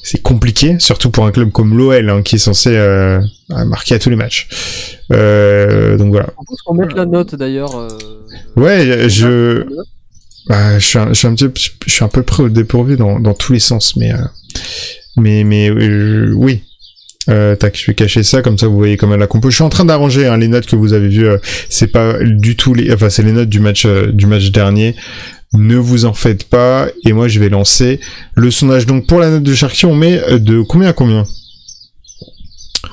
C'est 0.03 0.21
compliqué, 0.21 0.77
surtout 0.79 1.11
pour 1.11 1.25
un 1.25 1.31
club 1.31 1.51
comme 1.51 1.77
l'OL, 1.77 2.09
hein, 2.09 2.21
qui 2.23 2.35
est 2.35 2.39
censé 2.39 2.71
euh, 2.75 3.21
marquer 3.49 3.95
à 3.95 3.99
tous 3.99 4.09
les 4.09 4.15
matchs. 4.15 4.47
Euh, 5.11 5.97
donc 5.97 6.11
voilà. 6.11 6.29
On 6.37 6.43
pense 6.43 6.61
qu'on 6.63 6.73
mette 6.73 6.93
la 6.93 7.05
note 7.05 7.35
d'ailleurs. 7.35 7.77
euh, 7.77 7.87
Ouais, 8.55 9.07
je, 9.09 9.63
bah, 10.47 10.79
je 10.79 10.85
suis 10.85 10.97
un, 10.99 11.09
je 11.09 11.13
suis 11.13 11.27
un 11.27 11.35
petit, 11.35 11.47
peu- 11.47 11.61
je 11.85 11.91
suis 11.91 12.03
un 12.03 12.07
peu 12.09 12.23
près 12.23 12.43
au 12.43 12.49
dépourvu 12.49 12.97
dans, 12.97 13.19
dans 13.19 13.33
tous 13.33 13.53
les 13.53 13.59
sens, 13.59 13.95
mais, 13.95 14.11
mais, 15.17 15.43
mais 15.43 15.69
oui. 15.69 16.63
Tac, 17.27 17.77
je 17.77 17.85
vais 17.85 17.93
cacher 17.93 18.23
ça 18.23 18.41
comme 18.41 18.57
ça 18.57 18.67
vous 18.67 18.75
voyez 18.75 18.97
même 19.03 19.19
la 19.19 19.27
compo. 19.27 19.49
Je 19.51 19.55
suis 19.55 19.63
en 19.63 19.69
train 19.69 19.85
d'arranger 19.85 20.25
hein, 20.27 20.35
les 20.37 20.47
notes 20.49 20.65
que 20.65 20.75
vous 20.75 20.91
avez 20.93 21.07
vues. 21.07 21.29
c'est 21.69 21.87
pas 21.87 22.15
du 22.23 22.57
tout 22.57 22.73
les, 22.73 22.91
enfin 22.93 23.09
c'est 23.09 23.23
les 23.23 23.31
notes 23.31 23.47
du 23.47 23.59
match 23.59 23.85
du 23.85 24.25
match 24.25 24.49
dernier. 24.51 24.95
Ne 25.53 25.75
vous 25.75 26.05
en 26.05 26.13
faites 26.13 26.45
pas. 26.45 26.87
Et 27.05 27.13
moi 27.13 27.27
je 27.27 27.39
vais 27.39 27.49
lancer 27.49 27.99
le 28.35 28.51
sondage. 28.51 28.85
Donc 28.85 29.07
pour 29.07 29.19
la 29.19 29.29
note 29.29 29.43
de 29.43 29.53
Sharky, 29.53 29.85
on 29.85 29.95
met 29.95 30.19
euh, 30.23 30.39
de 30.39 30.61
combien 30.61 30.89
à 30.89 30.93
combien? 30.93 31.25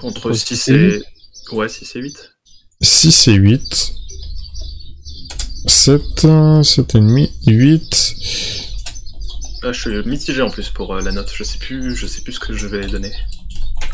Entre 0.03 0.05
Entre 0.05 0.33
6 0.33 0.57
six 0.57 0.69
et. 0.73 1.03
Ouais, 1.53 1.69
6 1.69 1.97
et 1.97 2.01
8. 2.01 2.17
6 2.83 3.29
et 3.29 3.33
8. 3.35 3.93
7, 5.67 6.03
7 6.63 6.95
et 6.95 6.99
demi, 6.99 7.31
8. 7.47 8.15
Ah, 9.65 9.73
je 9.73 9.81
suis 9.81 10.09
mitigé 10.09 10.41
en 10.43 10.51
plus 10.51 10.69
pour 10.71 10.95
euh, 10.95 11.01
la 11.03 11.11
note. 11.13 11.31
Je 11.35 11.43
sais 11.43 11.59
plus, 11.59 11.97
je 11.97 12.07
sais 12.07 12.21
plus 12.23 12.35
ce 12.35 12.41
que 12.41 12.55
je 12.55 12.67
vais 12.67 12.87
donner. 12.87 13.13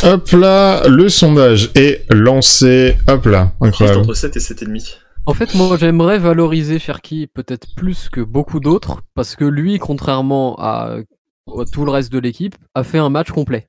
Hop 0.02 0.30
là, 0.32 0.86
le 0.88 1.08
sondage 1.08 1.70
est 1.74 2.04
lancé. 2.10 2.96
Hop 3.08 3.24
là, 3.26 3.52
Juste 3.62 3.74
incroyable. 3.74 4.00
entre 4.00 4.14
7 4.14 4.36
et 4.36 4.40
7,5. 4.40 4.96
En 5.26 5.32
fait, 5.34 5.54
moi, 5.54 5.76
j'aimerais 5.80 6.18
valoriser 6.18 6.78
Cherki 6.78 7.26
peut-être 7.32 7.66
plus 7.74 8.08
que 8.10 8.20
beaucoup 8.20 8.60
d'autres, 8.60 9.02
parce 9.14 9.36
que 9.36 9.44
lui, 9.44 9.78
contrairement 9.78 10.56
à, 10.58 10.96
à 11.48 11.64
tout 11.72 11.84
le 11.84 11.90
reste 11.90 12.12
de 12.12 12.18
l'équipe, 12.18 12.56
a 12.74 12.84
fait 12.84 12.98
un 12.98 13.08
match 13.08 13.30
complet. 13.30 13.68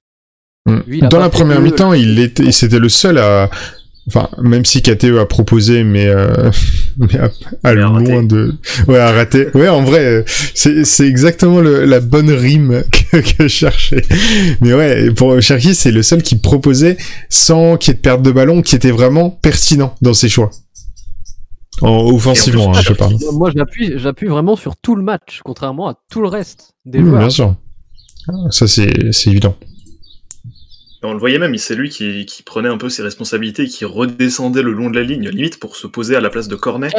Mm. 0.67 0.77
Lui, 0.87 0.99
Dans 1.01 1.19
la 1.19 1.29
première 1.29 1.57
que- 1.57 1.63
mi-temps, 1.63 1.93
il 1.93 2.19
était, 2.19 2.51
c'était 2.51 2.79
le 2.79 2.89
seul 2.89 3.19
à, 3.19 3.49
enfin, 4.09 4.27
même 4.41 4.65
si 4.65 4.81
KTE 4.81 5.17
a 5.17 5.25
proposé, 5.25 5.85
mais, 5.85 6.07
euh, 6.07 6.51
mais 6.97 7.17
à, 7.19 7.29
à 7.63 7.73
loin 7.73 8.23
de, 8.23 8.53
ouais, 8.89 8.99
à 8.99 9.11
rater. 9.13 9.47
Ouais, 9.55 9.69
en 9.69 9.81
vrai, 9.83 10.25
c'est, 10.55 10.83
c'est 10.83 11.07
exactement 11.07 11.61
le- 11.61 11.85
la 11.85 12.01
bonne 12.01 12.31
rime 12.31 12.83
que, 13.11 13.17
que 13.21 13.43
je 13.43 13.47
cherchais. 13.47 14.01
Mais 14.59 14.73
ouais, 14.73 15.09
pour 15.11 15.41
Cherki, 15.41 15.73
c'est 15.73 15.91
le 15.91 16.03
seul 16.03 16.21
qui 16.21 16.35
proposait 16.35 16.97
sans 17.29 17.77
qu'il 17.77 17.91
y 17.91 17.93
ait 17.93 17.97
de 17.97 18.01
perte 18.01 18.21
de 18.23 18.31
ballon, 18.31 18.61
qui 18.61 18.75
était 18.75 18.91
vraiment 18.91 19.29
pertinent 19.29 19.95
dans 20.01 20.13
ses 20.13 20.27
choix. 20.27 20.51
En, 21.81 22.07
offensivement, 22.13 22.63
Et 22.63 22.67
en 22.67 22.71
plus, 22.71 22.79
hein, 22.79 22.81
je 22.83 22.93
parle. 22.93 23.15
Moi, 23.33 23.51
j'appuie, 23.55 23.93
j'appuie 23.97 24.27
vraiment 24.27 24.55
sur 24.55 24.77
tout 24.77 24.95
le 24.95 25.03
match, 25.03 25.41
contrairement 25.43 25.87
à 25.89 25.95
tout 26.09 26.21
le 26.21 26.27
reste 26.27 26.73
des 26.85 26.99
Oui, 26.99 27.05
joueurs. 27.09 27.19
bien 27.19 27.29
sûr. 27.29 27.55
Ah, 28.27 28.33
Ça, 28.49 28.67
c'est, 28.67 29.11
c'est 29.11 29.29
évident. 29.29 29.55
On 31.03 31.13
le 31.13 31.19
voyait 31.19 31.37
même, 31.37 31.55
c'est 31.57 31.75
lui 31.75 31.89
qui, 31.89 32.25
qui 32.25 32.41
prenait 32.41 32.69
un 32.69 32.79
peu 32.79 32.89
ses 32.89 33.03
responsabilités 33.03 33.63
et 33.63 33.67
qui 33.67 33.85
redescendait 33.85 34.63
le 34.63 34.71
long 34.71 34.89
de 34.89 34.95
la 34.95 35.03
ligne, 35.03 35.29
limite 35.29 35.59
pour 35.59 35.75
se 35.75 35.85
poser 35.85 36.15
à 36.15 36.19
la 36.19 36.31
place 36.31 36.47
de 36.47 36.55
Cornet, 36.55 36.89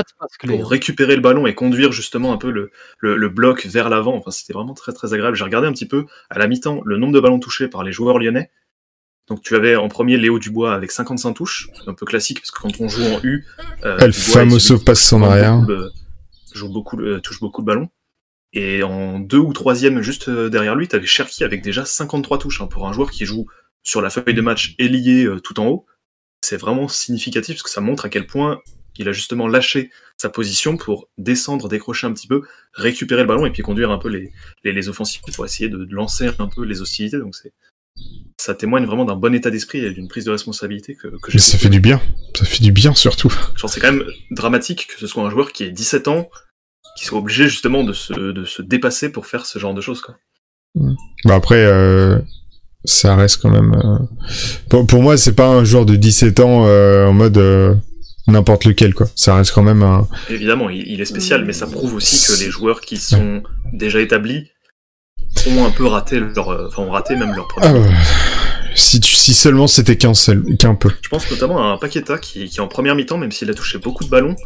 pour 0.47 0.71
récupérer 0.71 1.17
le 1.17 1.23
ballon 1.23 1.45
et 1.49 1.57
conduire 1.57 1.91
justement 1.91 2.33
un 2.33 2.37
peu 2.37 2.53
le, 2.53 2.71
le, 3.01 3.17
le 3.17 3.29
bloc 3.29 3.67
vers 3.67 3.89
l'avant. 3.89 4.15
Enfin, 4.15 4.31
c'était 4.31 4.53
vraiment 4.53 4.75
très 4.75 4.93
très 4.93 5.13
agréable. 5.13 5.37
J'ai 5.37 5.43
regardé 5.43 5.67
un 5.67 5.73
petit 5.73 5.89
peu 5.89 6.05
à 6.31 6.39
la 6.39 6.47
mi-temps 6.47 6.83
le 6.85 6.99
nombre 6.99 7.15
de 7.15 7.19
ballons 7.21 7.41
touchés 7.41 7.67
par 7.67 7.83
les 7.83 7.91
joueurs 7.91 8.21
lyonnais. 8.21 8.51
Donc 9.29 9.43
tu 9.43 9.57
avais 9.57 9.75
en 9.77 9.89
premier 9.89 10.17
Léo 10.19 10.39
Dubois 10.39 10.73
avec 10.75 10.91
55 10.93 11.33
touches, 11.35 11.69
un 11.87 11.95
peu 11.95 12.07
classique 12.07 12.39
parce 12.41 12.51
que 12.53 12.61
quand 12.61 12.81
on 12.81 12.89
joue 12.89 13.03
en 13.03 13.21
U, 13.25 13.45
euh, 13.85 13.99
El 13.99 14.13
famoso 14.13 14.79
passe 14.79 15.13
en 15.13 15.23
arrière. 15.23 15.57
beaucoup 15.61 15.73
de- 15.73 15.91
joue 16.55 16.69
beaucoup, 16.73 16.97
de- 16.97 17.19
touche 17.19 17.41
beaucoup 17.41 17.61
de 17.63 17.67
ballons. 17.67 17.89
Et 18.53 18.83
en 18.85 19.19
deux 19.19 19.39
ou 19.39 19.53
troisième, 19.53 20.01
juste 20.01 20.29
euh, 20.29 20.49
derrière 20.49 20.77
lui, 20.77 20.87
tu 20.89 20.95
avais 20.97 21.07
Cherki 21.07 21.43
avec 21.45 21.63
déjà 21.63 21.85
53 21.85 22.39
touches. 22.39 22.61
hein, 22.61 22.67
pour 22.69 22.87
un 22.89 22.93
joueur 22.93 23.11
qui 23.11 23.27
joue 23.27 23.47
sur 23.83 24.01
la 24.01 24.11
feuille 24.11 24.33
de 24.35 24.41
match 24.41 24.75
ailier 24.79 25.25
euh, 25.25 25.41
tout 25.41 25.59
en 25.61 25.67
haut, 25.67 25.87
c'est 26.41 26.57
vraiment 26.57 26.87
significatif 26.89 27.57
parce 27.57 27.63
que 27.65 27.71
ça 27.71 27.81
montre 27.81 28.05
à 28.07 28.09
quel 28.09 28.27
point 28.27 28.61
il 28.99 29.09
a 29.09 29.13
justement 29.13 29.47
lâché 29.49 29.91
sa 30.17 30.31
position 30.31 30.77
pour 30.79 31.09
descendre, 31.19 31.69
décrocher 31.69 32.07
un 32.07 32.13
petit 32.13 32.29
peu, 32.29 32.43
récupérer 32.73 33.23
le 33.23 33.29
ballon 33.29 33.45
et 33.45 33.51
puis 33.51 33.63
conduire 33.63 33.91
un 33.91 33.99
peu 33.99 34.09
les, 34.09 34.33
les, 34.65 34.73
les 34.73 34.89
offensives 34.89 35.21
pour 35.35 35.45
essayer 35.45 35.69
de, 35.69 35.85
de 35.85 35.95
lancer 35.95 36.31
un 36.39 36.47
peu 36.47 36.65
les 36.65 36.81
hostilités. 36.81 37.19
Donc 37.19 37.35
c'est 37.35 37.53
ça 38.39 38.55
témoigne 38.55 38.85
vraiment 38.85 39.05
d'un 39.05 39.17
bon 39.17 39.35
état 39.35 39.51
d'esprit 39.51 39.79
et 39.85 39.91
d'une 39.93 40.09
prise 40.09 40.25
de 40.27 40.31
responsabilité 40.31 40.95
que, 40.95 41.09
que 41.09 41.31
j'ai 41.31 41.37
Mais 41.37 41.41
ça 41.41 41.59
fait 41.59 41.69
du 41.71 41.81
bien. 41.81 42.01
Ça 42.37 42.45
fait 42.45 42.63
du 42.63 42.73
bien 42.73 42.95
surtout. 42.95 43.33
Genre, 43.57 43.71
c'est 43.71 43.81
quand 43.81 43.93
même 43.93 44.05
dramatique 44.31 44.89
que 44.93 45.01
ce 45.01 45.07
soit 45.07 45.25
un 45.25 45.31
joueur 45.31 45.53
qui 45.53 45.65
ait 45.65 45.71
17 45.71 46.09
ans, 46.09 46.29
qui 46.99 47.05
soit 47.07 47.19
obligé 47.19 47.49
justement 47.49 47.83
de 47.85 47.93
se, 47.93 48.13
de 48.13 48.45
se 48.45 48.63
dépasser 48.63 49.11
pour 49.11 49.27
faire 49.27 49.47
ce 49.47 49.59
genre 49.59 49.75
de 49.75 49.81
choses. 49.81 50.01
Quoi. 50.03 50.17
Bah 51.25 51.35
après, 51.35 51.65
euh, 51.65 52.19
ça 52.85 53.17
reste 53.17 53.41
quand 53.41 53.51
même. 53.51 53.73
euh, 53.75 53.99
Pour, 54.69 54.87
pour 54.87 55.03
moi, 55.03 55.17
c'est 55.17 55.35
pas 55.35 55.49
un 55.49 55.65
joueur 55.65 55.87
de 55.87 55.97
17 55.97 56.41
ans 56.41 56.67
euh, 56.67 57.07
en 57.07 57.13
mode 57.15 57.39
n'importe 58.29 58.65
lequel 58.67 58.93
quoi. 58.93 59.07
Ça 59.15 59.37
reste 59.37 59.53
quand 59.53 59.63
même 59.63 59.83
un. 59.83 60.07
Évidemment, 60.29 60.69
il 60.69 61.01
est 61.01 61.05
spécial, 61.07 61.45
mais 61.45 61.53
ça 61.55 61.67
prouve 61.67 61.95
aussi 61.95 62.27
que 62.27 62.45
les 62.45 62.51
joueurs 62.51 62.81
qui 62.83 62.97
sont 62.99 63.43
déjà 63.73 64.01
établis 64.01 64.51
ont 65.49 65.65
un 65.67 65.71
peu 65.71 65.87
raté 65.87 66.21
leur, 66.21 66.49
euh, 66.51 66.67
enfin 66.69 66.83
ont 66.83 66.91
raté 66.91 67.17
même 67.17 67.35
leur 67.35 67.47
premier. 67.49 67.67
Ah, 67.69 67.75
euh, 67.75 67.89
si 68.75 69.01
tu, 69.01 69.13
si 69.15 69.33
seulement 69.35 69.67
c'était 69.67 69.97
qu'un 69.97 70.15
seul, 70.15 70.45
qu'un 70.59 70.75
peu. 70.75 70.91
Je 71.03 71.09
pense 71.09 71.31
notamment 71.31 71.59
à 71.63 71.75
un 71.75 71.79
Paqueta 71.79 72.19
qui, 72.19 72.47
qui 72.49 72.61
en 72.61 72.69
première 72.69 72.95
mi-temps, 72.95 73.19
même 73.19 73.33
s'il 73.33 73.49
a 73.51 73.55
touché 73.55 73.79
beaucoup 73.79 74.05
de 74.05 74.11
ballons, 74.11 74.37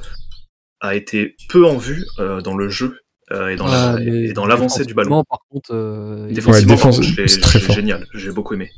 a 0.81 0.95
été 0.95 1.37
peu 1.49 1.67
en 1.67 1.77
vue 1.77 2.05
euh, 2.19 2.41
dans 2.41 2.57
le 2.57 2.69
jeu 2.69 2.99
euh, 3.33 3.49
et 3.49 3.57
dans 3.57 3.67
la- 3.67 3.93
Ah, 3.97 4.01
et 4.01 4.33
dans 4.33 4.47
l'avancée 4.47 4.85
du 4.85 4.95
ballon. 4.95 5.09
défensivement, 5.23 5.25
Par 5.29 5.39
contre, 5.51 5.71
euh, 5.75 6.27
il- 6.29 6.35
Défensivement, 6.35 6.75
Ouais, 6.75 6.77
défense- 6.77 7.01
c'est 7.27 7.41
très 7.41 7.61
fort. 7.61 7.75
génial, 7.77 8.07
j'ai 8.15 8.31
beaucoup 8.33 8.55
aimé. 8.55 8.71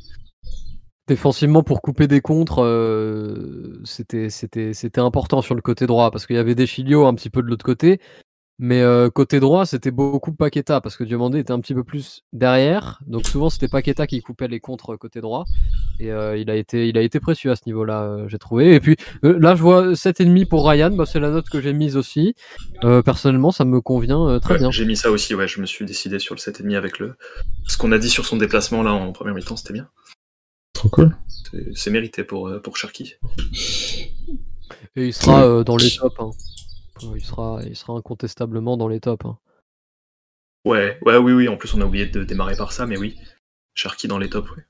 défensivement 1.08 1.62
pour 1.62 1.82
couper 1.82 2.06
des 2.06 2.20
contres, 2.20 2.62
euh, 2.62 3.80
c'était 3.84 4.30
c'était 4.30 4.72
c'était 4.72 5.00
important 5.00 5.42
sur 5.42 5.54
le 5.54 5.60
côté 5.60 5.86
droit 5.86 6.10
parce 6.10 6.26
qu'il 6.26 6.36
y 6.36 6.38
avait 6.38 6.54
des 6.54 6.66
Chilio 6.66 7.06
un 7.06 7.14
petit 7.14 7.28
peu 7.28 7.42
de 7.42 7.48
l'autre 7.48 7.64
côté, 7.64 8.00
mais 8.64 8.80
euh, 8.80 9.10
côté 9.10 9.40
droit 9.40 9.66
c'était 9.66 9.90
beaucoup 9.90 10.32
Paqueta 10.32 10.80
parce 10.80 10.96
que 10.96 11.02
Diomandé 11.02 11.40
était 11.40 11.50
un 11.52 11.58
petit 11.58 11.74
peu 11.74 11.82
plus 11.82 12.22
derrière, 12.32 13.00
donc 13.08 13.26
souvent 13.26 13.50
c'était 13.50 13.66
Paqueta 13.66 14.06
qui 14.06 14.22
coupait 14.22 14.46
les 14.46 14.60
contres 14.60 14.96
côté 14.96 15.20
droit 15.20 15.44
et 15.98 16.12
euh, 16.12 16.36
il 16.36 16.48
a 16.48 16.54
été 16.54 16.88
il 16.88 16.96
a 16.96 17.00
été 17.02 17.18
précieux 17.18 17.50
à 17.50 17.56
ce 17.56 17.62
niveau-là, 17.66 18.02
euh, 18.04 18.28
j'ai 18.28 18.38
trouvé. 18.38 18.74
Et 18.74 18.80
puis 18.80 18.96
euh, 19.24 19.36
là 19.40 19.56
je 19.56 19.62
vois 19.62 19.92
7,5 19.94 20.46
pour 20.46 20.68
Ryan, 20.68 20.90
bah, 20.92 21.06
c'est 21.06 21.18
la 21.18 21.30
note 21.30 21.50
que 21.50 21.60
j'ai 21.60 21.72
mise 21.72 21.96
aussi. 21.96 22.34
Euh, 22.84 23.02
personnellement 23.02 23.50
ça 23.50 23.64
me 23.64 23.80
convient 23.80 24.28
euh, 24.28 24.38
très 24.38 24.54
Ouais, 24.54 24.60
bien. 24.60 24.70
J'ai 24.70 24.84
mis 24.84 24.96
ça 24.96 25.10
aussi, 25.10 25.34
ouais, 25.34 25.48
je 25.48 25.60
me 25.60 25.66
suis 25.66 25.84
décidé 25.84 26.20
sur 26.20 26.36
le 26.36 26.40
7,5 26.40 26.76
avec 26.76 27.00
le. 27.00 27.16
Ce 27.66 27.76
qu'on 27.76 27.90
a 27.90 27.98
dit 27.98 28.10
sur 28.10 28.26
son 28.26 28.36
déplacement 28.36 28.84
là 28.84 28.92
en 28.92 29.10
première 29.12 29.34
mi-temps, 29.34 29.56
c'était 29.56 29.72
bien. 29.74 29.88
Trop 30.72 30.88
cool. 30.88 31.16
C'est- 31.74 31.90
mérité 31.90 32.22
pour, 32.24 32.46
euh, 32.48 32.60
pour 32.60 32.76
Cherki. 32.76 33.14
Et 34.96 35.06
il 35.08 35.12
sera 35.12 35.44
euh, 35.44 35.64
dans 35.64 35.76
les 35.76 35.90
tops. 35.90 36.14
hein. 36.20 36.30
Il 37.00 37.24
sera 37.24 37.60
il 37.64 37.76
sera 37.76 37.94
incontestablement 37.94 38.76
dans 38.76 38.88
les 38.88 39.00
tops. 39.00 39.24
hein. 39.24 39.38
Ouais, 40.64 40.98
ouais, 41.04 41.16
oui, 41.16 41.32
oui, 41.32 41.48
en 41.48 41.56
plus 41.56 41.74
on 41.74 41.80
a 41.80 41.84
oublié 41.84 42.06
de 42.06 42.22
démarrer 42.22 42.56
par 42.56 42.72
ça, 42.72 42.86
mais 42.86 42.96
oui. 42.96 43.18
Cherki 43.74 44.06
dans 44.06 44.18
les 44.18 44.30
tops, 44.30 44.48
ouais. 44.50 44.64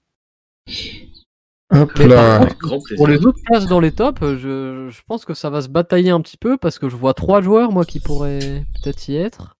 Hop 1.74 1.92
là. 1.98 2.40
contre, 2.40 2.58
grand. 2.58 2.80
Pour 2.96 3.08
les 3.08 3.24
autres 3.26 3.40
places 3.44 3.66
dans 3.66 3.80
les 3.80 3.92
tops, 3.92 4.20
je, 4.20 4.88
je 4.90 5.02
pense 5.06 5.24
que 5.24 5.34
ça 5.34 5.50
va 5.50 5.62
se 5.62 5.68
batailler 5.68 6.10
un 6.10 6.20
petit 6.20 6.36
peu 6.36 6.56
parce 6.56 6.78
que 6.78 6.88
je 6.88 6.96
vois 6.96 7.14
trois 7.14 7.40
joueurs 7.40 7.72
moi 7.72 7.84
qui 7.84 7.98
pourraient 7.98 8.64
peut-être 8.82 9.08
y 9.08 9.16
être. 9.16 9.56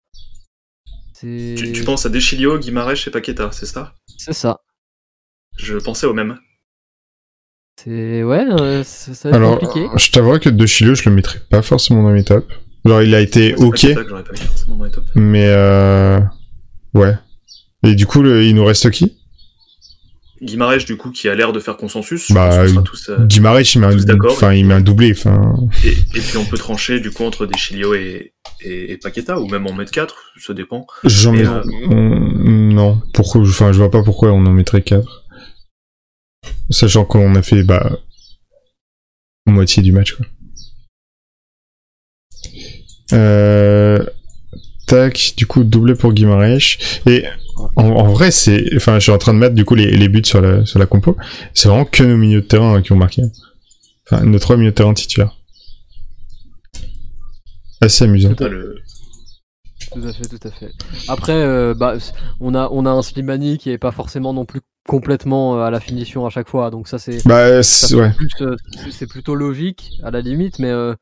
Tu 1.18 1.82
penses 1.86 2.04
à 2.04 2.08
Deschilio, 2.08 2.58
Guimarães 2.58 3.06
et 3.06 3.10
Paqueta, 3.10 3.52
c'est 3.52 3.66
ça? 3.66 3.94
C'est 4.18 4.32
ça. 4.32 4.60
Je 5.56 5.78
pensais 5.78 6.06
au 6.06 6.14
même. 6.14 6.38
C'est 7.84 8.22
ouais, 8.22 8.44
euh, 8.50 8.82
ça, 8.84 9.14
ça 9.14 9.30
va 9.30 9.36
être 9.36 9.42
Alors, 9.42 9.58
compliqué. 9.58 9.88
je 9.96 10.10
t'avoue 10.10 10.38
que 10.38 10.48
De 10.48 10.66
Chilio, 10.66 10.94
je 10.94 11.08
le 11.08 11.14
mettrais 11.14 11.40
pas 11.50 11.62
forcément 11.62 12.02
dans 12.02 12.10
mes 12.10 12.24
tops. 12.24 12.46
Genre, 12.84 13.02
il 13.02 13.14
a 13.14 13.20
été 13.20 13.54
ok, 13.56 13.72
Paqueta 13.80 14.02
que 14.02 14.08
j'aurais 14.08 14.24
pas 14.24 14.32
mis 14.32 14.38
forcément 14.38 14.76
dans 14.76 14.84
les 14.84 14.90
tops. 14.90 15.06
mais 15.14 15.46
euh... 15.48 16.18
ouais. 16.94 17.14
Et 17.84 17.94
du 17.94 18.06
coup, 18.06 18.22
le- 18.22 18.44
il 18.44 18.54
nous 18.54 18.64
reste 18.64 18.90
qui? 18.90 19.16
Guimarães, 20.40 20.84
du 20.84 20.96
coup, 20.96 21.10
qui 21.12 21.28
a 21.28 21.34
l'air 21.36 21.52
de 21.52 21.60
faire 21.60 21.76
consensus. 21.76 22.26
je 22.28 22.34
Bah, 22.34 22.48
pense 22.48 22.56
qu'on 22.66 22.68
sera 22.74 22.82
tous, 22.82 23.08
euh, 23.10 23.24
Guimarães, 23.26 23.60
il 23.74 23.80
met 23.80 23.86
un, 23.86 23.92
tous 23.92 24.04
d'accord, 24.04 24.32
enfin, 24.32 24.52
et- 24.52 24.58
il 24.58 24.66
met 24.66 24.74
un 24.74 24.80
doublé. 24.80 25.12
Enfin, 25.16 25.54
et, 25.84 25.90
et 25.90 26.20
puis 26.20 26.36
on 26.36 26.44
peut 26.44 26.58
trancher 26.58 26.98
du 26.98 27.12
coup 27.12 27.22
entre 27.24 27.46
Deschilio 27.46 27.94
et, 27.94 28.32
et, 28.60 28.92
et 28.92 28.96
Paqueta, 28.96 29.38
ou 29.40 29.46
même 29.48 29.66
en 29.68 29.72
mettre 29.72 29.92
4, 29.92 30.32
ça 30.40 30.52
dépend. 30.52 30.86
j'en 31.04 31.32
Et, 31.34 31.42
mets. 31.42 31.46
euh, 31.48 31.62
on- 31.90 32.18
Non, 32.74 33.00
pourquoi 33.14 33.40
Enfin, 33.42 33.72
je 33.72 33.78
vois 33.78 33.90
pas 33.90 34.02
pourquoi 34.02 34.32
on 34.32 34.44
en 34.46 34.52
mettrait 34.52 34.82
4 34.82 35.21
Sachant 36.72 37.04
qu'on 37.04 37.34
a 37.36 37.42
fait 37.42 37.62
bah 37.62 37.98
moitié 39.46 39.82
du 39.82 39.92
match. 39.92 40.14
Quoi. 40.14 40.26
Euh... 43.12 44.04
Tac, 44.86 45.34
du 45.36 45.46
coup 45.46 45.64
doublé 45.64 45.94
pour 45.94 46.12
Guimarães. 46.12 46.76
Et 47.06 47.24
en, 47.76 48.08
vrai, 48.08 48.30
c'est, 48.30 48.68
enfin, 48.76 48.96
je 48.96 49.04
suis 49.04 49.12
en 49.12 49.18
train 49.18 49.32
de 49.32 49.38
mettre 49.38 49.54
du 49.54 49.64
coup 49.64 49.74
les, 49.74 50.08
buts 50.08 50.24
sur 50.24 50.40
la 50.40 50.66
sur 50.66 50.78
la 50.78 50.86
compo. 50.86 51.16
C'est 51.54 51.68
vraiment 51.68 51.84
que 51.84 52.02
nos 52.02 52.16
milieux 52.16 52.40
de 52.40 52.46
terrain 52.46 52.74
hein, 52.74 52.82
qui 52.82 52.92
ont 52.92 52.96
marqué. 52.96 53.22
Enfin, 54.06 54.24
nos 54.24 54.38
trois 54.38 54.56
milieux 54.56 54.70
de 54.70 54.74
terrain 54.74 54.94
titulaires. 54.94 55.36
Assez 57.80 58.04
amusant. 58.04 58.34
Tout 58.34 58.44
à 58.44 60.12
fait, 60.12 60.28
tout 60.28 60.48
à 60.48 60.50
fait. 60.50 60.70
Après, 61.08 61.32
euh, 61.32 61.74
bah, 61.74 61.96
on 62.40 62.54
a 62.54 62.68
on 62.72 62.86
a 62.86 62.90
un 62.90 63.02
Slimani 63.02 63.58
qui 63.58 63.70
est 63.70 63.78
pas 63.78 63.92
forcément 63.92 64.32
non 64.32 64.44
plus 64.44 64.60
complètement 64.88 65.56
euh, 65.58 65.64
à 65.64 65.70
la 65.70 65.80
finition 65.80 66.26
à 66.26 66.30
chaque 66.30 66.48
fois, 66.48 66.70
donc 66.70 66.88
ça 66.88 66.98
c'est 66.98 67.26
Bah, 67.26 67.62
c'est- 67.62 67.94
ouais. 67.94 68.10
euh, 68.40 68.56
plutôt 69.08 69.34
logique 69.34 69.92
à 70.02 70.10
la 70.10 70.20
limite, 70.20 70.58
mais 70.58 70.70
euh, 70.70 70.94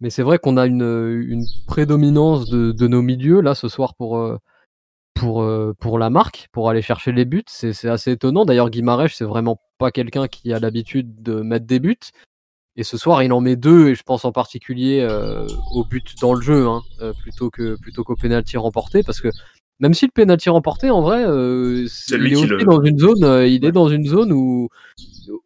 mais 0.00 0.10
c'est 0.10 0.22
vrai 0.22 0.38
qu'on 0.38 0.56
a 0.56 0.66
une 0.66 1.24
une 1.26 1.44
prédominance 1.66 2.48
de, 2.48 2.72
de 2.72 2.86
nos 2.88 3.02
milieux 3.02 3.40
là 3.40 3.54
ce 3.54 3.68
soir 3.68 3.94
pour 3.94 4.18
pour 5.14 5.46
pour 5.78 5.98
la 5.98 6.10
marque, 6.10 6.48
pour 6.52 6.70
aller 6.70 6.82
chercher 6.82 7.12
les 7.12 7.24
buts. 7.26 7.44
C'est 7.46 7.88
assez 7.88 8.12
étonnant. 8.12 8.44
D'ailleurs, 8.46 8.70
Guimarães 8.70 9.08
c'est 9.12 9.24
vraiment 9.24 9.60
pas 9.78 9.90
quelqu'un 9.90 10.26
qui 10.28 10.52
a 10.52 10.58
l'habitude 10.58 11.22
de 11.22 11.40
mettre 11.42 11.66
des 11.66 11.80
buts. 11.80 11.98
Et 12.76 12.84
ce 12.84 12.96
soir, 12.96 13.22
il 13.22 13.32
en 13.32 13.40
met 13.40 13.56
deux, 13.56 13.88
et 13.88 13.94
je 13.94 14.02
pense 14.04 14.24
en 14.24 14.32
particulier 14.32 15.00
euh, 15.00 15.46
au 15.74 15.84
but 15.84 16.14
dans 16.22 16.32
le 16.32 16.40
jeu, 16.40 16.66
hein, 16.68 16.82
plutôt 17.20 17.50
que 17.50 17.76
plutôt 17.78 18.04
qu'au 18.04 18.14
penalty 18.16 18.56
remporté, 18.56 19.02
parce 19.02 19.20
que 19.20 19.28
même 19.80 19.94
si 19.94 20.06
le 20.06 20.12
penalty 20.12 20.48
remporté, 20.50 20.90
en 20.90 21.02
vrai, 21.02 21.24
euh, 21.26 21.86
il 22.08 22.32
est 22.32 22.36
aussi 22.36 22.46
le- 22.46 22.64
dans 22.64 22.82
une 22.82 22.98
zone, 22.98 23.24
euh, 23.24 23.46
il 23.46 23.62
Ouais. 23.62 23.68
est 23.68 23.72
dans 23.72 23.88
une 23.88 24.06
zone 24.06 24.32
où 24.32 24.68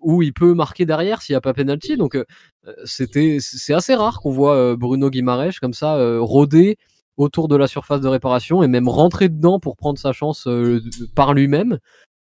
où 0.00 0.22
il 0.22 0.32
peut 0.32 0.54
marquer 0.54 0.86
derrière 0.86 1.20
s'il 1.22 1.32
n'y 1.34 1.38
a 1.38 1.40
pas 1.40 1.52
penalty. 1.54 1.96
Donc 1.96 2.14
euh, 2.14 2.24
c'était 2.84 3.38
c'est 3.40 3.74
assez 3.74 3.94
rare 3.94 4.20
qu'on 4.20 4.30
voit 4.32 4.54
euh, 4.56 4.76
Bruno 4.76 5.10
Guimarães 5.10 5.58
comme 5.60 5.74
ça 5.74 5.96
euh, 5.96 6.20
rôder 6.20 6.76
autour 7.16 7.48
de 7.48 7.56
la 7.56 7.66
surface 7.66 8.00
de 8.00 8.08
réparation 8.08 8.62
et 8.62 8.68
même 8.68 8.88
rentrer 8.88 9.28
dedans 9.28 9.60
pour 9.60 9.76
prendre 9.76 9.98
sa 9.98 10.12
chance 10.12 10.46
euh, 10.46 10.80
par 11.14 11.32
lui-même. 11.34 11.78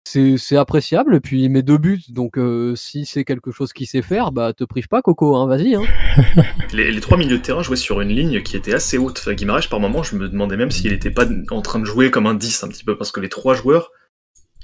C'est 0.09 0.37
c'est 0.37 0.57
appréciable 0.57 1.17
et 1.17 1.21
puis 1.21 1.43
il 1.43 1.51
met 1.51 1.63
deux 1.63 1.79
buts 1.79 2.05
donc 2.11 2.39
euh, 2.39 2.77
si 2.77 3.07
c'est 3.07 3.25
quelque 3.25 3.51
chose 3.51 3.73
qu'il 3.73 3.89
sait 3.89 4.03
faire 4.03 4.31
bah 4.31 4.53
te 4.53 4.63
prive 4.63 4.87
pas 4.87 5.03
Coco 5.03 5.35
hein 5.35 5.49
vas-y 5.49 5.75
hein. 5.75 5.83
Les, 6.73 6.93
les 6.93 7.01
trois 7.01 7.19
milieux 7.19 7.39
de 7.39 7.43
terrain 7.43 7.63
jouaient 7.63 7.77
sur 7.77 8.01
une 8.01 8.11
ligne 8.11 8.43
qui 8.43 8.57
était 8.57 8.75
assez 8.75 8.99
haute. 8.99 9.19
Enfin, 9.27 9.35
par 9.69 9.81
moment, 9.81 10.03
je 10.03 10.17
me 10.17 10.29
demandais 10.29 10.57
même 10.57 10.71
s'il 10.71 10.93
n'était 10.93 11.11
pas 11.11 11.27
en 11.51 11.63
train 11.63 11.79
de 11.79 11.85
jouer 11.85 12.11
comme 12.11 12.27
un 12.27 12.35
10 12.35 12.65
un 12.65 12.69
petit 12.69 12.85
peu, 12.85 12.97
parce 12.97 13.13
que 13.13 13.21
les 13.21 13.29
trois 13.29 13.55
joueurs 13.55 13.91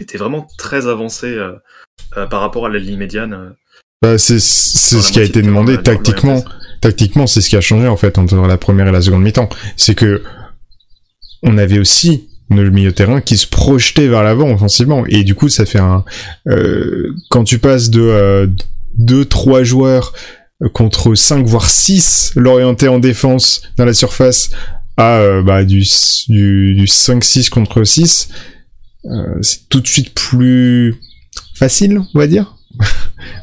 étaient 0.01 0.18
vraiment 0.18 0.47
très 0.59 0.86
avancés 0.86 1.34
euh, 1.34 1.53
euh, 2.16 2.26
par 2.26 2.40
rapport 2.40 2.66
à 2.66 2.68
la 2.68 2.78
ligne 2.78 2.99
médiane. 2.99 3.32
euh. 3.32 3.51
Bah, 4.01 4.18
c'est 4.18 4.40
ce 4.40 5.12
qui 5.12 5.20
a 5.20 5.22
été 5.22 5.43
de 5.43 5.47
demandé 5.47 5.80
tactiquement. 5.80 6.45
Tactiquement, 6.80 7.26
c'est 7.26 7.40
ce 7.40 7.49
qui 7.49 7.57
a 7.57 7.61
changé 7.61 7.86
en 7.86 7.97
fait 7.97 8.18
entre 8.18 8.34
la 8.34 8.59
première 8.59 8.88
et 8.88 8.93
la 8.93 9.01
seconde 9.01 9.22
mi-temps. 9.22 9.49
C'est 9.76 9.95
que 9.95 10.22
on 11.45 11.57
avait 11.59 11.78
aussi 11.78 12.28
le 12.61 12.70
milieu 12.70 12.90
de 12.90 12.94
terrain 12.94 13.20
qui 13.20 13.36
se 13.36 13.46
projetait 13.46 14.09
vers 14.09 14.22
l'avant 14.22 14.50
offensivement. 14.50 15.05
Et 15.07 15.24
du 15.24 15.34
coup 15.34 15.48
ça 15.48 15.66
fait 15.66 15.78
un 15.80 16.05
euh, 16.48 17.14
quand 17.30 17.44
tu 17.44 17.59
passes 17.59 17.90
de 17.90 18.00
euh, 18.03 18.46
deux 18.96 19.24
trois 19.24 19.62
joueurs 19.62 20.12
contre 20.72 21.14
5 21.14 21.44
voire 21.46 21.68
6 21.68 22.32
l'orienter 22.36 22.88
en 22.88 22.98
défense 22.98 23.62
dans 23.76 23.84
la 23.84 23.94
surface 23.94 24.50
à 24.96 25.18
euh, 25.18 25.42
bah, 25.42 25.64
du, 25.64 25.84
du, 26.28 26.74
du 26.74 26.84
5-6 26.84 27.48
contre 27.50 27.82
6 27.82 28.28
euh, 29.05 29.38
c'est 29.40 29.68
tout 29.68 29.80
de 29.80 29.86
suite 29.88 30.14
plus 30.14 30.96
facile 31.55 32.00
on 32.14 32.18
va 32.18 32.26
dire. 32.26 32.57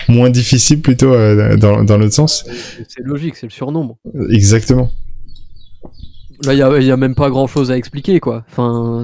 Moins 0.07 0.29
difficile 0.29 0.81
plutôt 0.81 1.13
euh, 1.13 1.55
dans, 1.55 1.83
dans 1.83 1.97
l'autre 1.97 2.15
sens. 2.15 2.45
C'est 2.87 3.03
logique 3.03 3.35
c'est 3.35 3.45
le 3.45 3.51
surnombre. 3.51 3.97
exactement 4.31 4.91
Là, 6.45 6.53
il 6.53 6.85
y 6.85 6.91
a, 6.91 6.97
même 6.97 7.15
pas 7.15 7.29
grand 7.29 7.47
chose 7.47 7.69
à 7.69 7.77
expliquer, 7.77 8.19
quoi. 8.19 8.45
Enfin, 8.49 9.03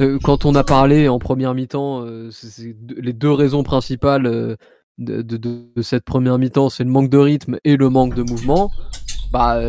euh, 0.00 0.18
quand 0.22 0.46
on 0.46 0.54
a 0.54 0.64
parlé 0.64 1.08
en 1.08 1.18
première 1.18 1.54
mi-temps, 1.54 2.02
euh, 2.04 2.30
les 2.96 3.12
deux 3.12 3.30
raisons 3.30 3.62
principales 3.62 4.26
euh, 4.26 4.56
de, 4.98 5.68
cette 5.82 6.04
première 6.04 6.38
mi-temps, 6.38 6.70
c'est 6.70 6.84
le 6.84 6.90
manque 6.90 7.10
de 7.10 7.18
rythme 7.18 7.58
et 7.64 7.76
le 7.76 7.90
manque 7.90 8.14
de 8.14 8.22
mouvement. 8.22 8.70
Bah, 9.32 9.60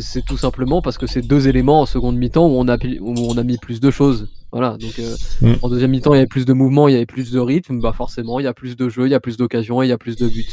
c'est 0.00 0.24
tout 0.24 0.36
simplement 0.36 0.82
parce 0.82 0.98
que 0.98 1.06
c'est 1.06 1.22
deux 1.22 1.48
éléments 1.48 1.82
en 1.82 1.86
seconde 1.86 2.16
mi-temps 2.16 2.46
où 2.48 2.60
où 2.60 2.64
on 2.64 3.38
a 3.38 3.42
mis 3.42 3.56
plus 3.56 3.80
de 3.80 3.90
choses. 3.90 4.28
Voilà. 4.52 4.76
Donc, 4.78 4.98
euh, 4.98 5.14
Mm. 5.42 5.54
en 5.62 5.68
deuxième 5.68 5.90
mi-temps, 5.90 6.14
il 6.14 6.16
y 6.16 6.20
avait 6.20 6.26
plus 6.26 6.44
de 6.46 6.52
mouvement, 6.52 6.88
il 6.88 6.92
y 6.92 6.96
avait 6.96 7.04
plus 7.06 7.30
de 7.32 7.38
rythme. 7.40 7.80
Bah, 7.80 7.92
forcément, 7.92 8.40
il 8.40 8.44
y 8.44 8.46
a 8.46 8.54
plus 8.54 8.76
de 8.76 8.88
jeux, 8.88 9.06
il 9.06 9.10
y 9.10 9.14
a 9.14 9.20
plus 9.20 9.36
d'occasions 9.36 9.82
et 9.82 9.86
il 9.86 9.88
y 9.88 9.92
a 9.92 9.98
plus 9.98 10.16
de 10.16 10.26
buts. 10.28 10.46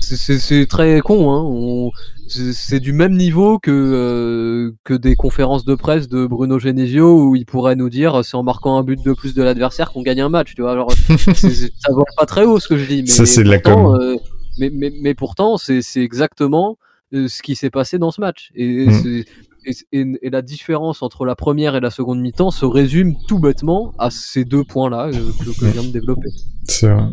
C'est- 0.00 0.66
très 0.66 1.00
con, 1.00 1.30
hein. 1.32 1.42
On- 1.44 1.90
c'est 2.28 2.78
du 2.80 2.92
même 2.92 3.16
niveau 3.16 3.58
que, 3.58 3.70
euh, 3.72 4.72
que 4.84 4.94
des 4.94 5.16
conférences 5.16 5.64
de 5.64 5.74
presse 5.74 6.08
de 6.08 6.26
Bruno 6.26 6.58
Genesio 6.60 7.24
où 7.28 7.34
il 7.36 7.44
pourrait 7.46 7.74
nous 7.76 7.88
dire 7.90 8.24
c'est 8.24 8.36
en 8.36 8.42
marquant 8.44 8.78
un 8.78 8.84
but 8.84 9.02
de 9.04 9.12
plus 9.12 9.34
de 9.34 9.42
l'adversaire 9.42 9.90
qu'on 9.90 10.02
gagne 10.02 10.20
un 10.20 10.28
match. 10.28 10.54
Tu 10.54 10.62
vois, 10.62 10.86
c'est- 11.34 11.72
ça 11.80 11.92
vole 11.92 12.04
pas 12.16 12.26
très 12.26 12.44
haut 12.44 12.60
ce 12.60 12.68
que 12.68 12.76
je 12.78 12.84
dis. 12.86 13.02
Mais 13.02 13.08
Ça, 13.08 13.26
c'est 13.26 13.42
de 13.42 13.50
la 13.50 13.58
pourtant, 13.58 13.92
com. 13.94 14.00
euh, 14.00 14.16
mais, 14.58 14.70
mais, 14.72 14.92
mais 15.00 15.14
pourtant, 15.14 15.56
c'est 15.56 15.80
exactement 15.96 16.76
ce 17.12 17.42
qui 17.42 17.56
s'est 17.56 17.70
passé 17.70 17.98
dans 17.98 18.10
ce 18.12 18.20
match. 18.20 18.50
Et, 18.54 18.86
Mm. 18.86 19.24
Et, 19.64 19.72
et- 19.92 20.06
et 20.22 20.30
la 20.30 20.42
différence 20.42 21.02
entre 21.02 21.24
la 21.24 21.34
première 21.36 21.74
et 21.76 21.80
la 21.80 21.90
seconde 21.90 22.20
mi-temps 22.20 22.50
se 22.50 22.64
résume 22.64 23.14
tout 23.28 23.38
bêtement 23.38 23.92
à 23.98 24.10
ces 24.10 24.44
deux 24.44 24.64
points-là 24.64 25.06
euh, 25.08 25.32
que, 25.38 25.44
que 25.44 25.66
je 25.66 25.72
viens 25.72 25.82
de 25.84 25.88
développer. 25.92 26.28
C'est 26.68 26.88
vrai. 26.88 27.04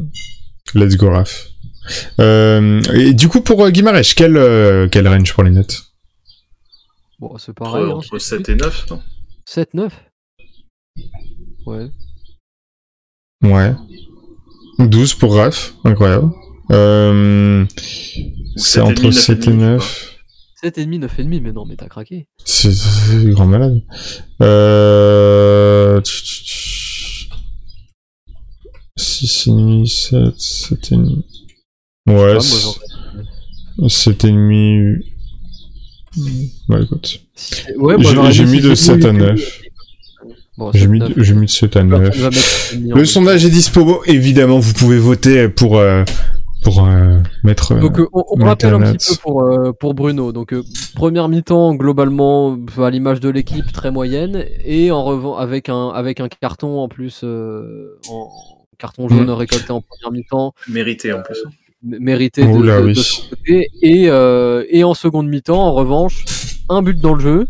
Let's 0.76 0.96
go, 0.98 1.10
Raph. 1.10 1.50
Euh, 2.20 2.82
et 2.94 3.14
du 3.14 3.30
coup, 3.30 3.42
pour 3.42 3.64
euh, 3.66 3.70
Guimarães, 3.72 4.14
quel, 4.16 4.36
euh, 4.38 4.88
quel 4.92 5.08
range 5.08 5.34
pour 5.34 5.44
les 5.44 5.52
notes 5.52 5.84
Bon, 7.20 7.38
c'est 7.38 7.52
Entre, 7.52 7.64
pareil. 7.64 7.84
hein, 7.86 7.90
entre 7.96 8.20
c'est 8.20 8.38
7 8.38 8.50
et 8.50 8.56
9, 8.56 8.90
non? 8.92 9.02
7-9 9.48 9.92
Ouais. 11.66 11.90
Ouais. 13.44 13.74
12 14.80 15.14
pour 15.16 15.36
Raph, 15.36 15.74
incroyable. 15.84 16.32
Euh, 16.72 17.66
c'est 18.58 18.80
7,5, 18.82 18.84
entre 18.84 19.12
7 19.12 19.48
et 19.48 19.52
9,5, 19.52 19.54
9. 19.56 20.17
7,5, 20.64 21.00
9,5, 21.00 21.42
mais 21.42 21.52
non, 21.52 21.66
mais 21.66 21.76
t'as 21.76 21.88
craqué. 21.88 22.28
C'est 22.44 22.72
grand 23.30 23.46
malade. 23.46 23.82
Euh... 24.42 26.02
6,5, 28.98 29.86
7, 29.86 30.36
7,5. 30.38 31.24
Ouais, 32.08 32.16
moi, 33.78 33.88
7,5. 33.88 35.02
Bah 36.68 36.80
écoute. 36.82 37.22
Ouais, 37.78 37.96
J'ai- 38.32 38.46
mis 38.46 38.60
de 38.62 38.74
7,5, 38.74 38.76
7 38.76 39.06
à 39.06 39.14
mais- 39.14 39.20
9. 39.20 39.62
Bon, 40.58 40.72
J'ai 40.74 40.80
7, 40.80 40.90
mis, 40.90 41.00
9. 41.00 41.14
j'ai 41.18 41.34
mis 41.36 41.46
de 41.46 41.52
7 41.52 41.76
à 41.76 41.84
9. 41.84 42.00
On 42.00 42.22
va 42.22 42.30
mettre 42.32 42.40
7,5 42.40 42.94
en 42.94 42.96
Le 42.98 43.06
sondage 43.06 43.46
est 43.46 43.50
dispo. 43.52 44.02
Évidemment, 44.06 44.58
vous 44.58 44.74
pouvez 44.74 44.98
voter 44.98 45.50
pour, 45.50 45.78
euh, 45.78 46.04
pour 46.70 46.86
euh, 46.86 47.20
mettre. 47.44 47.74
euh, 47.74 47.80
Donc 47.80 48.00
euh, 48.00 48.08
on, 48.14 48.44
rappelle 48.44 48.74
un 48.74 48.80
petit 48.94 49.16
peu 49.16 49.22
pour, 49.22 49.42
euh, 49.44 49.72
pour 49.74 49.94
Bruno. 49.94 50.32
Donc 50.32 50.54
euh, 50.54 50.64
première 50.96 51.30
mi-temps 51.30 51.76
globalement 51.76 52.58
à 52.78 52.90
l'image 52.90 53.20
de 53.20 53.30
l'équipe 53.30 53.72
très 53.72 53.92
moyenne 53.92 54.46
et 54.64 54.92
en 54.92 55.04
revanche 55.04 55.42
avec 55.42 55.70
un 55.70 55.90
avec 55.90 56.20
un 56.20 56.28
carton 56.28 56.80
en 56.80 56.88
plus 56.90 57.22
euh, 57.24 57.98
en 58.10 58.30
carton 58.78 59.08
jaune 59.10 59.28
Mm. 59.28 59.32
récolté 59.32 59.72
en 59.72 59.82
première 59.82 60.12
mi-temps 60.12 60.54
Mérité 60.68 61.14
en 61.14 61.22
plus. 61.24 61.44
mérité 61.84 62.42
de, 62.46 62.48
Oula, 62.52 62.80
de- 62.82 62.86
oui. 62.86 62.94
de 62.94 63.00
son 63.00 63.30
côté 63.30 63.70
et 63.82 64.10
euh, 64.10 64.64
et 64.70 64.84
en 64.84 64.94
seconde 64.94 65.28
mi-temps 65.28 65.62
en 65.62 65.74
revanche 65.74 66.26
un 66.70 66.82
but 66.82 67.00
dans 67.00 67.14
le 67.14 67.22
jeu 67.22 67.48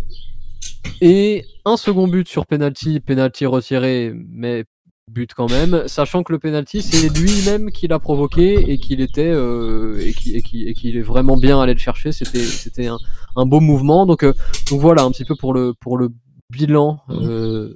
et 1.01 1.43
un 1.65 1.75
second 1.77 2.07
but 2.07 2.27
sur 2.27 2.45
penalty 2.45 2.99
penalty 2.99 3.45
retiré 3.45 4.13
mais 4.31 4.63
but 5.09 5.33
quand 5.33 5.49
même, 5.49 5.87
sachant 5.87 6.21
que 6.23 6.31
le 6.33 6.39
penalty 6.39 6.81
c'est 6.81 7.09
lui-même 7.17 7.71
qui 7.71 7.87
l'a 7.87 7.97
provoqué 7.99 8.71
et 8.71 8.77
qu'il 8.77 8.99
était 9.01 9.31
euh, 9.31 9.99
et 10.05 10.13
qui- 10.13 10.35
et 10.35 10.41
qui- 10.41 10.67
et 10.67 10.73
qu'il 10.73 10.97
est 10.97 11.01
vraiment 11.01 11.37
bien 11.37 11.59
allé 11.61 11.73
le 11.73 11.79
chercher. 11.79 12.11
C'était 12.11 12.39
c'était 12.43 12.87
un, 12.87 12.97
un 13.35 13.45
beau 13.45 13.59
mouvement. 13.59 14.05
Donc 14.05 14.23
euh, 14.23 14.33
donc 14.69 14.81
voilà 14.81 15.03
un 15.03 15.11
petit 15.11 15.25
peu 15.25 15.35
pour 15.35 15.53
le 15.53 15.73
pour 15.79 15.97
le 15.97 16.09
bilan 16.49 16.99
euh, 17.09 17.73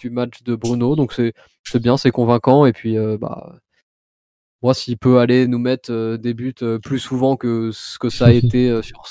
du 0.00 0.10
match 0.10 0.42
de 0.44 0.54
Bruno. 0.54 0.96
Donc 0.96 1.12
c'est 1.12 1.32
c'est 1.64 1.80
bien, 1.80 1.96
c'est 1.96 2.10
convaincant 2.10 2.66
et 2.66 2.72
puis 2.72 2.96
bah 3.20 3.56
moi 4.62 4.74
s'il 4.74 4.98
peut 4.98 5.18
aller 5.18 5.46
nous 5.46 5.58
mettre 5.58 6.16
des 6.16 6.34
buts 6.34 6.54
plus 6.82 6.98
souvent 6.98 7.36
que 7.36 7.70
ce 7.72 7.98
que 7.98 8.10
ça 8.10 8.26
a 8.26 8.32
été 8.32 8.82
sur 8.82 9.02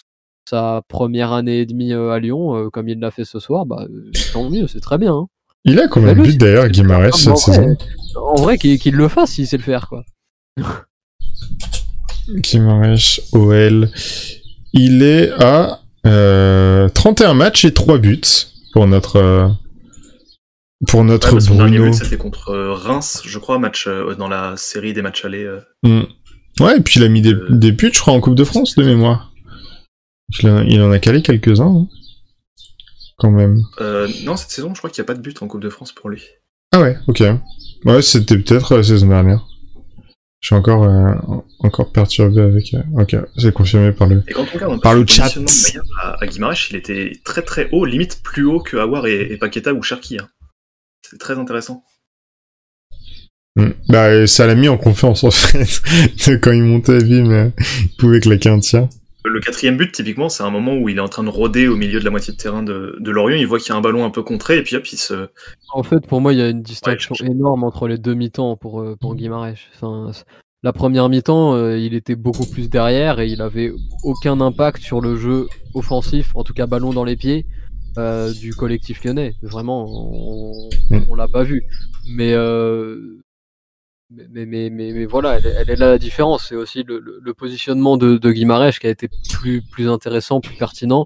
sa 0.47 0.81
première 0.87 1.31
année 1.33 1.59
et 1.59 1.65
demie 1.65 1.93
à 1.93 2.17
Lyon, 2.19 2.69
comme 2.71 2.87
il 2.89 2.99
l'a 2.99 3.11
fait 3.11 3.25
ce 3.25 3.39
soir, 3.39 3.65
bah 3.65 3.87
tant 4.33 4.49
mieux, 4.49 4.67
c'est 4.67 4.79
très 4.79 4.97
bien. 4.99 5.13
hein. 5.15 5.27
Il 5.65 5.79
a 5.79 5.87
combien 5.87 6.13
de 6.15 6.21
buts 6.21 6.37
d'ailleurs, 6.37 6.67
Guimarães, 6.69 7.11
cette 7.11 7.37
saison 7.37 7.75
En 8.15 8.41
vrai, 8.41 8.57
qu'il 8.57 8.95
le 8.95 9.07
fasse 9.07 9.31
s'il 9.31 9.47
sait 9.47 9.57
le 9.57 9.63
faire, 9.63 9.87
quoi. 9.89 10.03
Guimarães, 12.29 13.19
OL. 13.33 13.89
Il 14.73 15.01
est 15.03 15.31
à 15.41 15.81
euh, 16.05 16.87
31 16.89 17.33
matchs 17.33 17.65
et 17.65 17.73
3 17.73 17.97
buts 17.97 18.21
pour 18.73 18.87
notre. 18.87 19.15
euh, 19.17 19.47
pour 20.87 21.03
notre 21.03 21.33
Ouais, 21.33 21.41
son 21.41 21.55
dernier 21.55 21.77
Bruno. 21.77 21.91
but, 21.91 21.97
c'était 22.03 22.17
contre 22.17 22.51
euh, 22.51 22.73
Reims, 22.73 23.21
je 23.25 23.37
crois, 23.39 23.59
match 23.59 23.85
euh, 23.87 24.15
dans 24.15 24.29
la 24.29 24.55
série 24.55 24.93
des 24.93 25.01
matchs 25.01 25.25
allés. 25.25 25.43
euh. 25.43 25.59
Mm. 25.83 26.03
Ouais, 26.63 26.77
et 26.77 26.81
puis 26.81 26.99
il 26.99 27.03
a 27.03 27.09
mis 27.09 27.21
des, 27.21 27.33
Euh, 27.33 27.47
des 27.49 27.71
buts, 27.71 27.91
je 27.93 27.99
crois, 27.99 28.13
en 28.13 28.21
Coupe 28.21 28.35
de 28.35 28.43
France 28.45 28.75
de 28.75 28.83
mémoire. 28.83 29.33
Il, 30.41 30.47
a- 30.49 30.63
il 30.63 30.81
en 30.81 30.91
a 30.91 30.99
calé 30.99 31.21
quelques-uns, 31.21 31.65
hein, 31.65 31.87
quand 33.19 33.31
même. 33.31 33.61
Euh, 33.81 34.07
non, 34.23 34.35
cette 34.37 34.51
saison, 34.51 34.73
je 34.73 34.79
crois 34.79 34.89
qu'il 34.89 35.01
n'y 35.01 35.05
a 35.05 35.07
pas 35.07 35.13
de 35.15 35.21
but 35.21 35.41
en 35.41 35.47
Coupe 35.47 35.61
de 35.61 35.69
France 35.69 35.91
pour 35.91 36.09
lui. 36.09 36.23
Ah 36.71 36.81
ouais, 36.81 36.97
ok. 37.07 37.23
Ouais, 37.85 38.01
c'était 38.01 38.37
peut-être 38.37 38.77
la 38.77 38.83
saison 38.83 39.07
dernière. 39.07 39.45
Je 40.41 40.47
suis 40.47 40.55
encore, 40.55 40.83
euh, 40.85 41.13
encore 41.59 41.91
perturbé 41.91 42.41
avec. 42.41 42.73
euh, 42.73 42.81
Ok, 43.01 43.15
c'est 43.37 43.53
confirmé 43.53 43.91
par 43.91 44.07
le. 44.07 44.23
Et 44.27 44.33
quand 44.33 44.45
on 44.49 44.53
regarde 44.53 44.73
un 44.73 44.75
peu 44.75 44.81
Par 44.81 44.95
le 44.95 45.05
chat. 45.05 45.35
moyen 45.35 45.81
à, 46.01 46.17
à 46.23 46.25
il 46.25 46.75
était 46.75 47.11
très 47.25 47.41
très 47.41 47.69
haut, 47.71 47.85
limite 47.85 48.21
plus 48.23 48.45
haut 48.45 48.59
que 48.61 48.77
Awar 48.77 49.07
et, 49.07 49.33
et 49.33 49.37
Paqueta 49.37 49.73
ou 49.73 49.81
Cherki. 49.83 50.17
hein. 50.17 50.29
C'est 51.09 51.17
très 51.17 51.37
intéressant. 51.37 51.83
Hmm. 53.55 53.71
Bah, 53.89 54.05
euh, 54.09 54.27
ça 54.27 54.45
l'a 54.47 54.55
mis 54.55 54.69
en 54.69 54.77
confiance 54.77 55.23
en 55.23 55.31
fait. 55.31 55.81
Quand 56.41 56.51
il 56.51 56.63
montait, 56.63 56.99
bim, 56.99 57.31
euh, 57.31 57.49
il 57.81 57.95
pouvait 57.97 58.19
claquer 58.19 58.49
un 58.49 58.59
tir. 58.59 58.87
Le 59.25 59.39
quatrième 59.41 59.75
but, 59.77 59.91
typiquement, 59.91 60.29
c'est 60.29 60.43
un 60.43 60.49
moment 60.49 60.75
où 60.77 60.87
il 60.89 60.97
est 60.97 61.01
en 61.01 61.09
train 61.09 61.23
de 61.23 61.29
rôder 61.29 61.67
au 61.67 61.75
milieu 61.75 61.99
de 61.99 62.05
la 62.05 62.11
moitié 62.11 62.31
de 62.33 62.37
terrain 62.37 62.63
de, 62.63 62.95
de 62.99 63.11
Lorient. 63.11 63.35
Il 63.37 63.47
voit 63.47 63.59
qu'il 63.59 63.69
y 63.69 63.71
a 63.73 63.75
un 63.75 63.81
ballon 63.81 64.05
un 64.05 64.09
peu 64.09 64.23
contré 64.23 64.57
et 64.57 64.63
puis 64.63 64.75
hop, 64.77 64.87
il 64.91 64.97
se. 64.97 65.27
En 65.73 65.83
fait, 65.83 66.05
pour 66.07 66.21
moi, 66.21 66.31
il 66.33 66.39
y 66.39 66.41
a 66.41 66.49
une 66.49 66.61
distinction 66.61 67.15
je- 67.15 67.25
énorme 67.25 67.63
entre 67.65 67.87
les 67.87 67.97
deux 67.97 68.13
mi-temps 68.13 68.55
pour, 68.55 68.79
euh, 68.81 68.95
pour. 68.99 69.15
Enfin, 69.75 70.13
c- 70.13 70.23
la 70.63 70.71
première 70.73 71.09
mi-temps, 71.09 71.53
euh, 71.53 71.77
il 71.77 71.93
était 71.93 72.15
beaucoup 72.15 72.45
plus 72.45 72.69
derrière 72.69 73.19
et 73.19 73.27
il 73.27 73.41
avait 73.41 73.71
aucun 74.03 74.39
impact 74.41 74.81
sur 74.81 75.01
le 75.01 75.15
jeu 75.17 75.47
offensif, 75.73 76.35
en 76.35 76.43
tout 76.43 76.53
cas 76.53 76.65
ballon 76.67 76.93
dans 76.93 77.03
les 77.05 77.15
pieds, 77.17 77.45
euh, 77.97 78.31
du 78.33 78.53
collectif 78.53 79.03
lyonnais. 79.03 79.33
Vraiment, 79.41 79.85
on, 79.87 80.69
Mm. 80.89 81.01
on 81.09 81.15
l'a 81.15 81.27
pas 81.27 81.43
vu. 81.43 81.63
Mais, 82.09 82.33
euh, 82.33 83.19
mais, 84.09 84.45
mais, 84.45 84.69
mais, 84.69 84.91
mais- 84.93 85.05
voilà, 85.05 85.37
elle, 85.39 85.69
est- 85.69 85.75
là 85.75 85.91
la 85.91 85.97
différence. 85.97 86.47
C'est 86.49 86.55
aussi 86.55 86.83
le, 86.83 86.99
le- 86.99 87.19
le 87.21 87.33
positionnement 87.33 87.97
de, 87.97 88.17
de 88.17 88.31
Guimarães 88.31 88.71
qui 88.79 88.87
a 88.87 88.89
été 88.89 89.09
plus, 89.39 89.61
plus 89.61 89.89
intéressant, 89.89 90.41
plus 90.41 90.55
pertinent 90.57 91.05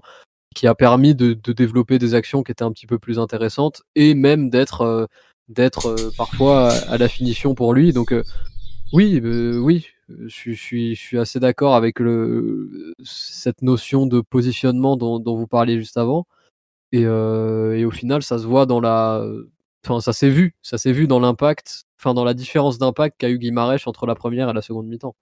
qui 0.54 0.66
a 0.66 0.74
permis 0.74 1.14
de, 1.14 1.34
de 1.34 1.52
développer 1.52 1.98
des 1.98 2.14
actions 2.14 2.42
qui 2.42 2.52
étaient 2.52 2.62
un 2.62 2.72
petit 2.72 2.86
peu 2.86 2.98
plus 2.98 3.18
intéressantes 3.18 3.82
et 3.96 4.14
même 4.14 4.50
d'être 4.50 4.82
euh, 4.82 5.06
d'être 5.48 5.86
euh, 5.86 6.10
parfois 6.16 6.70
à, 6.72 6.96
la 6.96 7.08
finition 7.08 7.54
pour 7.54 7.74
lui. 7.74 7.92
Donc 7.92 8.12
euh, 8.12 8.22
oui, 8.92 9.20
euh, 9.22 9.58
oui, 9.58 9.86
je 10.08 10.28
suis, 10.28 10.94
je 10.94 11.00
suis, 11.00 11.18
assez 11.18 11.40
d'accord 11.40 11.74
avec 11.74 11.98
le, 11.98 12.94
cette 13.04 13.62
notion 13.62 14.06
de 14.06 14.20
positionnement 14.20 14.96
dont, 14.96 15.18
dont 15.18 15.36
vous 15.36 15.46
parliez 15.46 15.78
juste 15.78 15.96
avant. 15.96 16.26
Et, 16.92 17.02
et 17.02 17.84
au 17.84 17.90
final, 17.90 18.22
ça 18.22 18.38
se 18.38 18.46
voit 18.46 18.66
dans 18.66 18.80
la, 18.80 19.26
enfin 19.84 20.00
ça 20.00 20.12
s'est 20.12 20.28
vu, 20.30 20.54
ça 20.62 20.78
s'est 20.78 20.92
vu 20.92 21.08
dans 21.08 21.18
l'impact, 21.18 21.86
enfin 22.04 22.14
dans 22.14 22.24
la 22.24 22.34
différence 22.34 22.78
d'impact 22.78 23.16
qu'a 23.18 23.30
eu 23.30 23.38
Guimarães 23.38 23.86
entre 23.86 24.06
la 24.06 24.14
première 24.14 24.48
et 24.50 24.52
la 24.52 24.62
seconde 24.62 24.86
mi-temps. 24.86 25.16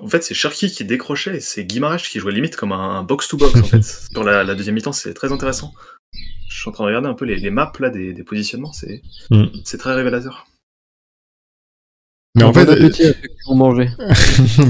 En 0.00 0.06
fait, 0.06 0.22
c'est 0.22 0.34
Cherki 0.34 0.70
qui 0.70 0.84
décrochait 0.84 1.36
et 1.36 1.40
c'est 1.40 1.64
Guimarães 1.64 1.96
qui 1.96 2.18
jouait 2.20 2.32
limite 2.32 2.54
comme 2.56 2.72
un 2.72 3.02
box-to-box 3.02 3.56
en 3.58 3.64
fait. 3.64 3.82
Sur 4.12 4.22
la, 4.22 4.44
la 4.44 4.54
deuxième 4.54 4.74
mi-temps, 4.76 4.92
c'est 4.92 5.14
très 5.14 5.32
intéressant. 5.32 5.72
Je 6.48 6.60
suis 6.60 6.68
en 6.68 6.72
train 6.72 6.84
de 6.84 6.88
regarder 6.88 7.08
un 7.08 7.14
peu 7.14 7.24
les, 7.24 7.36
les 7.38 7.50
maps 7.50 7.72
là 7.80 7.90
des, 7.90 8.12
des 8.12 8.22
positionnements, 8.24 8.72
c'est 8.72 9.02
Mm. 9.30 9.46
c'est 9.64 9.78
très 9.78 9.94
révélateur. 9.94 10.46
Mais 12.36 12.44
en 12.44 12.52
Bon 12.52 12.60
fait, 12.60 12.70
appétit 12.70 13.02
à 13.02 13.06
ceux 13.08 13.12
qui 13.14 13.28
vont 13.48 13.56
manger. 13.56 13.88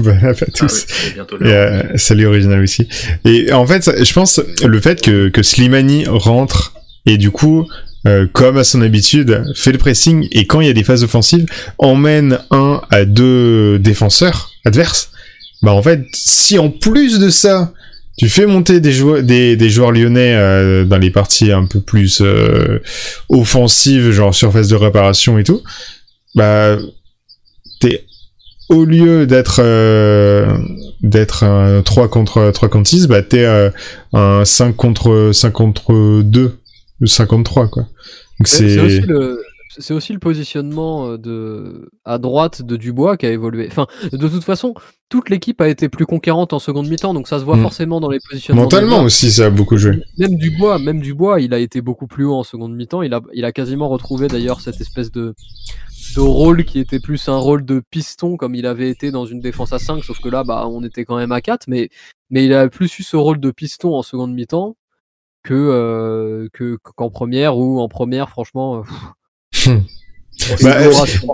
bah, 0.03 0.33
pas 0.33 0.45
Ah 0.47 0.51
tous. 0.55 0.85
oui, 1.05 1.13
bientôt 1.13 1.39
Et, 1.43 1.53
euh, 1.53 1.97
salut 1.97 2.25
original 2.25 2.61
aussi. 2.63 2.87
Et 3.23 3.51
en 3.53 3.67
fait, 3.67 4.03
je 4.03 4.13
pense 4.13 4.39
le 4.63 4.81
fait 4.81 5.01
que, 5.01 5.29
que 5.29 5.43
Slimani 5.43 6.05
rentre 6.07 6.73
et 7.05 7.17
du 7.17 7.29
coup, 7.29 7.67
euh, 8.07 8.27
comme 8.31 8.57
à 8.57 8.63
son 8.63 8.81
habitude, 8.81 9.43
fait 9.55 9.71
le 9.71 9.77
pressing 9.77 10.27
et 10.31 10.45
quand 10.45 10.61
il 10.61 10.67
y 10.67 10.69
a 10.69 10.73
des 10.73 10.83
phases 10.83 11.03
offensives, 11.03 11.45
emmène 11.77 12.39
un 12.49 12.81
à 12.89 13.05
deux 13.05 13.79
défenseurs 13.79 14.51
adverses. 14.65 15.11
Bah 15.61 15.73
en 15.73 15.83
fait, 15.83 16.05
si 16.13 16.57
en 16.57 16.69
plus 16.69 17.19
de 17.19 17.29
ça, 17.29 17.73
tu 18.17 18.29
fais 18.29 18.45
monter 18.45 18.79
des 18.79 18.91
joueurs, 18.91 19.23
des, 19.23 19.55
des 19.55 19.69
joueurs 19.69 19.91
lyonnais 19.91 20.35
euh, 20.35 20.85
dans 20.85 20.97
les 20.97 21.11
parties 21.11 21.51
un 21.51 21.65
peu 21.65 21.79
plus 21.79 22.21
euh, 22.21 22.79
offensives, 23.29 24.11
genre 24.11 24.33
surface 24.33 24.67
de 24.67 24.75
réparation 24.75 25.37
et 25.37 25.43
tout, 25.43 25.61
bah 26.35 26.77
t'es 27.79 28.05
au 28.71 28.85
lieu 28.85 29.27
d'être 29.27 29.59
euh, 29.59 30.57
d'être 31.01 31.43
un 31.43 31.81
3 31.81 32.07
contre 32.07 32.51
3 32.51 32.69
contre 32.69 32.89
6, 32.89 33.07
bah 33.07 33.21
t'es 33.21 33.43
euh, 33.43 33.69
un 34.13 34.45
5 34.45 34.75
contre 34.75 35.31
5 35.33 35.51
contre 35.51 36.21
2, 36.21 36.57
53 37.07 37.67
quoi. 37.69 37.87
C'est 38.45 38.79
aussi 38.79 39.01
le 39.01 39.41
c'est 39.77 39.93
aussi 39.93 40.11
le 40.11 40.19
positionnement 40.19 41.11
euh, 41.11 41.17
de 41.17 41.89
à 42.03 42.17
droite 42.17 42.61
de 42.61 42.75
Dubois 42.75 43.15
qui 43.15 43.25
a 43.25 43.31
évolué. 43.31 43.67
Enfin, 43.71 43.87
de 44.11 44.27
toute 44.27 44.43
façon, 44.43 44.73
toute 45.07 45.29
l'équipe 45.29 45.61
a 45.61 45.69
été 45.69 45.87
plus 45.87 46.05
conquérante 46.05 46.51
en 46.51 46.59
seconde 46.59 46.89
mi-temps, 46.89 47.13
donc 47.13 47.27
ça 47.29 47.39
se 47.39 47.45
voit 47.45 47.55
Mm. 47.55 47.61
forcément 47.61 48.01
dans 48.01 48.09
les 48.09 48.19
positionnements. 48.19 48.63
mentalement 48.63 49.01
aussi 49.03 49.31
ça 49.31 49.45
a 49.45 49.49
beaucoup 49.49 49.77
joué. 49.77 50.01
Même 50.17 50.35
Dubois, 50.35 50.77
même 50.77 50.99
Dubois, 50.99 51.39
il 51.39 51.53
a 51.53 51.59
été 51.59 51.81
beaucoup 51.81 52.07
plus 52.07 52.25
haut 52.25 52.35
en 52.35 52.43
seconde 52.43 52.75
mi-temps. 52.75 53.01
Il 53.01 53.13
a, 53.13 53.21
il 53.33 53.45
a 53.45 53.53
quasiment 53.53 53.87
retrouvé 53.87 54.27
d'ailleurs 54.27 54.59
cette 54.59 54.81
espèce 54.81 55.09
de, 55.09 55.35
de 56.17 56.19
rôle 56.21 56.65
qui 56.65 56.79
était 56.79 56.99
plus 56.99 57.29
un 57.29 57.37
rôle 57.37 57.63
de 57.63 57.81
piston 57.91 58.35
comme 58.35 58.55
il 58.55 58.65
avait 58.65 58.89
été 58.89 59.11
dans 59.11 59.25
une 59.25 59.39
défense 59.39 59.71
à 59.71 59.79
5, 59.79 60.03
sauf 60.03 60.19
que 60.19 60.27
là, 60.27 60.43
bah, 60.43 60.67
on 60.67 60.83
était 60.83 61.05
quand 61.05 61.15
même 61.15 61.31
à 61.31 61.39
4, 61.39 61.67
mais, 61.69 61.89
mais 62.29 62.43
il 62.43 62.53
a 62.53 62.67
plus 62.67 62.99
eu 62.99 63.03
ce 63.03 63.15
rôle 63.15 63.39
de 63.39 63.51
piston 63.51 63.95
en 63.95 64.01
seconde 64.01 64.33
mi-temps 64.33 64.75
que, 65.43 65.53
euh, 65.53 66.47
que 66.53 66.77
qu'en 66.81 67.09
première 67.09 67.57
ou 67.57 67.79
en 67.79 67.87
première, 67.87 68.29
franchement. 68.29 68.79
euh, 68.79 68.81
pff, 69.51 69.69
Bah, 70.63 70.77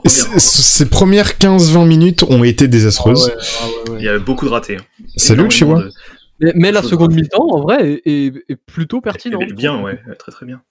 Ces 0.06 0.90
premières 0.90 1.38
15-20 1.38 1.86
minutes 1.88 2.24
ont 2.24 2.44
été 2.44 2.66
Ah 2.66 2.68
désastreuses. 2.68 3.28
ouais, 3.28 3.34
ah 3.38 3.68
ouais, 3.68 3.92
ouais. 3.92 4.00
Il 4.00 4.06
y 4.06 4.10
avait 4.10 4.20
beaucoup 4.20 4.46
de 4.46 4.50
ratés. 4.52 4.78
hein. 4.78 5.04
Salut 5.16 5.50
Chihuahua. 5.50 5.84
de- 5.84 5.92
Mais, 6.40 6.52
mais 6.56 6.72
la 6.72 6.84
seconde 6.84 7.14
mi-temps, 7.14 7.48
en 7.50 7.62
vrai, 7.62 8.02
est, 8.06 8.56
plutôt 8.66 9.02
pertinente. 9.02 9.46
bien, 9.48 9.54
bien, 9.76 9.82
ouais, 9.82 10.00
très 10.20 10.32
très 10.32 10.46
bien. 10.46 10.62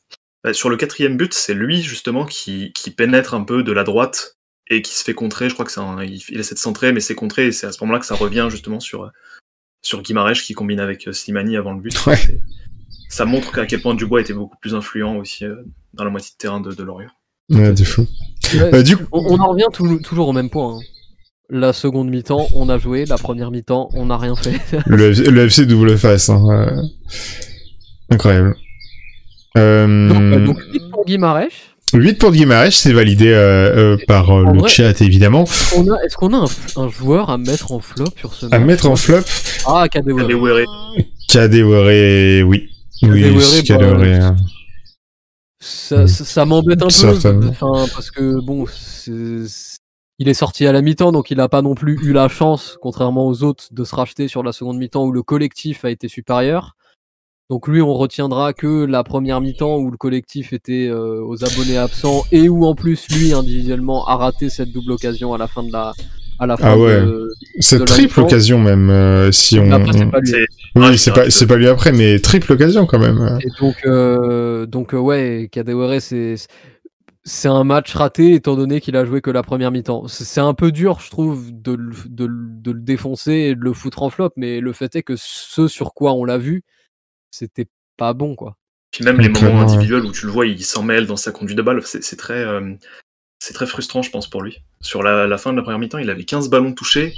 Bah, 0.44 0.52
sur 0.52 0.68
le 0.68 0.76
quatrième 0.76 1.16
but, 1.16 1.32
c'est 1.34 1.54
lui 1.54 1.82
justement 1.82 2.24
qui, 2.24 2.72
qui 2.74 2.90
pénètre 2.90 3.34
un 3.34 3.42
peu 3.42 3.62
de 3.62 3.72
la 3.72 3.82
droite 3.84 4.36
et 4.68 4.82
qui 4.82 4.94
se 4.94 5.02
fait 5.02 5.14
contrer. 5.14 5.48
Je 5.48 5.54
crois 5.54 5.64
que 5.64 5.72
c'est 5.72 5.80
un- 5.80 6.02
il, 6.04 6.22
il 6.28 6.38
essaie 6.38 6.54
de 6.54 6.60
centrer, 6.60 6.92
mais 6.92 7.00
c'est 7.00 7.14
contré 7.14 7.46
et 7.46 7.52
c'est 7.52 7.66
à 7.66 7.72
ce 7.72 7.82
moment-là 7.82 8.00
que 8.00 8.06
ça 8.06 8.14
revient 8.16 8.48
justement 8.50 8.80
sur 8.80 9.10
sur 9.82 10.02
Guimarães 10.02 10.32
qui 10.42 10.52
combine 10.54 10.80
avec 10.80 11.06
euh, 11.08 11.12
Slimani 11.12 11.56
avant 11.56 11.72
le 11.72 11.80
but. 11.80 12.06
Ouais. 12.06 12.18
Ça 13.08 13.24
montre 13.24 13.58
à 13.58 13.66
quel 13.66 13.80
point 13.80 13.94
Dubois 13.94 14.20
était 14.20 14.32
beaucoup 14.34 14.56
plus 14.60 14.74
influent 14.74 15.16
aussi 15.16 15.44
euh, 15.44 15.54
dans 15.94 16.04
la 16.04 16.10
moitié 16.10 16.30
de 16.32 16.38
terrain 16.38 16.60
de, 16.60 16.72
de 16.72 16.82
Lorient. 16.82 17.08
Ouais, 17.50 17.72
de 17.72 17.84
fou. 17.84 18.06
Ouais, 18.54 18.74
Euh, 18.74 18.82
du 18.82 18.96
coup, 18.96 19.04
On, 19.12 19.34
on 19.34 19.38
en 19.40 19.48
revient 19.50 19.66
tou- 19.72 20.00
toujours 20.00 20.28
au 20.28 20.32
même 20.32 20.50
point. 20.50 20.76
hein. 20.76 20.80
La 21.48 21.72
seconde 21.72 22.08
mi-temps, 22.10 22.48
on 22.54 22.68
a 22.68 22.76
joué. 22.78 23.04
La 23.04 23.18
première 23.18 23.52
mi-temps, 23.52 23.88
on 23.94 24.06
n'a 24.06 24.16
rien 24.18 24.34
fait. 24.34 24.60
le, 24.86 25.10
le 25.12 25.44
FC 25.44 25.64
double 25.66 25.96
face. 25.96 26.28
Hein, 26.28 26.42
euh, 26.50 26.82
Incroyable. 28.10 28.56
Euh, 29.56 30.08
donc, 30.08 30.20
euh, 30.20 30.44
donc, 30.46 30.58
huit 30.72 30.82
pour 30.90 31.04
Guimarães. 31.04 31.46
8 31.94 32.14
pour 32.18 32.32
Guimarães, 32.32 32.72
c'est 32.72 32.92
validé 32.92 33.28
euh, 33.28 33.94
euh, 33.94 33.96
par 34.08 34.30
euh, 34.36 34.44
le 34.52 34.58
vrai- 34.58 34.68
chat 34.68 35.00
évidemment. 35.00 35.44
Est-ce 35.44 36.16
qu'on 36.16 36.32
a 36.34 36.38
un, 36.44 36.82
un 36.82 36.88
joueur 36.88 37.30
à 37.30 37.38
mettre 37.38 37.70
en 37.70 37.78
flop 37.78 38.06
sur 38.18 38.34
ce 38.34 38.46
À 38.46 38.58
match 38.58 38.62
mettre 38.66 38.90
en 38.90 38.96
flop, 38.96 39.20
Ah, 39.66 39.86
Kadewere. 39.88 40.26
Kadewere, 40.26 40.64
Kadewere, 41.28 42.42
oui. 42.42 42.70
Oui, 43.02 43.62
Kadewere. 43.64 43.98
bah, 44.20 44.26
hein. 44.28 44.36
Ça, 45.60 46.02
Oui. 46.02 46.08
ça, 46.08 46.24
ça 46.24 46.44
m'embête 46.44 46.82
un 46.82 46.86
peu. 46.86 47.48
Enfin, 47.48 47.86
parce 47.94 48.10
que 48.10 48.40
bon, 48.44 48.66
c'est- 48.66 49.78
il 50.18 50.28
est 50.28 50.34
sorti 50.34 50.66
à 50.66 50.72
la 50.72 50.82
mi-temps, 50.82 51.12
donc 51.12 51.30
il 51.30 51.38
n'a 51.38 51.48
pas 51.48 51.62
non 51.62 51.74
plus 51.74 51.98
eu 52.02 52.12
la 52.12 52.28
chance, 52.28 52.78
contrairement 52.80 53.26
aux 53.26 53.42
autres, 53.42 53.66
de 53.72 53.84
se 53.84 53.94
racheter 53.94 54.28
sur 54.28 54.42
la 54.42 54.52
seconde 54.52 54.78
mi-temps 54.78 55.04
où 55.04 55.12
le 55.12 55.22
collectif 55.22 55.84
a 55.84 55.90
été 55.90 56.08
supérieur. 56.08 56.76
Donc 57.48 57.68
lui, 57.68 57.80
on 57.80 57.94
retiendra 57.94 58.52
que 58.52 58.84
la 58.86 59.04
première 59.04 59.40
mi-temps 59.40 59.76
où 59.76 59.90
le 59.90 59.96
collectif 59.96 60.52
était 60.52 60.88
euh, 60.88 61.22
aux 61.24 61.44
abonnés 61.44 61.76
absents 61.76 62.24
et 62.32 62.48
où 62.48 62.64
en 62.66 62.74
plus 62.74 63.06
lui 63.10 63.32
individuellement 63.32 64.06
a 64.08 64.16
raté 64.16 64.50
cette 64.50 64.72
double 64.72 64.92
occasion 64.92 65.32
à 65.32 65.38
la 65.38 65.46
fin 65.46 65.62
de 65.62 65.70
la 65.70 65.92
à 66.38 66.46
la 66.46 66.56
fin 66.56 66.68
Ah 66.68 66.78
ouais. 66.78 67.00
de, 67.00 67.30
Cette 67.60 67.80
de 67.80 67.84
la 67.84 67.86
triple 67.86 68.20
occasion 68.20 68.58
même, 68.58 68.90
euh, 68.90 69.32
si 69.32 69.58
on... 69.58 69.70
Après, 69.72 69.92
c'est 69.92 70.10
pas 70.10 70.20
lui. 70.20 70.28
c'est 70.28 70.46
Oui, 70.74 70.82
Ah, 70.84 70.90
c'est 70.92 70.96
c'est 70.98 71.12
pas, 71.12 71.30
c'est 71.30 71.46
pas 71.46 71.56
lui 71.56 71.68
après, 71.68 71.92
mais 71.92 72.18
triple 72.18 72.52
occasion 72.52 72.86
quand 72.86 72.98
même. 72.98 73.38
Et 73.42 73.48
donc, 73.60 73.76
euh, 73.86 74.66
donc 74.66 74.94
euh, 74.94 74.98
ouais, 74.98 75.48
Kadewere, 75.50 76.00
c'est 76.00 76.34
c'est 77.28 77.48
un 77.48 77.64
match 77.64 77.92
raté 77.94 78.34
étant 78.34 78.54
donné 78.54 78.80
qu'il 78.80 78.96
a 78.96 79.04
joué 79.04 79.20
que 79.20 79.30
la 79.32 79.42
première 79.42 79.72
mi-temps. 79.72 80.06
C'est 80.06 80.22
c'est 80.24 80.40
un 80.40 80.54
peu 80.54 80.70
dur, 80.70 81.00
je 81.00 81.10
trouve, 81.10 81.50
de, 81.52 81.72
le- 81.72 81.92
de, 82.08 82.28
de 82.30 82.70
le 82.70 82.80
défoncer 82.80 83.32
et 83.32 83.54
de 83.56 83.60
le 83.60 83.72
foutre 83.72 84.02
en 84.02 84.10
flop, 84.10 84.30
mais 84.36 84.60
le 84.60 84.72
fait 84.72 84.94
est 84.94 85.02
que 85.02 85.14
ce 85.16 85.66
sur 85.66 85.92
quoi 85.92 86.12
on 86.12 86.24
l'a 86.24 86.38
vu, 86.38 86.62
c'était 87.32 87.66
pas 87.96 88.12
bon, 88.14 88.36
quoi. 88.36 88.56
Puis 88.92 89.04
même 89.04 89.18
les 89.20 89.28
moments 89.28 89.60
individuels 89.62 90.04
où 90.04 90.12
tu 90.12 90.26
le 90.26 90.32
vois, 90.32 90.46
il 90.46 90.62
s'en 90.64 90.84
mêle 90.84 91.06
dans 91.06 91.16
sa 91.16 91.32
conduite 91.32 91.58
de 91.58 91.62
balle, 91.62 91.80
c'est 91.84 92.04
c'est 92.04 92.14
très, 92.16 92.44
euh, 92.44 92.74
c'est 93.38 93.52
très 93.54 93.66
frustrant, 93.66 94.02
je 94.02 94.10
pense, 94.10 94.28
pour 94.28 94.42
lui. 94.42 94.58
Sur 94.80 95.02
la, 95.02 95.26
la 95.26 95.38
fin 95.38 95.52
de 95.52 95.56
la 95.56 95.62
première 95.62 95.78
mi-temps, 95.78 95.98
il 95.98 96.10
avait 96.10 96.24
15 96.24 96.48
ballons 96.48 96.72
touchés, 96.74 97.14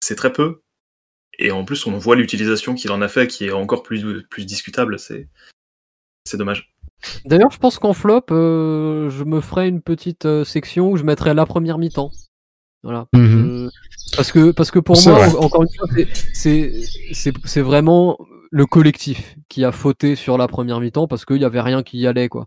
c'est 0.00 0.16
très 0.16 0.32
peu. 0.32 0.60
Et 1.38 1.50
en 1.50 1.64
plus, 1.64 1.86
on 1.86 1.96
voit 1.98 2.14
l'utilisation 2.16 2.74
qu'il 2.74 2.90
en 2.92 3.00
a 3.02 3.08
fait, 3.08 3.26
qui 3.26 3.46
est 3.46 3.52
encore 3.52 3.82
plus, 3.82 4.22
plus 4.28 4.44
discutable. 4.44 4.98
C'est 4.98 5.28
c'est 6.24 6.36
dommage. 6.36 6.72
D'ailleurs, 7.24 7.50
je 7.50 7.58
pense 7.58 7.78
qu'en 7.78 7.94
flop, 7.94 8.26
euh, 8.30 9.10
je 9.10 9.24
me 9.24 9.40
ferai 9.40 9.66
une 9.68 9.80
petite 9.82 10.24
euh, 10.24 10.44
section 10.44 10.90
où 10.90 10.96
je 10.96 11.02
mettrai 11.02 11.34
la 11.34 11.46
première 11.46 11.78
mi-temps. 11.78 12.12
Voilà. 12.84 13.06
Mhm. 13.12 13.66
Euh, 13.66 13.70
parce 14.14 14.30
que 14.30 14.50
parce 14.52 14.70
que 14.70 14.78
pour 14.78 14.96
moi, 15.04 15.26
vrai. 15.26 15.36
encore 15.36 15.62
une 15.62 15.68
fois, 15.74 15.88
c'est- 16.32 17.60
vraiment 17.60 18.18
le 18.50 18.66
collectif 18.66 19.36
qui 19.48 19.64
a 19.64 19.72
fauté 19.72 20.14
sur 20.14 20.36
la 20.36 20.46
première 20.46 20.78
mi-temps 20.80 21.08
parce 21.08 21.24
qu'il 21.24 21.38
y 21.40 21.44
avait 21.44 21.60
rien 21.60 21.82
qui 21.82 21.98
y 21.98 22.06
allait 22.06 22.28
quoi. 22.28 22.46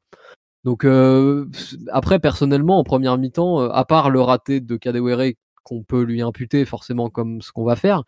Donc 0.66 0.84
euh, 0.84 1.46
après 1.92 2.18
personnellement 2.18 2.80
en 2.80 2.84
première 2.84 3.20
mi-temps, 3.20 3.62
euh, 3.62 3.70
à 3.70 3.86
part 3.86 4.10
le 4.10 4.20
raté 4.20 4.60
de 4.60 4.76
Kadewere 4.78 5.34
qu'on 5.64 5.84
peut 5.84 6.02
lui 6.02 6.24
imputer 6.24 6.66
forcément 6.66 7.10
comme 7.10 7.42
ce 7.44 7.52
qu'on 7.52 7.64
va 7.64 7.76
faire, 7.76 8.04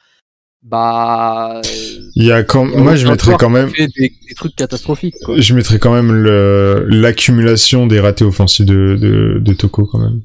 bah. 0.64 1.62
Il 2.16 2.26
y 2.26 2.32
a 2.32 2.44
quand, 2.44 2.66
moi 2.66 2.96
je 2.96 3.08
mettrais 3.08 3.36
quand 3.38 3.52
même. 3.52 3.70
Des, 3.78 3.88
des, 3.88 4.36
trucs 4.36 4.56
catastrophiques. 4.56 5.16
Quoi. 5.24 5.40
Je 5.40 5.54
mettrais 5.54 5.78
quand 5.78 5.94
même 5.94 6.12
l'accumulation 6.90 7.86
des 7.86 8.00
ratés 8.00 8.26
offensifs 8.26 8.66
de, 8.66 8.98
de, 9.00 9.40
de, 9.40 9.54
Toko 9.54 9.86
quand 9.86 10.00
même. 10.00 10.22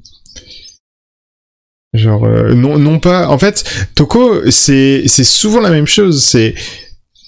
Genre 1.92 2.24
euh, 2.24 2.54
non 2.54 2.78
non 2.78 2.98
pas. 2.98 3.28
En 3.28 3.36
fait, 3.36 3.62
Toko 3.94 4.50
c'est 4.50 5.06
c'est 5.06 5.24
souvent 5.24 5.60
la 5.60 5.70
même 5.70 5.86
chose. 5.86 6.24
C'est 6.24 6.54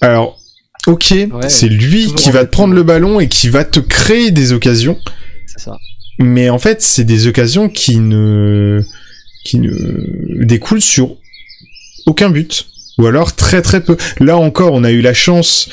alors 0.01 0.39
ok, 0.87 1.13
c'est 1.47 1.69
lui 1.69 2.13
qui 2.15 2.31
va 2.31 2.45
te 2.45 2.51
prendre 2.51 2.73
le 2.73 2.83
ballon 2.83 3.19
et 3.19 3.27
qui 3.27 3.49
va 3.49 3.63
te 3.63 3.79
créer 3.79 4.31
des 4.31 4.53
occasions. 4.53 4.97
C'est 5.45 5.59
ça. 5.59 5.77
Mais 6.19 6.49
en 6.49 6.59
fait, 6.59 6.81
c'est 6.81 7.03
des 7.03 7.27
occasions 7.27 7.69
qui 7.69 7.99
ne 7.99 8.81
qui 9.43 9.59
ne 9.59 10.43
découlent 10.43 10.81
sur 10.81 11.17
aucun 12.05 12.29
but 12.29 12.67
ou 12.97 13.05
alors 13.05 13.35
très 13.35 13.61
très 13.61 13.81
peu. 13.81 13.97
Là 14.19 14.37
encore, 14.37 14.73
on 14.73 14.83
a 14.83 14.91
eu 14.91 15.01
la 15.01 15.13
chance 15.13 15.69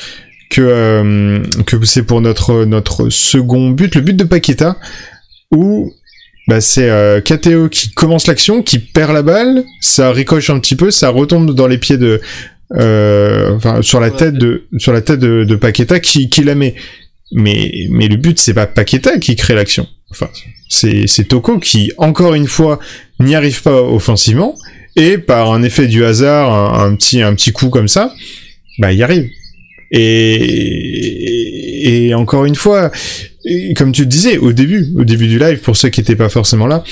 que 0.49 0.61
euh, 0.61 1.39
que 1.65 1.83
c'est 1.85 2.03
pour 2.03 2.21
notre 2.21 2.65
notre 2.65 3.09
second 3.09 3.69
but, 3.69 3.95
le 3.95 4.01
but 4.01 4.15
de 4.15 4.23
Paqueta, 4.23 4.77
où 5.51 5.93
bah, 6.47 6.59
c'est 6.59 6.89
euh, 6.89 7.21
KTO 7.21 7.69
qui 7.69 7.91
commence 7.91 8.27
l'action, 8.27 8.61
qui 8.61 8.79
perd 8.79 9.13
la 9.13 9.21
balle, 9.21 9.63
ça 9.79 10.11
ricoche 10.11 10.49
un 10.49 10.59
petit 10.59 10.75
peu, 10.75 10.91
ça 10.91 11.09
retombe 11.09 11.51
dans 11.51 11.67
les 11.67 11.77
pieds 11.77 11.97
de 11.97 12.21
euh, 12.75 13.55
enfin 13.55 13.81
sur 13.81 13.99
la 13.99 14.11
tête 14.11 14.35
de 14.35 14.67
sur 14.77 14.93
la 14.93 15.01
tête 15.01 15.19
de, 15.19 15.43
de 15.43 15.55
Paqueta 15.55 15.99
qui 15.99 16.29
qui 16.29 16.43
la 16.43 16.55
met. 16.55 16.75
Mais 17.31 17.87
mais 17.89 18.07
le 18.07 18.17
but 18.17 18.39
c'est 18.39 18.53
pas 18.53 18.67
Paqueta 18.67 19.17
qui 19.19 19.35
crée 19.35 19.55
l'action. 19.55 19.87
Enfin, 20.11 20.29
c'est 20.69 21.07
c'est 21.07 21.23
Toko 21.25 21.59
qui 21.59 21.91
encore 21.97 22.35
une 22.35 22.47
fois 22.47 22.79
n'y 23.19 23.35
arrive 23.35 23.61
pas 23.63 23.81
offensivement 23.81 24.55
et 24.95 25.17
par 25.17 25.51
un 25.51 25.63
effet 25.63 25.87
du 25.87 26.05
hasard, 26.05 26.79
un, 26.79 26.95
petit 26.95 27.23
un 27.23 27.33
petit 27.33 27.51
coup 27.51 27.69
comme 27.69 27.87
ça, 27.87 28.13
bah 28.79 28.93
il 28.93 29.01
arrive. 29.01 29.27
Et, 29.91 30.47
et 32.07 32.13
encore 32.13 32.45
une 32.45 32.53
fois, 32.55 32.91
comme 33.75 33.91
tu 33.91 34.01
le 34.01 34.07
disais 34.07 34.37
au 34.37 34.53
début, 34.53 34.93
au 34.95 35.03
début 35.03 35.27
du 35.27 35.39
live, 35.39 35.59
pour 35.59 35.75
ceux 35.75 35.89
qui 35.89 35.99
n'étaient 35.99 36.15
pas 36.15 36.29
forcément 36.29 36.67
là, 36.67 36.83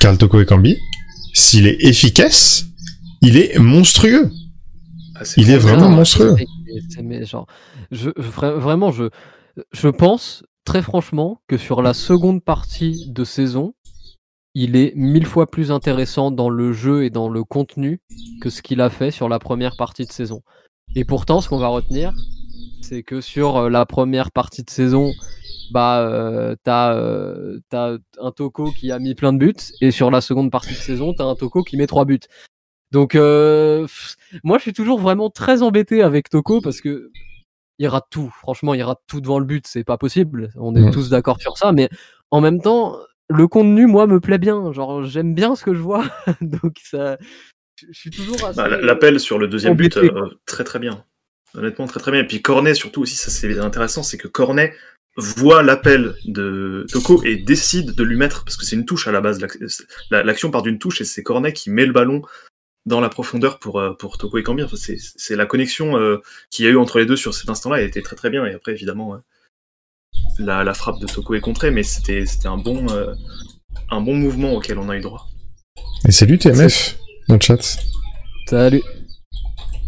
Karl 0.00 0.16
Toko 0.16 0.40
et 0.40 0.46
Kambi, 0.46 0.78
s'il 1.34 1.66
est 1.66 1.76
efficace, 1.80 2.66
il 3.22 3.36
est 3.36 3.58
monstrueux. 3.58 4.30
Ah, 5.14 5.22
il 5.36 5.50
est 5.50 5.58
vraiment 5.58 5.88
monstrueux. 5.88 6.36
genre, 7.22 7.46
je, 7.90 8.10
vraiment, 8.16 8.92
je, 8.92 9.04
je 9.72 9.88
pense 9.88 10.44
très 10.64 10.82
franchement 10.82 11.40
que 11.46 11.56
sur 11.56 11.80
la 11.80 11.94
seconde 11.94 12.42
partie 12.42 13.10
de 13.10 13.24
saison, 13.24 13.74
il 14.54 14.74
est 14.76 14.94
mille 14.96 15.26
fois 15.26 15.50
plus 15.50 15.70
intéressant 15.70 16.30
dans 16.30 16.48
le 16.48 16.72
jeu 16.72 17.04
et 17.04 17.10
dans 17.10 17.28
le 17.28 17.44
contenu 17.44 18.00
que 18.40 18.50
ce 18.50 18.62
qu'il 18.62 18.80
a 18.80 18.90
fait 18.90 19.10
sur 19.10 19.28
la 19.28 19.38
première 19.38 19.76
partie 19.76 20.06
de 20.06 20.12
saison. 20.12 20.42
Et 20.94 21.04
pourtant, 21.04 21.40
ce 21.40 21.48
qu'on 21.48 21.58
va 21.58 21.68
retenir, 21.68 22.14
c'est 22.80 23.02
que 23.02 23.20
sur 23.20 23.56
euh, 23.56 23.68
la 23.68 23.84
première 23.84 24.30
partie 24.30 24.62
de 24.62 24.70
saison, 24.70 25.12
bah, 25.72 26.00
euh, 26.00 26.56
t'as 26.62 26.94
euh, 26.94 27.58
un 28.18 28.30
Toko 28.30 28.70
qui 28.70 28.92
a 28.92 28.98
mis 28.98 29.14
plein 29.14 29.32
de 29.32 29.38
buts, 29.38 29.54
et 29.80 29.90
sur 29.90 30.10
la 30.10 30.20
seconde 30.20 30.50
partie 30.50 30.74
de 30.74 30.78
saison, 30.78 31.12
t'as 31.12 31.24
un 31.24 31.34
Toko 31.34 31.62
qui 31.62 31.76
met 31.76 31.86
trois 31.86 32.04
buts. 32.04 32.20
Donc, 32.92 33.14
moi, 33.14 34.58
je 34.58 34.62
suis 34.62 34.72
toujours 34.72 35.00
vraiment 35.00 35.30
très 35.30 35.62
embêté 35.62 36.02
avec 36.02 36.28
Toko 36.28 36.60
parce 36.60 36.80
que 36.80 37.10
il 37.78 37.88
rate 37.88 38.06
tout. 38.10 38.32
Franchement, 38.38 38.74
il 38.74 38.82
rate 38.82 39.00
tout 39.06 39.20
devant 39.20 39.38
le 39.38 39.44
but, 39.44 39.66
c'est 39.66 39.84
pas 39.84 39.98
possible. 39.98 40.50
On 40.56 40.74
est 40.74 40.90
tous 40.90 41.10
d'accord 41.10 41.40
sur 41.40 41.58
ça, 41.58 41.72
mais 41.72 41.88
en 42.30 42.40
même 42.40 42.60
temps, 42.60 42.98
le 43.28 43.48
contenu, 43.48 43.86
moi, 43.86 44.06
me 44.06 44.20
plaît 44.20 44.38
bien. 44.38 44.72
Genre, 44.72 45.04
j'aime 45.04 45.34
bien 45.34 45.54
ce 45.56 45.64
que 45.64 45.74
je 45.74 45.80
vois. 45.80 46.04
Donc, 46.40 46.76
ça. 46.82 47.18
Je 47.76 47.98
suis 47.98 48.10
toujours 48.10 48.42
assez... 48.46 48.56
Bah, 48.56 48.68
l'appel 48.68 49.20
sur 49.20 49.38
le 49.38 49.48
deuxième 49.48 49.74
but, 49.74 49.96
euh, 49.98 50.10
très 50.46 50.64
très 50.64 50.78
bien. 50.78 51.04
Honnêtement, 51.54 51.86
très 51.86 52.00
très 52.00 52.10
bien. 52.10 52.20
Et 52.20 52.26
puis 52.26 52.40
Cornet, 52.40 52.74
surtout 52.74 53.02
aussi, 53.02 53.16
ça 53.16 53.30
c'est 53.30 53.58
intéressant, 53.58 54.02
c'est 54.02 54.16
que 54.16 54.28
Cornet 54.28 54.74
voit 55.16 55.62
l'appel 55.62 56.14
de 56.24 56.86
Toko 56.90 57.22
et 57.22 57.36
décide 57.36 57.94
de 57.94 58.02
lui 58.02 58.16
mettre, 58.16 58.44
parce 58.44 58.56
que 58.56 58.64
c'est 58.64 58.76
une 58.76 58.84
touche 58.84 59.08
à 59.08 59.12
la 59.12 59.20
base, 59.20 59.44
l'action 60.10 60.50
part 60.50 60.62
d'une 60.62 60.78
touche 60.78 61.00
et 61.00 61.04
c'est 61.04 61.22
Cornet 61.22 61.52
qui 61.52 61.70
met 61.70 61.86
le 61.86 61.92
ballon 61.92 62.22
dans 62.86 63.00
la 63.00 63.08
profondeur 63.08 63.58
pour, 63.58 63.80
euh, 63.80 63.92
pour 63.92 64.16
Toko 64.16 64.38
et 64.38 64.42
Cambien. 64.42 64.66
c'est 64.72 65.36
la 65.36 65.46
connexion 65.46 65.98
euh, 65.98 66.18
qu'il 66.50 66.64
y 66.64 66.68
a 66.68 66.70
eu 66.70 66.76
entre 66.76 66.98
les 66.98 67.06
deux 67.06 67.16
sur 67.16 67.34
cet 67.34 67.50
instant-là, 67.50 67.80
elle 67.80 67.88
était 67.88 68.02
très 68.02 68.16
très 68.16 68.30
bien. 68.30 68.46
Et 68.46 68.54
après, 68.54 68.72
évidemment, 68.72 69.20
la, 70.38 70.74
frappe 70.74 71.00
de 71.00 71.06
Toko 71.06 71.34
est 71.34 71.40
contrée, 71.40 71.70
mais 71.70 71.82
c'était 71.82 72.24
un 72.44 72.56
bon, 72.56 72.86
euh, 72.90 73.14
un 73.90 74.00
bon 74.00 74.14
mouvement 74.14 74.52
auquel 74.52 74.78
on 74.78 74.88
a 74.88 74.96
eu 74.96 75.00
droit. 75.00 75.26
Et 76.06 76.12
salut 76.12 76.38
TMF 76.38 76.96
dans 77.28 77.36
le 77.36 77.40
chat. 77.40 77.78
Salut. 78.48 78.82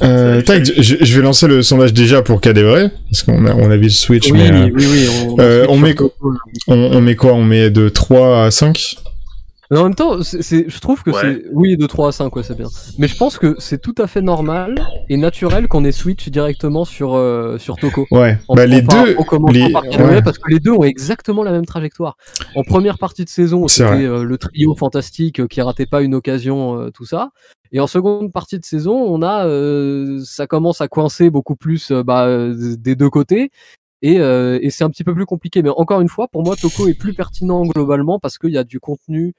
Euh, 0.01 0.41
je, 0.47 1.17
vais 1.17 1.23
lancer 1.23 1.49
le 1.49 1.63
sondage 1.63 1.93
déjà 1.93 2.23
pour 2.23 2.41
Cadevray, 2.41 2.91
parce 3.11 3.25
qu'on 3.25 3.47
a, 3.47 3.55
on 3.55 3.71
a 3.71 3.77
vu 3.77 3.85
le 3.85 3.89
switch. 3.89 4.31
Oui, 4.31 4.39
mais, 4.39 4.71
oui, 4.71 4.87
oui, 4.89 5.09
on, 5.27 5.41
euh, 5.41 5.67
on, 5.69 5.77
met, 5.77 5.97
on, 6.01 6.39
on, 6.69 7.01
met 7.01 7.17
quoi? 7.17 7.33
On 7.33 7.43
met 7.43 7.71
de 7.71 7.89
3 7.89 8.45
à 8.45 8.51
5 8.53 8.97
mais 9.71 9.79
en 9.79 9.83
même 9.85 9.95
temps, 9.95 10.23
c'est, 10.23 10.69
je 10.69 10.81
trouve 10.81 11.03
que 11.03 11.13
c'est. 11.13 11.45
Oui, 11.53 11.77
de 11.77 11.87
3 11.87 12.09
à 12.09 12.13
5, 12.13 12.35
ouais, 12.35 12.43
c'est 12.43 12.57
bien. 12.57 12.69
Mais 12.97 13.07
je 13.07 13.17
pense 13.17 13.39
que 13.39 13.55
c'est 13.59 13.81
tout 13.81 13.95
à 13.99 14.07
fait 14.07 14.23
normal 14.23 14.77
et 15.11 15.19
naturel 15.19 15.69
qu'on 15.69 15.85
ait 15.85 15.93
switch 15.93 16.29
directement 16.31 16.87
sur, 16.87 17.15
euh, 17.15 17.59
sur 17.59 17.77
Toko. 17.77 18.07
Ouais, 18.11 18.39
bah 18.49 18.65
les 18.65 18.81
deux. 18.81 19.17
Les... 19.53 19.73
Parce 20.23 20.39
que 20.39 20.51
les 20.51 20.59
deux 20.59 20.73
ont 20.73 20.85
exactement 20.85 21.43
la 21.43 21.53
même 21.53 21.67
trajectoire. 21.67 22.17
En 22.55 22.63
première 22.63 22.97
partie 22.97 23.25
de 23.25 23.29
saison, 23.29 23.69
c'était 23.69 24.07
euh, 24.07 24.25
le 24.25 24.39
trio 24.39 24.75
fantastique 24.75 25.47
qui 25.49 25.61
ratait 25.61 25.87
pas 25.87 26.01
une 26.01 26.15
occasion, 26.15 26.81
euh, 26.81 26.91
tout 26.91 27.05
ça. 27.05 27.31
Et 27.71 27.81
en 27.81 27.87
seconde 27.87 28.33
partie 28.33 28.59
de 28.59 28.65
saison, 28.65 28.95
on 28.95 29.21
a. 29.23 29.45
ça 30.25 30.47
commence 30.47 30.81
à 30.81 30.89
coincer 30.89 31.29
beaucoup 31.29 31.57
plus 31.57 31.93
bah, 31.93 32.27
des 32.55 32.97
deux 32.97 33.11
côtés. 33.11 33.51
Et, 34.01 34.15
et 34.15 34.71
c'est 34.71 34.85
un 34.85 34.89
petit 34.89 35.05
peu 35.05 35.13
plus 35.13 35.27
compliqué. 35.27 35.61
Mais 35.61 35.69
encore 35.69 36.01
une 36.01 36.09
fois, 36.09 36.29
pour 36.29 36.43
moi, 36.43 36.57
Toko 36.57 36.89
est 36.89 36.95
plus 36.95 37.13
pertinent 37.13 37.67
globalement 37.67 38.19
parce 38.19 38.39
qu'il 38.39 38.53
y 38.53 38.57
a 38.57 38.65
du 38.65 38.81
contenu 38.81 39.35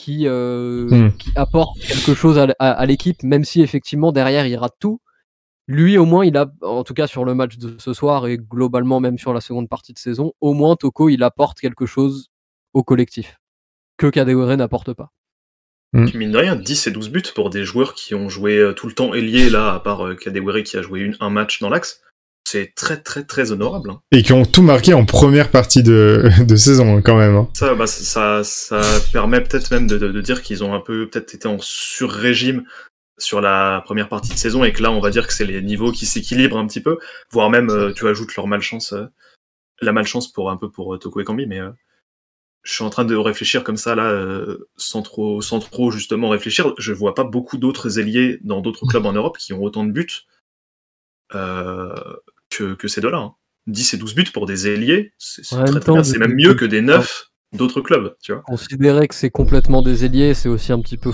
qui, 0.00 0.26
euh, 0.26 0.86
hmm. 0.88 1.16
qui 1.18 1.30
apporte 1.36 1.78
quelque 1.78 2.14
chose 2.14 2.38
à, 2.58 2.86
l'équipe, 2.86 3.22
même 3.22 3.44
si 3.44 3.60
effectivement 3.60 4.12
derrière 4.12 4.46
il 4.46 4.56
rate 4.56 4.76
tout. 4.80 5.00
Lui, 5.68 5.98
au 5.98 6.06
moins, 6.06 6.24
il 6.24 6.36
a, 6.38 6.50
en 6.62 6.82
tout 6.84 6.94
cas 6.94 7.06
sur 7.06 7.24
le 7.24 7.34
match 7.34 7.58
de 7.58 7.76
ce 7.78 7.92
soir 7.92 8.26
et 8.26 8.38
globalement 8.38 8.98
même 8.98 9.18
sur 9.18 9.34
la 9.34 9.40
seconde 9.40 9.68
partie 9.68 9.92
de 9.92 9.98
saison, 9.98 10.32
au 10.40 10.54
moins 10.54 10.74
Toko, 10.74 11.10
il 11.10 11.22
apporte 11.22 11.60
quelque 11.60 11.84
chose 11.84 12.30
au 12.72 12.82
collectif 12.82 13.38
que 13.98 14.06
Kadewere 14.06 14.56
n'apporte 14.56 14.94
pas. 14.94 15.12
Hmm. 15.92 16.06
Mine 16.14 16.32
de 16.32 16.38
rien, 16.38 16.56
10 16.56 16.86
et 16.86 16.90
12 16.92 17.10
buts 17.10 17.22
pour 17.34 17.50
des 17.50 17.64
joueurs 17.64 17.94
qui 17.94 18.14
ont 18.14 18.30
joué 18.30 18.56
euh, 18.56 18.72
tout 18.72 18.86
le 18.86 18.94
temps 18.94 19.12
ailier, 19.12 19.50
là, 19.50 19.74
à 19.74 19.80
part 19.80 20.06
euh, 20.06 20.14
Kadewere 20.14 20.62
qui 20.62 20.78
a 20.78 20.82
joué 20.82 21.00
une, 21.00 21.16
un 21.20 21.30
match 21.30 21.60
dans 21.60 21.68
l'axe 21.68 22.00
c'est 22.50 22.74
très 22.74 23.00
très 23.00 23.22
très 23.24 23.52
honorable. 23.52 23.90
Hein. 23.90 24.00
Et 24.10 24.22
qui 24.22 24.32
ont 24.32 24.44
tout 24.44 24.62
marqué 24.62 24.92
en 24.92 25.04
première 25.04 25.50
partie 25.50 25.82
de, 25.82 26.28
de 26.44 26.56
saison 26.56 26.96
hein, 26.96 27.02
quand 27.02 27.16
même. 27.16 27.36
Hein. 27.36 27.48
Ça, 27.54 27.74
bah, 27.74 27.86
ça, 27.86 28.42
ça 28.42 28.80
permet 29.12 29.40
peut-être 29.40 29.70
même 29.70 29.86
de, 29.86 29.98
de, 29.98 30.20
dire 30.20 30.42
qu'ils 30.42 30.64
ont 30.64 30.74
un 30.74 30.80
peu 30.80 31.08
peut-être 31.08 31.34
été 31.34 31.46
en 31.46 31.58
sur-régime 31.60 32.64
sur 33.18 33.40
la 33.40 33.82
première 33.84 34.08
partie 34.08 34.32
de 34.32 34.38
saison 34.38 34.64
et 34.64 34.72
que 34.72 34.82
là 34.82 34.90
on 34.90 35.00
va 35.00 35.10
dire 35.10 35.26
que 35.26 35.32
c'est 35.32 35.44
les 35.44 35.62
niveaux 35.62 35.92
qui 35.92 36.06
s'équilibrent 36.06 36.58
un 36.58 36.66
petit 36.66 36.80
peu, 36.80 36.98
voire 37.30 37.50
même 37.50 37.70
euh, 37.70 37.92
tu 37.92 38.08
ajoutes 38.08 38.34
leur 38.34 38.46
malchance, 38.46 38.94
euh, 38.94 39.06
la 39.80 39.92
malchance 39.92 40.32
pour 40.32 40.50
un 40.50 40.56
peu 40.56 40.70
pour 40.70 40.94
euh, 40.94 40.98
Toko 40.98 41.20
et 41.20 41.24
Kambi, 41.24 41.46
mais 41.46 41.60
je 42.62 42.72
suis 42.72 42.84
en 42.84 42.90
train 42.90 43.04
de 43.04 43.14
réfléchir 43.14 43.62
comme 43.62 43.76
ça 43.76 43.94
là, 43.94 44.44
sans 44.76 45.00
trop, 45.00 45.40
sans 45.40 45.60
trop 45.60 45.90
justement 45.90 46.28
réfléchir. 46.28 46.74
Je 46.78 46.92
vois 46.92 47.14
pas 47.14 47.24
beaucoup 47.24 47.56
d'autres 47.56 47.98
ailiers 47.98 48.38
dans 48.42 48.60
d'autres 48.60 48.86
clubs 48.86 49.06
en 49.06 49.14
Europe 49.14 49.38
qui 49.38 49.54
ont 49.54 49.62
autant 49.62 49.84
de 49.84 49.92
buts 49.92 50.26
que, 52.50 52.74
que 52.74 52.88
ces 52.88 53.00
deux-là. 53.00 53.30
10 53.66 53.94
hein. 53.94 53.96
et 53.96 54.00
12 54.00 54.14
buts 54.14 54.24
pour 54.32 54.46
des 54.46 54.68
ailiers, 54.68 55.12
c'est 55.18 55.44
C'est 55.44 56.18
même 56.18 56.34
mieux 56.34 56.54
que 56.54 56.64
des 56.64 56.80
9 56.80 57.30
d'autres 57.52 57.80
clubs, 57.80 58.16
tu 58.22 58.32
vois. 58.32 58.42
Considérer 58.42 59.08
que 59.08 59.14
c'est 59.14 59.30
complètement 59.30 59.82
des 59.82 60.04
ailiers, 60.04 60.34
c'est 60.34 60.48
aussi 60.48 60.72
un 60.72 60.80
petit 60.80 60.96
peu 60.96 61.12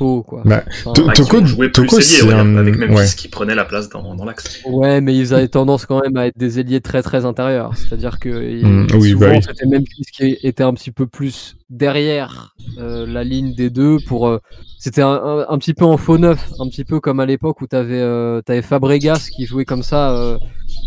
faux, 0.00 0.22
quoi. 0.22 0.42
Bah, 0.46 0.64
Toko, 0.94 2.00
c'est 2.00 2.32
un... 2.32 2.56
avec 2.56 2.78
même 2.78 2.94
ouais. 2.94 3.04
qui 3.14 3.28
prenait 3.28 3.54
la 3.54 3.66
place 3.66 3.90
dans, 3.90 4.14
dans 4.14 4.24
l'axe. 4.24 4.62
Ouais, 4.66 5.02
mais 5.02 5.14
ils 5.14 5.34
avaient 5.34 5.48
tendance 5.48 5.84
quand 5.84 6.00
même 6.02 6.16
à 6.16 6.26
être 6.26 6.38
des 6.38 6.58
ailiers 6.58 6.80
très 6.80 7.02
très 7.02 7.26
intérieurs. 7.26 7.76
C'est-à-dire 7.76 8.18
que 8.18 8.28
mmh, 8.28 8.86
oui, 8.94 9.14
bah 9.14 9.28
oui. 9.30 9.42
c'était 9.46 9.66
Memphis 9.66 10.06
qui 10.10 10.38
était 10.42 10.62
un 10.62 10.72
petit 10.72 10.90
peu 10.90 11.06
plus 11.06 11.56
derrière 11.68 12.54
euh, 12.78 13.06
la 13.06 13.24
ligne 13.24 13.54
des 13.54 13.68
deux 13.68 13.98
pour 14.06 14.26
euh, 14.26 14.38
c'était 14.80 15.02
un, 15.02 15.44
un, 15.46 15.58
petit 15.58 15.74
peu 15.74 15.84
en 15.84 15.98
faux 15.98 16.16
neuf, 16.16 16.52
un 16.58 16.66
petit 16.66 16.86
peu 16.86 17.00
comme 17.00 17.20
à 17.20 17.26
l'époque 17.26 17.60
où 17.60 17.66
tu 17.66 17.76
avais, 17.76 18.00
euh, 18.00 18.40
avais, 18.48 18.62
Fabregas 18.62 19.28
qui 19.30 19.44
jouait 19.44 19.66
comme 19.66 19.82
ça 19.82 20.16
euh, 20.16 20.38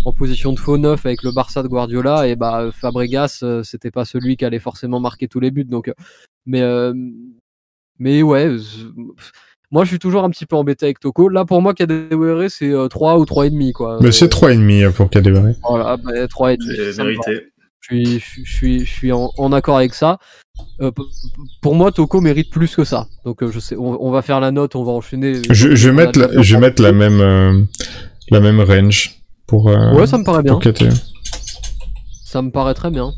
en 0.03 0.11
position 0.11 0.51
de 0.51 0.57
faux 0.57 0.79
neuf 0.79 1.05
avec 1.05 1.21
le 1.21 1.31
Barça 1.31 1.61
de 1.61 1.67
Guardiola 1.67 2.27
et 2.27 2.35
bah 2.35 2.71
Fabregas 2.71 3.41
euh, 3.43 3.61
c'était 3.61 3.91
pas 3.91 4.03
celui 4.03 4.35
qui 4.35 4.45
allait 4.45 4.57
forcément 4.57 4.99
marquer 4.99 5.27
tous 5.27 5.39
les 5.39 5.51
buts 5.51 5.65
donc 5.65 5.89
euh, 5.89 5.93
mais 6.47 6.61
mais 7.99 8.21
ouais 8.21 8.49
moi 9.71 9.83
je 9.83 9.89
suis 9.89 9.99
toujours 9.99 10.23
un 10.23 10.29
petit 10.29 10.45
peu 10.45 10.55
embêté 10.55 10.85
avec 10.85 10.99
Toko 10.99 11.29
là 11.29 11.45
pour 11.45 11.61
moi 11.61 11.73
Kadewere 11.73 12.49
c'est 12.49 12.71
3 12.89 13.17
ou 13.17 13.25
3 13.25 13.47
et 13.47 13.49
demi 13.49 13.71
quoi 13.73 13.97
mais 14.01 14.11
c'est 14.11 14.29
3 14.29 14.53
et 14.53 14.57
demi 14.57 14.83
pour 14.95 15.09
Kadewere 15.09 15.53
voilà 15.67 15.97
bah, 15.97 16.27
3 16.27 16.53
et 16.53 16.57
demi 16.57 16.75
c'est 16.77 17.03
vérité 17.03 17.47
Je 17.81 17.95
suis, 17.95 18.19
je 18.45 18.53
suis, 18.53 18.85
je 18.85 18.91
suis 18.91 19.11
en, 19.11 19.29
en 19.37 19.51
accord 19.51 19.75
avec 19.75 19.93
ça. 19.93 20.17
Euh, 20.79 20.89
pour 21.61 21.75
moi, 21.75 21.91
Toko 21.91 22.21
mérite 22.21 22.49
plus 22.49 22.73
que 22.77 22.85
ça. 22.85 23.07
Donc, 23.25 23.43
euh, 23.43 23.51
je 23.51 23.59
sais, 23.59 23.75
on, 23.75 24.01
on 24.01 24.09
va 24.09 24.21
faire 24.21 24.39
la 24.39 24.51
note, 24.51 24.77
on 24.77 24.85
va 24.85 24.93
enchaîner. 24.93 25.41
Je, 25.49 25.75
je 25.75 25.89
vais 25.89 25.93
mettre, 25.93 26.17
la, 26.17 26.41
je 26.41 26.55
mettre 26.55 26.81
la 26.81 26.93
même, 26.93 27.19
euh, 27.19 27.61
la 28.29 28.39
même 28.39 28.61
range 28.61 29.19
pour, 29.47 29.67
euh, 29.67 29.93
Ouais, 29.95 30.07
ça 30.07 30.17
me 30.17 30.23
paraît 30.23 30.43
bien. 30.43 30.57
KTE. 30.59 30.93
Ça 32.23 32.41
me 32.41 32.51
paraît 32.51 32.73
très 32.73 32.89
bien. 32.89 33.11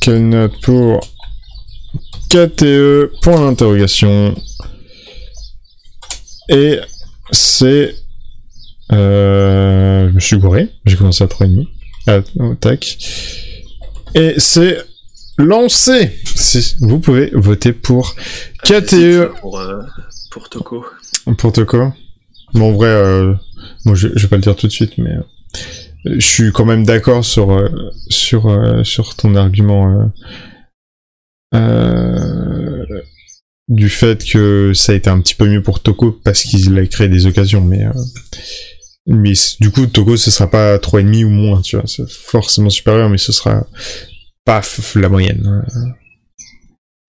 Quelle 0.00 0.28
note 0.28 0.60
pour 0.62 1.00
KTE 2.30 3.10
Point 3.22 3.40
d'interrogation. 3.40 4.34
Et 6.48 6.78
c'est... 7.32 7.94
Euh, 8.92 10.08
je 10.08 10.14
me 10.14 10.20
suis 10.20 10.38
gouré. 10.38 10.68
J'ai 10.86 10.96
commencé 10.96 11.24
à 11.24 11.26
3,5. 11.26 11.66
Ah, 12.06 12.20
tac. 12.60 12.98
Et 14.14 14.34
c'est 14.38 14.78
lancé. 15.38 16.12
Vous 16.80 17.00
pouvez 17.00 17.30
voter 17.34 17.72
pour 17.72 18.14
KTE 18.64 19.32
Pour, 19.40 19.58
euh, 19.58 19.82
pour 20.30 20.48
Toko. 20.48 20.84
pour 21.36 21.52
Toko. 21.52 21.92
Bon, 22.54 22.70
en 22.70 22.72
vrai, 22.72 22.88
euh, 22.88 23.34
moi, 23.84 23.94
je, 23.94 24.08
je 24.14 24.22
vais 24.22 24.28
pas 24.28 24.36
le 24.36 24.42
dire 24.42 24.56
tout 24.56 24.66
de 24.66 24.72
suite, 24.72 24.98
mais 24.98 25.10
euh, 25.10 25.22
je 26.04 26.26
suis 26.26 26.52
quand 26.52 26.64
même 26.64 26.84
d'accord 26.84 27.24
sur 27.24 27.52
euh, 27.52 27.68
sur 28.08 28.46
euh, 28.48 28.82
sur 28.84 29.14
ton 29.14 29.34
argument 29.36 30.10
euh, 31.54 32.84
du 33.68 33.88
fait 33.88 34.24
que 34.24 34.72
ça 34.74 34.92
a 34.92 34.94
été 34.94 35.10
un 35.10 35.20
petit 35.20 35.34
peu 35.34 35.48
mieux 35.48 35.62
pour 35.62 35.80
Toko 35.80 36.12
parce 36.24 36.42
qu'il 36.42 36.78
a 36.78 36.86
créé 36.86 37.08
des 37.08 37.26
occasions, 37.26 37.60
mais 37.60 37.86
euh, 37.86 37.92
mais 39.06 39.32
du 39.60 39.70
coup, 39.70 39.86
Toko, 39.86 40.16
ce 40.16 40.30
sera 40.30 40.48
pas 40.48 40.76
3,5 40.76 41.24
ou 41.24 41.30
moins, 41.30 41.60
tu 41.62 41.76
vois, 41.76 41.86
c'est 41.86 42.08
forcément 42.08 42.70
supérieur, 42.70 43.08
mais 43.08 43.18
ce 43.18 43.32
sera 43.32 43.66
pas 44.44 44.62
la 44.96 45.08
moyenne. 45.08 45.64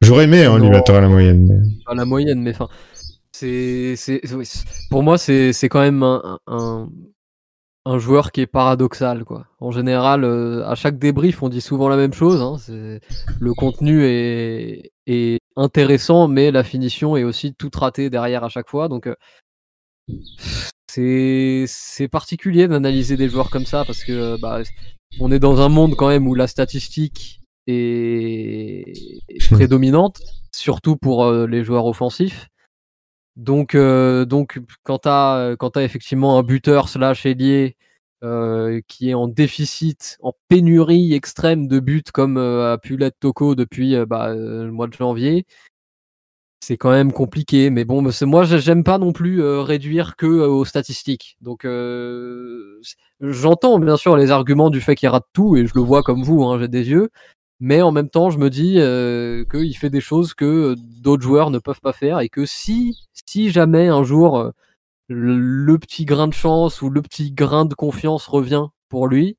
J'aurais 0.01 0.23
aimé 0.23 0.45
hein, 0.45 0.57
mettre 0.57 0.93
à 0.93 1.01
la 1.01 1.09
moyenne, 1.09 1.47
mais... 1.47 1.84
Pas 1.85 1.93
la 1.93 2.05
moyenne, 2.05 2.41
mais 2.41 2.51
enfin, 2.51 2.69
c'est, 3.31 3.95
pour 4.89 5.03
moi, 5.03 5.18
c'est, 5.18 5.53
c'est 5.53 5.69
quand 5.69 5.81
même 5.81 6.01
un, 6.01 6.39
un, 6.47 6.89
un 7.85 7.97
joueur 7.97 8.31
qui 8.31 8.41
est 8.41 8.47
paradoxal, 8.47 9.23
quoi. 9.25 9.47
En 9.59 9.71
général, 9.71 10.23
euh, 10.23 10.63
à 10.67 10.75
chaque 10.75 10.99
débrief, 10.99 11.41
on 11.41 11.49
dit 11.49 11.61
souvent 11.61 11.89
la 11.89 11.97
même 11.97 12.13
chose. 12.13 12.41
hein, 12.41 12.57
c'est, 12.59 13.01
le 13.39 13.53
contenu 13.53 14.05
est, 14.05 14.91
est 15.07 15.39
intéressant, 15.55 16.27
mais 16.27 16.51
la 16.51 16.63
finition 16.63 17.17
est 17.17 17.23
aussi 17.23 17.53
toute 17.53 17.75
ratée 17.75 18.09
derrière 18.09 18.43
à 18.43 18.49
chaque 18.49 18.69
fois. 18.69 18.87
Donc, 18.87 19.07
euh, 19.07 19.15
c'est, 20.87 21.65
c'est 21.67 22.07
particulier 22.07 22.67
d'analyser 22.67 23.17
des 23.17 23.29
joueurs 23.29 23.49
comme 23.49 23.65
ça 23.65 23.83
parce 23.85 24.03
que 24.03 24.11
euh, 24.11 24.37
bah, 24.39 24.61
on 25.19 25.31
est 25.31 25.39
dans 25.39 25.61
un 25.61 25.69
monde 25.69 25.95
quand 25.95 26.09
même 26.09 26.27
où 26.27 26.35
la 26.35 26.47
statistique 26.47 27.41
est, 27.67 28.93
est 29.29 29.51
prédominante 29.51 30.21
surtout 30.51 30.97
pour 30.97 31.23
euh, 31.23 31.47
les 31.47 31.63
joueurs 31.63 31.85
offensifs. 31.85 32.50
Donc, 33.41 33.73
euh, 33.73 34.23
donc 34.26 34.59
quand 34.84 34.99
tu 34.99 35.09
as, 35.09 35.55
t'as 35.73 35.81
effectivement 35.81 36.38
un 36.38 36.43
buteur 36.43 36.88
slash 36.89 37.26
ailier 37.26 37.76
euh, 38.23 38.81
qui 38.88 39.09
est 39.09 39.15
en 39.15 39.27
déficit, 39.27 40.18
en 40.22 40.34
pénurie 40.47 41.15
extrême 41.15 41.68
de 41.68 41.80
buts 41.80 42.03
comme 42.13 42.38
euh, 42.38 42.73
a 42.73 42.77
pu 42.77 42.97
l'être 42.97 43.19
Toko 43.19 43.55
depuis 43.55 43.95
euh, 43.95 44.05
bah, 44.05 44.30
euh, 44.30 44.65
le 44.65 44.72
mois 44.72 44.85
de 44.85 44.93
janvier, 44.93 45.45
c'est 46.59 46.77
quand 46.77 46.91
même 46.91 47.11
compliqué. 47.11 47.72
Mais 47.72 47.84
bon, 47.84 48.03
moi, 48.27 48.43
j'aime 48.45 48.84
pas 48.84 48.99
non 48.99 49.11
plus 49.11 49.41
euh, 49.41 49.61
réduire 49.61 50.15
que 50.15 50.27
aux 50.27 50.65
statistiques. 50.65 51.38
Donc, 51.41 51.65
j'entends 53.22 53.80
bien 53.80 53.97
sûr 53.97 54.15
les 54.18 54.30
arguments 54.31 54.69
du 54.69 54.81
fait 54.81 54.95
qu'il 54.95 55.09
rate 55.09 55.26
tout 55.34 55.57
et 55.57 55.65
je 55.65 55.73
le 55.76 55.81
vois 55.81 56.03
comme 56.03 56.23
vous, 56.23 56.43
hein, 56.43 56.59
j'ai 56.59 56.68
des 56.68 56.89
yeux. 56.89 57.09
Mais 57.63 57.84
en 57.84 57.91
même 57.91 58.09
temps, 58.09 58.31
je 58.31 58.39
me 58.39 58.49
dis 58.49 58.80
euh, 58.80 59.45
qu'il 59.45 59.77
fait 59.77 59.91
des 59.91 60.01
choses 60.01 60.34
que 60.34 60.76
d'autres 60.99 61.22
joueurs 61.22 61.51
ne 61.51 61.59
peuvent 61.59 61.80
pas 61.80 61.93
faire 61.93 62.19
et 62.19 62.27
que 62.27 62.43
si, 62.43 62.97
si 63.26 63.52
jamais 63.52 63.88
un 63.88 64.03
jour 64.03 64.38
euh, 64.39 64.52
le, 65.07 65.77
petit 65.77 66.06
grain 66.06 66.27
de 66.27 66.34
chance 66.34 66.81
ou 66.81 66.89
le 66.89 67.02
petit 67.02 67.31
grain 67.31 67.65
de 67.65 67.73
confiance 67.73 68.27
revient 68.27 68.65
pour 68.89 69.07
lui, 69.07 69.38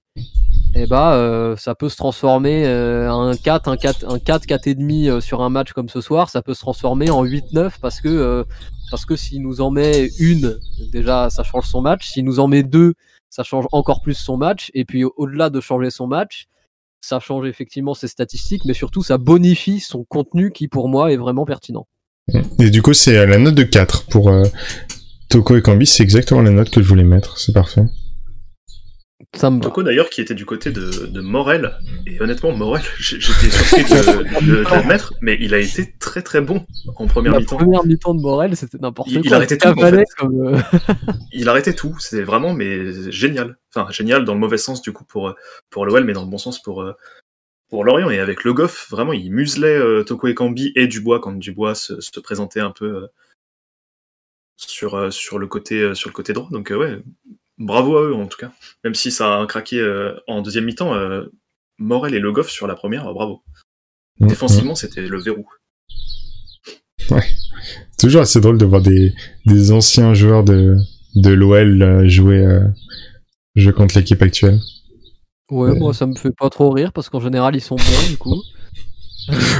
eh 0.74 0.86
ben, 0.86 1.12
euh, 1.12 1.56
ça 1.56 1.74
peut 1.74 1.88
se 1.88 1.96
transformer 1.96 2.66
euh, 2.66 3.10
un 3.10 3.36
4, 3.36 3.68
un 3.68 3.76
4, 3.76 4.10
un 4.10 4.18
4, 4.18 4.46
4 4.46 4.66
et 4.66 4.74
demi 4.74 5.08
euh, 5.08 5.20
sur 5.20 5.42
un 5.42 5.50
match 5.50 5.72
comme 5.72 5.88
ce 5.88 6.00
soir, 6.00 6.30
ça 6.30 6.42
peut 6.42 6.54
se 6.54 6.60
transformer 6.60 7.10
en 7.10 7.24
8-9 7.24 7.72
parce 7.80 8.00
que 8.00 8.44
parce 8.90 9.06
que 9.06 9.16
s'il 9.16 9.42
nous 9.42 9.60
en 9.62 9.70
met 9.70 10.08
une, 10.18 10.58
déjà 10.92 11.30
ça 11.30 11.42
change 11.42 11.66
son 11.66 11.80
match. 11.80 12.08
S'il 12.08 12.24
nous 12.24 12.40
en 12.40 12.48
met 12.48 12.62
deux, 12.62 12.94
ça 13.30 13.42
change 13.42 13.66
encore 13.72 14.02
plus 14.02 14.14
son 14.14 14.36
match. 14.36 14.70
Et 14.74 14.84
puis 14.84 15.04
au- 15.04 15.14
au-delà 15.16 15.48
de 15.50 15.60
changer 15.60 15.90
son 15.90 16.06
match, 16.06 16.46
ça 17.00 17.18
change 17.18 17.46
effectivement 17.46 17.94
ses 17.94 18.08
statistiques, 18.08 18.64
mais 18.64 18.74
surtout 18.74 19.02
ça 19.02 19.18
bonifie 19.18 19.80
son 19.80 20.04
contenu 20.04 20.52
qui 20.52 20.68
pour 20.68 20.88
moi 20.88 21.10
est 21.12 21.16
vraiment 21.16 21.44
pertinent. 21.46 21.86
Et 22.58 22.70
du 22.70 22.82
coup, 22.82 22.94
c'est 22.94 23.26
la 23.26 23.38
note 23.38 23.54
de 23.54 23.62
4 23.64 24.06
pour 24.06 24.30
euh, 24.30 24.44
Toko 25.28 25.56
et 25.56 25.62
Kambi, 25.62 25.86
c'est 25.86 26.02
exactement 26.02 26.42
la 26.42 26.50
note 26.50 26.70
que 26.70 26.82
je 26.82 26.88
voulais 26.88 27.04
mettre, 27.04 27.38
c'est 27.38 27.52
parfait. 27.52 27.82
Toko 29.62 29.82
d'ailleurs 29.82 30.10
qui 30.10 30.20
était 30.20 30.34
du 30.34 30.44
côté 30.44 30.70
de, 30.72 31.06
de 31.06 31.20
Morel, 31.22 31.72
et 32.06 32.20
honnêtement 32.20 32.52
Morel, 32.52 32.82
j'étais 32.98 33.48
surpris 33.50 33.82
de, 33.84 34.46
de, 34.46 34.56
de 34.56 34.62
l'admettre, 34.62 35.14
mais 35.22 35.38
il 35.40 35.54
a 35.54 35.58
été 35.58 35.94
très 35.98 36.20
très 36.20 36.42
bon 36.42 36.66
en 36.96 37.06
première 37.06 37.32
La 37.32 37.38
mi-temps. 37.40 37.56
première 37.56 37.84
mi-temps 37.86 38.14
de 38.14 38.20
Morel, 38.20 38.54
c'était 38.56 38.76
n'importe 38.78 39.08
Il- 39.10 39.14
quoi. 39.14 39.22
il 39.24 39.34
arrêtait 39.34 39.56
tout, 39.56 39.68
en 39.68 39.74
fait. 39.74 40.04
comme, 40.18 40.46
euh, 40.54 40.58
Il 41.32 41.48
arrêtait 41.48 41.72
tout, 41.72 41.96
c'était 41.98 42.22
vraiment 42.24 42.52
mais 42.52 43.10
génial. 43.10 43.56
Enfin 43.74 43.90
génial 43.90 44.26
dans 44.26 44.34
le 44.34 44.40
mauvais 44.40 44.58
sens 44.58 44.82
du 44.82 44.92
coup 44.92 45.04
pour 45.04 45.34
pour 45.70 45.86
l'OL, 45.86 46.04
mais 46.04 46.12
dans 46.12 46.24
le 46.24 46.30
bon 46.30 46.36
sens 46.38 46.60
pour 46.60 46.82
euh, 46.82 46.92
pour 47.72 47.84
Lorient 47.84 48.10
et 48.10 48.18
avec 48.18 48.44
Le 48.44 48.52
Goff, 48.52 48.86
vraiment 48.90 49.14
il 49.14 49.32
muselait 49.32 49.78
euh, 49.78 50.04
Toko 50.04 50.28
et 50.28 50.86
Dubois 50.86 51.20
quand 51.20 51.32
Dubois 51.32 51.74
se, 51.74 52.02
se 52.02 52.20
présentait 52.20 52.60
un 52.60 52.70
peu 52.70 52.84
euh, 52.84 53.06
sur 54.58 54.94
euh, 54.94 55.10
sur 55.10 55.38
le 55.38 55.46
côté 55.46 55.80
euh, 55.80 55.94
sur 55.94 56.10
le 56.10 56.12
côté 56.12 56.34
droit. 56.34 56.50
Donc 56.50 56.70
ouais, 56.70 57.02
bravo 57.56 57.96
à 57.96 58.02
eux 58.02 58.14
en 58.14 58.26
tout 58.26 58.36
cas. 58.36 58.52
Même 58.84 58.94
si 58.94 59.10
ça 59.10 59.40
a 59.40 59.46
craqué 59.46 59.82
en 60.26 60.42
deuxième 60.42 60.66
mi-temps, 60.66 60.94
Morel 61.78 62.14
et 62.14 62.18
Le 62.18 62.30
Goff 62.30 62.50
sur 62.50 62.66
la 62.66 62.74
première, 62.74 63.10
bravo. 63.14 63.42
Mm, 64.20 64.28
Défensivement, 64.28 64.74
c'était 64.74 65.00
le 65.00 65.18
verrou. 65.18 65.48
Toujours 67.98 68.20
assez 68.20 68.40
drôle 68.42 68.58
de 68.58 68.66
voir 68.66 68.82
des, 68.82 69.14
des 69.46 69.72
anciens 69.72 70.12
joueurs 70.12 70.44
de, 70.44 70.76
de 71.14 71.30
l'OL 71.30 72.06
jouer, 72.06 72.44
euh, 72.44 72.68
jouer 73.54 73.72
contre 73.72 73.96
l'équipe 73.96 74.20
actuelle. 74.20 74.60
Ouais, 75.52 75.74
moi 75.78 75.92
ça 75.92 76.06
me 76.06 76.14
fait 76.14 76.32
pas 76.32 76.48
trop 76.50 76.70
rire 76.70 76.92
parce 76.92 77.08
qu'en 77.10 77.20
général 77.20 77.54
ils 77.54 77.60
sont 77.60 77.76
bons 77.76 78.08
du 78.08 78.16
coup. 78.16 78.42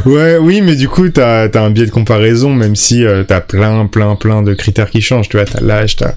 Ouais, 0.04 0.38
oui, 0.38 0.60
mais 0.60 0.74
du 0.74 0.88
coup, 0.88 1.08
t'as 1.08 1.48
as 1.48 1.60
un 1.60 1.70
biais 1.70 1.86
de 1.86 1.92
comparaison, 1.92 2.52
même 2.52 2.74
si 2.74 3.04
euh, 3.04 3.22
t'as 3.22 3.40
plein, 3.40 3.86
plein, 3.86 4.16
plein 4.16 4.42
de 4.42 4.54
critères 4.54 4.90
qui 4.90 5.00
changent. 5.00 5.28
Tu 5.28 5.36
vois, 5.36 5.46
t'as 5.46 5.60
l'âge, 5.60 5.94
t'as 5.94 6.14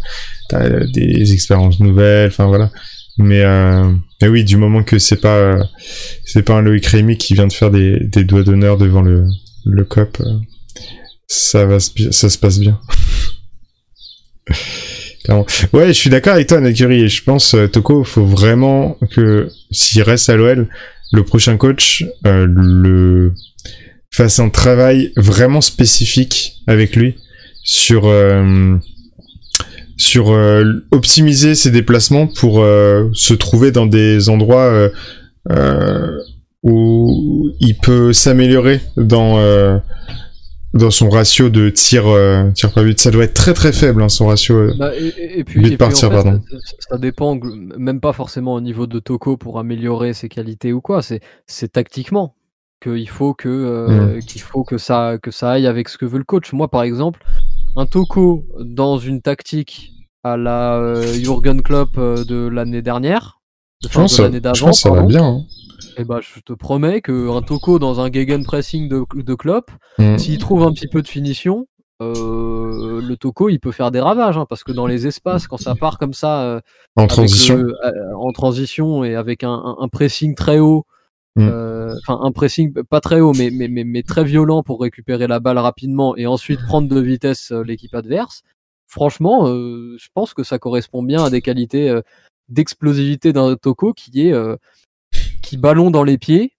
as 0.51 0.79
des 0.87 1.31
expériences 1.31 1.79
nouvelles, 1.79 2.29
enfin 2.29 2.47
voilà. 2.47 2.71
Mais, 3.17 3.41
euh, 3.41 3.93
mais 4.21 4.27
oui, 4.27 4.43
du 4.43 4.57
moment 4.57 4.83
que 4.83 4.99
c'est 4.99 5.21
pas 5.21 5.35
euh, 5.37 5.63
c'est 6.25 6.41
pas 6.41 6.55
un 6.55 6.61
Loïc 6.61 6.85
Rémy 6.87 7.17
qui 7.17 7.33
vient 7.33 7.47
de 7.47 7.53
faire 7.53 7.71
des, 7.71 7.99
des 8.01 8.23
doigts 8.23 8.43
d'honneur 8.43 8.77
devant 8.77 9.01
le 9.01 9.25
le 9.65 9.83
cop, 9.85 10.17
euh, 10.21 10.39
ça 11.27 11.65
va 11.65 11.79
ça 11.79 12.29
se 12.29 12.37
passe 12.37 12.59
bien. 12.59 12.79
Ouais, 15.73 15.87
je 15.87 15.93
suis 15.93 16.09
d'accord 16.09 16.33
avec 16.33 16.47
toi, 16.47 16.59
Nakuri, 16.59 17.01
et 17.01 17.07
je 17.07 17.23
pense 17.23 17.55
euh, 17.55 17.67
Toko, 17.67 18.03
faut 18.03 18.25
vraiment 18.25 18.97
que 19.11 19.49
s'il 19.71 20.01
reste 20.01 20.29
à 20.29 20.35
l'OL, 20.35 20.67
le 21.11 21.23
prochain 21.23 21.57
coach 21.57 22.05
euh, 22.25 22.45
le 22.49 23.33
fasse 24.11 24.39
un 24.39 24.49
travail 24.49 25.11
vraiment 25.17 25.61
spécifique 25.61 26.61
avec 26.67 26.95
lui 26.95 27.15
sur 27.63 28.03
euh, 28.05 28.75
sur 29.97 30.27
optimiser 30.91 31.55
ses 31.55 31.71
déplacements 31.71 32.27
pour 32.27 32.55
se 33.13 33.33
trouver 33.33 33.71
dans 33.71 33.85
des 33.85 34.27
endroits 34.27 34.89
où 36.63 37.49
il 37.61 37.77
peut 37.77 38.11
s'améliorer 38.11 38.81
dans 38.97 39.39
dans 40.75 40.91
son 40.91 41.09
ratio 41.09 41.49
de 41.49 41.69
tir 41.69 42.05
euh, 42.07 42.51
tir 42.51 42.71
par 42.73 42.83
but 42.83 42.99
ça 42.99 43.09
doit 43.09 43.23
être 43.23 43.33
très 43.33 43.53
très 43.53 43.71
faible 43.71 44.03
hein, 44.03 44.09
son 44.09 44.27
ratio 44.27 44.55
euh. 44.55 44.73
Bah, 44.77 44.91
et, 44.95 45.07
et- 45.07 45.39
et 45.39 45.43
puis, 45.43 45.61
But 45.61 45.71
et 45.73 45.77
par 45.77 45.87
puis, 45.87 45.95
en 45.95 45.99
tir, 45.99 46.09
fait, 46.09 46.15
pardon. 46.15 46.41
Ça, 46.89 46.97
dépend 46.97 47.39
même 47.77 47.99
pas 48.01 48.13
forcément 48.13 48.53
au 48.53 48.61
niveau 48.61 48.85
de 48.85 48.99
Toko 48.99 49.37
pour 49.37 49.57
améliorer 49.57 50.13
ses 50.13 50.27
qualités 50.29 50.73
ou 50.73 50.81
quoi. 50.81 51.01
C'est 51.01 51.71
tactiquement 51.71 52.35
qu'il 52.83 53.07
faut 53.09 53.33
que 53.33 53.47
euh, 53.49 54.19
qu'il 54.19 54.41
faut 54.41 54.63
que 54.63 54.77
ça 54.77 55.17
que 55.21 55.31
ça 55.31 55.51
aille 55.51 55.65
avec 55.65 55.87
ce 55.89 55.97
que 55.97 56.05
veut 56.05 56.17
le 56.19 56.23
coach. 56.25 56.51
Moi 56.53 56.67
par 56.67 56.83
exemple, 56.83 57.23
un 57.77 57.85
Toko 57.85 58.45
dans 58.59 58.97
une 58.97 59.21
tactique 59.21 59.91
à 60.23 60.35
la 60.37 60.75
euh, 60.75 61.03
Jurgen 61.13 61.61
Klopp 61.61 61.95
de 61.97 62.47
l'année 62.47 62.81
dernière, 62.81 63.39
je 63.83 63.87
pense 63.89 64.17
de 64.17 64.23
l'année 64.23 64.41
d'avant, 64.41 64.73
ça 64.73 64.89
va 64.91 65.03
bien 65.03 65.23
hein. 65.23 65.41
Eh 65.97 66.03
ben, 66.03 66.19
je 66.21 66.39
te 66.41 66.53
promets 66.53 67.01
que 67.01 67.29
un 67.35 67.41
Toko 67.41 67.79
dans 67.79 67.99
un 67.99 68.11
gegenpressing 68.11 68.89
de, 68.89 69.03
de 69.15 69.35
Klopp, 69.35 69.71
Mm. 69.99 70.17
s'il 70.17 70.37
trouve 70.39 70.63
un 70.63 70.71
petit 70.73 70.87
peu 70.87 71.01
de 71.01 71.07
finition, 71.07 71.67
euh, 72.01 73.01
le 73.01 73.15
Toko 73.15 73.47
il 73.49 73.59
peut 73.59 73.71
faire 73.71 73.91
des 73.91 74.01
ravages 74.01 74.37
hein, 74.37 74.45
parce 74.49 74.63
que 74.65 74.73
dans 74.73 74.85
les 74.87 75.07
espaces 75.07 75.47
quand 75.47 75.55
ça 75.57 75.75
part 75.75 75.97
comme 75.97 76.13
ça 76.13 76.41
euh, 76.43 76.59
En 76.97 77.03
avec 77.03 77.11
transition. 77.11 77.55
le- 77.57 77.73
euh, 77.85 78.15
en 78.17 78.31
transition 78.33 79.03
et 79.05 79.15
avec 79.15 79.43
un, 79.43 79.87
pressing 79.91 80.35
très 80.35 80.59
haut 80.59 80.85
Mm. 81.37 81.49
enfin 81.97 82.19
un 82.23 82.31
pressing 82.31 82.73
pas 82.89 83.01
très 83.01 83.19
haut 83.21 83.33
mais, 83.33 83.49
mais, 83.51 83.67
mais, 83.67 83.83
mais 83.83 84.03
très 84.03 84.23
violent 84.23 84.63
pour 84.63 84.79
récupérer 84.81 85.27
la 85.27 85.39
balle 85.41 85.57
rapidement 85.57 86.15
et 86.15 86.27
ensuite 86.27 86.61
prendre 86.65 86.87
de 86.87 86.99
vitesse 86.99 87.51
l'équipe 87.51 87.93
adverse 87.93 88.41
franchement 88.87 89.45
je 89.47 90.07
pense 90.13 90.33
que 90.33 90.43
ça 90.43 90.59
correspond 90.59 91.03
bien 91.03 91.23
à 91.25 91.29
des 91.29 91.41
qualités 91.41 91.93
d'explosivité 92.49 93.33
d'un 93.33 93.55
Toko 93.55 93.93
qui 93.93 94.27
est 94.27 94.33
qui 95.45 95.57
ballon 95.57 95.91
dans 95.91 96.03
les 96.03 96.17
pieds 96.17 96.51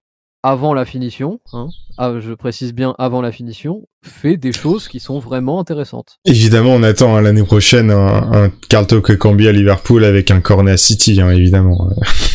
avant 0.42 0.74
la 0.74 0.84
finition 0.84 1.40
hein, 1.52 1.66
ah, 1.98 2.14
je 2.20 2.32
précise 2.32 2.72
bien 2.72 2.94
avant 2.98 3.20
la 3.20 3.32
finition 3.32 3.82
fait 4.04 4.36
des 4.36 4.52
choses 4.52 4.86
qui 4.86 5.00
sont 5.00 5.18
vraiment 5.18 5.58
intéressantes 5.58 6.18
Évidemment, 6.24 6.70
on 6.74 6.82
attend 6.84 7.16
hein, 7.16 7.20
l'année 7.22 7.42
prochaine 7.42 7.90
un, 7.90 8.32
un 8.44 8.50
Carl 8.68 8.86
Toko 8.86 9.16
Cambi 9.16 9.48
à 9.48 9.52
Liverpool 9.52 10.04
avec 10.04 10.30
un 10.30 10.40
cornet 10.40 10.72
à 10.72 10.76
City, 10.76 11.20
hein, 11.20 11.30
évidemment. 11.30 11.90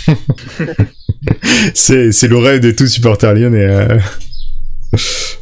c'est 1.73 2.11
c'est 2.11 2.28
le 2.28 2.38
rêve 2.38 2.60
de 2.61 2.72
tout 2.72 2.88
supporter 2.88 3.34
lyonnais. 3.34 3.65
euh. 3.65 3.99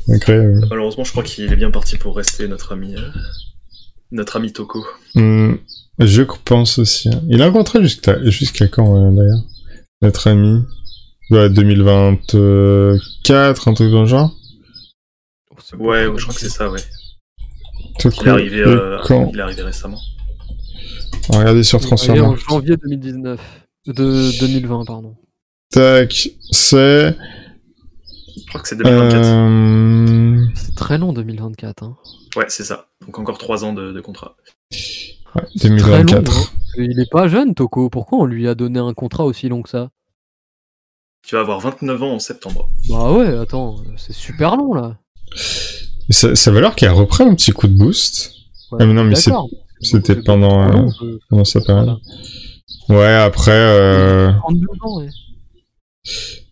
Incroyable. 0.10 0.62
Malheureusement, 0.70 1.04
je 1.04 1.12
crois 1.12 1.24
qu'il 1.24 1.52
est 1.52 1.56
bien 1.56 1.72
parti 1.72 1.98
pour 1.98 2.16
rester 2.16 2.48
notre 2.48 2.74
ami, 2.74 2.96
euh, 2.96 3.10
notre 4.12 4.38
ami 4.38 4.52
Toko. 4.54 4.86
Hmm, 5.16 5.54
je 6.00 6.22
pense 6.46 6.78
aussi. 6.80 7.10
hein. 7.10 7.22
Il 7.30 7.42
a 7.42 7.46
un 7.46 7.52
contrat 7.52 7.82
jusqu'à 7.82 8.18
jusqu'à 8.30 8.68
quand 8.68 8.96
euh, 8.96 9.12
d'ailleurs 9.16 9.44
Notre 10.04 10.28
ami? 10.28 10.62
Ouais, 11.32 11.50
2024, 11.50 13.68
un 13.68 13.74
truc 13.74 13.92
dans 13.92 14.02
le 14.02 14.08
genre. 14.08 14.36
Ouais, 15.78 16.06
je 16.06 16.22
crois 16.24 16.34
que 16.34 16.40
c'est 16.40 16.50
ça, 16.50 16.70
ouais. 16.70 16.80
Toko 18.00 18.16
Il 18.22 18.28
est 18.28 18.32
arrivé, 18.32 18.58
et 18.58 18.62
euh, 18.62 18.98
quand 19.06 19.30
il 19.32 19.38
est 19.40 19.42
arrivé 19.42 19.62
récemment. 19.62 20.00
Regardez 21.30 21.64
sur 21.64 21.80
Il 21.80 21.84
est 21.84 21.86
en 21.86 21.88
Transfermarkt. 21.90 22.42
janvier 22.50 22.78
2019 22.78 23.40
de 23.88 24.40
2020 24.40 24.86
pardon 24.86 25.16
Tac, 25.72 26.30
c'est... 26.52 27.16
Je 28.38 28.46
crois 28.48 28.62
que 28.62 28.68
c'est 28.68 28.78
2024. 28.78 29.26
Euh... 29.26 30.46
C'est 30.56 30.76
très 30.76 30.98
long 30.98 31.14
2024. 31.14 31.84
Hein. 31.84 31.96
Ouais, 32.36 32.46
c'est 32.48 32.64
ça. 32.64 32.88
Donc 33.06 33.20
encore 33.20 33.38
3 33.38 33.64
ans 33.66 33.74
de, 33.74 33.92
de 33.92 34.02
contrat. 34.02 34.36
ouais, 35.36 35.44
Très 35.60 35.70
long. 35.70 35.76
2024. 35.76 36.38
hein. 36.38 36.42
Il 36.78 37.00
est 37.00 37.12
pas 37.12 37.28
jeune, 37.28 37.54
Toko. 37.54 37.90
Pourquoi 37.92 38.18
on 38.20 38.26
lui 38.26 38.48
a 38.48 38.56
donné 38.56 38.80
un 38.80 38.94
contrat 38.94 39.26
aussi 39.26 39.48
long 39.50 39.62
que 39.62 39.70
ça? 39.70 39.90
Tu 41.30 41.36
vas 41.36 41.42
avoir 41.42 41.60
29 41.60 42.02
ans 42.02 42.14
en 42.16 42.18
septembre. 42.20 42.72
Bah 42.90 43.12
ouais, 43.12 43.38
attends, 43.38 43.76
c'est 43.98 44.14
super 44.14 44.58
long 44.58 44.74
là. 44.74 44.98
Ça, 46.10 46.34
ça 46.34 46.52
dire 46.52 46.74
qu'il 46.74 46.88
a 46.88 46.92
repris 46.92 47.24
un 47.24 47.36
petit 47.36 47.52
coup 47.52 47.68
de 47.68 47.78
boost 47.78 48.32
Ouais, 48.72 48.80
Ah, 48.82 48.86
mais 48.88 48.94
non, 48.94 49.04
mais 49.04 49.14
c'était 49.80 50.16
pendant, 50.24 50.64
euh, 50.64 50.72
long, 50.72 50.90
pendant 51.30 51.46
sa 51.46 51.62
période. 51.62 51.98
Voilà. 52.88 53.00
Ouais, 53.02 53.14
après... 53.24 53.52
Euh... 53.52 54.32
32 54.40 54.66
ans, 54.82 54.98
ouais. 55.02 55.10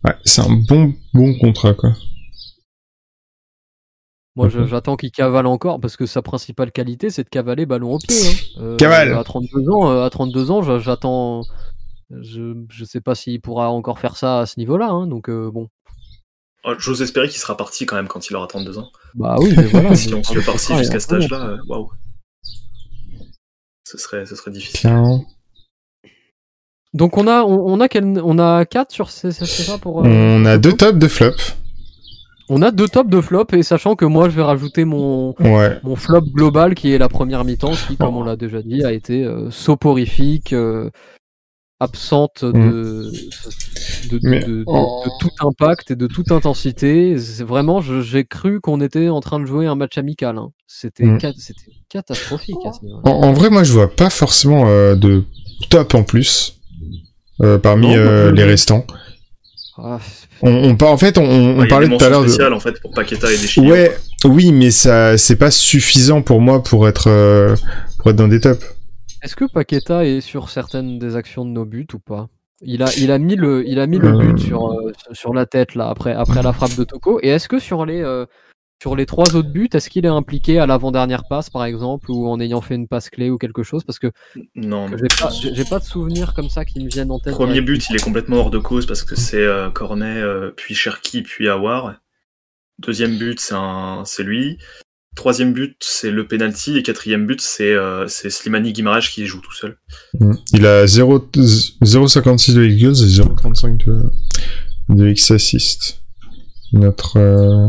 Ouais, 0.04 0.14
c'est 0.24 0.42
un 0.42 0.52
bon, 0.68 0.94
bon 1.12 1.36
contrat, 1.40 1.74
quoi. 1.74 1.90
Moi, 4.36 4.48
j'attends 4.68 4.94
qu'il 4.96 5.10
cavale 5.10 5.48
encore 5.48 5.80
parce 5.80 5.96
que 5.96 6.06
sa 6.06 6.22
principale 6.22 6.70
qualité, 6.70 7.10
c'est 7.10 7.24
de 7.24 7.28
cavaler 7.28 7.66
ballon 7.66 7.94
au 7.94 7.98
pied. 7.98 8.14
hein. 8.16 8.60
Euh, 8.62 8.76
Cavale. 8.76 9.12
À 9.14 9.24
32 9.24 9.68
ans, 9.70 9.90
euh, 9.90 10.04
à 10.04 10.10
32 10.10 10.52
ans, 10.52 10.62
j'a- 10.62 10.78
j'attends. 10.78 11.42
Je, 12.10 12.54
je 12.70 12.84
sais 12.84 13.00
pas 13.00 13.14
s'il 13.14 13.40
pourra 13.40 13.70
encore 13.70 13.98
faire 13.98 14.16
ça 14.16 14.40
à 14.40 14.46
ce 14.46 14.58
niveau-là. 14.58 14.88
hein, 14.88 15.06
donc 15.06 15.28
euh, 15.28 15.50
bon. 15.50 15.68
Oh, 16.64 16.72
J'ose 16.78 17.02
espérer 17.02 17.28
qu'il 17.28 17.38
sera 17.38 17.56
parti 17.56 17.86
quand 17.86 17.96
même 17.96 18.08
quand 18.08 18.28
il 18.30 18.36
aura 18.36 18.46
32 18.46 18.78
ans. 18.78 18.90
Bah 19.14 19.36
oui, 19.38 19.52
mais 19.56 19.64
voilà. 19.64 19.94
si 19.94 20.12
on 20.14 20.22
se 20.22 20.34
le 20.34 20.42
Ah, 20.46 20.78
jusqu'à 20.78 21.00
cet 21.00 21.12
âge-là, 21.12 21.46
euh, 21.50 21.56
waouh. 21.68 21.90
Ce 23.84 23.96
serait, 23.98 24.26
ce 24.26 24.34
serait 24.36 24.50
difficile. 24.50 24.80
Tiens. 24.80 25.20
Donc 26.94 27.16
on 27.18 27.26
a, 27.26 27.42
on, 27.42 27.66
on 27.74 27.80
a 27.80 27.88
quel, 27.88 28.04
on 28.04 28.38
a 28.38 28.64
4 28.64 28.90
sur 28.90 29.10
ces, 29.10 29.30
c'est 29.30 29.46
ça 29.46 29.78
pour. 29.78 30.04
euh, 30.04 30.08
On 30.08 30.44
a 30.46 30.58
deux 30.58 30.72
tops 30.72 30.98
de 30.98 31.08
flop. 31.08 31.32
On 32.48 32.62
a 32.62 32.70
deux 32.70 32.88
tops 32.88 33.10
de 33.10 33.20
flop 33.20 33.44
et 33.52 33.62
sachant 33.62 33.94
que 33.94 34.06
moi 34.06 34.30
je 34.30 34.34
vais 34.36 34.42
rajouter 34.42 34.84
mon, 34.86 35.34
Ouais. 35.38 35.78
mon 35.82 35.96
flop 35.96 36.22
global 36.22 36.74
qui 36.74 36.92
est 36.92 36.98
la 36.98 37.10
première 37.10 37.44
mi-temps 37.44 37.72
qui, 37.86 37.96
comme 37.98 38.16
on 38.16 38.24
l'a 38.24 38.36
déjà 38.36 38.62
dit, 38.62 38.84
a 38.84 38.92
été 38.92 39.22
euh, 39.24 39.50
soporifique, 39.50 40.54
euh, 40.54 40.90
absente 41.80 42.44
de, 42.44 42.50
de, 42.50 43.10
de- 44.10 44.20
Mais- 44.22 44.40
de- 44.40 44.46
de- 44.46 44.64
oh. 44.66 45.02
de 45.04 45.10
tout 45.20 45.30
impact 45.40 45.92
et 45.92 45.96
de 45.96 46.06
toute 46.06 46.32
intensité. 46.32 47.14
Vraiment, 47.40 47.80
j'ai 47.80 48.24
cru 48.24 48.60
qu'on 48.60 48.80
était 48.80 49.08
en 49.08 49.20
train 49.20 49.38
de 49.40 49.46
jouer 49.46 49.66
un 49.66 49.74
match 49.76 49.96
amical. 49.98 50.38
hein. 50.38 50.50
C'était 50.66 51.04
Mm. 51.04 51.20
ca- 51.20 51.32
c'était 51.38 51.70
catastrophique 51.88 52.56
à 52.66 52.72
ce 52.72 52.84
niveau. 52.84 53.00
En, 53.04 53.10
en 53.10 53.32
vrai, 53.32 53.48
moi, 53.50 53.62
je 53.64 53.72
vois 53.72 53.94
pas 53.94 54.10
forcément 54.10 54.64
euh, 54.68 54.96
de 54.96 55.22
top 55.70 55.94
en 55.94 56.02
plus 56.02 56.58
euh, 57.42 57.58
parmi 57.58 57.86
Non, 57.88 57.94
euh, 57.96 58.32
les 58.32 58.44
restants. 58.44 58.84
Ah, 59.80 59.98
On, 60.42 60.50
on 60.70 60.74
par- 60.76 60.90
en 60.90 60.98
fait, 60.98 61.16
on, 61.18 61.58
Ouais, 61.60 61.68
parlait 61.68 61.86
tout 61.88 62.04
à 62.04 62.08
l'heure 62.08 62.24
de. 62.24 62.52
en 62.52 62.58
fait 62.58 62.80
pour 62.80 62.90
Paqueta 62.90 63.28
et 63.32 63.36
des 63.38 63.60
Ouais, 63.70 63.96
oui, 64.24 64.50
mais 64.50 64.72
ça, 64.72 65.16
c'est 65.16 65.36
pas 65.36 65.52
suffisant 65.52 66.20
pour 66.22 66.40
moi 66.40 66.64
pour 66.64 66.88
être, 66.88 67.08
euh, 67.08 67.54
pour 67.98 68.10
être 68.10 68.16
dans 68.16 68.26
des 68.26 68.40
tops. 68.40 68.64
Est-ce 69.22 69.36
que 69.36 69.44
Paqueta 69.44 70.04
est 70.04 70.20
sur 70.20 70.48
certaines 70.50 70.98
des 70.98 71.16
actions 71.16 71.44
de 71.44 71.50
nos 71.50 71.64
buts 71.64 71.86
ou 71.94 71.98
pas? 71.98 72.28
Il 72.60 72.82
a, 72.82 72.88
il 72.98 73.10
a 73.12 73.18
mis 73.18 73.36
le, 73.36 73.66
il 73.68 73.78
a 73.78 73.86
mis 73.86 73.98
le 73.98 74.08
Euh. 74.08 74.18
but 74.18 74.38
sur, 74.38 74.72
euh, 74.72 74.92
sur 75.12 75.32
la 75.32 75.46
tête 75.46 75.74
là 75.74 75.88
après, 75.88 76.12
après 76.12 76.42
la 76.42 76.52
frappe 76.52 76.76
de 76.76 76.84
Toko. 76.84 77.20
Et 77.22 77.28
est-ce 77.28 77.48
que 77.48 77.58
sur 77.60 77.86
les, 77.86 78.00
euh, 78.02 78.26
sur 78.82 78.96
les 78.96 79.06
trois 79.06 79.36
autres 79.36 79.50
buts, 79.50 79.68
est-ce 79.72 79.88
qu'il 79.90 80.04
est 80.04 80.08
impliqué 80.08 80.58
à 80.58 80.66
l'avant-dernière 80.66 81.22
passe 81.28 81.50
par 81.50 81.64
exemple 81.64 82.10
ou 82.10 82.28
en 82.28 82.40
ayant 82.40 82.60
fait 82.60 82.74
une 82.74 82.88
passe 82.88 83.10
clé 83.10 83.30
ou 83.30 83.38
quelque 83.38 83.62
chose? 83.62 83.84
Parce 83.84 83.98
que 84.00 84.10
Non, 84.56 84.86
j'ai 84.88 85.06
pas, 85.20 85.30
j'ai 85.30 85.64
pas 85.64 85.78
de 85.78 85.84
souvenirs 85.84 86.34
comme 86.34 86.48
ça 86.48 86.64
qui 86.64 86.82
me 86.82 86.88
viennent 86.88 87.10
en 87.12 87.20
tête. 87.20 87.34
Premier 87.34 87.60
but, 87.60 87.88
il 87.90 87.96
est 87.96 88.02
complètement 88.04 88.36
hors 88.38 88.50
de 88.50 88.58
cause 88.58 88.86
parce 88.86 89.02
que 89.04 89.14
c'est 89.14 89.42
euh, 89.42 89.70
Cornet, 89.70 90.20
euh, 90.20 90.50
puis 90.56 90.74
Cherki, 90.74 91.22
puis 91.22 91.48
Awar. 91.48 91.94
Deuxième 92.80 93.18
but, 93.18 93.38
c'est 93.40 93.54
un... 93.56 94.02
c'est 94.04 94.22
lui. 94.24 94.58
Troisième 95.18 95.52
but, 95.52 95.76
c'est 95.80 96.12
le 96.12 96.28
penalty. 96.28 96.78
Et 96.78 96.82
quatrième 96.84 97.26
but, 97.26 97.40
c'est 97.40 97.72
euh, 97.72 98.06
Slimani 98.06 98.72
Guimaraes 98.72 99.00
qui 99.00 99.26
joue 99.26 99.40
tout 99.40 99.52
seul. 99.52 99.76
Mm. 100.20 100.32
Il 100.52 100.64
a 100.64 100.86
0 100.86 101.18
0,56 101.34 102.54
de 102.54 102.62
X 102.64 102.80
goals 102.80 102.92
et 102.92 103.34
0,35 103.34 103.84
de, 103.84 104.02
de 104.90 105.08
X 105.08 105.32
assist. 105.32 106.02
Notre, 106.72 107.16
euh, 107.16 107.68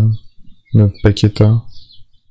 notre 0.75 0.93
Paqueta. 1.01 1.63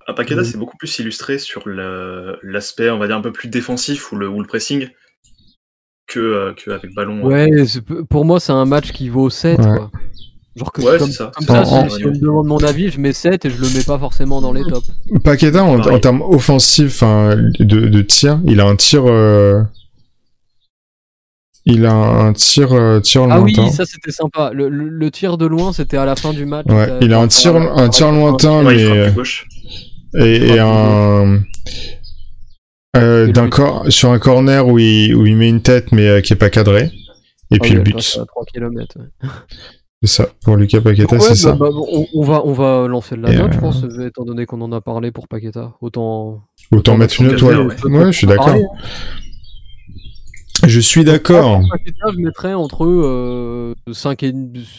À 0.06 0.12
Paqueta, 0.14 0.42
Mhm. 0.42 0.46
c'est 0.46 0.56
beaucoup 0.56 0.76
plus 0.76 0.96
illustré 1.00 1.38
sur 1.40 1.64
l'aspect, 1.66 2.88
on 2.90 2.98
va 2.98 3.08
dire, 3.08 3.16
un 3.16 3.20
peu 3.20 3.32
plus 3.32 3.48
défensif 3.48 4.12
ou 4.12 4.16
le, 4.16 4.28
ou 4.28 4.40
le 4.40 4.46
pressing 4.46 4.88
que, 6.06 6.20
euh, 6.20 6.54
que 6.54 6.70
avec 6.70 6.94
ballon. 6.94 7.24
Ouais, 7.26 7.66
c'est- 7.66 7.82
pour 8.08 8.24
moi 8.24 8.38
c'est 8.38 8.52
un 8.52 8.64
match 8.66 8.92
qui 8.92 9.08
vaut 9.08 9.30
7 9.30 9.58
Ouais. 9.58 9.64
quoi. 9.66 9.90
Genre 10.58 10.72
que 10.72 10.82
Ouais, 10.82 10.98
comme, 10.98 11.10
c'est 11.10 11.18
ça. 11.18 11.30
comme 11.34 11.46
ça, 11.46 11.64
si, 11.64 12.04
on 12.04 12.08
me 12.10 12.18
demande 12.18 12.46
mon 12.48 12.58
avis, 12.58 12.90
je 12.90 12.98
mets 13.00 13.12
7 13.12 13.44
et 13.44 13.50
je 13.50 13.60
le 13.60 13.68
mets 13.70 13.84
pas 13.84 13.98
forcément 13.98 14.40
dans 14.40 14.52
les 14.52 14.62
tops. 14.64 14.90
Paqueta, 15.22 15.62
en, 15.64 15.98
termes 16.00 16.22
offensifs, 16.22 17.02
enfin, 17.02 17.36
de, 17.36 17.86
de 17.88 18.02
tir, 18.02 18.40
il 18.46 18.60
a 18.60 18.64
un 18.66 18.76
tir, 18.76 19.04
euh, 19.06 19.62
il 21.64 21.84
a 21.86 21.92
un 21.92 22.32
tir, 22.32 22.72
euh, 22.72 22.98
tir 23.00 23.26
Ah 23.30 23.40
oui, 23.40 23.52
lointain. 23.54 23.70
ça 23.72 23.84
c'était 23.84 24.10
sympa. 24.10 24.50
Le, 24.54 24.68
le- 24.68 24.88
le 24.88 25.10
tir 25.10 25.36
de 25.38 25.46
loin, 25.46 25.72
c'était 25.72 25.96
à 25.98 26.04
la 26.06 26.16
fin 26.16 26.32
du 26.32 26.46
match. 26.46 26.66
Ouais, 26.68 26.88
Euh, 26.90 26.98
il 27.02 27.12
a 27.12 27.20
un 27.20 27.28
tir, 27.28 27.54
un 27.56 27.88
tir 27.88 28.10
lointain, 28.10 28.64
Ouais, 28.64 28.74
mais, 30.14 30.24
et, 30.24 30.58
un, 30.58 31.40
euh, 32.96 33.26
d'un 33.30 33.50
cor 33.50 33.84
sur 33.90 34.10
un 34.10 34.18
corner 34.18 34.66
où 34.66 34.78
il, 34.78 35.14
où 35.14 35.26
il 35.26 35.36
met 35.36 35.48
une 35.48 35.60
tête, 35.62 35.92
mais 35.92 36.08
euh, 36.08 36.20
qui 36.22 36.32
est 36.32 36.36
pas 36.36 36.50
cadré. 36.50 36.90
Et 37.50 37.56
Ah 37.56 37.58
puis 37.62 37.72
le 37.74 37.80
but. 37.80 37.96
à 38.20 38.24
3 38.26 38.44
km. 38.46 38.96
Ouais. 38.98 39.28
C'est 40.02 40.08
ça. 40.22 40.28
Pour 40.44 40.56
Lucas 40.56 40.80
Paqueta, 40.80 41.16
Ouais, 41.16 41.20
c'est 41.20 41.30
bah, 41.30 41.34
ça. 41.34 41.52
bah, 41.54 41.68
on, 41.72 42.06
on 42.14 42.22
va, 42.22 42.42
on 42.44 42.52
va 42.52 42.86
lancer 42.86 43.16
de 43.16 43.20
la 43.22 43.32
note, 43.32 43.52
je 43.52 43.58
euh, 43.58 43.60
pense, 43.60 43.82
étant 44.06 44.24
donné 44.24 44.46
qu'on 44.46 44.60
en 44.60 44.70
a 44.72 44.80
parlé 44.80 45.10
pour 45.10 45.26
Paqueta. 45.26 45.74
Autant. 45.80 46.42
Autant 46.70 46.96
mettre 46.96 47.20
une 47.20 47.28
note, 47.32 47.42
ouais. 47.42 48.12
je 48.12 48.16
suis 48.16 48.26
d'accord. 48.28 48.46
Parler, 48.46 48.64
Je 50.66 50.80
suis 50.80 51.04
d'accord. 51.04 51.60
Paqueta, 51.68 52.06
je 52.12 52.18
mettrais 52.20 52.54
entre 52.54 52.84
euh, 52.84 53.74
5 53.92 54.22
et 54.22 54.32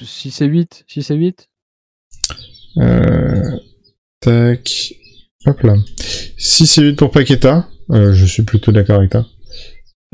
6 0.05 0.41
et 0.41 0.45
8. 0.45 0.83
6 0.87 1.11
et 1.11 1.15
8 1.15 1.49
Euh, 2.77 3.43
tac. 4.21 4.93
Hop 5.45 5.61
là. 5.63 5.75
6 6.37 6.77
et 6.77 6.81
8 6.81 6.95
pour 6.95 7.11
Paqueta. 7.11 7.67
Euh, 7.91 8.13
je 8.13 8.25
suis 8.25 8.43
plutôt 8.43 8.71
d'accord 8.71 8.97
avec 8.99 9.11
toi. 9.11 9.25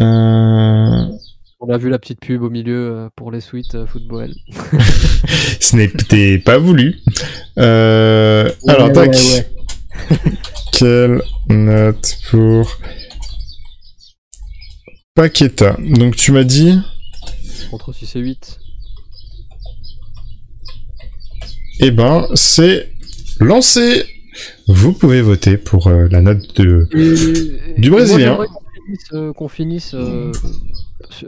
Euh, 0.01 1.05
On 1.59 1.69
a 1.73 1.77
vu 1.77 1.89
la 1.89 1.99
petite 1.99 2.19
pub 2.19 2.41
au 2.43 2.49
milieu 2.49 2.91
euh, 2.91 3.09
pour 3.15 3.31
les 3.31 3.39
suites 3.41 3.75
euh, 3.75 3.85
football. 3.87 4.33
ce 5.59 5.75
n'était 5.75 6.37
pas 6.37 6.57
voulu. 6.57 6.97
Euh, 7.57 8.49
alors, 8.67 8.91
tac. 8.91 9.11
ouais, 9.13 9.17
ouais. 10.11 10.17
Quelle 10.73 11.21
note 11.47 12.17
pour 12.29 12.69
Paqueta? 15.15 15.77
Donc, 15.79 16.17
tu 16.17 16.33
m'as 16.33 16.43
dit. 16.43 16.77
Entre 17.71 17.93
6 17.93 18.15
et 18.17 18.19
8. 18.19 18.59
Eh 21.79 21.91
ben, 21.91 22.27
c'est 22.35 22.91
lancé. 23.39 24.05
vous 24.67 24.91
pouvez 24.93 25.21
voter 25.21 25.57
pour 25.57 25.87
euh, 25.87 26.07
la 26.11 26.21
note 26.21 26.55
de. 26.59 26.87
Et- 26.93 27.79
Du 27.79 27.87
et 27.87 27.91
Brésilien. 27.91 28.35
qu'on 28.37 28.47
finisse, 28.85 29.13
euh, 29.13 29.33
Qu'on 29.33 29.47
finisse, 29.47 29.93
euh, 29.93 30.31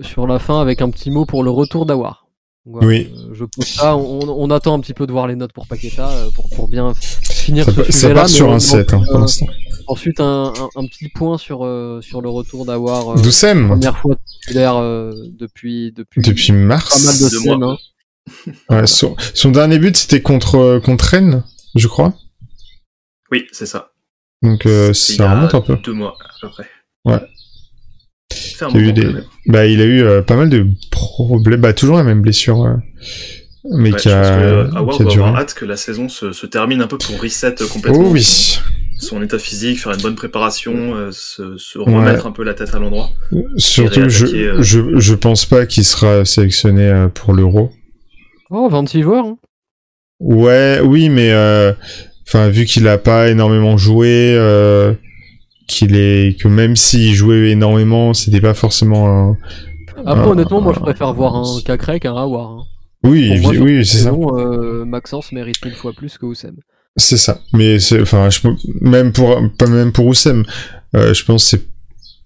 sur- 0.01 0.27
la 0.27 0.39
fin 0.39 0.61
avec 0.61 0.81
un 0.81 0.89
petit 0.89 1.11
mot 1.11 1.25
pour 1.25 1.43
le 1.43 1.49
retour 1.51 1.85
d'Awar. 1.85 2.25
Voilà, 2.65 2.87
Oui. 2.87 3.09
euh, 3.15 3.33
Je 3.33 3.45
pose 3.45 3.65
ça. 3.65 3.95
On, 3.95 4.19
on 4.27 4.49
attend 4.51 4.73
un 4.73 4.79
petit 4.81 4.93
peu 4.93 5.07
de 5.07 5.11
voir 5.11 5.27
les 5.27 5.35
notes 5.35 5.53
pour 5.53 5.67
Paqueta 5.67 6.09
euh, 6.09 6.29
pour, 6.35 6.49
pour 6.49 6.67
bien 6.67 6.93
finir 6.95 7.65
Ça, 7.65 7.71
ce 7.71 7.83
ça 7.83 7.91
sujet-là. 7.91 8.13
part 8.15 8.23
mais 8.23 8.29
sur 8.29 8.51
un 8.51 8.59
7 8.59 8.93
hein, 8.93 9.01
pour 9.05 9.15
euh, 9.15 9.19
l'instant. 9.19 9.45
Ensuite, 9.87 10.19
un, 10.19 10.51
un, 10.57 10.69
un 10.81 10.85
petit 10.85 11.07
point 11.07 11.37
sur, 11.37 11.63
euh, 11.65 12.01
sur 12.01 12.21
le 12.21 12.27
retour 12.29 12.65
d'Awar. 12.65 13.11
Euh, 13.17 13.21
Doucem, 13.21 13.67
première 13.69 13.97
fois 13.97 14.15
titulaire 14.25 14.75
euh, 14.75 15.13
depuis, 15.39 15.93
depuis, 15.93 16.21
depuis 16.21 16.47
pas 16.47 16.53
mal 16.57 16.67
mars. 16.67 17.21
de 17.21 17.29
semaines. 17.29 17.59
mois. 17.59 17.77
hein. 18.47 18.51
Ouais, 18.69 18.87
son, 18.87 19.15
son 19.33 19.51
dernier 19.51 19.79
but, 19.79 19.95
c'était 19.95 20.21
contre, 20.21 20.55
euh, 20.55 20.79
contre 20.81 21.05
Rennes, 21.05 21.43
je 21.75 21.87
crois. 21.87 22.13
Oui, 23.31 23.45
c'est 23.53 23.65
ça. 23.65 23.91
Donc 24.41 24.65
euh, 24.65 24.91
ça 24.93 25.31
remonte 25.31 25.55
un 25.55 25.61
peu. 25.61 25.77
Deux 25.77 25.93
mois, 25.93 26.17
à 26.19 26.33
peu 26.41 26.49
près. 26.49 26.65
Ouais. 27.05 27.21
Un 28.61 28.73
a 28.73 28.77
eu 28.77 28.91
des-. 28.93 29.07
Bah, 29.45 29.65
il 29.65 29.81
a 29.81 29.85
eu 29.85 30.03
euh, 30.03 30.21
pas 30.21 30.35
mal 30.35 30.49
de 30.49 30.65
problèmes. 30.91 31.61
Bah, 31.61 31.73
toujours 31.73 31.97
la 31.97 32.03
même 32.03 32.21
blessure. 32.21 32.63
euh, 32.63 32.73
mais 33.69 33.91
Ouais, 33.91 33.97
qui 33.99 34.09
je 34.09 34.13
pense 34.15 34.27
que 34.27 34.33
a, 34.33 34.39
euh, 34.41 34.91
qui 34.91 35.01
a 35.01 35.05
duré. 35.05 35.27
avoir 35.27 35.41
hâte 35.41 35.53
que 35.53 35.65
la 35.65 35.75
saison 35.77 36.07
se, 36.09 36.31
se 36.31 36.45
termine 36.45 36.81
un 36.81 36.87
peu 36.87 36.97
pour 36.97 37.19
reset 37.21 37.55
complètement 37.71 38.03
Oh 38.05 38.09
oui. 38.11 38.23
son, 38.23 38.61
son 38.99 39.21
état 39.21 39.37
physique, 39.39 39.79
faire 39.79 39.93
une 39.93 40.01
bonne 40.01 40.15
préparation, 40.15 40.95
euh, 40.95 41.09
se, 41.11 41.57
se 41.57 41.77
remettre 41.77 42.25
un 42.27 42.31
peu 42.31 42.43
la 42.43 42.53
tête 42.53 42.73
à 42.73 42.79
l'endroit. 42.79 43.09
Surtout, 43.57 44.07
je, 44.09 44.25
réattaquer, 44.25 44.43
euh. 44.47 44.61
je, 44.61 44.99
je 44.99 45.13
pense 45.15 45.45
pas 45.45 45.65
qu'il 45.65 45.83
sera 45.85 46.23
sélectionné 46.25 46.83
euh, 46.87 47.07
pour 47.09 47.33
l'Euro. 47.33 47.71
Oh, 48.49 48.69
26 48.69 49.01
joueurs. 49.03 49.25
hein. 49.25 49.37
Ouais, 50.19 50.79
oui, 50.83 51.09
mais 51.09 51.31
euh, 51.31 51.73
enfin, 52.27 52.49
vu 52.49 52.65
qu'il 52.65 52.87
a 52.87 52.97
pas 52.97 53.27
énormément 53.29 53.77
joué, 53.77 54.33
euh, 54.37 54.93
qu'il 55.67 55.95
est 55.95 56.39
que 56.39 56.47
même 56.47 56.75
s'il 56.75 57.13
jouait 57.13 57.51
énormément, 57.51 58.13
c'était 58.13 58.41
pas 58.41 58.53
forcément. 58.53 59.07
un- 59.31 59.37
Après, 60.05 60.23
Ah. 60.25 60.29
honnêtement, 60.29 60.61
moi, 60.61 60.73
je 60.73 60.79
préfère 60.79 61.13
voir 61.13 61.35
un 61.35 61.61
Cacré 61.65 61.99
qu'un 61.99 62.15
Awar. 62.15 62.51
hein. 62.51 62.63
Oui, 63.03 63.39
moi, 63.41 63.53
oui, 63.59 63.85
c'est 63.85 63.99
ça. 63.99 64.11
euh, 64.11 64.85
Maxence 64.85 65.31
mérite 65.31 65.63
mille 65.65 65.75
fois 65.75 65.93
plus 65.93 66.17
que 66.17 66.25
Oussem. 66.25 66.55
C'est 66.95 67.17
ça. 67.17 67.41
Mais 67.53 67.79
c'est, 67.79 68.01
enfin, 68.01 68.29
je, 68.29 68.39
même 68.81 69.11
pour, 69.11 69.39
pas 69.57 69.67
même 69.67 69.91
pour 69.91 70.05
Oussem, 70.07 70.45
euh, 70.95 71.13
je 71.13 71.23
pense 71.23 71.43
que 71.43 71.49
c'est 71.57 71.67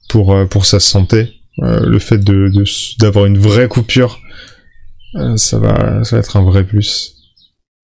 pour 0.10 0.34
euh, 0.34 0.46
pour 0.46 0.66
sa 0.66 0.80
santé, 0.80 1.34
euh, 1.64 1.80
le 1.86 2.00
fait 2.00 2.18
de 2.20 2.52
d'avoir 3.00 3.26
une 3.26 3.38
vraie 3.38 3.68
coupure, 3.68 4.20
euh, 5.16 5.36
ça 5.38 5.58
va 5.60 6.04
ça 6.04 6.16
va 6.16 6.20
être 6.22 6.38
un 6.38 6.44
vrai 6.44 6.64
plus. 6.66 7.16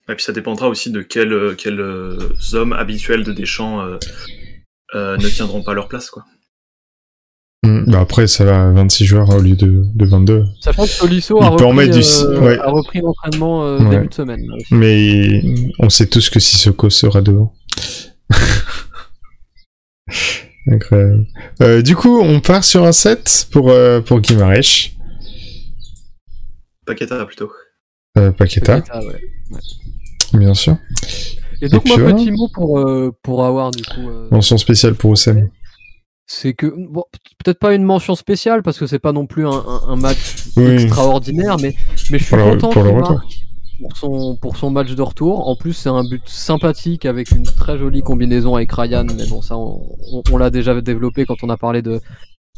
Et 0.10 0.16
puis 0.16 0.24
ça 0.24 0.32
dépendra 0.32 0.70
aussi 0.70 0.90
de 0.92 1.02
quels, 1.02 1.56
quels 1.58 1.82
euh, 1.82 2.18
hommes 2.54 2.72
habituels 2.72 3.24
de 3.26 3.34
Deschamps 3.34 3.82
ne 4.94 5.30
tiendront 5.30 5.64
pas 5.64 5.74
leur 5.74 5.88
place. 5.88 6.10
Quoi. 6.10 6.24
Mm. 7.64 7.92
Bah 7.92 8.00
après, 8.02 8.28
ça 8.28 8.46
va 8.46 8.72
26 8.72 9.06
joueurs 9.06 9.30
au 9.30 9.40
lieu 9.42 9.56
de, 9.56 9.86
de 9.94 10.06
22. 10.06 10.46
Sachant 10.62 10.86
que 10.86 11.00
Tolisso 11.00 11.38
Il 11.42 11.44
a 11.46 11.50
repris, 11.50 11.90
du- 11.90 12.00
euh, 12.00 12.40
ouais. 12.40 12.60
a 12.60 12.70
repris 12.70 13.02
l'entraînement 13.02 13.66
euh, 13.66 13.80
Ouais. 13.80 13.90
début 13.90 14.08
de 14.08 14.14
semaine. 14.14 14.46
là. 14.48 14.56
Mais 14.72 15.42
on 15.80 15.90
sait 15.90 16.08
tous 16.08 16.30
que 16.30 16.40
Sissoko 16.40 16.90
sera 16.90 17.22
devant. 17.22 17.54
Incroyable. 20.70 21.26
Euh, 21.62 21.82
du 21.82 21.96
coup, 21.96 22.20
on 22.20 22.40
part 22.42 22.64
sur 22.64 22.84
un 22.86 22.92
7 22.92 23.48
pour, 23.52 23.70
euh, 23.70 24.02
pour 24.02 24.20
Guimarães. 24.20 24.92
Paqueta 26.86 27.26
plutôt. 27.26 27.52
Euh, 28.18 28.32
Paqueta, 28.32 28.82
Paqueta, 28.82 29.00
ouais. 29.06 29.22
bien 30.34 30.54
sûr. 30.54 30.78
Et 31.62 31.70
donc, 31.70 31.86
Et 31.86 31.98
moi, 31.98 32.14
petit 32.14 32.32
mot 32.32 32.48
pour, 32.54 32.80
euh, 32.80 33.12
pour 33.24 33.44
Awar, 33.44 33.72
du 33.72 33.84
coup. 33.84 34.08
euh, 34.10 34.28
Mention 34.32 34.58
spéciale 34.58 34.96
pour 34.96 35.12
Oussem. 35.12 35.50
c'est 36.28 36.54
que 36.54 36.68
bon, 36.90 37.04
peut-être 37.44 37.60
pas 37.60 37.74
une 37.74 37.84
mention 37.84 38.16
spéciale 38.16 38.62
parce 38.64 38.78
que 38.78 38.86
c'est 38.86 39.00
pas 39.00 39.14
non 39.14 39.26
plus 39.28 39.48
un, 39.48 39.52
un- 39.52 39.82
un 39.90 39.96
match 39.96 40.46
Oui. 40.58 40.66
extraordinaire, 40.84 41.58
mais, 41.62 41.74
mais 42.12 42.20
je 42.20 42.24
suis 42.26 42.36
content 42.36 42.70
pour 42.70 42.84
le 42.84 42.90
qu'il 42.90 43.00
retour. 43.00 43.16
marque 43.16 43.34
pour 43.80 43.96
son, 43.98 44.36
pour 44.38 44.58
son 44.58 44.70
match 44.72 44.94
de 44.96 45.02
retour. 45.02 45.48
En 45.48 45.56
plus, 45.56 45.74
c'est 45.74 45.90
un 45.90 46.04
but 46.04 46.24
sympathique 46.28 47.06
avec 47.06 47.30
une 47.32 47.44
très 47.44 47.78
jolie 47.78 48.02
combinaison 48.02 48.56
avec 48.56 48.72
Ryan, 48.72 49.06
mais 49.16 49.26
bon, 49.28 49.42
ça, 49.42 49.56
on, 49.58 49.88
on- 50.12 50.24
on 50.32 50.38
l'a 50.38 50.50
déjà 50.50 50.80
développé 50.82 51.26
quand 51.26 51.44
on 51.44 51.50
a 51.50 51.58
parlé 51.58 51.82
de 51.82 52.02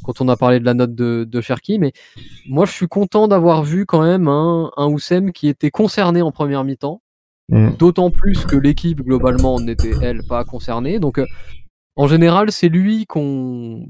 quand 0.02 0.22
on 0.22 0.30
a 0.30 0.38
parlé 0.38 0.62
de 0.62 0.66
la 0.66 0.74
note 0.74 0.96
de, 0.96 1.28
de 1.30 1.42
Cherki, 1.42 1.78
mais 1.78 1.92
moi 2.48 2.66
je 2.66 2.72
suis 2.72 2.88
content 2.88 3.28
d'avoir 3.28 3.64
vu 3.64 3.86
quand 3.86 4.02
même 4.02 4.30
un, 4.30 4.72
un 4.78 4.88
Oussem 4.88 5.34
qui 5.34 5.50
était 5.50 5.72
concerné 5.72 6.22
en 6.22 6.32
première 6.32 6.64
mi-temps, 6.64 7.02
Mm. 7.50 7.72
d'autant 7.78 8.12
plus 8.12 8.46
que 8.46 8.56
l'équipe 8.56 9.02
globalement 9.02 9.60
n'était 9.60 9.94
elle 10.02 10.24
pas 10.24 10.46
concernée. 10.46 11.00
Donc 11.00 11.18
euh, 11.18 11.26
en 11.96 12.08
général, 12.08 12.52
c'est 12.52 12.70
lui 12.70 13.06
qu'on 13.06 13.88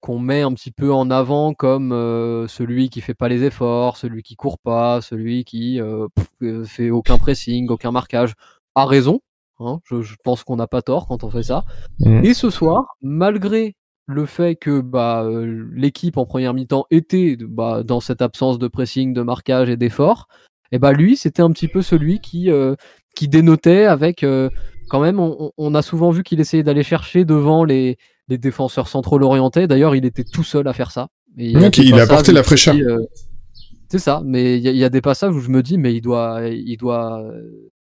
qu'on 0.00 0.18
met 0.18 0.40
un 0.40 0.52
petit 0.54 0.70
peu 0.70 0.92
en 0.92 1.10
avant 1.10 1.52
comme 1.52 1.92
euh, 1.92 2.48
celui 2.48 2.88
qui 2.88 3.02
fait 3.02 3.14
pas 3.14 3.28
les 3.28 3.44
efforts, 3.44 3.98
celui 3.98 4.22
qui 4.22 4.34
court 4.34 4.58
pas, 4.58 5.02
celui 5.02 5.44
qui 5.44 5.78
euh, 5.78 6.08
pff, 6.14 6.28
euh, 6.42 6.64
fait 6.64 6.90
aucun 6.90 7.18
pressing, 7.18 7.68
aucun 7.68 7.92
marquage. 7.92 8.32
A 8.74 8.86
raison, 8.86 9.20
hein, 9.58 9.80
je, 9.84 10.00
je 10.00 10.16
pense 10.24 10.42
qu'on 10.42 10.56
n'a 10.56 10.66
pas 10.66 10.80
tort 10.80 11.06
quand 11.06 11.22
on 11.22 11.30
fait 11.30 11.42
ça. 11.42 11.64
Mm. 11.98 12.24
Et 12.24 12.34
ce 12.34 12.48
soir, 12.48 12.96
malgré 13.02 13.76
le 14.06 14.26
fait 14.26 14.56
que 14.56 14.80
bah, 14.80 15.24
l'équipe 15.72 16.16
en 16.16 16.26
première 16.26 16.54
mi-temps 16.54 16.86
était 16.90 17.36
bah, 17.38 17.82
dans 17.84 18.00
cette 18.00 18.22
absence 18.22 18.58
de 18.58 18.66
pressing, 18.66 19.12
de 19.12 19.22
marquage 19.22 19.68
et 19.68 19.76
d'effort, 19.76 20.26
et 20.72 20.78
bah 20.78 20.92
lui, 20.92 21.16
c'était 21.16 21.42
un 21.42 21.50
petit 21.50 21.68
peu 21.68 21.82
celui 21.82 22.20
qui, 22.20 22.50
euh, 22.50 22.74
qui 23.16 23.28
dénotait 23.28 23.86
avec 23.86 24.22
euh, 24.22 24.48
quand 24.88 25.00
même, 25.00 25.18
on, 25.20 25.74
a 25.74 25.82
souvent 25.82 26.10
vu 26.10 26.22
qu'il 26.22 26.40
essayait 26.40 26.62
d'aller 26.64 26.82
chercher 26.82 27.24
devant 27.24 27.64
les, 27.64 27.96
les 28.28 28.38
défenseurs 28.38 28.88
centraux 28.88 29.18
l'orientais. 29.18 29.68
D'ailleurs, 29.68 29.94
il 29.94 30.04
était 30.04 30.24
tout 30.24 30.42
seul 30.42 30.66
à 30.66 30.72
faire 30.72 30.90
ça. 30.90 31.08
Et 31.38 31.50
il 31.50 31.56
a 31.58 31.70
il 31.84 32.00
apporté 32.00 32.32
la 32.32 32.42
fraîcheur. 32.42 32.74
euh, 32.76 32.98
c'est 33.88 33.98
ça, 34.00 34.20
mais 34.24 34.56
il 34.56 34.62
y, 34.62 34.68
a- 34.68 34.72
il 34.72 34.76
y 34.76 34.84
a 34.84 34.88
des 34.88 35.00
passages 35.00 35.34
où 35.34 35.40
je 35.40 35.48
me 35.50 35.62
dis, 35.62 35.78
mais 35.78 35.94
il 35.94 36.00
doit, 36.00 36.40
il 36.48 36.76
doit 36.76 37.24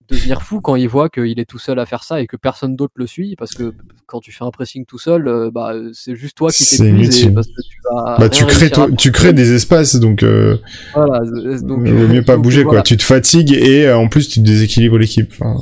devenir 0.09 0.43
fou 0.43 0.61
quand 0.61 0.77
il 0.77 0.89
voit 0.89 1.09
qu'il 1.09 1.39
est 1.41 1.45
tout 1.45 1.59
seul 1.59 1.79
à 1.79 1.87
faire 1.87 2.05
ça 2.05 2.21
et 2.21 2.27
que 2.27 2.37
personne 2.37 2.77
d'autre 2.77 2.95
le 2.97 3.07
suit, 3.07 3.35
parce 3.37 3.53
que 3.55 3.75
quand 4.07 4.21
tu 4.21 4.33
fais 4.33 4.45
un 4.45 4.51
pressing 4.51 4.85
tout 4.87 4.99
seul, 4.99 5.27
euh, 5.29 5.51
bah, 5.53 5.73
c'est 5.93 6.15
juste 6.17 6.37
toi 6.37 6.51
qui 6.51 6.65
t'épuises 6.65 7.31
parce 7.35 7.47
que 7.49 7.63
tu 7.69 7.79
vas 7.91 8.17
Bah, 8.19 8.29
tu 8.29 8.45
crées, 8.47 8.71
toi- 8.71 8.89
tu 8.97 9.11
crées 9.13 9.33
des 9.33 9.53
espaces, 9.53 9.97
donc, 9.97 10.23
euh, 10.23 10.59
voilà, 10.95 11.21
donc, 11.61 11.83
il 11.85 11.93
vaut 11.95 12.07
mieux 12.09 12.23
pas 12.23 12.35
donc, 12.35 12.45
bouger, 12.45 12.63
voilà. 12.63 12.81
quoi. 12.81 12.83
Tu 12.85 12.97
te 12.97 13.03
fatigues 13.03 13.53
et 13.53 13.87
euh, 13.87 13.97
en 13.99 14.09
plus, 14.09 14.29
tu 14.29 14.41
déséquilibres 14.41 14.99
l'équipe. 14.99 15.33
Enfin, 15.41 15.61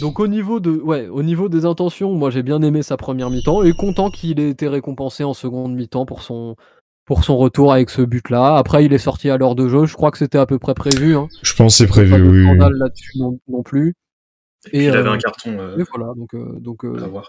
Donc 0.00 0.18
au 0.18 0.26
niveau 0.26 0.58
de, 0.58 0.70
ouais, 0.72 1.06
au 1.08 1.22
niveau 1.22 1.48
des 1.48 1.64
intentions, 1.64 2.12
moi 2.14 2.30
j'ai 2.30 2.42
bien 2.42 2.60
aimé 2.62 2.82
sa 2.82 2.96
première 2.96 3.30
mi-temps 3.30 3.62
et 3.62 3.72
content 3.72 4.10
qu'il 4.10 4.40
ait 4.40 4.50
été 4.50 4.66
récompensé 4.66 5.22
en 5.22 5.34
seconde 5.34 5.74
mi-temps 5.74 6.04
pour 6.06 6.22
son, 6.22 6.56
pour 7.04 7.24
son 7.24 7.36
retour 7.36 7.72
avec 7.72 7.90
ce 7.90 8.02
but-là. 8.02 8.56
Après, 8.56 8.84
il 8.84 8.92
est 8.92 8.98
sorti 8.98 9.28
à 9.30 9.36
l'heure 9.36 9.54
de 9.54 9.68
jeu. 9.68 9.86
Je 9.86 9.94
crois 9.94 10.10
que 10.10 10.18
c'était 10.18 10.38
à 10.38 10.46
peu 10.46 10.58
près 10.58 10.74
prévu. 10.74 11.16
Hein. 11.16 11.28
je 11.42 11.54
pense 11.54 11.74
que 11.78 11.78
c'est 11.78 11.86
Pas 11.86 11.92
prévu, 11.92 12.18
de 12.18 12.28
oui. 12.30 12.44
scandale 12.44 12.72
là-dessus 12.74 13.18
non, 13.18 13.38
non 13.48 13.62
plus. 13.62 13.94
Et, 14.72 14.84
il 14.86 14.90
avait 14.96 15.08
euh, 15.08 15.12
un 15.12 15.18
carton 15.18 15.58
euh, 15.58 15.76
Et 15.78 15.82
voilà. 15.94 16.12
Donc, 16.16 16.34
euh, 16.34 16.58
donc 16.60 16.84
euh, 16.86 17.04
à 17.04 17.08
voir. 17.08 17.28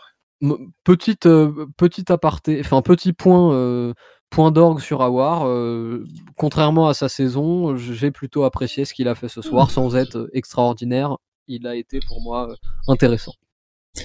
petite, 0.85 1.25
euh, 1.25 1.65
petite 1.75 2.09
aparté, 2.09 2.59
enfin 2.61 2.81
petit 2.81 3.11
point, 3.11 3.53
euh, 3.53 3.93
point 4.29 4.51
d'orgue 4.51 4.79
sur 4.79 5.01
Awar. 5.01 5.45
euh, 5.45 6.05
contrairement 6.37 6.87
à 6.87 6.93
sa 6.93 7.09
saison, 7.09 7.75
j'ai 7.75 8.11
plutôt 8.11 8.43
apprécié 8.45 8.85
ce 8.85 8.93
qu'il 8.93 9.09
a 9.09 9.15
fait 9.15 9.27
ce 9.27 9.41
soir, 9.41 9.69
sans 9.71 9.95
être 9.97 10.29
extraordinaire. 10.33 11.17
Il 11.47 11.67
a 11.67 11.75
été 11.75 11.99
pour 12.07 12.21
moi 12.21 12.55
intéressant. 12.87 13.33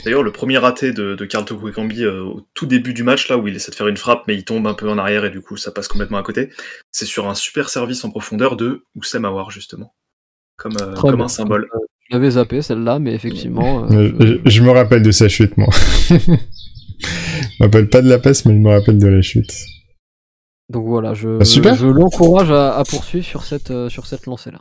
D'ailleurs, 0.04 0.22
le 0.22 0.30
premier 0.32 0.56
raté 0.58 0.92
de, 0.92 1.14
de 1.16 1.24
Carl 1.24 1.44
Toko 1.44 1.68
Ekambi 1.68 2.04
euh, 2.04 2.22
au 2.22 2.46
tout 2.54 2.66
début 2.66 2.94
du 2.94 3.02
match, 3.02 3.28
là 3.28 3.36
où 3.38 3.48
il 3.48 3.56
essaie 3.56 3.70
de 3.72 3.76
faire 3.76 3.88
une 3.88 3.96
frappe, 3.96 4.22
mais 4.28 4.34
il 4.36 4.44
tombe 4.44 4.66
un 4.66 4.74
peu 4.74 4.88
en 4.88 4.98
arrière 4.98 5.24
et 5.24 5.30
du 5.30 5.40
coup 5.40 5.56
ça 5.56 5.72
passe 5.72 5.88
complètement 5.88 6.18
à 6.18 6.22
côté, 6.22 6.50
c'est 6.92 7.06
sur 7.06 7.28
un 7.28 7.34
super 7.34 7.68
service 7.68 8.04
en 8.04 8.10
profondeur 8.10 8.56
de 8.56 8.84
Oussem 8.94 9.24
Aouar, 9.24 9.50
justement. 9.50 9.94
Comme, 10.56 10.76
euh, 10.80 10.94
comme 10.94 11.20
un 11.20 11.28
symbole. 11.28 11.68
Euh, 11.74 11.78
je 12.08 12.14
l'avais 12.16 12.30
zappé 12.32 12.62
celle-là, 12.62 12.98
mais 13.00 13.14
effectivement. 13.14 13.84
euh, 13.90 14.12
Euh, 14.12 14.12
je- 14.20 14.26
je, 14.44 14.50
je 14.50 14.62
me 14.62 14.70
rappelle 14.70 15.02
de 15.02 15.10
sa 15.10 15.28
chute, 15.28 15.56
moi. 15.56 15.68
je 16.08 16.14
me 16.30 17.64
rappelle 17.64 17.88
pas 17.88 18.02
de 18.02 18.08
la 18.08 18.18
passe, 18.18 18.44
mais 18.44 18.54
je 18.54 18.58
me 18.58 18.70
rappelle 18.70 18.98
de 18.98 19.06
la 19.08 19.22
chute. 19.22 19.52
Donc 20.68 20.86
voilà, 20.86 21.14
je, 21.14 21.38
je 21.42 21.86
l'encourage 21.86 22.50
à, 22.52 22.76
à 22.76 22.84
poursuivre 22.84 23.24
sur 23.26 23.42
cette, 23.42 23.70
euh, 23.72 23.88
sur 23.88 24.06
cette 24.06 24.26
lancée-là. 24.26 24.60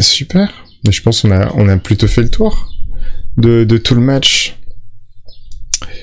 Super. 0.00 0.52
Mais 0.84 0.92
je 0.92 1.02
pense 1.02 1.22
qu'on 1.22 1.32
a, 1.32 1.52
on 1.56 1.68
a 1.68 1.76
plutôt 1.78 2.06
fait 2.06 2.22
le 2.22 2.30
tour 2.30 2.68
de, 3.36 3.64
de 3.64 3.76
tout 3.78 3.94
le 3.94 4.00
match. 4.00 4.56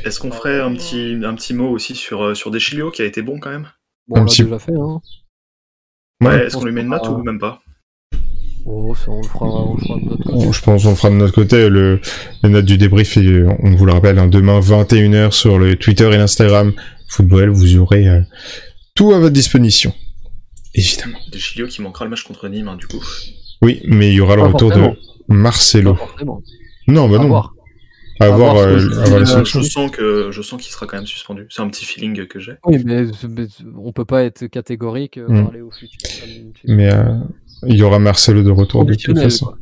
Est-ce 0.06 0.20
qu'on 0.20 0.32
ferait 0.32 0.60
un 0.62 0.74
petit, 0.74 1.18
un 1.24 1.36
petit 1.36 1.54
mot 1.54 1.70
aussi 1.70 1.96
sur, 1.96 2.24
euh, 2.24 2.34
sur 2.36 2.52
Deschilio 2.52 2.92
qui 2.92 3.02
a 3.02 3.06
été 3.06 3.22
bon 3.22 3.40
quand 3.40 3.50
même? 3.50 3.68
Bon, 4.08 4.18
Un 4.18 4.22
on 4.22 4.24
l'a 4.24 4.30
petit- 4.30 4.44
déjà 4.44 4.60
fait, 4.60 4.74
hein. 4.74 5.02
Ouais. 6.22 6.28
Ouais, 6.28 6.46
Est-ce 6.46 6.58
qu'on 6.58 6.66
lui 6.66 6.72
met 6.74 6.82
une 6.82 6.90
note 6.90 7.08
ou 7.08 7.18
même 7.24 7.40
pas? 7.40 7.60
Oh, 8.66 8.94
ça, 8.94 9.10
on 9.10 9.22
le 9.22 9.28
fera, 9.28 9.46
on 9.46 9.76
le 9.76 9.80
fera 9.82 9.96
de 10.00 10.04
notre 10.06 10.24
côté. 10.24 10.32
Bon, 10.46 10.52
je 10.52 10.62
pense 10.62 10.84
qu'on 10.84 10.96
fera 10.96 11.10
de 11.10 11.16
notre 11.16 11.34
côté 11.34 11.70
le, 11.70 12.02
la 12.44 12.50
note 12.50 12.66
du 12.66 12.78
débrief 12.78 13.16
et 13.18 13.44
on 13.64 13.76
vous 13.76 13.86
le 13.86 13.94
rappelle, 13.94 14.20
hein, 14.20 14.28
demain 14.28 14.60
21h 14.60 15.32
sur 15.32 15.58
le 15.58 15.76
Twitter 15.78 16.06
et 16.14 16.18
l'Instagram 16.18 16.74
Football, 17.08 17.50
vous 17.50 17.78
aurez 17.78 18.08
euh, 18.08 18.22
tout 18.96 19.14
à 19.14 19.20
votre 19.20 19.34
disposition. 19.34 19.94
Évidemment. 20.76 21.18
Deschilio 21.32 21.68
qui 21.68 21.82
manquera 21.82 22.06
le 22.06 22.12
match 22.12 22.24
contre 22.24 22.48
Nîmes, 22.50 22.68
hein, 22.68 22.76
du 22.76 22.86
coup. 22.88 23.04
Oui, 23.62 23.82
mais 23.88 24.10
il 24.10 24.16
y 24.16 24.20
aura 24.22 24.36
le 24.36 24.42
Pas 24.44 24.48
retour 24.50 24.70
forcément. 24.74 24.92
de 25.30 25.34
Marcelo. 25.34 25.94
Pas 25.94 26.06
forcément. 26.06 26.42
Non, 26.92 27.08
bah 27.10 27.18
À 27.18 27.20
non. 27.20 27.28
voir. 27.28 27.54
à 28.20 28.26
À 28.26 28.30
voir, 28.32 28.54
voir 28.56 28.68
euh, 28.68 28.80
je 28.80 29.34
à 29.36 29.46
sens 29.64 29.90
que 29.92 30.30
je 30.32 30.42
sens 30.42 30.62
qu'il 30.62 30.72
sera 30.72 30.86
quand 30.88 30.98
même 30.98 31.08
suspendu. 31.08 31.46
C'est 31.50 31.62
un 31.62 31.70
petit 31.70 31.86
feeling 31.86 32.28
que 32.28 32.40
j'ai. 32.40 32.54
Oui, 32.66 32.82
mais, 32.86 33.04
mais 33.30 33.48
on 33.78 33.92
peut 33.94 34.06
pas 34.06 34.24
être 34.24 34.48
catégorique, 34.48 35.18
euh, 35.18 35.28
Mm. 35.30 35.44
parler 35.44 35.62
au 35.62 35.72
futur. 35.72 35.98
Mais 36.66 36.92
euh, 36.94 37.20
il 37.68 37.76
y 37.78 37.84
aura 37.84 38.00
Marcelo 38.00 38.44
de 38.44 38.52
retour 38.52 38.86
de 38.86 38.94
toute 38.96 39.18
façon. 39.18 39.46
quoi. 39.46 39.58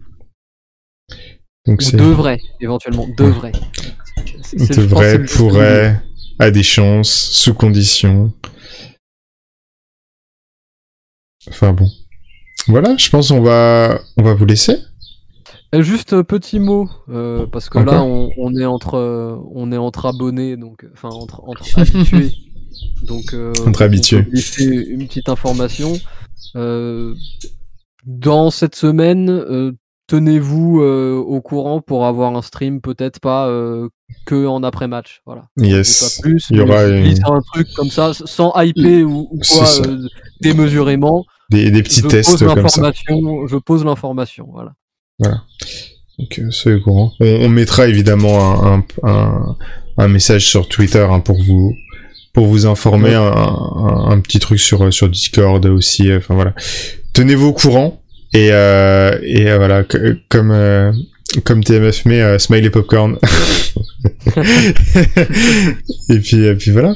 Donc 1.65 1.81
c'est 1.81 1.97
devrait, 1.97 2.39
éventuellement, 2.61 3.07
devrait. 3.17 3.51
Devrait, 4.53 5.25
pourrait, 5.25 6.01
a 6.39 6.49
des 6.49 6.63
chances, 6.63 7.11
sous 7.11 7.53
condition. 7.53 8.31
Enfin 11.49 11.73
bon. 11.73 11.89
Voilà, 12.67 12.95
je 12.97 13.09
pense 13.09 13.31
on 13.31 13.41
va 13.41 13.99
on 14.17 14.23
va 14.23 14.33
vous 14.33 14.45
laisser. 14.45 14.77
Euh, 15.75 15.81
Juste 15.81 16.13
un 16.13 16.23
petit 16.23 16.59
mot, 16.59 16.89
euh, 17.09 17.45
parce 17.45 17.69
que 17.69 17.79
là 17.79 18.01
on, 18.03 18.29
on 18.37 18.55
est 18.55 18.65
entre 18.65 18.95
euh, 18.95 19.35
on 19.53 19.71
est 19.71 19.77
entre 19.77 20.05
abonnés, 20.05 20.55
donc 20.55 20.83
euh, 20.83 20.89
enfin 20.93 21.09
entre, 21.09 21.43
entre 21.47 21.63
habitués. 21.79 22.31
Donc 23.03 23.33
euh, 23.33 23.53
Entre 23.65 23.81
habitués. 23.81 24.25
une 24.89 25.07
petite 25.07 25.29
information. 25.29 25.93
Euh, 26.55 27.15
dans 28.05 28.51
cette 28.51 28.75
semaine, 28.75 29.29
euh, 29.29 29.71
tenez-vous 30.07 30.81
euh, 30.81 31.15
au 31.15 31.41
courant 31.41 31.81
pour 31.81 32.05
avoir 32.05 32.35
un 32.35 32.41
stream, 32.41 32.81
peut-être 32.81 33.19
pas 33.19 33.47
euh, 33.47 33.89
que 34.25 34.45
en 34.45 34.61
après-match. 34.63 35.21
Voilà. 35.25 35.43
Yes. 35.57 36.17
Pas 36.17 36.21
plus, 36.21 36.47
Il 36.51 36.57
y 36.57 36.61
aura 36.61 36.83
un 36.83 37.41
truc 37.53 37.67
comme 37.75 37.89
ça, 37.89 38.13
sans 38.13 38.53
hyper 38.61 39.05
ou, 39.07 39.27
ou 39.31 39.39
quoi, 39.39 39.67
euh, 39.87 40.07
démesurément. 40.41 41.25
Des, 41.49 41.71
des 41.71 41.81
petits 41.81 42.01
je 42.01 42.07
tests 42.07 42.39
pose 42.39 42.53
comme 42.53 42.69
ça. 42.69 42.91
je 42.93 43.57
pose 43.57 43.83
l'information, 43.85 44.47
voilà. 44.51 44.73
Donc 45.19 46.39
euh, 46.39 46.51
soyez 46.51 46.77
au 46.77 46.81
courant. 46.81 47.13
On, 47.19 47.25
on 47.45 47.49
mettra 47.49 47.87
évidemment 47.87 48.63
un, 48.65 48.77
un, 48.79 48.85
un, 49.09 49.57
un 49.97 50.07
message 50.07 50.47
sur 50.47 50.67
Twitter 50.67 51.05
hein, 51.09 51.19
pour 51.19 51.41
vous 51.43 51.75
pour 52.33 52.45
vous 52.47 52.65
informer, 52.67 53.09
Ouais. 53.09 53.15
un, 53.15 53.31
un, 53.31 54.11
un 54.11 54.19
petit 54.19 54.39
truc 54.39 54.59
sur 54.59 54.91
sur 54.93 55.09
Discord 55.09 55.65
aussi. 55.65 56.13
Enfin 56.13 56.35
voilà. 56.35 56.53
Tenez-vous 57.13 57.47
au 57.47 57.53
courant 57.53 58.01
et 58.33 58.49
euh, 58.51 59.17
et 59.23 59.49
euh, 59.49 59.57
voilà 59.57 59.83
comme 60.29 60.51
euh, 60.51 60.91
comme 61.43 61.63
TMF 61.63 62.05
met 62.05 62.21
euh, 62.21 62.37
smiley 62.39 62.69
popcorn. 62.69 63.17
et 66.09 66.19
puis 66.19 66.45
et 66.45 66.55
puis 66.55 66.71
voilà. 66.71 66.95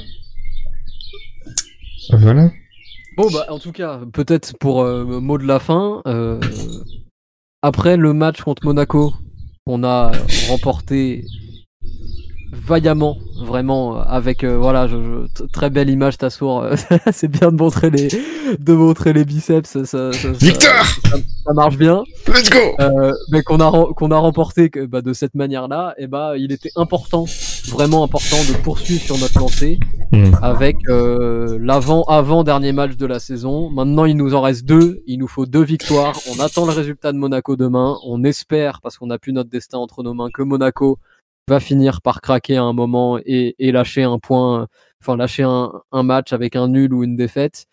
Voilà. 2.12 2.52
Bon 3.18 3.30
bah 3.32 3.46
en 3.50 3.60
tout 3.60 3.72
cas, 3.72 4.00
peut-être 4.14 4.58
pour 4.58 4.84
euh, 4.84 5.04
mot 5.20 5.38
de 5.38 5.46
la 5.46 5.60
fin, 5.60 6.02
euh, 6.08 6.40
après 7.62 7.98
le 7.98 8.14
match 8.14 8.42
contre 8.42 8.66
Monaco, 8.66 9.14
qu'on 9.66 9.84
a 9.84 10.12
remporté 10.50 11.24
vaillamment, 12.54 13.18
vraiment 13.44 13.98
euh, 13.98 14.04
avec 14.08 14.44
euh, 14.44 14.58
voilà, 14.58 14.88
je, 14.88 14.96
je- 14.98 15.28
t- 15.44 15.50
très 15.54 15.70
belle 15.70 15.90
image 15.90 16.18
Tassour, 16.18 16.62
euh, 16.64 16.76
c'est 17.12 17.30
bien 17.30 17.52
de 17.52 17.56
montrer 17.58 17.90
les 17.90 18.10
de 18.60 18.74
montrer 18.74 19.14
les 19.14 19.24
biceps, 19.26 19.70
ça, 19.86 20.12
ça, 20.12 20.12
marche 21.54 21.78
bien. 21.78 22.04
Let's 22.28 22.50
go. 22.50 22.58
Euh, 22.80 23.14
mais 23.32 23.42
qu'on 23.42 23.60
a 23.62 23.68
rem- 23.68 23.94
qu'on 23.96 24.12
a 24.12 24.18
remporté 24.18 24.70
que, 24.70 24.86
bah, 24.86 25.02
de 25.02 25.14
cette 25.14 25.34
manière-là, 25.36 25.94
et 25.98 26.08
bah 26.08 26.34
il 26.38 26.52
était 26.52 26.72
important, 26.76 27.26
vraiment 27.70 28.04
important 28.04 28.38
de 28.50 28.58
poursuivre 28.64 29.02
sur 29.02 29.18
notre 29.18 29.40
lancée 29.40 29.80
Hmm. 30.14 30.34
avec 30.42 30.76
euh, 30.90 31.58
l'avant 31.62 32.04
avant 32.04 32.44
dernier 32.44 32.74
match 32.74 32.98
de 32.98 33.06
la 33.06 33.20
saison. 33.20 33.70
Maintenant, 33.70 34.04
il 34.04 34.18
nous 34.18 34.36
en 34.36 34.42
reste 34.42 34.66
deux. 34.66 35.02
Il 35.08 35.20
nous 35.20 35.28
faut 35.30 35.46
deux 35.46 35.64
victoires. 35.64 36.20
On 36.30 36.42
attend 36.42 36.66
le 36.66 36.74
résultat 36.74 37.14
de 37.14 37.18
Monaco 37.18 37.56
demain. 37.56 37.98
On 38.06 38.26
espère, 38.26 38.82
parce 38.82 38.98
qu'on 38.98 39.08
n'a 39.08 39.18
plus 39.18 39.32
notre 39.32 39.50
destin 39.50 39.78
entre 39.78 40.04
nos 40.04 40.14
mains, 40.14 40.28
que 40.30 40.42
Monaco 40.42 41.00
va 41.48 41.62
finir 41.62 42.02
par 42.02 42.20
craquer 42.20 42.58
à 42.58 42.64
un 42.64 42.74
moment 42.74 43.20
et, 43.26 43.56
et 43.58 43.72
lâcher 43.72 44.04
un 44.04 44.20
point, 44.20 44.68
enfin 45.02 45.16
lâcher 45.16 45.44
un, 45.44 45.72
un 45.94 46.04
match 46.04 46.34
avec 46.34 46.58
un 46.58 46.68
nul 46.68 46.94
ou 46.94 47.06
une 47.06 47.16
défaite. 47.16 47.68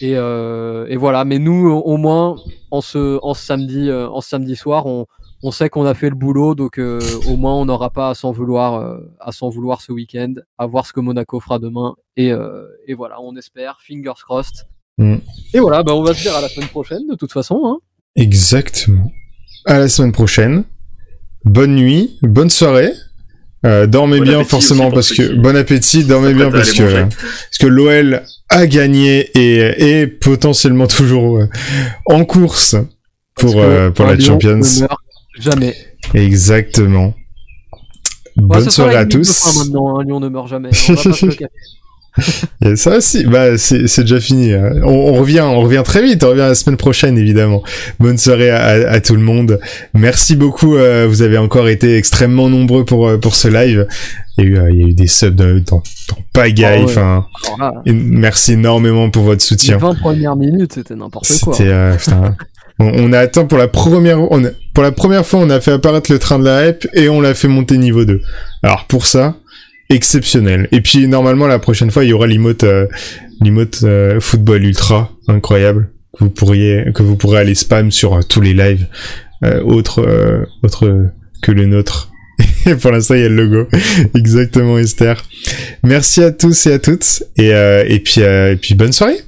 Et, 0.00 0.16
euh, 0.16 0.86
et 0.88 0.96
voilà. 0.96 1.26
Mais 1.26 1.38
nous, 1.38 1.68
au 1.68 1.80
au 1.82 1.98
moins, 1.98 2.36
en 2.70 2.80
ce, 2.80 3.18
en 3.22 3.34
ce 3.34 3.44
samedi, 3.44 3.90
euh, 3.90 4.08
en 4.08 4.22
ce 4.22 4.30
samedi 4.30 4.56
soir, 4.56 4.86
on, 4.86 5.04
on 5.46 5.50
sait 5.50 5.68
qu'on 5.68 5.84
a 5.84 5.92
fait 5.92 6.08
le 6.08 6.14
boulot, 6.14 6.54
donc 6.54 6.78
euh, 6.78 7.02
au 7.28 7.36
moins 7.36 7.54
on 7.54 7.66
n'aura 7.66 7.90
pas 7.90 8.08
à 8.08 8.14
s'en 8.14 8.32
vouloir, 8.32 8.80
euh, 8.80 8.98
à 9.20 9.30
s'en 9.30 9.50
vouloir 9.50 9.82
ce 9.82 9.92
week-end, 9.92 10.32
à 10.56 10.64
voir 10.64 10.86
ce 10.86 10.94
que 10.94 11.00
Monaco 11.00 11.38
fera 11.38 11.58
demain. 11.58 11.94
Et, 12.16 12.32
euh, 12.32 12.64
et 12.86 12.94
voilà, 12.94 13.20
on 13.20 13.36
espère, 13.36 13.76
fingers 13.86 14.22
crossed. 14.22 14.66
Mm. 14.96 15.16
Et 15.52 15.60
voilà, 15.60 15.82
bah 15.82 15.94
on 15.94 16.02
va 16.02 16.14
se 16.14 16.22
dire 16.22 16.34
à 16.34 16.40
la 16.40 16.48
semaine 16.48 16.70
prochaine 16.70 17.06
de 17.10 17.14
toute 17.14 17.30
façon. 17.30 17.60
Hein. 17.62 17.76
Exactement. 18.16 19.12
À 19.66 19.78
la 19.78 19.88
semaine 19.90 20.12
prochaine. 20.12 20.64
Bonne 21.44 21.74
nuit, 21.74 22.18
bonne 22.22 22.48
soirée. 22.48 22.92
Euh, 23.66 23.86
dormez 23.86 24.20
Bon 24.20 24.24
bien 24.24 24.44
forcément 24.44 24.90
parce 24.90 25.12
que 25.12 25.34
bon 25.34 25.54
appétit, 25.56 26.04
dormez 26.04 26.32
bien 26.32 26.50
parce 26.50 26.72
que 26.72 26.82
manger. 26.82 27.06
parce 27.16 27.58
que 27.60 27.66
l'OL 27.66 28.22
a 28.48 28.66
gagné 28.66 29.30
et 29.38 30.00
est 30.00 30.06
potentiellement 30.06 30.86
toujours 30.86 31.40
en 32.06 32.24
course 32.24 32.76
pour 33.34 33.60
euh, 33.60 33.90
pour 33.90 34.06
la 34.06 34.18
Champions. 34.18 34.60
Jamais. 35.38 35.74
Exactement. 36.14 37.14
Ouais, 38.36 38.42
Bonne 38.58 38.70
soirée 38.70 38.96
à 38.96 39.06
tous. 39.06 39.58
maintenant, 39.64 39.98
un 39.98 40.04
lion 40.04 40.20
ne 40.20 40.28
meurt 40.28 40.48
jamais. 40.48 40.70
On 40.88 40.92
va 40.94 41.02
pas 41.02 41.12
se 41.12 41.26
le 41.26 41.32
cacher. 41.32 41.50
Et 42.64 42.76
ça 42.76 42.98
aussi, 42.98 43.24
bah 43.24 43.58
c'est 43.58 44.00
déjà 44.02 44.20
fini. 44.20 44.52
hein. 44.52 44.70
On, 44.84 44.90
on 44.90 45.12
revient, 45.14 45.40
on 45.40 45.60
revient 45.60 45.82
très 45.84 46.00
vite. 46.00 46.22
On 46.22 46.28
revient 46.28 46.38
la 46.42 46.54
semaine 46.54 46.76
prochaine 46.76 47.18
évidemment. 47.18 47.64
Bonne 47.98 48.18
soirée 48.18 48.50
à, 48.50 48.62
à- 48.64 48.88
à 48.92 49.00
tout 49.00 49.16
le 49.16 49.20
monde. 49.22 49.58
Merci 49.94 50.36
beaucoup. 50.36 50.76
euh, 50.76 51.06
vous 51.08 51.22
avez 51.22 51.38
encore 51.38 51.68
été 51.68 51.96
extrêmement 51.96 52.48
nombreux 52.48 52.84
pour 52.84 53.08
euh, 53.08 53.18
pour 53.18 53.34
ce 53.34 53.48
live. 53.48 53.88
Il 54.38 54.44
y 54.44 54.46
a 54.46 54.50
eu, 54.50 54.58
euh, 54.58 54.70
il 54.70 54.80
y 54.80 54.84
a 54.84 54.86
eu 54.88 54.94
des 54.94 55.08
subs 55.08 55.34
dans, 55.34 55.56
dans, 55.64 55.82
dans 56.08 56.18
pagaille. 56.32 56.82
Ah 56.82 56.84
ouais. 56.84 56.84
Enfin, 56.84 57.26
merci 57.86 58.52
énormément 58.52 59.10
pour 59.10 59.24
votre 59.24 59.40
les 59.42 59.46
soutien. 59.46 59.78
20 59.78 59.94
premières 59.96 60.36
minutes, 60.36 60.74
c'était 60.74 60.94
n'importe 60.94 61.26
quoi. 61.42 61.52
C'était 61.54 61.68
euh, 61.70 61.96
putain. 61.96 62.36
On, 62.78 62.86
on 62.86 63.12
a 63.12 63.18
atteint 63.20 63.44
pour 63.44 63.58
la 63.58 63.68
première 63.68 64.20
on 64.20 64.42
pour 64.74 64.82
la 64.82 64.92
première 64.92 65.24
fois 65.24 65.40
on 65.40 65.50
a 65.50 65.60
fait 65.60 65.72
apparaître 65.72 66.10
le 66.10 66.18
train 66.18 66.38
de 66.38 66.44
la 66.44 66.68
hype 66.68 66.88
et 66.92 67.08
on 67.08 67.20
l'a 67.20 67.34
fait 67.34 67.48
monter 67.48 67.78
niveau 67.78 68.04
2. 68.04 68.20
Alors 68.62 68.86
pour 68.86 69.06
ça 69.06 69.36
exceptionnel. 69.90 70.68
Et 70.72 70.80
puis 70.80 71.06
normalement 71.06 71.46
la 71.46 71.58
prochaine 71.58 71.90
fois 71.90 72.04
il 72.04 72.10
y 72.10 72.12
aura 72.12 72.26
l'emote 72.26 72.64
euh, 72.64 72.86
l'emote 73.40 73.80
euh, 73.84 74.20
football 74.20 74.64
ultra 74.64 75.10
incroyable 75.28 75.90
que 76.16 76.24
vous 76.24 76.30
pourriez 76.30 76.86
que 76.94 77.02
vous 77.02 77.16
pourrez 77.16 77.40
aller 77.40 77.54
spam 77.54 77.90
sur 77.90 78.14
euh, 78.14 78.20
tous 78.28 78.40
les 78.40 78.54
lives 78.54 78.86
euh, 79.44 79.62
autres 79.62 80.04
autres 80.62 81.10
que 81.42 81.52
le 81.52 81.66
nôtre. 81.66 82.10
Et 82.66 82.74
pour 82.74 82.90
l'instant, 82.90 83.14
il 83.14 83.20
y 83.20 83.24
a 83.24 83.28
le 83.28 83.44
logo. 83.44 83.68
Exactement, 84.16 84.78
Esther. 84.78 85.22
Merci 85.82 86.22
à 86.22 86.32
tous 86.32 86.66
et 86.66 86.72
à 86.72 86.78
toutes. 86.78 87.22
Et, 87.36 87.50
et, 87.50 88.00
puis, 88.00 88.22
et 88.22 88.56
puis, 88.56 88.74
bonne 88.74 88.92
soirée. 88.92 89.18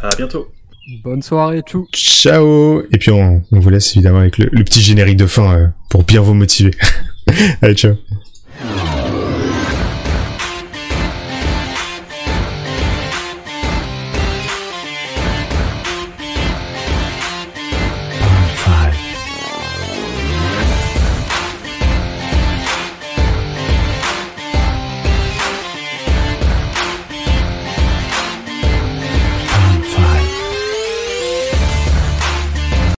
À 0.00 0.14
bientôt. 0.16 0.46
Bonne 1.02 1.22
soirée, 1.22 1.62
tchou. 1.62 1.88
Ciao 1.92 2.82
Et 2.92 2.98
puis 2.98 3.10
on, 3.10 3.42
vous 3.50 3.70
laisse 3.70 3.96
évidemment 3.96 4.20
avec 4.20 4.38
le, 4.38 4.48
le 4.52 4.62
petit 4.62 4.80
générique 4.80 5.16
de 5.16 5.26
fin 5.26 5.58
euh, 5.58 5.66
pour 5.90 6.04
bien 6.04 6.20
vous 6.20 6.34
motiver. 6.34 6.70
Allez, 7.62 7.74
ciao 7.74 7.96